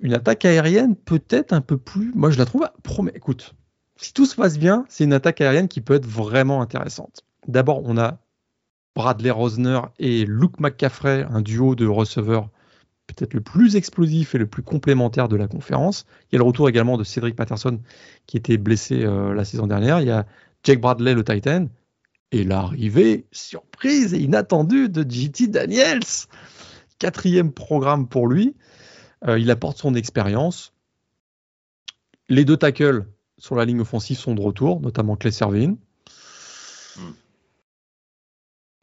Une 0.00 0.14
attaque 0.14 0.44
aérienne 0.44 0.96
peut-être 0.96 1.52
un 1.52 1.60
peu 1.60 1.76
plus. 1.76 2.12
Moi, 2.14 2.30
je 2.30 2.38
la 2.38 2.44
trouve. 2.44 2.68
Écoute, 3.14 3.54
si 3.96 4.12
tout 4.12 4.26
se 4.26 4.34
passe 4.36 4.58
bien, 4.58 4.84
c'est 4.88 5.04
une 5.04 5.12
attaque 5.12 5.40
aérienne 5.40 5.68
qui 5.68 5.80
peut 5.80 5.94
être 5.94 6.06
vraiment 6.06 6.60
intéressante. 6.62 7.24
D'abord, 7.46 7.82
on 7.84 7.96
a 7.96 8.18
Bradley 8.94 9.30
Rosner 9.30 9.80
et 9.98 10.24
Luke 10.24 10.60
McCaffrey, 10.60 11.26
un 11.28 11.42
duo 11.42 11.74
de 11.74 11.86
receveurs 11.86 12.48
peut-être 13.06 13.34
le 13.34 13.40
plus 13.40 13.76
explosif 13.76 14.34
et 14.34 14.38
le 14.38 14.46
plus 14.46 14.62
complémentaire 14.62 15.28
de 15.28 15.36
la 15.36 15.46
conférence. 15.46 16.06
Il 16.30 16.34
y 16.34 16.36
a 16.36 16.38
le 16.38 16.44
retour 16.44 16.68
également 16.68 16.96
de 16.96 17.04
Cédric 17.04 17.36
Patterson 17.36 17.80
qui 18.26 18.36
était 18.36 18.56
blessé 18.56 19.04
euh, 19.04 19.34
la 19.34 19.44
saison 19.44 19.66
dernière. 19.66 20.00
Il 20.00 20.06
y 20.06 20.10
a 20.10 20.26
Jake 20.62 20.80
Bradley, 20.80 21.14
le 21.14 21.24
Titan, 21.24 21.68
et 22.32 22.44
l'arrivée 22.44 23.26
surprise 23.32 24.14
et 24.14 24.18
inattendue 24.18 24.88
de 24.88 25.08
JT 25.08 25.48
Daniels. 25.48 26.00
Quatrième 26.98 27.52
programme 27.52 28.08
pour 28.08 28.26
lui. 28.26 28.56
Euh, 29.26 29.38
il 29.38 29.50
apporte 29.50 29.78
son 29.78 29.94
expérience. 29.94 30.72
Les 32.28 32.44
deux 32.44 32.56
tackles 32.56 33.06
sur 33.36 33.56
la 33.56 33.64
ligne 33.64 33.80
offensive 33.80 34.16
sont 34.16 34.34
de 34.34 34.40
retour, 34.40 34.80
notamment 34.80 35.16
Clay 35.16 35.30
Servin. 35.30 35.76
Hmm. 36.96 37.10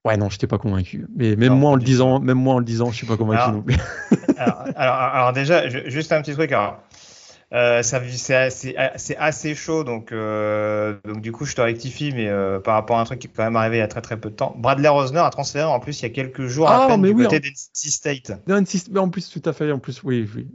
Ouais, 0.04 0.18
non, 0.18 0.30
je 0.30 0.36
n'étais 0.36 0.48
pas 0.48 0.58
convaincu. 0.58 1.06
Mais 1.16 1.36
même 1.36 1.54
moi 1.54 1.72
en 1.72 1.76
le 1.76 1.84
disant, 1.84 2.20
même 2.20 2.38
moi 2.38 2.56
en 2.56 2.60
le 2.60 2.66
disant, 2.66 2.92
je 2.92 2.98
suis 2.98 3.08
pas 3.08 3.18
convaincu 3.18 3.42
alors, 3.42 3.54
non 3.54 3.62
plus. 3.62 3.78
alors, 4.38 4.66
alors, 4.76 5.34
déjà, 5.34 5.70
juste 5.70 6.12
un 6.12 6.22
petit 6.22 6.34
truc. 6.34 6.52
Alors, 6.52 6.80
euh, 7.54 7.84
c'est 7.84 8.34
assez, 8.34 8.76
assez, 8.78 9.56
chaud, 9.56 9.84
donc, 9.84 10.14
euh, 10.14 10.96
donc 11.04 11.20
du 11.20 11.34
coup 11.34 11.44
je 11.44 11.54
te 11.54 11.60
rectifie, 11.60 12.14
mais 12.14 12.30
euh, 12.30 12.62
par 12.62 12.76
rapport 12.76 12.98
à 12.98 13.02
un 13.02 13.04
truc 13.04 13.20
qui 13.20 13.28
est 13.28 13.30
quand 13.36 13.44
même 13.44 13.58
arrivé 13.58 13.76
il 13.76 13.80
y 13.80 13.84
a 13.84 13.90
très 13.90 14.00
très 14.00 14.18
peu 14.18 14.30
de 14.30 14.36
temps. 14.36 14.56
Bradley 14.58 14.88
Rosner 14.88 15.20
a 15.20 15.30
transféré 15.32 15.66
en 15.66 15.82
plus 15.82 16.00
il 16.00 16.04
y 16.04 16.06
a 16.06 16.10
quelques 16.12 16.46
jours 16.46 16.70
à 16.70 16.86
ah, 16.86 16.88
peine 16.88 17.02
du 17.02 17.14
côté 17.14 17.42
d'NC 17.42 17.52
State. 17.74 18.32
mais 18.48 19.00
en 19.02 19.10
plus 19.10 19.30
tout 19.30 19.42
à 19.44 19.52
fait, 19.52 19.70
en 19.70 19.80
plus 19.80 20.02
oui, 20.04 20.26
oui. 20.34 20.48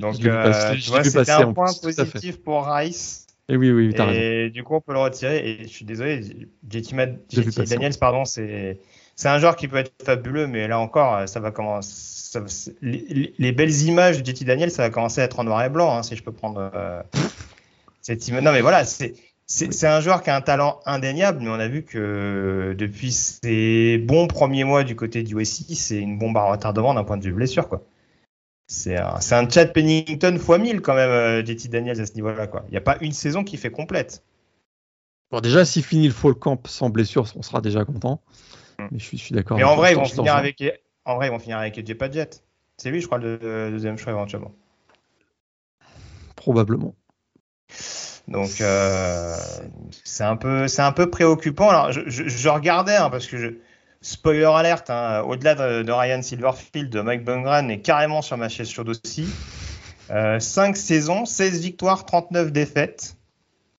donc 0.00 0.14
c'était 0.14 1.30
un 1.30 1.52
point 1.52 1.72
positif 1.82 2.42
pour 2.42 2.66
Rice. 2.66 3.19
Et 3.50 3.56
oui, 3.56 3.72
oui, 3.72 3.92
as 3.98 4.14
Et 4.14 4.50
du 4.50 4.62
coup 4.62 4.76
on 4.76 4.80
peut 4.80 4.92
le 4.92 5.00
retirer. 5.00 5.38
Et 5.38 5.62
je 5.64 5.68
suis 5.68 5.84
désolé, 5.84 6.22
JT, 6.68 7.64
Daniels, 7.66 7.98
pardon, 7.98 8.24
c'est 8.24 8.78
c'est 9.16 9.28
un 9.28 9.38
joueur 9.38 9.56
qui 9.56 9.68
peut 9.68 9.76
être 9.76 9.92
fabuleux, 10.02 10.46
mais 10.46 10.68
là 10.68 10.78
encore 10.78 11.28
ça 11.28 11.40
va 11.40 11.50
commencer 11.50 12.10
les, 12.80 13.52
belles 13.52 13.82
images 13.82 14.22
de 14.22 14.30
JT 14.30 14.44
Daniel, 14.44 14.70
ça 14.70 14.82
va 14.82 14.90
commencer 14.90 15.20
à 15.20 15.24
être 15.24 15.40
en 15.40 15.44
noir 15.44 15.64
et 15.64 15.68
blanc, 15.68 15.96
hein, 15.96 16.02
si 16.02 16.14
je 16.14 16.22
peux 16.22 16.32
prendre 16.32 16.70
euh, 16.74 17.02
cette 18.00 18.26
image. 18.28 18.42
Non, 18.42 18.52
mais 18.52 18.60
voilà, 18.60 18.84
c'est 18.84 19.86
un 19.86 20.00
joueur 20.00 20.22
qui 20.22 20.30
a 20.30 20.36
un 20.36 20.40
talent 20.40 20.80
indéniable, 20.86 21.40
mais 21.42 21.50
on 21.50 21.54
a 21.54 21.66
vu 21.66 21.82
que 21.82 22.74
depuis 22.78 23.10
ses 23.10 23.98
bons 23.98 24.28
premiers 24.28 24.64
mois 24.64 24.84
du 24.84 24.94
côté 24.94 25.24
du 25.24 25.36
USC, 25.36 25.74
c'est 25.74 25.98
une 25.98 26.18
bombe 26.18 26.36
à 26.36 26.44
retardement 26.44 26.94
d'un 26.94 27.04
point 27.04 27.16
de 27.16 27.24
vue 27.24 27.32
blessure, 27.32 27.68
quoi. 27.68 27.82
C'est 28.70 28.96
un, 28.96 29.16
un 29.16 29.50
Chad 29.50 29.72
Pennington 29.72 30.36
x 30.36 30.48
1000 30.48 30.80
quand 30.80 30.94
même, 30.94 31.10
euh, 31.10 31.44
JT 31.44 31.68
Daniels 31.68 32.00
à 32.00 32.06
ce 32.06 32.14
niveau-là. 32.14 32.48
Il 32.68 32.70
n'y 32.70 32.76
a 32.76 32.80
pas 32.80 32.98
une 33.00 33.10
saison 33.10 33.42
qui 33.42 33.56
fait 33.56 33.72
complète. 33.72 34.22
Bon, 35.32 35.40
déjà, 35.40 35.64
s'il 35.64 35.82
finit 35.82 36.06
le 36.06 36.14
fall 36.14 36.34
camp 36.34 36.64
sans 36.68 36.88
blessure, 36.88 37.26
on 37.34 37.42
sera 37.42 37.60
déjà 37.60 37.84
content. 37.84 38.22
Mm. 38.78 38.84
Mais 38.92 38.98
je 39.00 39.04
suis, 39.04 39.18
je 39.18 39.24
suis 39.24 39.34
d'accord. 39.34 39.56
Mais 39.56 39.64
en 39.64 39.74
vrai, 39.74 39.90
ils 39.92 39.96
vont 39.96 40.04
finir 40.04 40.36
avec 40.36 40.62
en 41.04 41.16
vrai, 41.16 41.26
ils 41.26 41.30
vont 41.30 41.40
finir 41.40 41.58
avec 41.58 41.98
Padgett. 41.98 42.44
C'est 42.76 42.92
lui, 42.92 43.00
je 43.00 43.06
crois, 43.06 43.18
le 43.18 43.38
deuxième 43.72 43.98
choix 43.98 44.12
éventuellement. 44.12 44.52
Probablement. 46.36 46.94
Donc, 48.28 48.60
euh, 48.60 49.36
c'est 50.04 50.22
un, 50.22 50.36
peu, 50.36 50.66
un 50.78 50.92
peu 50.92 51.10
préoccupant. 51.10 51.70
Alors, 51.70 51.90
je, 51.90 52.48
regardais, 52.48 52.94
hein, 52.94 53.10
parce 53.10 53.26
que 53.26 53.36
je, 53.36 53.48
spoiler 54.02 54.44
alerte, 54.44 54.90
hein, 54.90 55.22
au-delà 55.22 55.54
de, 55.54 55.90
Ryan 55.90 56.22
Silverfield, 56.22 56.94
Mike 56.96 57.24
Bungren 57.24 57.70
est 57.70 57.80
carrément 57.80 58.22
sur 58.22 58.36
ma 58.36 58.48
chaise 58.48 58.70
chaude 58.70 58.88
aussi. 58.88 59.28
5 60.08 60.14
euh, 60.16 60.74
saisons, 60.74 61.24
16 61.24 61.60
victoires, 61.60 62.04
39 62.04 62.52
défaites. 62.52 63.16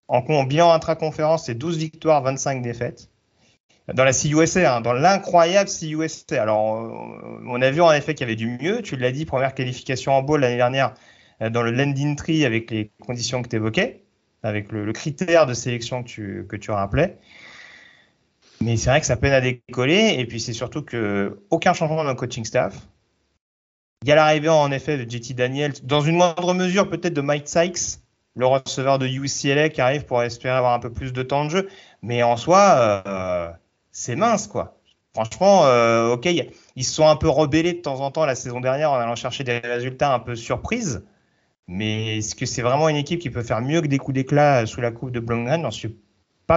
En, 0.08 0.44
bilan 0.44 0.72
intra-conférence, 0.74 1.46
c'est 1.46 1.56
12 1.56 1.78
victoires, 1.78 2.22
25 2.22 2.62
défaites 2.62 3.10
dans 3.94 4.04
la 4.04 4.14
CUSA, 4.14 4.76
hein, 4.76 4.82
dans 4.82 4.94
l'incroyable 4.94 5.70
CUSA. 5.70 6.42
Alors, 6.42 6.74
on 7.46 7.62
a 7.62 7.72
vu 7.72 7.82
en 7.82 7.92
effet 7.92 8.14
qu'il 8.14 8.28
y 8.28 8.30
avait 8.30 8.36
du 8.36 8.58
mieux. 8.62 8.82
Tu 8.82 8.96
l'as 8.96 9.12
dit, 9.12 9.26
première 9.26 9.54
qualification 9.54 10.14
en 10.14 10.22
bowl 10.22 10.42
l'année 10.42 10.58
dernière 10.58 10.94
euh, 11.42 11.50
dans 11.50 11.64
le 11.64 11.72
landing 11.72 12.16
tree 12.16 12.46
avec 12.46 12.72
les 12.72 12.92
conditions 13.06 13.42
que 13.42 13.50
tu 13.50 13.56
évoquais, 13.56 14.04
avec 14.44 14.72
le, 14.72 14.92
critère 14.94 15.46
de 15.46 15.54
sélection 15.54 16.04
que 16.04 16.56
tu 16.56 16.72
rappelais. 16.72 17.18
Mais 18.62 18.78
c'est 18.78 18.90
vrai 18.90 19.00
que 19.00 19.08
ça 19.08 19.18
peine 19.18 19.34
à 19.34 19.42
décoller. 19.42 20.16
Et 20.18 20.26
puis, 20.26 20.40
c'est 20.40 20.54
surtout 20.54 20.84
que 20.84 21.40
aucun 21.50 21.74
changement 21.74 22.04
dans 22.04 22.10
le 22.10 22.16
coaching 22.16 22.46
staff. 22.46 22.76
Il 24.04 24.10
y 24.10 24.12
a 24.12 24.16
l'arrivée 24.16 24.50
en 24.50 24.72
effet 24.72 24.98
de 24.98 25.10
JT 25.10 25.36
Daniels, 25.36 25.74
dans 25.84 26.02
une 26.02 26.16
moindre 26.16 26.54
mesure 26.54 26.90
peut-être 26.90 27.14
de 27.14 27.22
Mike 27.22 27.48
Sykes, 27.48 28.00
le 28.36 28.48
receveur 28.48 28.98
de 28.98 29.06
UCLA 29.06 29.70
qui 29.70 29.80
arrive 29.80 30.06
pour 30.06 30.24
espérer 30.24 30.56
avoir 30.56 30.74
un 30.74 30.80
peu 30.80 30.92
plus 30.92 31.14
de 31.14 31.22
temps 31.22 31.46
de 31.46 31.50
jeu. 31.50 31.70
Mais 32.02 32.24
en 32.24 32.36
soi, 32.36 33.04
euh, 33.06 33.52
c'est 33.92 34.16
mince, 34.16 34.48
quoi. 34.48 34.78
Franchement, 35.14 35.66
euh, 35.66 36.14
ok, 36.14 36.28
ils 36.76 36.84
se 36.84 36.94
sont 36.94 37.08
un 37.08 37.16
peu 37.16 37.30
rebellés 37.30 37.74
de 37.74 37.82
temps 37.82 38.00
en 38.00 38.12
temps 38.12 38.26
la 38.26 38.36
saison 38.36 38.62
dernière 38.62 38.92
en 38.92 38.96
allant 38.96 39.16
chercher 39.16 39.44
des 39.44 39.60
résultats 39.60 40.14
un 40.14 40.20
peu 40.20 40.36
surprises. 40.36 41.04
Mais 41.68 42.18
est-ce 42.18 42.34
que 42.34 42.46
c'est 42.46 42.62
vraiment 42.62 42.90
une 42.90 42.96
équipe 42.96 43.20
qui 43.20 43.30
peut 43.30 43.44
faire 43.44 43.62
mieux 43.62 43.82
que 43.82 43.88
des 43.88 43.98
coups 43.98 44.16
d'éclat 44.16 44.66
sous 44.66 44.82
la 44.82 44.92
coupe 44.92 45.12
de 45.12 45.20
Blomgren? 45.20 45.62
J'en 45.62 45.72
suis 45.72 45.96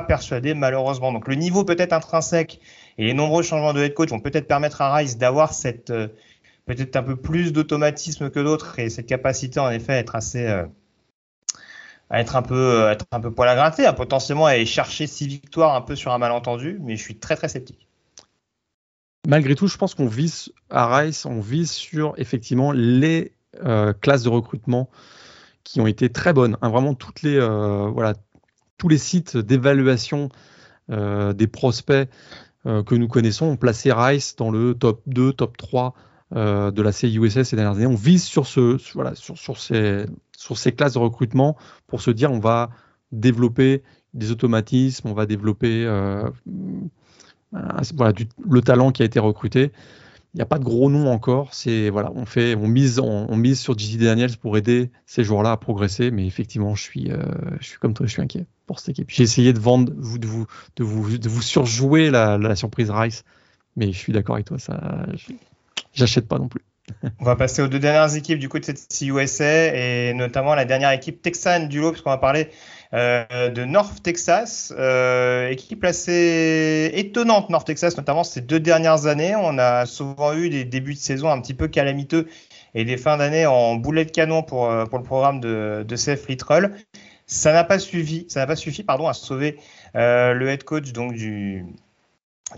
persuadé 0.02 0.54
malheureusement. 0.54 1.12
Donc 1.12 1.28
le 1.28 1.34
niveau 1.34 1.64
peut-être 1.64 1.92
intrinsèque 1.92 2.60
et 2.98 3.04
les 3.04 3.14
nombreux 3.14 3.42
changements 3.42 3.72
de 3.72 3.80
head 3.80 3.94
coach 3.94 4.10
vont 4.10 4.20
peut-être 4.20 4.46
permettre 4.46 4.80
à 4.82 4.94
Rice 4.94 5.18
d'avoir 5.18 5.52
cette 5.52 5.90
euh, 5.90 6.08
peut-être 6.66 6.96
un 6.96 7.02
peu 7.02 7.16
plus 7.16 7.52
d'automatisme 7.52 8.30
que 8.30 8.40
d'autres 8.40 8.78
et 8.78 8.90
cette 8.90 9.06
capacité 9.06 9.60
en 9.60 9.70
effet 9.70 9.94
à 9.94 9.98
être 9.98 10.16
assez 10.16 10.46
euh, 10.46 10.64
à 12.10 12.20
être 12.20 12.36
un 12.36 12.42
peu 12.42 12.88
être 12.90 13.06
un 13.12 13.20
peu 13.20 13.30
poil 13.30 13.48
à 13.48 13.54
gratter, 13.54 13.86
à 13.86 13.92
potentiellement 13.92 14.46
aller 14.46 14.66
chercher 14.66 15.06
six 15.06 15.26
victoires 15.26 15.74
un 15.74 15.80
peu 15.80 15.96
sur 15.96 16.12
un 16.12 16.18
malentendu, 16.18 16.78
mais 16.82 16.96
je 16.96 17.02
suis 17.02 17.16
très 17.16 17.36
très 17.36 17.48
sceptique. 17.48 17.88
Malgré 19.26 19.54
tout, 19.54 19.68
je 19.68 19.78
pense 19.78 19.94
qu'on 19.94 20.06
vise 20.06 20.52
à 20.68 20.94
Rice, 20.98 21.24
on 21.24 21.40
vise 21.40 21.70
sur 21.70 22.12
effectivement 22.18 22.72
les 22.72 23.32
classes 24.02 24.22
de 24.22 24.28
recrutement 24.28 24.90
qui 25.62 25.80
ont 25.80 25.86
été 25.86 26.10
très 26.10 26.34
bonnes. 26.34 26.58
Hein, 26.60 26.68
vraiment 26.68 26.94
toutes 26.94 27.22
les 27.22 27.40
voilà 27.40 28.14
tous 28.84 28.88
les 28.90 28.98
sites 28.98 29.38
d'évaluation 29.38 30.28
euh, 30.90 31.32
des 31.32 31.46
prospects 31.46 32.06
euh, 32.66 32.82
que 32.82 32.94
nous 32.94 33.08
connaissons 33.08 33.46
ont 33.46 33.56
placé 33.56 33.90
Rice 33.90 34.36
dans 34.36 34.50
le 34.50 34.74
top 34.74 35.00
2, 35.06 35.32
top 35.32 35.56
3 35.56 35.94
euh, 36.36 36.70
de 36.70 36.82
la 36.82 36.92
CIUSS 36.92 37.44
ces 37.44 37.56
dernières 37.56 37.76
années. 37.76 37.86
On 37.86 37.94
vise 37.94 38.24
sur, 38.24 38.46
ces, 38.46 38.66
classes 40.76 40.92
de 40.92 40.98
recrutement 40.98 41.56
pour 41.86 42.02
se 42.02 42.10
dire 42.10 42.30
on 42.30 42.40
va 42.40 42.68
développer 43.10 43.82
des 44.12 44.30
automatismes, 44.30 45.08
on 45.08 45.14
va 45.14 45.24
développer 45.24 45.86
le 47.52 48.60
talent 48.60 48.92
qui 48.92 49.00
a 49.00 49.06
été 49.06 49.18
recruté. 49.18 49.72
Il 50.34 50.36
n'y 50.36 50.42
a 50.42 50.46
pas 50.46 50.58
de 50.58 50.64
gros 50.64 50.90
noms 50.90 51.10
encore. 51.10 51.54
C'est 51.54 51.88
voilà, 51.88 52.12
on 52.14 52.66
mise, 52.66 53.00
sur 53.58 53.78
JD 53.78 54.02
Daniels 54.02 54.36
pour 54.36 54.58
aider 54.58 54.90
ces 55.06 55.24
joueurs-là 55.24 55.52
à 55.52 55.56
progresser. 55.56 56.10
Mais 56.10 56.26
effectivement, 56.26 56.74
je 56.74 56.82
suis 56.82 57.10
comme 57.80 57.94
toi, 57.94 58.04
je 58.04 58.12
suis 58.12 58.20
inquiet 58.20 58.44
pour 58.66 58.78
cette 58.78 58.90
équipe. 58.90 59.10
J'ai 59.10 59.22
essayé 59.22 59.52
de 59.52 59.58
vendre, 59.58 59.92
vous, 59.96 60.18
de 60.18 60.84
vous, 60.84 61.42
surjouer 61.42 62.10
la, 62.10 62.56
surprise 62.56 62.90
Rice, 62.90 63.24
mais 63.76 63.92
je 63.92 63.98
suis 63.98 64.12
d'accord 64.12 64.36
avec 64.36 64.46
toi, 64.46 64.58
ça, 64.58 65.06
j'achète 65.92 66.28
pas 66.28 66.38
non 66.38 66.48
plus. 66.48 66.62
On 67.20 67.24
va 67.24 67.36
passer 67.36 67.62
aux 67.62 67.68
deux 67.68 67.78
dernières 67.78 68.14
équipes 68.14 68.38
du 68.38 68.48
côté 68.48 68.72
de 68.72 68.78
cette 68.78 68.94
CUSA 68.94 69.74
et 69.74 70.12
notamment 70.14 70.54
la 70.54 70.64
dernière 70.64 70.90
équipe 70.90 71.22
texane 71.22 71.68
du 71.68 71.80
lot, 71.80 71.92
puisqu'on 71.92 72.10
va 72.10 72.18
parler 72.18 72.50
euh, 72.92 73.48
de 73.48 73.64
North 73.64 74.02
Texas, 74.02 74.72
euh, 74.78 75.48
équipe 75.48 75.82
assez 75.84 76.90
étonnante 76.94 77.50
North 77.50 77.66
Texas, 77.66 77.96
notamment 77.96 78.22
ces 78.22 78.40
deux 78.40 78.60
dernières 78.60 79.06
années. 79.06 79.34
On 79.34 79.58
a 79.58 79.86
souvent 79.86 80.34
eu 80.34 80.50
des 80.50 80.64
débuts 80.64 80.94
de 80.94 80.98
saison 80.98 81.30
un 81.30 81.40
petit 81.40 81.54
peu 81.54 81.68
calamiteux 81.68 82.28
et 82.74 82.84
des 82.84 82.96
fins 82.96 83.16
d'année 83.16 83.46
en 83.46 83.76
boulet 83.76 84.04
de 84.04 84.10
canon 84.10 84.42
pour, 84.42 84.70
euh, 84.70 84.84
le 84.92 85.02
programme 85.02 85.40
de, 85.40 85.84
de 85.86 85.96
CF 85.96 86.28
Littrell. 86.28 86.72
Ça 87.26 87.52
n'a 87.52 87.64
pas 87.64 87.78
suffi, 87.78 88.26
ça 88.28 88.40
n'a 88.40 88.46
pas 88.46 88.56
suffi 88.56 88.82
pardon, 88.82 89.08
à 89.08 89.14
sauver 89.14 89.58
le 89.94 90.48
head 90.48 90.64
coach 90.64 90.92
donc 90.92 91.14
du, 91.14 91.64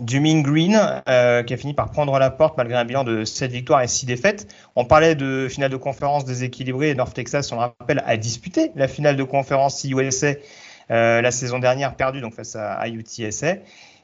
du 0.01 0.41
Green, 0.41 0.79
euh, 1.07 1.43
qui 1.43 1.53
a 1.53 1.57
fini 1.57 1.73
par 1.73 1.91
prendre 1.91 2.17
la 2.19 2.29
porte 2.29 2.57
malgré 2.57 2.77
un 2.77 2.85
bilan 2.85 3.03
de 3.03 3.25
7 3.25 3.51
victoires 3.51 3.81
et 3.81 3.87
6 3.87 4.05
défaites. 4.05 4.53
On 4.75 4.85
parlait 4.85 5.15
de 5.15 5.47
finale 5.49 5.71
de 5.71 5.77
conférence 5.77 6.25
déséquilibrée. 6.25 6.93
North 6.95 7.13
Texas, 7.13 7.51
on 7.51 7.55
le 7.55 7.61
rappelle, 7.61 8.03
a 8.05 8.17
disputé 8.17 8.71
la 8.75 8.87
finale 8.87 9.15
de 9.15 9.23
conférence 9.23 9.83
USA 9.83 10.33
euh, 10.91 11.21
la 11.21 11.31
saison 11.31 11.59
dernière, 11.59 11.95
perdue 11.95 12.21
donc 12.21 12.33
face 12.33 12.55
à, 12.55 12.87
UTSA. 12.87 13.55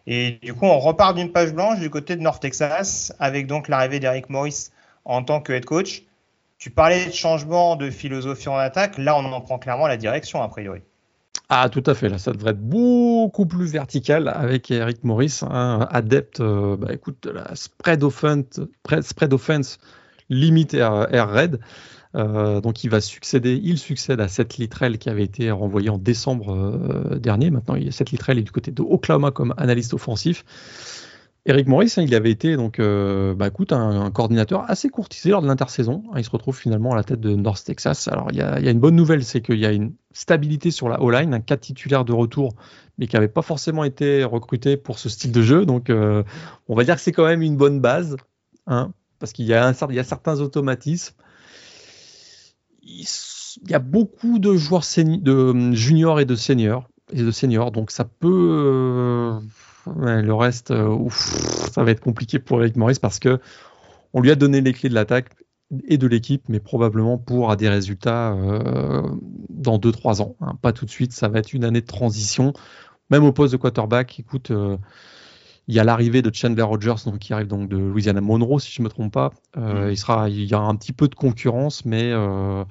Et 0.05 0.39
du 0.41 0.53
coup, 0.53 0.65
on 0.65 0.79
repart 0.79 1.15
d'une 1.15 1.31
page 1.31 1.53
blanche 1.53 1.79
du 1.79 1.89
côté 1.89 2.15
de 2.15 2.21
North 2.21 2.41
Texas, 2.41 3.13
avec 3.19 3.47
donc 3.47 3.67
l'arrivée 3.67 3.99
d'Eric 3.99 4.29
Morris 4.29 4.69
en 5.05 5.23
tant 5.23 5.41
que 5.41 5.53
head 5.53 5.65
coach. 5.65 6.03
Tu 6.63 6.69
parlais 6.69 7.07
de 7.07 7.11
changement 7.11 7.75
de 7.75 7.89
philosophie 7.89 8.47
en 8.47 8.55
attaque. 8.55 8.97
Là, 8.97 9.17
on 9.17 9.25
en 9.25 9.41
prend 9.41 9.59
clairement 9.59 9.85
la 9.85 9.97
direction, 9.97 10.41
a 10.41 10.47
priori. 10.47 10.79
Ah, 11.49 11.67
tout 11.69 11.83
à 11.85 11.93
fait. 11.93 12.07
Là, 12.07 12.17
ça 12.17 12.31
devrait 12.31 12.51
être 12.51 12.61
beaucoup 12.61 13.45
plus 13.45 13.65
vertical 13.65 14.29
avec 14.29 14.71
Eric 14.71 15.03
Morris, 15.03 15.41
adepte, 15.49 16.39
euh, 16.39 16.77
bah, 16.77 16.93
écoute, 16.93 17.17
de 17.23 17.31
la 17.31 17.53
spread 17.55 18.01
offense, 18.01 18.61
spread 19.01 19.33
offense 19.33 19.77
limite 20.29 20.73
air, 20.73 21.13
air 21.13 21.29
raid. 21.29 21.59
Euh, 22.15 22.61
donc, 22.61 22.85
il 22.85 22.89
va 22.89 23.01
succéder, 23.01 23.59
il 23.61 23.77
succède 23.77 24.21
à 24.21 24.29
Seth 24.29 24.55
Littrell 24.55 24.99
qui 24.99 25.09
avait 25.09 25.25
été 25.25 25.51
renvoyé 25.51 25.89
en 25.89 25.97
décembre 25.97 26.53
euh, 26.53 27.19
dernier. 27.19 27.51
Maintenant, 27.51 27.75
Seth 27.91 28.11
Littrell 28.11 28.39
est 28.39 28.43
du 28.43 28.53
côté 28.53 28.71
de 28.71 28.81
Oklahoma 28.81 29.31
comme 29.31 29.53
analyste 29.57 29.93
offensif. 29.93 30.45
Eric 31.45 31.67
Morris, 31.67 31.93
hein, 31.97 32.03
il 32.03 32.15
avait 32.15 32.31
été 32.31 32.55
donc, 32.55 32.79
euh, 32.79 33.35
bah, 33.35 33.49
un, 33.71 34.11
coordinateur 34.11 34.63
assez 34.69 34.87
courtisé 34.87 35.31
lors 35.31 35.41
de 35.41 35.47
l'intersaison. 35.47 36.03
Il 36.15 36.23
se 36.23 36.29
retrouve 36.29 36.57
finalement 36.57 36.93
à 36.93 36.95
la 36.95 37.03
tête 37.03 37.19
de 37.19 37.35
North 37.35 37.65
Texas. 37.65 38.07
Alors, 38.07 38.27
il 38.31 38.37
y 38.37 38.41
a, 38.41 38.59
une 38.59 38.79
bonne 38.79 38.95
nouvelle, 38.95 39.25
c'est 39.25 39.41
qu'il 39.41 39.59
y 39.59 39.65
a 39.65 39.73
une 39.73 39.93
stabilité 40.13 40.71
sur 40.71 40.87
la 40.87 41.01
O-line, 41.01 41.33
un 41.33 41.41
cas 41.41 41.57
titulaire 41.57 42.05
de 42.05 42.13
retour, 42.13 42.53
mais 42.97 43.07
qui 43.07 43.17
n'avait 43.17 43.27
pas 43.27 43.41
forcément 43.41 43.83
été 43.83 44.23
recruté 44.23 44.77
pour 44.77 44.99
ce 44.99 45.09
style 45.09 45.33
de 45.33 45.41
jeu. 45.41 45.65
Donc, 45.65 45.89
euh, 45.89 46.23
on 46.69 46.75
va 46.75 46.85
dire 46.85 46.95
que 46.95 47.01
c'est 47.01 47.11
quand 47.11 47.25
même 47.25 47.41
une 47.41 47.57
bonne 47.57 47.81
base, 47.81 48.15
hein, 48.65 48.93
parce 49.19 49.33
qu'il 49.33 49.45
y, 49.45 49.53
a 49.53 49.73
certains 49.73 50.39
automatismes. 50.39 51.15
Il, 52.83 53.05
y 53.67 53.73
a 53.73 53.79
beaucoup 53.79 54.39
de 54.39 54.55
joueurs 54.55 54.83
de 54.95 55.73
juniors 55.73 56.21
et 56.21 56.25
de 56.25 56.35
seniors, 56.35 56.87
et 57.11 57.21
de 57.21 57.31
seniors, 57.31 57.71
donc 57.71 57.91
ça 57.91 58.05
peut. 58.05 58.49
Euh, 58.51 59.39
le 59.87 60.33
reste, 60.33 60.71
euh, 60.71 61.09
ça 61.09 61.83
va 61.83 61.91
être 61.91 62.01
compliqué 62.01 62.39
pour 62.39 62.61
Eric 62.61 62.75
Morris 62.75 62.97
parce 63.01 63.19
que 63.19 63.39
on 64.13 64.21
lui 64.21 64.31
a 64.31 64.35
donné 64.35 64.61
les 64.61 64.73
clés 64.73 64.89
de 64.89 64.93
l'attaque 64.93 65.29
et 65.87 65.97
de 65.97 66.07
l'équipe, 66.07 66.43
mais 66.49 66.59
probablement 66.59 67.17
pour 67.17 67.55
des 67.55 67.67
résultats 67.67 68.33
euh, 68.33 69.01
dans 69.49 69.79
2-3 69.79 70.21
ans. 70.21 70.35
Hein. 70.39 70.53
Pas 70.61 70.71
tout 70.71 70.85
de 70.85 70.91
suite, 70.91 71.13
ça 71.13 71.29
va 71.29 71.39
être 71.39 71.53
une 71.53 71.63
année 71.63 71.81
de 71.81 71.87
transition. 71.87 72.53
Même 73.09 73.23
au 73.23 73.33
poste 73.33 73.53
de 73.53 73.57
quarterback, 73.57 74.19
écoute, 74.19 74.51
euh, 74.51 74.77
il 75.67 75.73
y 75.73 75.79
a 75.79 75.83
l'arrivée 75.83 76.21
de 76.21 76.33
Chandler 76.33 76.61
Rogers, 76.61 77.03
donc, 77.05 77.19
qui 77.19 77.33
arrive 77.33 77.47
donc 77.47 77.69
de 77.69 77.77
Louisiana 77.77 78.21
Monroe, 78.21 78.59
si 78.59 78.71
je 78.71 78.81
ne 78.81 78.85
me 78.85 78.89
trompe 78.89 79.13
pas. 79.13 79.31
Mm. 79.55 79.89
il, 79.89 79.97
sera, 79.97 80.29
il 80.29 80.45
y 80.45 80.53
a 80.53 80.59
un 80.59 80.75
petit 80.75 80.93
peu 80.93 81.07
de 81.07 81.15
concurrence, 81.15 81.85
mais 81.85 82.09
il 82.09 82.65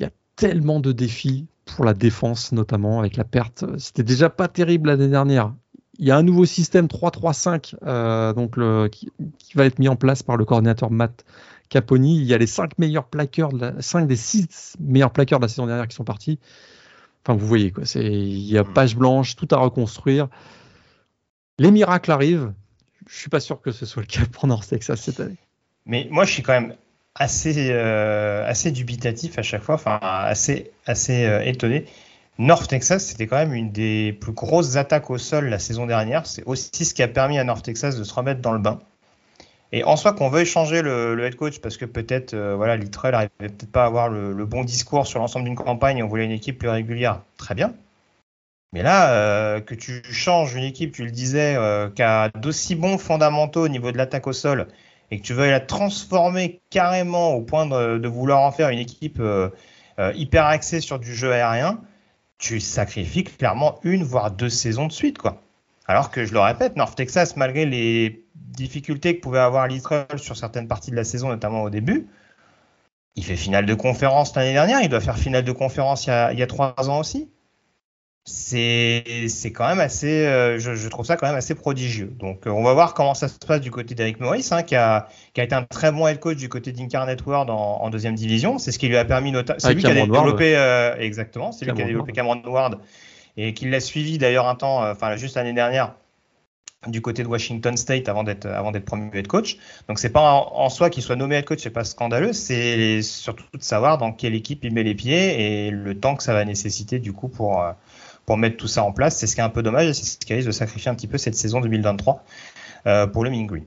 y 0.00 0.04
a 0.04 0.10
tellement 0.34 0.80
de 0.80 0.90
défis 0.90 1.46
pour 1.66 1.84
la 1.84 1.94
défense, 1.94 2.50
notamment 2.52 2.98
avec 2.98 3.16
la 3.16 3.24
perte. 3.24 3.64
C'était 3.78 4.02
déjà 4.02 4.28
pas 4.28 4.48
terrible 4.48 4.88
l'année 4.88 5.08
dernière 5.08 5.54
il 5.98 6.06
y 6.06 6.10
a 6.10 6.16
un 6.16 6.22
nouveau 6.22 6.44
système 6.44 6.86
3-3-5 6.86 7.74
euh, 7.82 8.32
donc 8.32 8.54
qui, 8.90 9.10
va 9.54 9.66
être 9.66 9.78
mis 9.78 9.88
en 9.88 9.96
place 9.96 10.22
par 10.22 10.36
le 10.36 10.44
coordinateur 10.44 10.90
Matt 10.90 11.24
Caponi. 11.68 12.16
Il 12.16 12.24
y 12.24 12.34
a 12.34 12.38
les 12.38 12.46
5 12.46 12.78
meilleurs 12.78 13.06
plaqueurs, 13.06 13.50
5 13.78 14.06
des 14.06 14.16
6 14.16 14.76
meilleurs 14.80 15.12
plaqueurs 15.12 15.38
de 15.38 15.44
la 15.44 15.48
saison 15.48 15.66
dernière 15.66 15.88
qui 15.88 15.94
sont 15.94 16.04
partis. 16.04 16.38
Enfin, 17.24 17.38
vous 17.38 17.46
voyez, 17.46 17.70
quoi. 17.70 17.84
Il 17.94 18.42
y 18.42 18.58
a 18.58 18.64
page 18.64 18.96
blanche, 18.96 19.36
tout 19.36 19.48
à 19.50 19.56
reconstruire. 19.56 20.28
Les 21.58 21.70
miracles 21.70 22.10
arrivent. 22.10 22.52
Je 23.06 23.16
suis 23.16 23.30
pas 23.30 23.40
sûr 23.40 23.60
que 23.60 23.70
ce 23.70 23.86
soit 23.86 24.02
le 24.02 24.08
cas 24.08 24.22
pour 24.32 24.46
North 24.46 24.68
Texas 24.68 25.00
cette 25.00 25.20
année. 25.20 25.38
Mais 25.86 26.08
moi, 26.10 26.24
je 26.24 26.32
suis 26.32 26.42
quand 26.42 26.52
même 26.52 26.74
assez, 27.14 27.70
euh, 27.70 28.46
assez 28.46 28.70
dubitatif 28.70 29.38
à 29.38 29.42
chaque 29.42 29.62
fois, 29.62 29.74
enfin, 29.74 29.98
assez, 30.02 30.70
assez 30.86 31.24
euh, 31.24 31.42
étonné. 31.42 31.84
North 32.38 32.68
Texas, 32.68 33.06
c'était 33.06 33.26
quand 33.26 33.36
même 33.36 33.52
une 33.52 33.72
des 33.72 34.12
plus 34.12 34.32
grosses 34.32 34.76
attaques 34.76 35.10
au 35.10 35.18
sol 35.18 35.48
la 35.48 35.58
saison 35.58 35.86
dernière. 35.86 36.26
C'est 36.26 36.44
aussi 36.44 36.84
ce 36.84 36.94
qui 36.94 37.02
a 37.02 37.08
permis 37.08 37.38
à 37.38 37.44
North 37.44 37.64
Texas 37.64 37.96
de 37.96 38.04
se 38.04 38.14
remettre 38.14 38.40
dans 38.40 38.52
le 38.52 38.58
bain. 38.58 38.80
Et 39.72 39.84
en 39.84 39.96
soi, 39.96 40.12
qu'on 40.12 40.28
veuille 40.28 40.46
changer 40.46 40.82
le, 40.82 41.18
head 41.24 41.34
coach 41.34 41.58
parce 41.60 41.78
que 41.78 41.86
peut-être, 41.86 42.34
euh, 42.34 42.54
voilà, 42.54 42.76
Littrell 42.76 43.12
n'arrivait 43.12 43.30
peut-être 43.38 43.72
pas 43.72 43.84
à 43.84 43.86
avoir 43.86 44.08
le, 44.10 44.44
bon 44.44 44.64
discours 44.64 45.06
sur 45.06 45.18
l'ensemble 45.18 45.46
d'une 45.46 45.56
campagne 45.56 45.98
et 45.98 46.02
on 46.02 46.08
voulait 46.08 46.26
une 46.26 46.30
équipe 46.30 46.58
plus 46.58 46.68
régulière, 46.68 47.20
très 47.38 47.54
bien. 47.54 47.72
Mais 48.74 48.82
là, 48.82 49.12
euh, 49.12 49.60
que 49.60 49.74
tu 49.74 50.02
changes 50.04 50.54
une 50.54 50.64
équipe, 50.64 50.92
tu 50.92 51.04
le 51.04 51.10
disais, 51.10 51.54
euh, 51.56 51.90
qui 51.90 52.02
a 52.02 52.30
d'aussi 52.30 52.74
bons 52.74 52.98
fondamentaux 52.98 53.64
au 53.64 53.68
niveau 53.68 53.92
de 53.92 53.98
l'attaque 53.98 54.26
au 54.26 54.32
sol 54.32 54.68
et 55.10 55.18
que 55.18 55.22
tu 55.22 55.34
veuilles 55.34 55.50
la 55.50 55.60
transformer 55.60 56.60
carrément 56.70 57.34
au 57.34 57.42
point 57.42 57.66
de, 57.66 57.98
de 57.98 58.08
vouloir 58.08 58.40
en 58.40 58.52
faire 58.52 58.70
une 58.70 58.78
équipe 58.78 59.22
hyper 60.14 60.46
axée 60.46 60.80
sur 60.80 60.98
du 60.98 61.14
jeu 61.14 61.32
aérien, 61.32 61.78
tu 62.42 62.58
sacrifies 62.58 63.22
clairement 63.22 63.78
une 63.84 64.02
voire 64.02 64.32
deux 64.32 64.50
saisons 64.50 64.88
de 64.88 64.92
suite, 64.92 65.16
quoi. 65.16 65.40
Alors 65.86 66.10
que 66.10 66.24
je 66.24 66.32
le 66.32 66.40
répète, 66.40 66.76
North 66.76 66.96
Texas, 66.96 67.36
malgré 67.36 67.64
les 67.64 68.24
difficultés 68.34 69.16
que 69.16 69.22
pouvait 69.22 69.38
avoir 69.38 69.68
Littrell 69.68 70.06
sur 70.16 70.36
certaines 70.36 70.66
parties 70.66 70.90
de 70.90 70.96
la 70.96 71.04
saison, 71.04 71.28
notamment 71.28 71.62
au 71.62 71.70
début, 71.70 72.08
il 73.14 73.24
fait 73.24 73.36
finale 73.36 73.64
de 73.64 73.74
conférence 73.74 74.34
l'année 74.34 74.54
dernière, 74.54 74.80
il 74.82 74.88
doit 74.88 75.00
faire 75.00 75.18
finale 75.18 75.44
de 75.44 75.52
conférence 75.52 76.06
il 76.06 76.38
y 76.38 76.42
a 76.42 76.46
trois 76.46 76.74
ans 76.90 76.98
aussi 76.98 77.30
c'est 78.24 79.26
c'est 79.28 79.50
quand 79.50 79.66
même 79.66 79.80
assez 79.80 80.26
euh, 80.26 80.56
je, 80.58 80.76
je, 80.76 80.88
trouve 80.88 81.04
ça 81.04 81.16
quand 81.16 81.26
même 81.26 81.36
assez 81.36 81.56
prodigieux. 81.56 82.12
Donc 82.20 82.46
euh, 82.46 82.50
on 82.50 82.62
va 82.62 82.72
voir 82.72 82.94
comment 82.94 83.14
ça 83.14 83.26
se 83.26 83.36
passe 83.38 83.60
du 83.60 83.72
côté 83.72 83.96
d'Eric 83.96 84.20
Morris 84.20 84.46
hein, 84.52 84.62
qui 84.62 84.76
a 84.76 85.08
qui 85.34 85.40
a 85.40 85.44
été 85.44 85.54
un 85.56 85.64
très 85.64 85.90
bon 85.90 86.06
head 86.06 86.20
coach 86.20 86.36
du 86.36 86.48
côté 86.48 86.70
d'Incarnate 86.70 87.26
World 87.26 87.50
en, 87.50 87.80
en, 87.82 87.90
deuxième 87.90 88.14
division. 88.14 88.58
C'est 88.58 88.70
ce 88.70 88.78
qui 88.78 88.86
lui 88.86 88.96
a 88.96 89.04
permis 89.04 89.32
notamment 89.32 89.58
c'est 89.58 89.74
lui 89.74 89.82
qui 89.82 89.90
a 89.90 89.94
développé 89.94 90.56
euh, 90.56 90.96
exactement 90.98 91.50
c'est 91.50 91.64
lui 91.64 91.74
qui 91.74 91.82
a 91.82 91.86
développé 91.86 92.12
Cameron 92.12 92.40
Ward 92.44 92.78
et 93.36 93.54
qui 93.54 93.68
l'a 93.68 93.80
suivi 93.80 94.18
d'ailleurs 94.18 94.46
un 94.46 94.54
temps 94.54 94.88
enfin 94.88 95.16
juste 95.16 95.34
l'année 95.34 95.54
dernière 95.54 95.94
du 96.86 97.00
côté 97.00 97.22
de 97.22 97.28
Washington 97.28 97.76
State 97.76 98.08
avant 98.08 98.24
d'être 98.24 98.46
avant 98.46 98.70
d'être 98.70 98.84
promu 98.84 99.10
head 99.14 99.26
coach. 99.26 99.56
Donc 99.88 99.98
c'est 99.98 100.10
pas 100.10 100.32
en, 100.32 100.68
soi 100.68 100.90
qu'il 100.90 101.02
soit 101.02 101.16
nommé 101.16 101.36
head 101.36 101.44
coach, 101.44 101.60
c'est 101.60 101.70
pas 101.70 101.84
scandaleux, 101.84 102.32
c'est 102.32 103.02
surtout 103.02 103.44
de 103.52 103.62
savoir 103.62 103.98
dans 103.98 104.12
quelle 104.12 104.34
équipe 104.36 104.64
il 104.64 104.72
met 104.72 104.84
les 104.84 104.94
pieds 104.94 105.66
et 105.66 105.70
le 105.72 105.98
temps 105.98 106.14
que 106.14 106.22
ça 106.22 106.32
va 106.32 106.44
nécessiter 106.44 107.00
du 107.00 107.12
coup 107.12 107.28
pour 107.28 107.64
pour 108.26 108.36
mettre 108.36 108.56
tout 108.56 108.68
ça 108.68 108.82
en 108.84 108.92
place. 108.92 109.16
C'est 109.16 109.26
ce 109.26 109.34
qui 109.34 109.40
est 109.40 109.44
un 109.44 109.50
peu 109.50 109.62
dommage 109.62 109.86
et 109.86 109.94
c'est 109.94 110.04
ce 110.04 110.18
qui 110.18 110.34
risque 110.34 110.46
de 110.46 110.52
sacrifier 110.52 110.90
un 110.90 110.94
petit 110.94 111.08
peu 111.08 111.18
cette 111.18 111.34
saison 111.34 111.60
2023 111.60 112.24
pour 113.12 113.24
le 113.24 113.30
Mean 113.30 113.46
Green. 113.46 113.64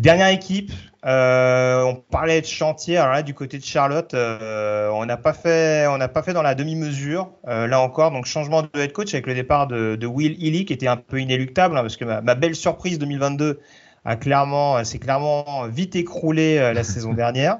Dernière 0.00 0.28
équipe, 0.28 0.72
euh, 1.04 1.82
on 1.82 1.94
parlait 1.94 2.40
de 2.40 2.46
chantier. 2.46 2.96
Alors 2.96 3.12
là, 3.12 3.22
du 3.22 3.34
côté 3.34 3.58
de 3.58 3.64
Charlotte, 3.64 4.14
euh, 4.14 4.88
on 4.94 5.04
n'a 5.04 5.18
pas 5.18 5.34
fait, 5.34 5.86
on 5.88 5.98
n'a 5.98 6.08
pas 6.08 6.22
fait 6.22 6.32
dans 6.32 6.40
la 6.40 6.54
demi-mesure. 6.54 7.30
Euh, 7.46 7.66
là 7.66 7.82
encore, 7.82 8.10
donc 8.10 8.24
changement 8.24 8.62
de 8.62 8.80
head 8.80 8.92
coach 8.92 9.12
avec 9.12 9.26
le 9.26 9.34
départ 9.34 9.66
de, 9.66 10.06
Will 10.06 10.42
Ely 10.42 10.64
qui 10.64 10.72
était 10.72 10.86
un 10.86 10.96
peu 10.96 11.20
inéluctable 11.20 11.76
hein, 11.76 11.82
parce 11.82 11.98
que 11.98 12.06
ma, 12.06 12.34
belle 12.34 12.54
surprise 12.54 12.98
2022 12.98 13.60
a 14.06 14.16
clairement, 14.16 14.82
s'est 14.84 14.98
clairement 14.98 15.66
vite 15.68 15.94
écroulé 15.96 16.72
la 16.72 16.82
saison 16.82 17.12
dernière. 17.14 17.58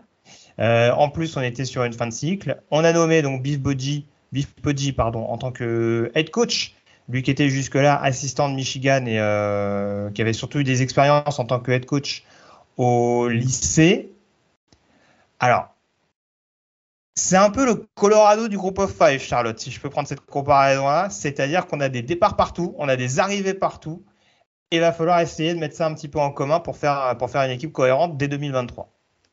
en 0.59 1.11
plus, 1.11 1.37
on 1.37 1.43
était 1.43 1.66
sur 1.66 1.85
une 1.85 1.93
fin 1.93 2.07
de 2.07 2.12
cycle. 2.14 2.62
On 2.70 2.85
a 2.85 2.95
nommé 2.95 3.20
donc 3.20 3.43
Biff 3.43 3.61
Biff 4.33 4.55
Bodji, 4.62 4.93
pardon, 4.93 5.24
en 5.24 5.39
tant 5.39 5.53
que 5.53 6.11
head 6.14 6.31
coach 6.31 6.74
lui 7.11 7.22
qui 7.22 7.31
était 7.31 7.49
jusque-là 7.49 8.01
assistant 8.01 8.49
de 8.49 8.55
Michigan 8.55 9.05
et 9.07 9.18
euh, 9.18 10.11
qui 10.11 10.22
avait 10.22 10.33
surtout 10.33 10.61
eu 10.61 10.64
des 10.64 10.83
expériences 10.83 11.39
en 11.39 11.45
tant 11.45 11.61
que 11.61 11.72
head 11.72 11.87
coach 11.87 12.24
au 12.76 13.28
lycée. 13.28 14.12
Alors, 15.39 15.74
c'est 17.14 17.37
un 17.37 17.51
peu 17.51 17.66
le 17.66 17.87
Colorado 17.95 18.49
du 18.49 18.57
groupe 18.57 18.78
of 18.78 18.95
five, 18.97 19.20
Charlotte, 19.20 19.59
si 19.59 19.70
je 19.70 19.81
peux 19.81 19.91
prendre 19.91 20.09
cette 20.09 20.20
comparaison-là. 20.20 21.11
C'est-à-dire 21.11 21.66
qu'on 21.66 21.81
a 21.81 21.89
des 21.89 22.03
départs 22.03 22.37
partout, 22.37 22.74
on 22.78 22.89
a 22.89 22.97
des 22.97 23.18
arrivées 23.18 23.55
partout. 23.55 24.05
Et 24.70 24.76
il 24.76 24.81
va 24.81 24.93
falloir 24.93 25.20
essayer 25.20 25.53
de 25.53 25.59
mettre 25.59 25.74
ça 25.74 25.87
un 25.87 25.95
petit 25.95 26.09
peu 26.09 26.20
en 26.20 26.31
commun 26.31 26.61
pour 26.61 26.76
faire, 26.76 27.16
pour 27.18 27.28
faire 27.28 27.43
une 27.43 27.51
équipe 27.51 27.72
cohérente 27.72 28.16
dès 28.16 28.28
2023. 28.28 28.89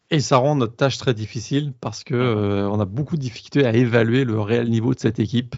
Et 0.10 0.22
ça 0.22 0.38
rend 0.38 0.56
notre 0.56 0.76
tâche 0.76 0.98
très 0.98 1.14
difficile 1.14 1.74
parce 1.82 2.04
que 2.04 2.16
euh, 2.16 2.70
on 2.70 2.80
a 2.80 2.86
beaucoup 2.86 3.18
de 3.18 3.22
difficultés 3.22 3.66
à 3.66 3.74
évaluer 3.74 4.24
le 4.24 4.40
réel 4.40 4.70
niveau 4.70 4.94
de 4.94 5.00
cette 5.00 5.20
équipe. 5.20 5.56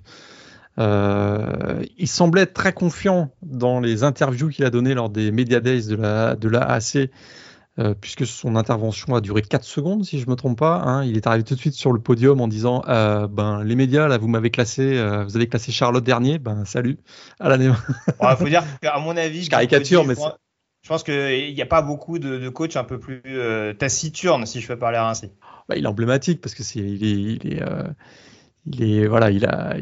Euh, 0.80 1.84
il 1.98 2.08
semblait 2.08 2.42
être 2.42 2.54
très 2.54 2.74
confiant 2.74 3.32
dans 3.42 3.80
les 3.80 4.04
interviews 4.04 4.50
qu'il 4.50 4.66
a 4.66 4.70
données 4.70 4.94
lors 4.94 5.10
des 5.10 5.32
Media 5.32 5.60
Days 5.60 5.88
de 5.88 5.96
la, 5.96 6.36
de 6.36 6.48
l'AAC, 6.48 7.10
euh, 7.80 7.94
puisque 8.00 8.26
son 8.26 8.56
intervention 8.56 9.14
a 9.14 9.22
duré 9.22 9.42
4 9.42 9.64
secondes, 9.64 10.06
si 10.06 10.20
je 10.20 10.26
ne 10.26 10.32
me 10.32 10.36
trompe 10.36 10.58
pas. 10.58 10.82
Hein. 10.86 11.04
Il 11.04 11.18
est 11.18 11.28
arrivé 11.28 11.44
tout 11.44 11.56
de 11.56 11.60
suite 11.60 11.74
sur 11.74 11.92
le 11.92 12.00
podium 12.00 12.40
en 12.40 12.48
disant 12.48 12.82
euh, 12.88 13.28
ben, 13.28 13.64
Les 13.64 13.76
médias, 13.76 14.08
là, 14.08 14.18
vous 14.18 14.28
m'avez 14.28 14.52
classé, 14.52 14.94
vous 15.26 15.36
avez 15.36 15.48
classé 15.48 15.72
Charlotte 15.72 16.04
dernier, 16.04 16.40
ben 16.40 16.64
salut, 16.66 16.98
à 17.40 17.50
l'année. 17.50 17.70
Il 18.22 18.36
faut 18.38 18.46
dire 18.46 18.64
qu'à 18.82 18.98
mon 19.00 19.16
avis, 19.18 19.44
je 19.44 19.50
caricature, 19.50 20.06
mais 20.06 20.16
je 20.82 20.88
pense 20.88 21.04
qu'il 21.04 21.54
n'y 21.54 21.62
a 21.62 21.66
pas 21.66 21.82
beaucoup 21.82 22.20
de, 22.20 22.38
de 22.38 22.50
coachs 22.50 22.76
un 22.76 22.84
peu 22.84 23.00
plus 23.00 23.22
taciturnes, 23.78 24.46
si 24.46 24.62
je 24.62 24.68
peux 24.68 24.78
parler 24.78 24.98
ainsi. 24.98 25.32
Bah, 25.68 25.76
il 25.76 25.84
est 25.84 25.88
emblématique 25.88 26.42
parce 26.42 26.56
que 26.56 26.64
c'est 26.64 26.80
il 26.80 27.04
est, 27.04 27.46
il 27.46 27.54
est, 27.54 27.64
il 28.66 28.84
est 28.84 29.08
voilà, 29.08 29.30
il 29.30 29.46
a, 29.46 29.76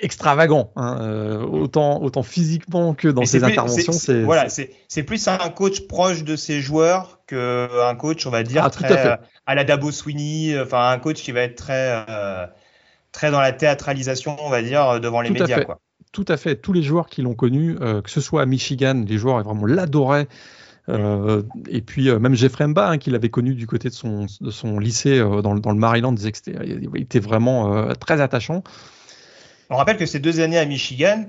extravagant, 0.00 0.72
hein, 0.76 0.98
euh, 1.00 1.42
autant, 1.42 2.00
autant 2.02 2.22
physiquement 2.22 2.94
que 2.94 3.08
dans 3.08 3.24
ses 3.24 3.44
interventions. 3.44 3.92
C'est, 3.92 4.22
voilà, 4.22 4.48
c'est, 4.48 5.02
plus 5.02 5.26
un 5.28 5.38
coach 5.50 5.86
proche 5.86 6.24
de 6.24 6.36
ses 6.36 6.60
joueurs 6.60 7.20
qu'un 7.26 7.94
coach, 7.96 8.26
on 8.26 8.30
va 8.30 8.42
dire, 8.42 8.64
ah, 8.64 8.70
très, 8.70 8.92
à, 8.92 9.20
à, 9.46 9.54
la 9.54 9.64
Dabo 9.64 9.90
Sweeney, 9.90 10.58
enfin 10.60 10.90
un 10.90 10.98
coach 10.98 11.22
qui 11.22 11.32
va 11.32 11.42
être 11.42 11.56
très, 11.56 12.04
euh, 12.08 12.46
très 13.12 13.30
dans 13.30 13.40
la 13.40 13.52
théâtralisation, 13.52 14.36
on 14.40 14.50
va 14.50 14.62
dire, 14.62 15.00
devant 15.00 15.20
les 15.20 15.30
médias. 15.30 15.64
Quoi. 15.64 15.80
Tout 16.12 16.24
à 16.28 16.36
fait. 16.36 16.56
Tous 16.56 16.72
les 16.72 16.82
joueurs 16.82 17.08
qui 17.08 17.22
l'ont 17.22 17.34
connu, 17.34 17.76
euh, 17.80 18.02
que 18.02 18.10
ce 18.10 18.20
soit 18.20 18.42
à 18.42 18.46
Michigan, 18.46 19.04
les 19.06 19.18
joueurs 19.18 19.42
vraiment 19.42 19.66
l'adoraient. 19.66 20.28
et 21.68 21.82
puis 21.82 22.10
même 22.18 22.34
Jeffrey 22.34 22.66
Mba, 22.66 22.88
hein, 22.88 22.98
qui 22.98 23.10
l'avait 23.10 23.28
connu 23.28 23.54
du 23.54 23.68
côté 23.68 23.88
de 23.88 23.94
son, 23.94 24.26
de 24.40 24.50
son 24.50 24.80
lycée 24.80 25.20
dans, 25.20 25.54
dans, 25.54 25.70
le 25.70 25.78
Maryland, 25.78 26.12
disait 26.12 26.32
il 26.64 26.90
était 26.96 27.20
vraiment 27.20 27.94
très 27.94 28.20
attachant. 28.20 28.64
On 29.68 29.76
rappelle 29.76 29.98
que 29.98 30.06
ces 30.06 30.18
deux 30.18 30.40
années 30.40 30.58
à 30.58 30.66
Michigan, 30.66 31.26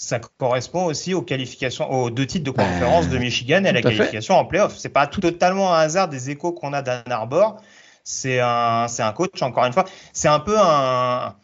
ça 0.00 0.18
correspond 0.38 0.86
aussi 0.86 1.12
aux 1.12 1.20
qualifications, 1.20 1.90
aux 1.92 2.08
deux 2.08 2.26
titres 2.26 2.44
de 2.44 2.50
conférence 2.50 3.10
de 3.10 3.18
Michigan 3.18 3.62
et 3.64 3.68
à 3.68 3.72
la 3.72 3.82
qualification 3.82 4.34
en 4.34 4.46
playoff. 4.46 4.74
C'est 4.78 4.88
pas 4.88 5.06
totalement 5.06 5.74
un 5.74 5.80
hasard 5.80 6.08
des 6.08 6.30
échos 6.30 6.52
qu'on 6.52 6.72
a 6.72 6.80
d'Ann 6.80 7.02
Arbor. 7.10 7.60
C'est 8.02 8.40
un, 8.40 8.88
c'est 8.88 9.02
un 9.02 9.12
coach, 9.12 9.42
encore 9.42 9.66
une 9.66 9.74
fois. 9.74 9.84
C'est 10.14 10.28
un 10.28 10.40
peu 10.40 10.56
un, 10.58 11.34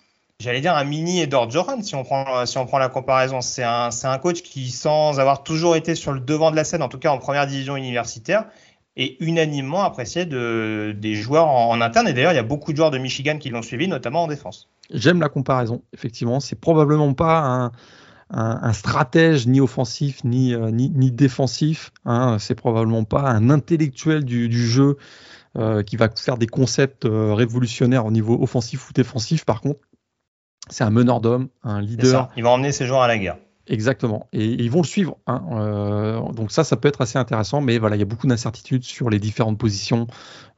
j'allais 0.40 0.60
dire 0.60 0.76
un 0.76 0.84
mini 0.84 1.20
Edward 1.20 1.50
Joran 1.50 1.82
si 1.82 1.94
on 1.94 2.04
prend, 2.04 2.46
si 2.46 2.56
on 2.58 2.66
prend 2.66 2.78
la 2.78 2.88
comparaison. 2.88 3.40
C'est 3.40 3.64
un, 3.64 3.90
c'est 3.90 4.06
un 4.06 4.18
coach 4.18 4.42
qui, 4.42 4.70
sans 4.70 5.18
avoir 5.18 5.42
toujours 5.42 5.76
été 5.76 5.94
sur 5.94 6.12
le 6.12 6.20
devant 6.20 6.50
de 6.50 6.56
la 6.56 6.64
scène, 6.64 6.82
en 6.82 6.88
tout 6.88 6.98
cas 6.98 7.10
en 7.10 7.18
première 7.18 7.46
division 7.46 7.76
universitaire, 7.76 8.46
est 8.96 9.16
unanimement 9.20 9.82
apprécié 9.82 10.24
de, 10.24 10.94
des 10.96 11.14
joueurs 11.14 11.48
en 11.48 11.80
interne. 11.80 12.08
Et 12.08 12.12
d'ailleurs, 12.12 12.32
il 12.32 12.36
y 12.36 12.38
a 12.38 12.44
beaucoup 12.44 12.72
de 12.72 12.76
joueurs 12.76 12.90
de 12.90 12.98
Michigan 12.98 13.38
qui 13.38 13.50
l'ont 13.50 13.62
suivi, 13.62 13.88
notamment 13.88 14.22
en 14.22 14.26
défense. 14.26 14.70
J'aime 14.90 15.20
la 15.20 15.28
comparaison, 15.28 15.82
effectivement. 15.92 16.40
C'est 16.40 16.58
probablement 16.58 17.12
pas 17.12 17.40
un, 17.40 17.72
un, 18.30 18.72
stratège 18.72 19.46
ni 19.46 19.60
offensif 19.60 20.24
ni, 20.24 20.54
euh, 20.54 20.70
ni, 20.70 21.10
défensif. 21.10 21.92
Hein. 22.04 22.38
C'est 22.38 22.54
probablement 22.54 23.04
pas 23.04 23.22
un 23.22 23.50
intellectuel 23.50 24.24
du, 24.24 24.48
du 24.48 24.66
jeu 24.66 24.96
euh, 25.58 25.82
qui 25.82 25.96
va 25.96 26.08
faire 26.14 26.38
des 26.38 26.46
concepts 26.46 27.04
euh, 27.04 27.34
révolutionnaires 27.34 28.06
au 28.06 28.10
niveau 28.10 28.40
offensif 28.40 28.88
ou 28.88 28.92
défensif. 28.92 29.44
Par 29.44 29.60
contre, 29.60 29.80
c'est 30.68 30.84
un 30.84 30.90
meneur 30.90 31.20
d'hommes, 31.20 31.48
un 31.62 31.80
leader. 31.80 32.30
Il 32.36 32.42
va 32.42 32.50
emmener 32.50 32.72
ses 32.72 32.86
joueurs 32.86 33.02
à 33.02 33.08
la 33.08 33.18
guerre. 33.18 33.36
Exactement. 33.68 34.28
Et, 34.32 34.44
ils 34.44 34.70
vont 34.70 34.80
le 34.80 34.86
suivre. 34.86 35.16
Hein. 35.26 35.42
Euh, 35.52 36.32
donc 36.32 36.52
ça, 36.52 36.62
ça 36.62 36.76
peut 36.76 36.88
être 36.88 37.00
assez 37.00 37.18
intéressant. 37.18 37.60
Mais 37.60 37.78
voilà, 37.78 37.96
il 37.96 37.98
y 37.98 38.02
a 38.02 38.06
beaucoup 38.06 38.26
d'incertitudes 38.26 38.84
sur 38.84 39.10
les 39.10 39.18
différentes 39.18 39.58
positions. 39.58 40.06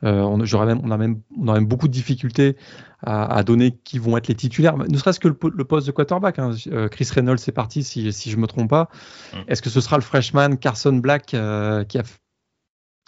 Euh, 0.04 0.20
on, 0.20 0.36
même, 0.36 0.80
on, 0.84 0.90
a 0.90 0.96
même, 0.96 1.20
on 1.38 1.48
a 1.48 1.54
même 1.54 1.66
beaucoup 1.66 1.88
de 1.88 1.92
difficultés 1.92 2.56
à, 3.02 3.42
donner 3.44 3.78
qui 3.84 3.98
vont 3.98 4.16
être 4.16 4.28
les 4.28 4.34
titulaires. 4.34 4.76
Ne 4.76 4.96
serait-ce 4.98 5.20
que 5.20 5.28
le, 5.28 5.64
poste 5.64 5.86
de 5.86 5.92
quarterback. 5.92 6.38
Hein. 6.38 6.50
Euh, 6.66 6.88
Chris 6.88 7.08
Reynolds 7.14 7.38
c'est 7.38 7.52
parti, 7.52 7.82
si, 7.82 8.12
si 8.12 8.30
je 8.30 8.36
me 8.36 8.46
trompe 8.46 8.68
pas. 8.68 8.88
Mm. 9.32 9.36
Est-ce 9.48 9.62
que 9.62 9.70
ce 9.70 9.80
sera 9.80 9.96
le 9.96 10.02
freshman 10.02 10.56
Carson 10.56 10.92
Black 10.94 11.26
qui 11.26 11.36
a 11.36 12.02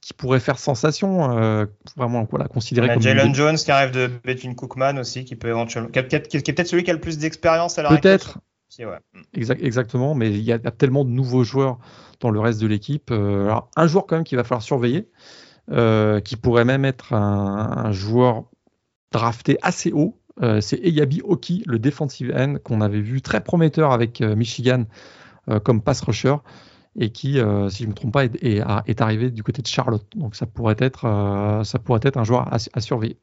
qui 0.01 0.15
pourrait 0.15 0.41
faire 0.41 0.59
sensation, 0.59 1.67
vraiment 1.97 2.27
voilà, 2.31 2.47
considéré 2.49 2.89
comme. 2.89 3.03
Jalen 3.03 3.35
Jones 3.35 3.57
qui 3.57 3.71
arrive 3.71 3.91
de 3.91 4.11
Bethune 4.25 4.55
Cookman 4.55 4.99
aussi, 4.99 5.25
qui 5.25 5.37
peut 5.37 5.49
éventuellement, 5.49 5.91
qui, 5.91 5.99
est 5.99 6.03
peut-être 6.03 6.67
celui 6.67 6.85
qui 6.85 6.91
a 6.91 6.95
le 6.95 7.01
plus 7.01 7.19
d'expérience 7.19 7.79
à 7.79 7.83
la 7.83 7.91
Peut-être, 7.91 8.39
exactement, 9.33 10.15
mais 10.15 10.31
il 10.31 10.43
y 10.43 10.53
a 10.53 10.59
tellement 10.59 11.05
de 11.05 11.11
nouveaux 11.11 11.45
joueurs 11.45 11.79
dans 12.21 12.31
le 12.31 12.41
reste 12.41 12.61
de 12.61 12.67
l'équipe. 12.67 13.11
Euh, 13.11 13.47
alors, 13.47 13.71
un 13.77 13.87
joueur 13.87 14.07
quand 14.07 14.17
même 14.17 14.25
qu'il 14.25 14.37
va 14.37 14.45
falloir 14.45 14.63
surveiller, 14.63 15.09
euh, 15.71 16.21
qui 16.21 16.37
pourrait 16.37 16.65
même 16.65 16.85
être 16.85 17.13
un, 17.13 17.93
joueur 17.93 18.45
drafté 19.13 19.59
assez 19.63 19.93
haut, 19.93 20.21
euh, 20.43 20.61
c'est 20.61 20.79
Eyabi 20.79 21.21
Oki, 21.25 21.65
le 21.67 21.79
defensive 21.79 22.33
end 22.37 22.57
qu'on 22.63 22.81
avait 22.81 23.01
vu 23.01 23.23
très 23.23 23.43
prometteur 23.43 23.93
avec 23.93 24.21
Michigan 24.21 24.85
comme 25.65 25.83
pass 25.83 26.01
rusher 26.03 26.37
et 26.99 27.11
qui, 27.11 27.35
si 27.35 27.39
je 27.39 27.85
ne 27.85 27.89
me 27.89 27.95
trompe 27.95 28.13
pas, 28.13 28.25
est, 28.25 29.01
arrivé 29.01 29.31
du 29.31 29.43
côté 29.43 29.63
de 29.63 29.67
Charlotte. 29.67 30.07
Donc 30.17 30.35
ça 30.35 30.47
pourrait 30.47 30.77
être, 30.79 31.63
ça 31.65 31.79
pourrait 31.79 32.01
être 32.03 32.17
un 32.17 32.25
joueur 32.25 32.49
à 32.53 32.81
surveiller. 32.81 33.19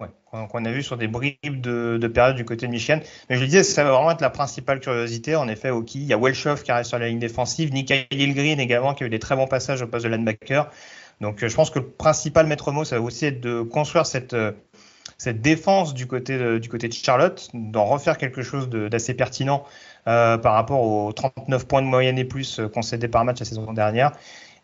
Ouais, 0.00 0.08
qu'on 0.50 0.64
a 0.64 0.72
vu 0.72 0.82
sur 0.82 0.96
des 0.96 1.06
bribes 1.06 1.60
de, 1.60 2.08
période 2.08 2.34
du 2.34 2.44
côté 2.44 2.66
de 2.66 2.72
Michigan. 2.72 2.98
Mais 3.30 3.36
je 3.36 3.40
le 3.40 3.46
disais, 3.46 3.62
ça 3.62 3.84
va 3.84 3.92
vraiment 3.92 4.10
être 4.10 4.20
la 4.20 4.30
principale 4.30 4.80
curiosité. 4.80 5.36
En 5.36 5.46
effet, 5.46 5.70
Oki, 5.70 6.00
il 6.00 6.06
y 6.06 6.12
a 6.12 6.18
Welshoff 6.18 6.64
qui 6.64 6.72
arrive 6.72 6.84
sur 6.84 6.98
la 6.98 7.06
ligne 7.06 7.20
défensive, 7.20 7.72
Nick 7.72 7.92
Green 8.10 8.58
également 8.58 8.94
qui 8.94 9.04
a 9.04 9.06
eu 9.06 9.10
des 9.10 9.20
très 9.20 9.36
bons 9.36 9.46
passages 9.46 9.82
au 9.82 9.86
poste 9.86 10.04
de 10.04 10.10
linebacker. 10.10 10.68
Donc 11.20 11.44
euh, 11.44 11.48
je 11.48 11.54
pense 11.54 11.70
que 11.70 11.78
le 11.78 11.86
principal 11.86 12.48
maître 12.48 12.72
mot, 12.72 12.84
ça 12.84 12.98
va 12.98 13.02
aussi 13.02 13.26
être 13.26 13.40
de 13.40 13.62
construire 13.62 14.04
cette, 14.04 14.34
euh, 14.34 14.52
défense 15.26 15.94
de, 15.94 16.58
du 16.58 16.68
côté 16.68 16.88
de 16.88 16.92
Charlotte, 16.92 17.48
d'en 17.54 17.84
refaire 17.84 18.18
quelque 18.18 18.42
chose 18.42 18.68
d'assez 18.68 19.14
pertinent 19.14 19.64
euh, 20.06 20.38
par 20.38 20.54
rapport 20.54 20.82
aux 20.82 21.12
39 21.12 21.66
points 21.66 21.82
de 21.82 21.86
moyenne 21.86 22.18
et 22.18 22.24
plus 22.24 22.60
concédés 22.72 23.08
par 23.08 23.24
match 23.24 23.40
la 23.40 23.46
saison 23.46 23.72
dernière. 23.72 24.12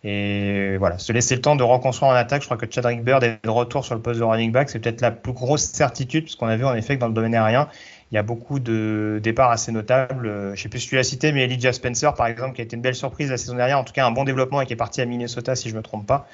Et 0.02 0.76
voilà, 0.78 0.98
se 0.98 1.12
laisser 1.12 1.34
le 1.34 1.42
temps 1.42 1.56
de 1.56 1.62
reconstruire 1.62 2.12
en 2.12 2.14
attaque. 2.14 2.40
Je 2.40 2.46
crois 2.46 2.56
que 2.56 2.70
Chadrick 2.70 3.04
Bird 3.04 3.22
est 3.22 3.38
de 3.44 3.50
retour 3.50 3.84
sur 3.84 3.94
le 3.94 4.00
poste 4.00 4.18
de 4.18 4.24
running 4.24 4.50
back. 4.50 4.70
C'est 4.70 4.78
peut-être 4.78 5.02
la 5.02 5.10
plus 5.10 5.34
grosse 5.34 5.62
certitude, 5.62 6.24
parce 6.24 6.36
qu'on 6.36 6.46
a 6.46 6.56
vu 6.56 6.64
en 6.64 6.74
effet 6.74 6.96
que 6.96 7.00
dans 7.00 7.08
le 7.08 7.12
domaine 7.12 7.34
aérien, 7.34 7.68
il 8.10 8.14
y 8.14 8.18
a 8.18 8.22
beaucoup 8.22 8.60
de 8.60 9.20
départs 9.22 9.50
assez 9.50 9.72
notables. 9.72 10.26
Je 10.26 10.50
ne 10.50 10.56
sais 10.56 10.68
plus 10.70 10.80
si 10.80 10.88
tu 10.88 10.96
l'as 10.96 11.04
cité, 11.04 11.32
mais 11.32 11.44
Elijah 11.44 11.72
Spencer, 11.72 12.14
par 12.14 12.28
exemple, 12.28 12.54
qui 12.54 12.62
a 12.62 12.64
été 12.64 12.76
une 12.76 12.82
belle 12.82 12.94
surprise 12.94 13.30
la 13.30 13.36
saison 13.36 13.56
dernière, 13.56 13.78
en 13.78 13.84
tout 13.84 13.92
cas 13.92 14.06
un 14.06 14.10
bon 14.10 14.24
développement 14.24 14.62
et 14.62 14.66
qui 14.66 14.72
est 14.72 14.76
parti 14.76 15.02
à 15.02 15.04
Minnesota, 15.04 15.54
si 15.54 15.68
je 15.68 15.74
ne 15.74 15.78
me 15.78 15.82
trompe 15.82 16.06
pas. 16.06 16.26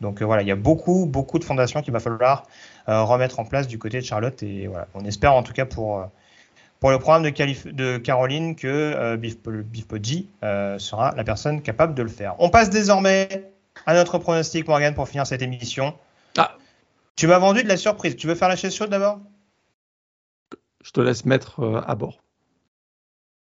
Donc 0.00 0.22
euh, 0.22 0.24
voilà, 0.24 0.42
il 0.42 0.48
y 0.48 0.52
a 0.52 0.56
beaucoup, 0.56 1.06
beaucoup 1.06 1.38
de 1.38 1.44
fondations 1.44 1.82
qu'il 1.82 1.92
va 1.92 2.00
falloir 2.00 2.46
euh, 2.88 3.02
remettre 3.02 3.38
en 3.38 3.44
place 3.44 3.68
du 3.68 3.78
côté 3.78 4.00
de 4.00 4.04
Charlotte. 4.04 4.42
Et 4.42 4.66
voilà, 4.66 4.88
on 4.94 5.04
espère 5.04 5.34
en 5.34 5.42
tout 5.42 5.52
cas 5.52 5.66
pour, 5.66 5.98
euh, 5.98 6.04
pour 6.80 6.90
le 6.90 6.98
programme 6.98 7.22
de, 7.22 7.70
de 7.70 7.98
Caroline 7.98 8.56
que 8.56 8.66
euh, 8.66 9.16
Biff, 9.16 9.36
euh, 10.42 10.78
sera 10.78 11.14
la 11.14 11.24
personne 11.24 11.60
capable 11.60 11.94
de 11.94 12.02
le 12.02 12.08
faire. 12.08 12.34
On 12.38 12.48
passe 12.48 12.70
désormais 12.70 13.52
à 13.86 13.94
notre 13.94 14.18
pronostic, 14.18 14.66
Morgan, 14.66 14.94
pour 14.94 15.06
finir 15.06 15.26
cette 15.26 15.42
émission. 15.42 15.94
Ah. 16.38 16.56
Tu 17.16 17.26
m'as 17.26 17.38
vendu 17.38 17.62
de 17.62 17.68
la 17.68 17.76
surprise. 17.76 18.16
Tu 18.16 18.26
veux 18.26 18.34
faire 18.34 18.48
la 18.48 18.56
chaise 18.56 18.74
chaude 18.74 18.90
d'abord? 18.90 19.20
Je 20.82 20.90
te 20.92 21.00
laisse 21.00 21.26
mettre 21.26 21.60
euh, 21.60 21.82
à 21.86 21.94
bord. 21.94 22.22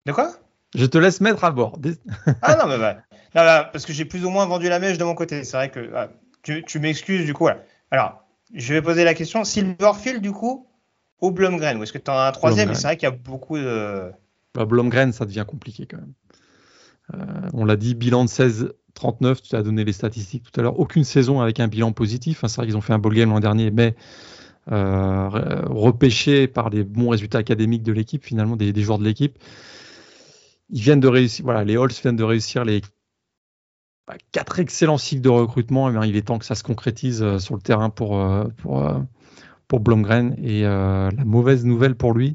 De 0.04 0.12
quoi? 0.12 0.30
Je 0.74 0.84
te 0.84 0.98
laisse 0.98 1.22
mettre 1.22 1.44
à 1.44 1.50
bord. 1.50 1.78
ah 2.42 2.56
non, 2.56 2.66
mais 2.66 2.76
bah, 2.76 2.98
bah, 3.32 3.70
parce 3.72 3.86
que 3.86 3.94
j'ai 3.94 4.04
plus 4.04 4.26
ou 4.26 4.30
moins 4.30 4.44
vendu 4.44 4.68
la 4.68 4.78
mèche 4.78 4.98
de 4.98 5.04
mon 5.04 5.14
côté. 5.14 5.44
C'est 5.44 5.56
vrai 5.56 5.70
que 5.70 5.90
ah, 5.94 6.08
tu, 6.42 6.78
m'excuses 6.78 7.24
du 7.24 7.32
coup. 7.32 7.48
Alors, 7.90 8.22
je 8.52 8.74
vais 8.74 8.82
poser 8.82 9.04
la 9.04 9.14
question. 9.14 9.44
Silverfield, 9.44 10.20
du 10.20 10.32
coup, 10.32 10.66
ou 11.20 11.30
Blomgren 11.30 11.78
Ou 11.78 11.82
est-ce 11.82 11.92
que 11.92 11.98
tu 11.98 12.10
en 12.10 12.14
as 12.14 12.28
un 12.28 12.32
troisième 12.32 12.74
c'est 12.74 12.86
vrai 12.86 12.96
qu'il 12.96 13.08
y 13.08 13.12
a 13.12 13.14
beaucoup 13.14 13.56
de. 13.58 14.10
Bah, 14.54 14.64
Blomgren, 14.64 15.12
ça 15.12 15.24
devient 15.24 15.44
compliqué 15.46 15.86
quand 15.86 15.98
même. 15.98 16.12
Euh, 17.12 17.48
on 17.52 17.64
l'a 17.64 17.76
dit, 17.76 17.94
bilan 17.94 18.24
de 18.24 18.30
16-39, 18.30 19.42
tu 19.42 19.56
as 19.56 19.62
donné 19.62 19.84
les 19.84 19.92
statistiques 19.92 20.44
tout 20.50 20.58
à 20.58 20.62
l'heure. 20.62 20.78
Aucune 20.78 21.04
saison 21.04 21.40
avec 21.40 21.60
un 21.60 21.68
bilan 21.68 21.92
positif. 21.92 22.44
c'est 22.46 22.56
vrai 22.56 22.66
qu'ils 22.66 22.76
ont 22.76 22.80
fait 22.80 22.92
un 22.92 22.98
ball 22.98 23.14
game 23.14 23.30
l'an 23.30 23.40
dernier, 23.40 23.70
mais 23.70 23.94
euh, 24.72 25.28
repêché 25.66 26.48
par 26.48 26.70
les 26.70 26.84
bons 26.84 27.10
résultats 27.10 27.38
académiques 27.38 27.82
de 27.82 27.92
l'équipe, 27.92 28.24
finalement, 28.24 28.56
des, 28.56 28.72
joueurs 28.82 28.98
de 28.98 29.04
l'équipe. 29.04 29.38
Ils 30.70 30.80
viennent 30.80 31.00
de 31.00 31.08
réussir, 31.08 31.44
voilà, 31.44 31.64
les 31.64 31.76
Halls 31.76 31.92
viennent 32.02 32.16
de 32.16 32.24
réussir 32.24 32.64
les 32.64 32.80
bah, 34.06 34.16
quatre 34.32 34.60
excellents 34.60 34.98
cycles 34.98 35.20
de 35.20 35.28
recrutement. 35.28 35.90
Eh 35.90 36.08
il 36.08 36.16
est 36.16 36.22
temps 36.22 36.38
que 36.38 36.46
ça 36.46 36.54
se 36.54 36.62
concrétise 36.62 37.22
euh, 37.22 37.38
sur 37.38 37.54
le 37.54 37.60
terrain 37.60 37.90
pour, 37.90 38.26
pour, 38.56 38.82
pour 39.68 39.80
Blomgren. 39.80 40.34
Et 40.42 40.62
la 40.62 41.10
mauvaise 41.24 41.64
nouvelle 41.64 41.94
pour 41.94 42.12
lui, 42.14 42.34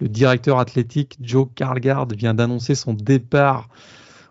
le 0.00 0.08
directeur 0.08 0.58
athlétique 0.58 1.18
Joe 1.20 1.48
Carlgard 1.54 2.06
vient 2.08 2.34
d'annoncer 2.34 2.74
son 2.74 2.94
départ 2.94 3.68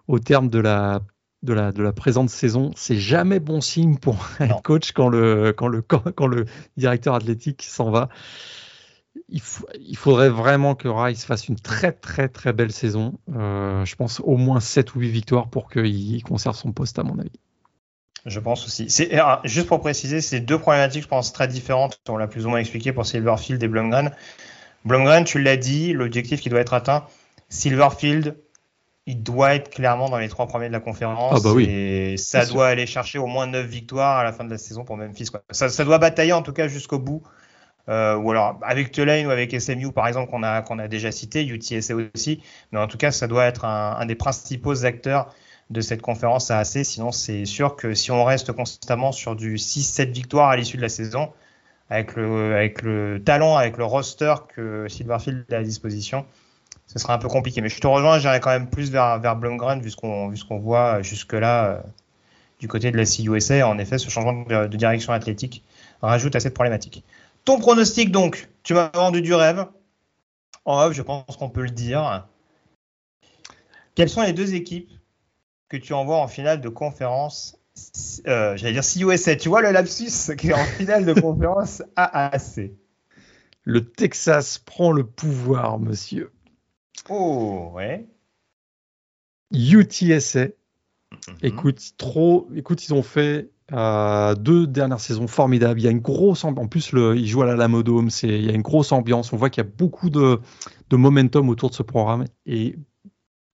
au 0.07 0.19
terme 0.19 0.49
de 0.49 0.59
la, 0.59 1.01
de 1.43 1.53
la, 1.53 1.71
de 1.71 1.83
la 1.83 1.93
présente 1.93 2.29
saison. 2.29 2.71
C'est 2.75 2.97
jamais 2.97 3.39
bon 3.39 3.61
signe 3.61 3.97
pour 3.97 4.17
un 4.39 4.59
coach 4.63 4.91
quand 4.91 5.09
le, 5.09 5.53
quand, 5.55 5.67
le, 5.67 5.81
quand, 5.81 6.27
le 6.27 6.45
directeur 6.77 7.15
athlétique 7.15 7.61
s'en 7.63 7.91
va. 7.91 8.09
Il, 9.27 9.41
il, 9.79 9.97
faudrait 9.97 10.29
vraiment 10.29 10.75
que 10.75 10.87
Rice 10.87 11.25
fasse 11.25 11.47
une 11.47 11.55
très 11.55 11.91
très 11.91 12.29
très 12.29 12.53
belle 12.53 12.71
saison. 12.71 13.19
Euh, 13.35 13.85
je 13.85 13.95
pense 13.95 14.21
au 14.21 14.37
moins 14.37 14.59
7 14.59 14.95
ou 14.95 14.99
8 14.99 15.09
victoires 15.09 15.49
pour 15.49 15.69
qu'il 15.69 16.23
conserve 16.23 16.55
son 16.55 16.71
poste 16.71 16.97
à 16.97 17.03
mon 17.03 17.19
avis. 17.19 17.31
Je 18.25 18.39
pense 18.39 18.65
aussi. 18.65 18.89
C'est, 18.89 19.11
juste 19.45 19.67
pour 19.67 19.79
préciser, 19.79 20.21
c'est 20.21 20.39
deux 20.39 20.57
problématiques, 20.57 21.03
je 21.03 21.07
pense, 21.07 21.31
très 21.33 21.47
différentes. 21.47 21.99
On 22.09 22.17
l'a 22.17 22.27
plus 22.27 22.45
ou 22.45 22.49
moins 22.49 22.59
expliqué 22.59 22.91
pour 22.91 23.05
Silverfield 23.05 23.61
et 23.63 23.67
Blumgren. 23.67 24.11
Blomgren, 24.85 25.23
tu 25.23 25.41
l'as 25.41 25.57
dit, 25.57 25.93
l'objectif 25.93 26.41
qui 26.41 26.49
doit 26.49 26.59
être 26.59 26.73
atteint, 26.73 27.05
Silverfield, 27.49 28.37
il 29.09 29.23
doit 29.23 29.55
être 29.55 29.71
clairement 29.71 30.07
dans 30.07 30.19
les 30.19 30.29
trois 30.29 30.47
premiers 30.47 30.67
de 30.67 30.73
la 30.73 30.79
conférence. 30.79 31.33
Ah 31.35 31.39
bah 31.43 31.51
oui. 31.53 31.65
Et 31.67 32.17
ça 32.17 32.45
doit 32.45 32.67
aller 32.67 32.85
chercher 32.85 33.17
au 33.17 33.25
moins 33.25 33.47
9 33.47 33.65
victoires 33.65 34.19
à 34.19 34.23
la 34.23 34.31
fin 34.31 34.43
de 34.43 34.51
la 34.51 34.59
saison 34.59 34.85
pour 34.85 34.97
Memphis. 34.97 35.25
Quoi. 35.25 35.41
Ça, 35.49 35.83
doit 35.83 35.97
batailler 35.97 36.33
en 36.33 36.43
tout 36.43 36.53
cas 36.53 36.67
jusqu'au 36.67 36.99
bout. 36.99 37.23
Euh, 37.87 38.15
ou 38.17 38.29
alors 38.29 38.59
avec 38.61 38.91
Tulane 38.91 39.25
ou 39.25 39.31
avec 39.31 39.59
SMU 39.59 39.91
par 39.91 40.07
exemple 40.07 40.29
qu'on 40.29 40.43
a, 40.43 40.61
qu'on 40.61 40.77
a 40.77 40.87
déjà 40.87 41.11
cité, 41.11 41.43
UTSA 41.43 41.95
aussi. 41.95 42.43
Mais 42.71 42.77
en 42.77 42.85
tout 42.85 42.97
cas, 42.97 43.09
ça 43.09 43.27
doit 43.27 43.45
être 43.45 43.65
un, 43.65 44.05
des 44.05 44.13
principaux 44.13 44.85
acteurs 44.85 45.33
de 45.69 45.81
cette 45.81 46.01
conférence 46.01 46.51
à 46.51 46.59
AC. 46.59 46.83
Sinon, 46.83 47.11
c'est 47.11 47.45
sûr 47.45 47.75
que 47.75 47.93
si 47.93 48.11
on 48.11 48.23
reste 48.23 48.51
constamment 48.51 49.11
sur 49.11 49.35
du 49.35 49.55
6-7 49.55 50.11
victoires 50.11 50.49
à 50.49 50.57
l'issue 50.57 50.77
de 50.77 50.81
la 50.81 50.89
saison, 50.89 51.31
avec 51.89 52.15
le, 52.15 52.55
avec 52.55 52.81
le 52.81 53.21
talent, 53.23 53.55
avec 53.55 53.77
le 53.77 53.85
roster 53.85 54.33
que 54.55 54.87
Silverfield 54.87 55.51
a 55.51 55.57
à 55.57 55.63
disposition, 55.63 56.25
ce 56.87 56.99
sera 56.99 57.13
un 57.13 57.17
peu 57.17 57.27
compliqué. 57.27 57.61
Mais 57.61 57.69
je 57.69 57.79
te 57.79 57.87
rejoins, 57.87 58.19
j'irai 58.19 58.39
quand 58.39 58.49
même 58.49 58.69
plus 58.69 58.91
vers, 58.91 59.19
vers 59.19 59.37
vu 59.39 59.89
ce 59.89 59.95
qu'on 59.95 60.59
voit 60.59 61.01
jusque-là 61.01 61.65
euh, 61.65 61.81
du 62.59 62.67
côté 62.67 62.91
de 62.91 62.97
la 62.97 63.05
CUSA. 63.05 63.67
En 63.67 63.77
effet, 63.77 63.97
ce 63.97 64.09
changement 64.09 64.43
de, 64.43 64.77
direction 64.77 65.13
athlétique 65.13 65.63
rajoute 66.01 66.35
à 66.35 66.39
cette 66.39 66.53
problématique. 66.53 67.03
Ton 67.45 67.59
pronostic, 67.59 68.11
donc, 68.11 68.49
tu 68.63 68.73
m'as 68.73 68.89
vendu 68.93 69.21
du 69.21 69.33
rêve. 69.33 69.65
En 70.65 70.79
off, 70.81 70.93
je 70.93 71.01
pense 71.01 71.37
qu'on 71.37 71.49
peut 71.49 71.63
le 71.63 71.69
dire. 71.69 72.27
Quelles 73.95 74.09
sont 74.09 74.21
les 74.21 74.33
deux 74.33 74.53
équipes 74.53 74.91
que 75.69 75.77
tu 75.77 75.93
envoies 75.93 76.17
en 76.17 76.27
finale 76.27 76.61
de 76.61 76.69
conférence 76.69 77.59
euh, 78.27 78.57
j'allais 78.57 78.73
dire 78.73 78.83
CUSA, 78.83 79.35
tu 79.35 79.49
vois 79.49 79.61
le 79.61 79.71
lapsus 79.71 80.35
qui 80.37 80.49
est 80.49 80.53
en 80.53 80.65
finale 80.65 81.05
de 81.05 81.13
conférence 81.13 81.81
AAC. 81.95 82.71
Le 83.63 83.85
Texas 83.85 84.57
prend 84.57 84.91
le 84.91 85.05
pouvoir, 85.05 85.79
monsieur. 85.79 86.31
Oh, 87.09 87.71
ouais. 87.73 88.07
UTSA. 89.51 90.45
Mhm. 90.45 91.35
Écoute, 91.41 91.93
trop. 91.97 92.49
Écoute, 92.55 92.85
ils 92.85 92.93
ont 92.93 93.03
fait 93.03 93.49
euh, 93.71 94.35
deux 94.35 94.67
dernières 94.67 94.99
saisons 94.99 95.27
formidables. 95.27 95.79
Il 95.79 95.83
y 95.83 95.87
a 95.87 95.91
une 95.91 95.99
grosse 95.99 96.43
ambiance. 96.43 96.65
En 96.65 96.67
plus, 96.67 96.91
le, 96.91 97.15
ils 97.15 97.27
jouent 97.27 97.43
à 97.43 97.47
la 97.47 97.55
Lamodome. 97.55 98.09
C'est, 98.09 98.27
il 98.27 98.45
y 98.45 98.49
a 98.49 98.53
une 98.53 98.61
grosse 98.61 98.91
ambiance. 98.91 99.33
On 99.33 99.37
voit 99.37 99.49
qu'il 99.49 99.63
y 99.63 99.67
a 99.67 99.69
beaucoup 99.69 100.09
de, 100.09 100.39
de 100.89 100.95
momentum 100.95 101.49
autour 101.49 101.69
de 101.69 101.75
ce 101.75 101.83
programme 101.83 102.25
et 102.45 102.75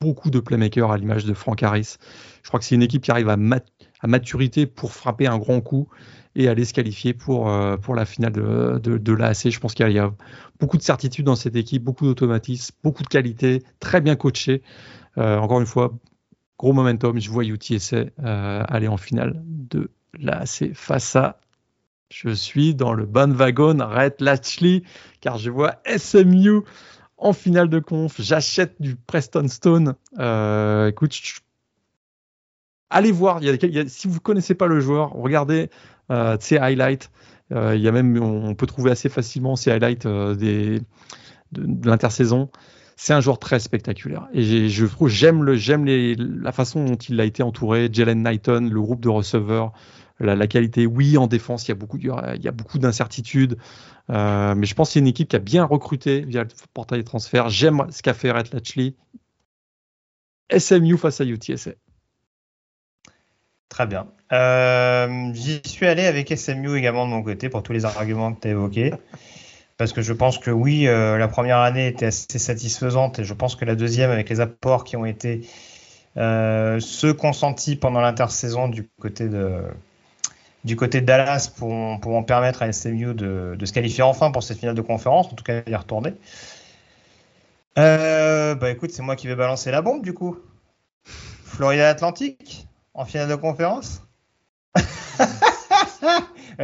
beaucoup 0.02 0.30
de 0.30 0.40
playmakers 0.40 0.92
à 0.92 0.98
l'image 0.98 1.26
de 1.26 1.34
Frank 1.34 1.62
Harris. 1.64 1.98
Je 2.44 2.48
crois 2.48 2.60
que 2.60 2.66
c'est 2.66 2.76
une 2.76 2.84
équipe 2.84 3.04
qui 3.04 3.12
arrive 3.12 3.30
à, 3.30 3.38
maturité 4.08 4.66
pour 4.68 4.94
frapper 4.94 5.26
un 5.26 5.38
grand 5.38 5.62
coup 5.62 5.88
et 6.36 6.48
aller 6.48 6.66
se 6.66 6.74
qualifier 6.74 7.14
pour, 7.14 7.50
euh, 7.50 7.78
la 7.96 8.06
finale 8.06 8.34
de, 8.34 8.80
de, 8.98 9.14
l'AAC. 9.14 9.50
Je 9.50 9.60
pense 9.60 9.74
qu'il 9.74 9.90
y, 9.90 10.00
a 10.00 10.14
beaucoup 10.60 10.78
de 10.78 10.84
certitude 10.84 11.26
dans 11.26 11.36
cette 11.36 11.56
équipe, 11.56 11.84
beaucoup 11.84 12.06
d'automatisme, 12.06 12.76
beaucoup 12.84 13.04
de 13.04 13.08
qualité, 13.08 13.64
très 13.80 14.02
bien 14.02 14.16
coaché. 14.16 14.62
Euh, 15.18 15.38
encore 15.38 15.60
une 15.60 15.66
fois, 15.66 15.94
gros 16.60 16.74
momentum. 16.74 17.20
Je 17.20 17.30
vois 17.30 17.46
UTSA 17.46 17.98
euh, 17.98 18.64
aller 18.68 18.88
en 18.88 18.98
finale 18.98 19.42
de 19.46 19.90
l'AAC 20.20 20.74
face 20.74 21.16
à 21.16 21.40
je 22.10 22.30
suis 22.30 22.76
dans 22.76 22.94
le 22.94 23.06
bon 23.06 23.34
wagon, 23.34 23.78
Red 23.82 24.16
Latchley, 24.20 24.84
car 25.22 25.38
je 25.38 25.50
vois 25.50 25.82
SMU 25.98 26.62
en 27.18 27.34
finale 27.34 27.70
de 27.70 27.80
conf. 27.80 28.20
J'achète 28.20 28.76
du 28.80 28.96
Preston 28.96 29.48
Stone. 29.48 29.96
Euh, 30.20 30.88
écoute, 30.88 31.14
allez 32.90 33.12
voir. 33.12 33.42
Si 33.88 34.08
vous 34.08 34.20
connaissez 34.20 34.56
pas 34.56 34.68
le 34.68 34.80
joueur, 34.80 35.12
regardez 35.12 35.70
euh, 36.12 36.38
ses 36.40 36.58
highlights. 36.58 37.12
Euh, 37.52 37.76
y 37.76 37.88
a 37.88 37.92
même, 37.92 38.18
on 38.22 38.56
peut 38.56 38.66
trouver 38.66 38.92
assez 38.92 39.10
facilement 39.10 39.56
ces 39.56 39.72
highlights 39.72 40.06
euh, 40.06 40.36
de, 40.36 40.82
l'intersaison. 41.84 42.50
C'est 42.98 43.14
un 43.14 43.20
joueur 43.20 43.40
très 43.40 43.60
spectaculaire 43.60 44.30
et 44.34 44.70
j'aime 44.70 45.54
j'aime 45.56 45.86
la 45.86 46.52
façon 46.54 46.86
dont 46.86 46.96
il 46.96 47.20
a 47.20 47.26
été 47.26 47.44
entouré. 47.44 47.90
Jalen 47.92 48.24
Knighton, 48.24 48.70
le 48.72 48.82
groupe 48.82 49.02
de 49.02 49.10
receveurs, 49.10 49.74
la, 50.20 50.48
qualité. 50.48 50.86
Oui, 50.86 51.18
en 51.18 51.28
défense, 51.28 51.68
il 51.68 51.72
y 51.72 52.48
a 52.48 52.52
beaucoup, 52.52 52.80
d'incertitudes. 52.80 53.58
Euh, 54.10 54.56
mais 54.56 54.66
je 54.66 54.76
pense 54.76 54.90
que 54.90 54.94
c'est 54.94 55.00
une 55.00 55.08
équipe 55.08 55.30
qui 55.30 55.36
a 55.36 55.40
bien 55.40 55.66
recruté 55.66 56.22
via 56.22 56.44
le 56.44 56.50
portail 56.74 57.00
de 57.00 57.04
transfert. 57.04 57.50
J'aime 57.50 57.86
ce 57.90 58.02
qu'a 58.02 58.14
fait 58.14 58.32
Red 58.32 58.54
Latchley. 58.54 58.94
SMU 60.56 60.98
face 60.98 61.22
à 61.22 61.26
UTSA. 61.26 61.72
Très 63.68 63.88
bien. 63.88 64.08
Euh, 64.32 65.34
j'y 65.34 65.62
suis 65.66 65.88
allé 65.88 66.06
avec 66.06 66.30
SMU 66.30 66.78
également 66.78 67.06
de 67.06 67.12
mon 67.12 67.24
côté 67.24 67.50
pour 67.50 67.64
tous 67.64 67.74
les 67.74 67.84
arguments 67.84 68.34
que 68.34 68.42
tu 68.42 68.48
as 68.48 68.52
évoqués. 68.52 68.94
Parce 69.78 69.92
que 69.92 70.02
je 70.02 70.14
pense 70.14 70.38
que 70.38 70.52
oui, 70.52 70.88
euh, 70.88 71.18
la 71.18 71.28
première 71.28 71.58
année 71.58 71.88
était 71.88 72.06
assez 72.06 72.40
satisfaisante 72.40 73.20
et 73.20 73.24
je 73.26 73.34
pense 73.34 73.56
que 73.56 73.66
la 73.66 73.76
deuxième, 73.76 74.12
avec 74.12 74.30
les 74.30 74.40
apports 74.40 74.86
qui 74.86 74.96
ont 74.96 75.06
été 75.06 75.42
ceux 76.16 77.14
consentis 77.14 77.76
pendant 77.76 78.00
l'intersaison 78.00 78.70
du 78.70 78.88
côté 79.02 79.28
de, 79.28 79.60
du 80.66 80.76
côté 80.76 81.00
de 81.00 81.06
Dallas 81.06 81.50
pour, 81.56 81.72
en 81.72 82.24
permettre 82.24 82.64
à 82.64 82.74
SMU 82.74 83.14
de, 83.14 83.56
se 83.64 83.72
qualifier 83.72 84.04
enfin 84.04 84.32
pour 84.32 84.44
cette 84.44 84.58
finale 84.58 84.76
de 84.76 84.82
conférence, 84.82 85.28
en 85.28 85.36
tout 85.36 85.44
cas 85.44 85.62
d'y 85.62 85.76
retourner. 85.76 86.14
Euh, 87.78 88.56
bah 88.56 88.72
écoute, 88.72 88.92
c'est 88.92 89.04
moi 89.04 89.16
qui 89.16 89.28
vais 89.28 89.36
balancer 89.36 89.70
la 89.70 89.82
bombe 89.82 90.04
du 90.04 90.14
coup. 90.14 90.38
Florida 91.04 91.88
Atlantique 91.88 92.68
en 92.94 93.06
finale 93.06 93.30
de 93.30 93.36
conférence. 93.36 94.02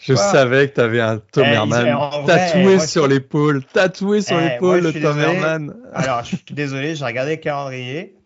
Je 0.00 0.14
savais 0.14 0.70
que 0.70 0.74
tu 0.74 0.80
avais 0.80 1.00
un 1.00 1.18
Tom 1.18 1.46
eh, 1.46 2.26
tatoué 2.26 2.80
sur 2.80 3.06
l'épaule, 3.06 3.62
tatoué 3.64 4.22
sur 4.22 4.40
eh, 4.40 4.48
l'épaule 4.48 4.80
le 4.80 4.92
Tom 4.92 5.20
Herman. 5.20 5.76
Alors, 5.92 6.24
je 6.24 6.34
suis 6.36 6.54
désolé, 6.54 6.96
j'ai 6.96 7.04
regardé 7.04 7.36
le 7.36 7.42
calendrier. 7.42 8.16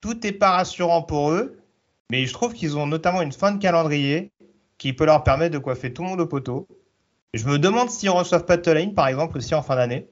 Tout 0.00 0.18
n'est 0.22 0.32
pas 0.32 0.52
rassurant 0.52 1.02
pour 1.02 1.32
eux. 1.32 1.58
Mais 2.10 2.26
je 2.26 2.32
trouve 2.32 2.54
qu'ils 2.54 2.76
ont 2.76 2.86
notamment 2.86 3.22
une 3.22 3.32
fin 3.32 3.52
de 3.52 3.58
calendrier 3.60 4.32
qui 4.78 4.92
peut 4.92 5.06
leur 5.06 5.24
permettre 5.24 5.54
de 5.54 5.58
coiffer 5.58 5.92
tout 5.92 6.02
le 6.02 6.08
monde 6.10 6.20
au 6.20 6.26
poteau. 6.26 6.68
Je 7.34 7.46
me 7.46 7.58
demande 7.58 7.90
s'ils 7.90 8.10
reçoivent 8.10 8.46
pas 8.46 8.58
Tulane, 8.58 8.94
par 8.94 9.08
exemple, 9.08 9.36
aussi 9.38 9.54
en 9.54 9.62
fin 9.62 9.76
d'année. 9.76 10.08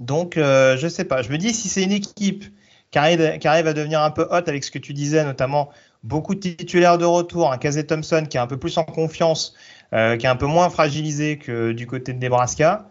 Donc, 0.00 0.36
euh, 0.36 0.76
je 0.76 0.88
sais 0.88 1.04
pas. 1.04 1.22
Je 1.22 1.30
me 1.30 1.38
dis 1.38 1.52
si 1.52 1.68
c'est 1.68 1.82
une 1.82 1.92
équipe 1.92 2.44
qui 2.90 2.98
arrive, 2.98 3.20
à 3.66 3.72
devenir 3.72 4.02
un 4.02 4.10
peu 4.10 4.26
hot 4.30 4.42
avec 4.46 4.64
ce 4.64 4.70
que 4.70 4.78
tu 4.78 4.92
disais, 4.92 5.24
notamment 5.24 5.70
beaucoup 6.02 6.34
de 6.34 6.40
titulaires 6.40 6.98
de 6.98 7.06
retour, 7.06 7.50
un 7.50 7.56
Casey 7.56 7.84
Thompson 7.84 8.26
qui 8.28 8.36
est 8.36 8.40
un 8.40 8.46
peu 8.46 8.58
plus 8.58 8.76
en 8.76 8.84
confiance, 8.84 9.54
euh, 9.94 10.16
qui 10.16 10.26
est 10.26 10.28
un 10.28 10.36
peu 10.36 10.46
moins 10.46 10.68
fragilisé 10.68 11.38
que 11.38 11.72
du 11.72 11.86
côté 11.86 12.12
de 12.12 12.18
Nebraska. 12.18 12.88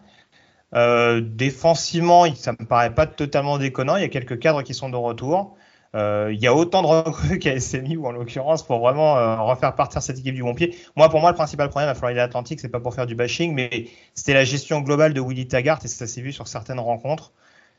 Euh, 0.74 1.20
défensivement, 1.20 2.24
ça 2.34 2.52
me 2.52 2.66
paraît 2.66 2.94
pas 2.94 3.06
totalement 3.06 3.58
déconnant. 3.58 3.96
Il 3.96 4.02
y 4.02 4.04
a 4.04 4.08
quelques 4.08 4.38
cadres 4.38 4.62
qui 4.62 4.74
sont 4.74 4.88
de 4.88 4.96
retour. 4.96 5.56
Euh, 5.94 6.30
il 6.32 6.40
y 6.40 6.46
a 6.46 6.54
autant 6.54 6.80
de 6.80 6.86
recrues 6.86 7.38
qu'à 7.38 7.58
SMI 7.60 7.96
ou 7.96 8.06
en 8.06 8.12
l'occurrence 8.12 8.62
pour 8.62 8.78
vraiment 8.78 9.18
euh, 9.18 9.36
refaire 9.42 9.74
partir 9.74 10.02
cette 10.02 10.18
équipe 10.18 10.34
du 10.34 10.42
bon 10.42 10.54
pied. 10.54 10.74
Moi, 10.96 11.10
pour 11.10 11.20
moi, 11.20 11.30
le 11.30 11.36
principal 11.36 11.68
problème 11.68 11.90
à 11.90 11.94
Florida 11.94 12.22
Atlantic, 12.22 12.60
c'est 12.60 12.70
pas 12.70 12.80
pour 12.80 12.94
faire 12.94 13.06
du 13.06 13.14
bashing, 13.14 13.52
mais 13.52 13.88
c'était 14.14 14.32
la 14.32 14.44
gestion 14.44 14.80
globale 14.80 15.12
de 15.12 15.20
Willy 15.20 15.46
Taggart 15.48 15.80
et 15.84 15.88
ça 15.88 16.06
s'est 16.06 16.22
vu 16.22 16.32
sur 16.32 16.48
certaines 16.48 16.80
rencontres. 16.80 17.32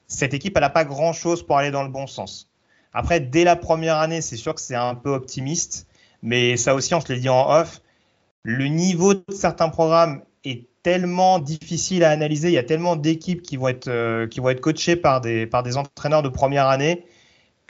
Cette 0.07 0.33
équipe, 0.35 0.55
elle 0.55 0.61
n'a 0.61 0.69
pas 0.69 0.85
grand 0.85 1.13
chose 1.13 1.43
pour 1.43 1.57
aller 1.57 1.71
dans 1.71 1.83
le 1.83 1.89
bon 1.89 2.05
sens. 2.05 2.51
Après, 2.93 3.19
dès 3.19 3.43
la 3.43 3.55
première 3.55 3.97
année, 3.97 4.21
c'est 4.21 4.35
sûr 4.35 4.53
que 4.53 4.61
c'est 4.61 4.75
un 4.75 4.93
peu 4.93 5.09
optimiste, 5.09 5.87
mais 6.21 6.57
ça 6.57 6.75
aussi, 6.75 6.93
on 6.93 7.01
se 7.01 7.11
l'est 7.11 7.19
dit 7.19 7.29
en 7.29 7.49
off. 7.49 7.81
le 8.43 8.67
niveau 8.67 9.15
de 9.15 9.23
certains 9.29 9.69
programmes 9.69 10.21
est 10.43 10.67
tellement 10.83 11.39
difficile 11.39 12.03
à 12.03 12.11
analyser. 12.11 12.49
Il 12.49 12.53
y 12.53 12.57
a 12.57 12.63
tellement 12.63 12.95
d'équipes 12.95 13.41
qui 13.41 13.57
vont 13.57 13.69
être 13.69 13.87
euh, 13.87 14.27
qui 14.27 14.39
vont 14.41 14.49
être 14.49 14.61
coachées 14.61 14.97
par 14.97 15.21
des 15.21 15.47
par 15.47 15.63
des 15.63 15.77
entraîneurs 15.77 16.21
de 16.21 16.29
première 16.29 16.67
année 16.67 17.05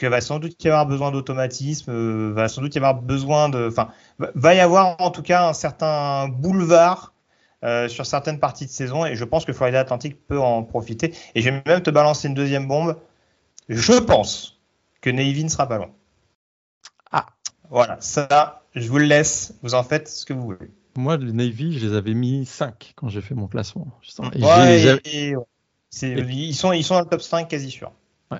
que 0.03 0.07
va 0.09 0.19
sans 0.19 0.39
doute 0.39 0.61
y 0.61 0.67
avoir 0.67 0.85
besoin 0.85 1.11
d'automatisme, 1.11 1.89
euh, 1.89 2.33
va 2.35 2.49
sans 2.49 2.61
doute 2.61 2.75
y 2.75 2.77
avoir 2.77 3.01
besoin 3.01 3.47
de, 3.47 3.69
enfin, 3.69 3.87
va 4.19 4.53
y 4.53 4.59
avoir 4.59 4.99
en 4.99 5.11
tout 5.11 5.21
cas 5.21 5.47
un 5.47 5.53
certain 5.53 6.27
boulevard 6.27 7.13
euh, 7.63 7.87
sur 7.87 8.05
certaines 8.05 8.37
parties 8.37 8.65
de 8.65 8.69
saison 8.69 9.05
et 9.05 9.15
je 9.15 9.23
pense 9.23 9.45
que 9.45 9.53
Florida 9.53 9.79
Atlantic 9.79 10.17
peut 10.27 10.41
en 10.41 10.63
profiter. 10.63 11.13
Et 11.35 11.41
je 11.41 11.49
vais 11.49 11.63
même 11.65 11.81
te 11.81 11.89
balancer 11.89 12.27
une 12.27 12.33
deuxième 12.33 12.67
bombe. 12.67 12.97
Je 13.69 13.93
pense 13.93 14.59
que 14.99 15.09
Navy 15.09 15.45
ne 15.45 15.49
sera 15.49 15.69
pas 15.69 15.77
loin. 15.77 15.91
Ah, 17.13 17.27
voilà, 17.69 17.95
ça, 18.01 18.63
je 18.75 18.89
vous 18.89 18.97
le 18.97 19.05
laisse. 19.05 19.53
Vous 19.63 19.73
en 19.73 19.83
faites 19.83 20.09
ce 20.09 20.25
que 20.25 20.33
vous 20.33 20.43
voulez. 20.43 20.69
Moi, 20.97 21.15
les 21.15 21.31
Navy, 21.31 21.79
je 21.79 21.87
les 21.87 21.95
avais 21.95 22.13
mis 22.13 22.45
5 22.45 22.91
quand 22.97 23.07
j'ai 23.07 23.21
fait 23.21 23.35
mon 23.35 23.47
classement. 23.47 23.87
ils, 25.93 26.53
sont, 26.53 26.73
ils 26.73 26.83
sont 26.83 26.95
dans 26.95 27.01
le 27.01 27.07
top 27.07 27.21
5 27.21 27.47
quasi 27.47 27.71
sûr. 27.71 27.93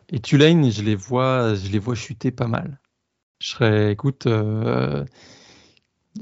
Et 0.09 0.19
Tulane, 0.19 0.71
je 0.71 0.81
les 0.81 0.95
vois, 0.95 1.55
je 1.55 1.69
les 1.69 1.79
vois 1.79 1.95
chuter 1.95 2.31
pas 2.31 2.47
mal. 2.47 2.79
Je 3.39 3.49
serais, 3.49 3.91
écoute, 3.91 4.25
euh, 4.25 5.05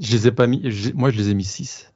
je 0.00 0.12
les 0.12 0.26
ai 0.26 0.32
pas 0.32 0.46
mis, 0.46 0.62
moi 0.94 1.10
je 1.10 1.18
les 1.18 1.30
ai 1.30 1.34
mis 1.34 1.44
6. 1.44 1.92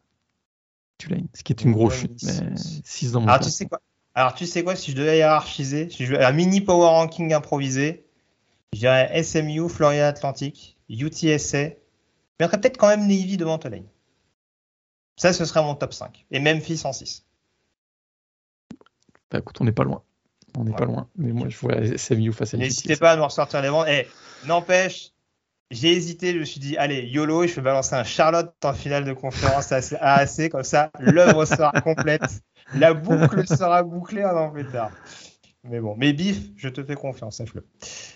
Tulane, 0.99 1.27
ce 1.35 1.43
qui 1.43 1.53
est 1.53 1.63
une 1.63 1.73
grosse 1.73 1.95
chute, 1.95 2.23
mais 2.23 2.57
6 2.57 3.13
dans 3.13 3.21
mon 3.21 3.29
Alors, 3.29 3.41
tu 3.41 3.51
sais 3.51 3.67
quoi? 3.67 3.81
Alors, 4.15 4.35
tu 4.35 4.47
sais 4.47 4.65
quoi, 4.65 4.77
si 4.77 4.93
je 4.93 4.97
devais 4.97 5.19
hiérarchiser, 5.19 5.91
si 5.91 6.07
je 6.07 6.15
un 6.15 6.33
mini 6.33 6.63
power 6.63 6.87
ranking 6.87 7.35
improvisé, 7.35 8.07
je 8.73 8.79
dirais 8.79 9.23
SMU, 9.23 9.69
Florida 9.69 10.09
Atlantic, 10.09 10.79
UTSA, 10.89 11.69
je 11.69 11.75
mettrais 12.41 12.61
peut-être 12.61 12.79
quand 12.79 12.89
même 12.89 13.07
Navy 13.07 13.37
devant 13.37 13.59
Tulane. 13.59 13.87
Ça, 15.17 15.33
ce 15.33 15.45
serait 15.45 15.63
mon 15.63 15.75
top 15.75 15.93
5. 15.93 16.27
Et 16.31 16.41
Memphis 16.41 16.83
en 16.85 16.93
6. 16.93 17.25
Bah 19.31 19.39
écoute, 19.39 19.61
on 19.61 19.65
n'est 19.65 19.73
pas 19.73 19.85
loin. 19.85 20.03
On 20.57 20.65
n'est 20.65 20.73
pas 20.73 20.85
loin. 20.85 21.09
Mais 21.17 21.33
moi, 21.33 21.49
je 21.49 21.59
vois 21.59 21.75
SMU 21.97 22.33
face 22.33 22.55
à 22.55 22.57
N'hésitez 22.57 22.97
pas 22.97 23.13
à 23.13 23.17
nous 23.17 23.25
ressortir 23.25 23.61
les 23.63 23.69
ventes. 23.69 23.87
Eh, 23.89 24.07
n'empêche, 24.47 25.13
j'ai 25.71 25.93
hésité. 25.93 26.33
Je 26.33 26.39
me 26.39 26.45
suis 26.45 26.61
dit, 26.61 26.77
allez, 26.77 27.03
YOLO, 27.03 27.47
je 27.47 27.55
vais 27.55 27.63
balancer 27.63 27.95
un 27.95 28.05
Charlotte 28.05 28.55
en 28.65 28.73
finale 28.73 29.05
de 29.05 29.13
conférence 29.13 29.73
AAC. 29.73 30.51
Comme 30.51 30.63
ça, 30.65 30.91
l'œuvre 30.99 31.45
sera 31.45 31.73
complète. 31.85 32.43
La 32.75 32.95
boucle 32.95 33.47
sera 33.47 33.83
bouclée 33.83 34.25
en 34.25 34.53
tard. 34.73 34.91
Mais 35.71 35.81
bon, 35.81 35.95
mais 35.99 36.13
bif, 36.13 36.39
je 36.57 36.69
te 36.69 36.83
fais 36.83 36.95
confiance, 36.95 37.37
sache-le. 37.37 37.65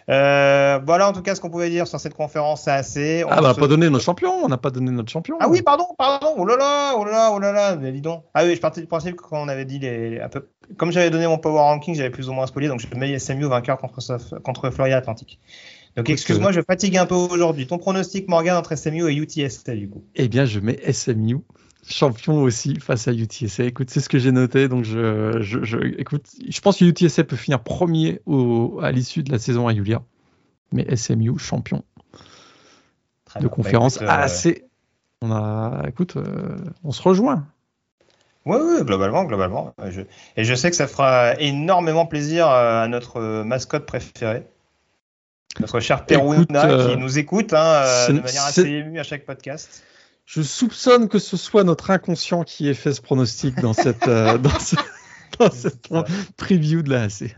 Euh, 0.09 0.79
voilà 0.85 1.09
en 1.09 1.13
tout 1.13 1.23
cas 1.23 1.35
ce 1.35 1.41
qu'on 1.41 1.51
pouvait 1.51 1.71
dire 1.71 1.87
sur 1.87 1.99
cette 2.01 2.15
conférence 2.15 2.69
assez. 2.69 3.25
On 3.25 3.29
ah, 3.31 3.39
on 3.41 3.43
n'a 3.43 3.55
pas 3.55 3.67
donné 3.67 3.91
notre 3.91 4.05
champion, 4.05 4.33
on 4.45 4.49
n'a 4.49 4.57
pas 4.57 4.71
donné 4.71 4.91
notre 4.91 5.11
champion. 5.11 5.37
Ah 5.41 5.49
oui, 5.49 5.63
pardon, 5.63 5.87
pardon, 5.99 6.35
oh 6.37 6.45
là 6.45 6.57
là, 6.57 6.95
oh 6.97 7.05
là 7.05 7.11
là, 7.11 7.31
oh 7.33 7.39
là 7.39 7.53
là, 7.53 7.77
mais 7.77 7.93
dis 7.93 8.01
donc. 8.01 8.25
Ah 8.35 8.45
oui, 8.45 8.55
je 8.55 8.61
partais 8.61 8.81
du 8.81 8.87
principe 8.87 9.17
que 9.17 9.23
quand 9.23 9.43
on 9.43 9.49
avait 9.49 9.65
dit 9.65 9.79
les. 9.79 10.21
Peu... 10.31 10.49
Comme 10.77 10.93
j'avais 10.93 11.11
donné 11.11 11.27
mon 11.27 11.39
power 11.39 11.61
ranking, 11.61 11.95
j'avais 11.95 12.11
plus 12.11 12.29
ou 12.29 12.33
moins 12.33 12.47
spolié, 12.47 12.69
donc 12.69 12.81
je 12.81 12.87
mets 12.97 13.19
SMU 13.19 13.47
vainqueur 13.47 13.79
contre, 13.79 14.01
contre 14.41 14.71
Florida 14.71 14.97
Atlantique. 14.97 15.41
Donc 15.97 16.09
excuse-moi, 16.09 16.53
je 16.53 16.61
fatigue 16.61 16.97
un 16.97 17.07
peu 17.07 17.15
aujourd'hui. 17.15 17.67
Ton 17.67 17.79
pronostic, 17.79 18.29
Morgan, 18.29 18.57
entre 18.57 18.77
SMU 18.77 19.11
et 19.11 19.17
UTST 19.17 19.71
du 19.73 19.89
coup? 19.89 20.05
Eh 20.15 20.29
bien, 20.29 20.45
je 20.45 20.61
mets 20.61 20.79
SMU 20.93 21.39
champion 21.89 22.43
aussi 22.43 22.79
face 22.81 23.09
à 23.09 23.13
UTSA. 23.13 23.65
Écoute, 23.65 23.91
c'est 23.91 24.01
ce 24.01 24.09
que 24.09 24.19
j'ai 24.19 24.33
noté. 24.33 24.69
Donc, 24.69 24.85
je, 24.85 25.41
je, 25.41 25.79
écoute, 25.99 26.27
je 26.49 26.61
pense 26.61 26.79
que 26.79 26.85
UTSA 26.85 27.25
peut 27.25 27.37
finir 27.37 27.63
premier 27.63 28.21
au, 28.27 28.81
à 28.83 28.93
l'issue 28.93 29.23
de 29.23 29.33
la 29.33 29.39
saison 29.39 29.67
régulière. 29.67 30.01
Mais 30.73 30.95
SMU, 30.97 31.39
champion 31.39 31.83
de 33.39 33.43
bah, 33.43 33.49
conférence 33.49 34.01
assez. 34.03 34.65
On 35.23 35.31
a, 35.31 35.85
écoute, 35.89 36.17
euh, 36.17 36.57
on 36.83 36.93
se 36.93 37.03
rejoint. 37.03 37.47
Oui, 38.47 38.57
oui, 38.61 38.85
globalement, 38.85 39.25
globalement. 39.25 39.75
et 40.37 40.45
je 40.45 40.55
sais 40.55 40.71
que 40.71 40.77
ça 40.77 40.87
fera 40.87 41.39
énormément 41.39 42.07
plaisir 42.07 42.49
à 42.49 42.89
notre 42.89 43.43
mascotte 43.43 43.85
préférée. 43.85 44.47
Notre 45.59 45.81
cher 45.81 46.07
Perouna 46.07 46.45
qui 46.47 46.73
euh, 46.73 46.97
nous 46.97 47.19
écoute 47.19 47.53
hein, 47.53 47.83
de 48.09 48.21
manière 48.21 48.45
assez 48.45 48.67
émue 48.67 48.99
à 48.99 49.03
chaque 49.03 49.27
podcast. 49.27 49.83
Je 50.33 50.43
soupçonne 50.43 51.09
que 51.09 51.19
ce 51.19 51.37
soit 51.37 51.65
notre 51.65 51.91
inconscient 51.91 52.45
qui 52.45 52.69
ait 52.69 52.75
fait 52.75 52.93
ce 52.93 53.01
pronostic 53.01 53.57
dans 53.57 53.73
cette, 53.73 54.07
euh, 54.07 54.39
dans, 55.39 55.51
cette 55.51 55.89
preview 56.37 56.83
de 56.83 56.91
la 56.91 57.03
AC. 57.03 57.35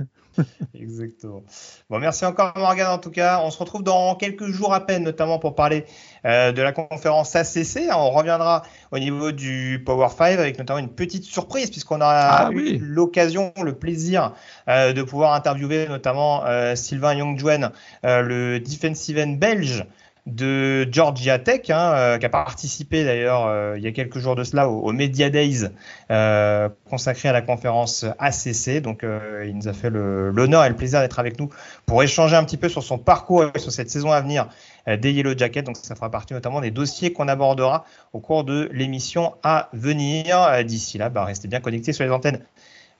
Exactement. 0.74 1.42
Bon, 1.88 1.98
merci 1.98 2.26
encore 2.26 2.52
Morgan 2.54 2.88
en 2.88 2.98
tout 2.98 3.10
cas. 3.10 3.40
On 3.42 3.50
se 3.50 3.58
retrouve 3.58 3.82
dans 3.82 4.14
quelques 4.16 4.44
jours 4.48 4.74
à 4.74 4.84
peine, 4.84 5.04
notamment 5.04 5.38
pour 5.38 5.54
parler 5.54 5.86
euh, 6.26 6.52
de 6.52 6.60
la 6.60 6.72
conférence 6.72 7.34
ACC. 7.34 7.88
On 7.90 8.10
reviendra 8.10 8.60
au 8.90 8.98
niveau 8.98 9.32
du 9.32 9.82
Power 9.86 10.08
5 10.14 10.38
avec 10.38 10.58
notamment 10.58 10.80
une 10.80 10.92
petite 10.92 11.24
surprise 11.24 11.70
puisqu'on 11.70 12.02
a 12.02 12.06
ah 12.08 12.50
eu 12.52 12.76
l'occasion, 12.76 13.54
le 13.62 13.74
plaisir 13.74 14.34
euh, 14.68 14.92
de 14.92 15.02
pouvoir 15.02 15.32
interviewer 15.32 15.88
notamment 15.88 16.44
Sylvain 16.74 17.14
Youngjuan, 17.14 17.72
le 18.02 18.58
defensive 18.58 19.18
end 19.18 19.38
belge 19.38 19.86
de 20.26 20.88
Georgia 20.92 21.40
Tech, 21.40 21.68
hein, 21.70 21.94
euh, 21.94 22.18
qui 22.18 22.26
a 22.26 22.28
participé 22.28 23.04
d'ailleurs 23.04 23.46
euh, 23.46 23.74
il 23.76 23.82
y 23.82 23.88
a 23.88 23.92
quelques 23.92 24.18
jours 24.18 24.36
de 24.36 24.44
cela 24.44 24.68
au, 24.68 24.92
Media 24.92 25.30
Days 25.30 25.66
euh, 26.12 26.68
consacré 26.88 27.28
à 27.28 27.32
la 27.32 27.42
conférence 27.42 28.04
ACC. 28.18 28.80
Donc 28.80 29.04
il 29.04 29.56
nous 29.56 29.68
a 29.68 29.72
fait 29.72 29.90
l'honneur 29.90 30.64
et 30.64 30.68
le 30.68 30.76
plaisir 30.76 31.00
d'être 31.00 31.18
avec 31.18 31.40
nous 31.40 31.48
pour 31.86 32.02
échanger 32.02 32.36
un 32.36 32.44
petit 32.44 32.56
peu 32.56 32.68
sur 32.68 32.82
son 32.82 32.98
parcours 32.98 33.44
et 33.54 33.58
sur 33.58 33.72
cette 33.72 33.90
saison 33.90 34.12
à 34.12 34.20
venir 34.20 34.48
des 34.86 35.12
Yellow 35.12 35.36
Jackets. 35.36 35.62
Donc 35.62 35.76
ça 35.76 35.94
fera 35.94 36.10
partie 36.10 36.34
notamment 36.34 36.60
des 36.60 36.70
dossiers 36.70 37.12
qu'on 37.12 37.26
abordera 37.26 37.84
au 38.12 38.20
cours 38.20 38.44
de 38.44 38.68
l'émission 38.72 39.34
à 39.42 39.70
venir. 39.72 40.64
D'ici 40.64 40.98
là, 40.98 41.08
bah, 41.08 41.24
restez 41.24 41.48
bien 41.48 41.60
connectés 41.60 41.92
sur 41.92 42.04
les 42.04 42.10
antennes 42.10 42.40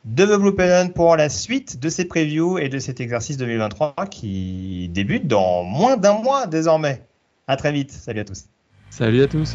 de 0.05 0.27
The 0.27 0.37
Blue 0.37 0.93
pour 0.93 1.17
la 1.17 1.29
suite 1.29 1.79
de 1.79 1.89
ces 1.89 2.05
previews 2.05 2.59
et 2.59 2.69
de 2.69 2.81
cet 2.81 3.01
exercice 3.01 3.37
2023 3.37 3.95
qui 4.11 4.91
débute 4.93 5.29
dans 5.29 5.63
moins 5.63 5.97
d'un 5.97 6.15
mois 6.15 6.47
désormais. 6.47 7.03
À 7.47 7.57
très 7.57 7.73
vite. 7.73 7.91
Salut 7.91 8.21
à 8.21 8.25
tous. 8.25 8.45
Salut 8.91 9.23
à 9.23 9.27
tous. 9.27 9.55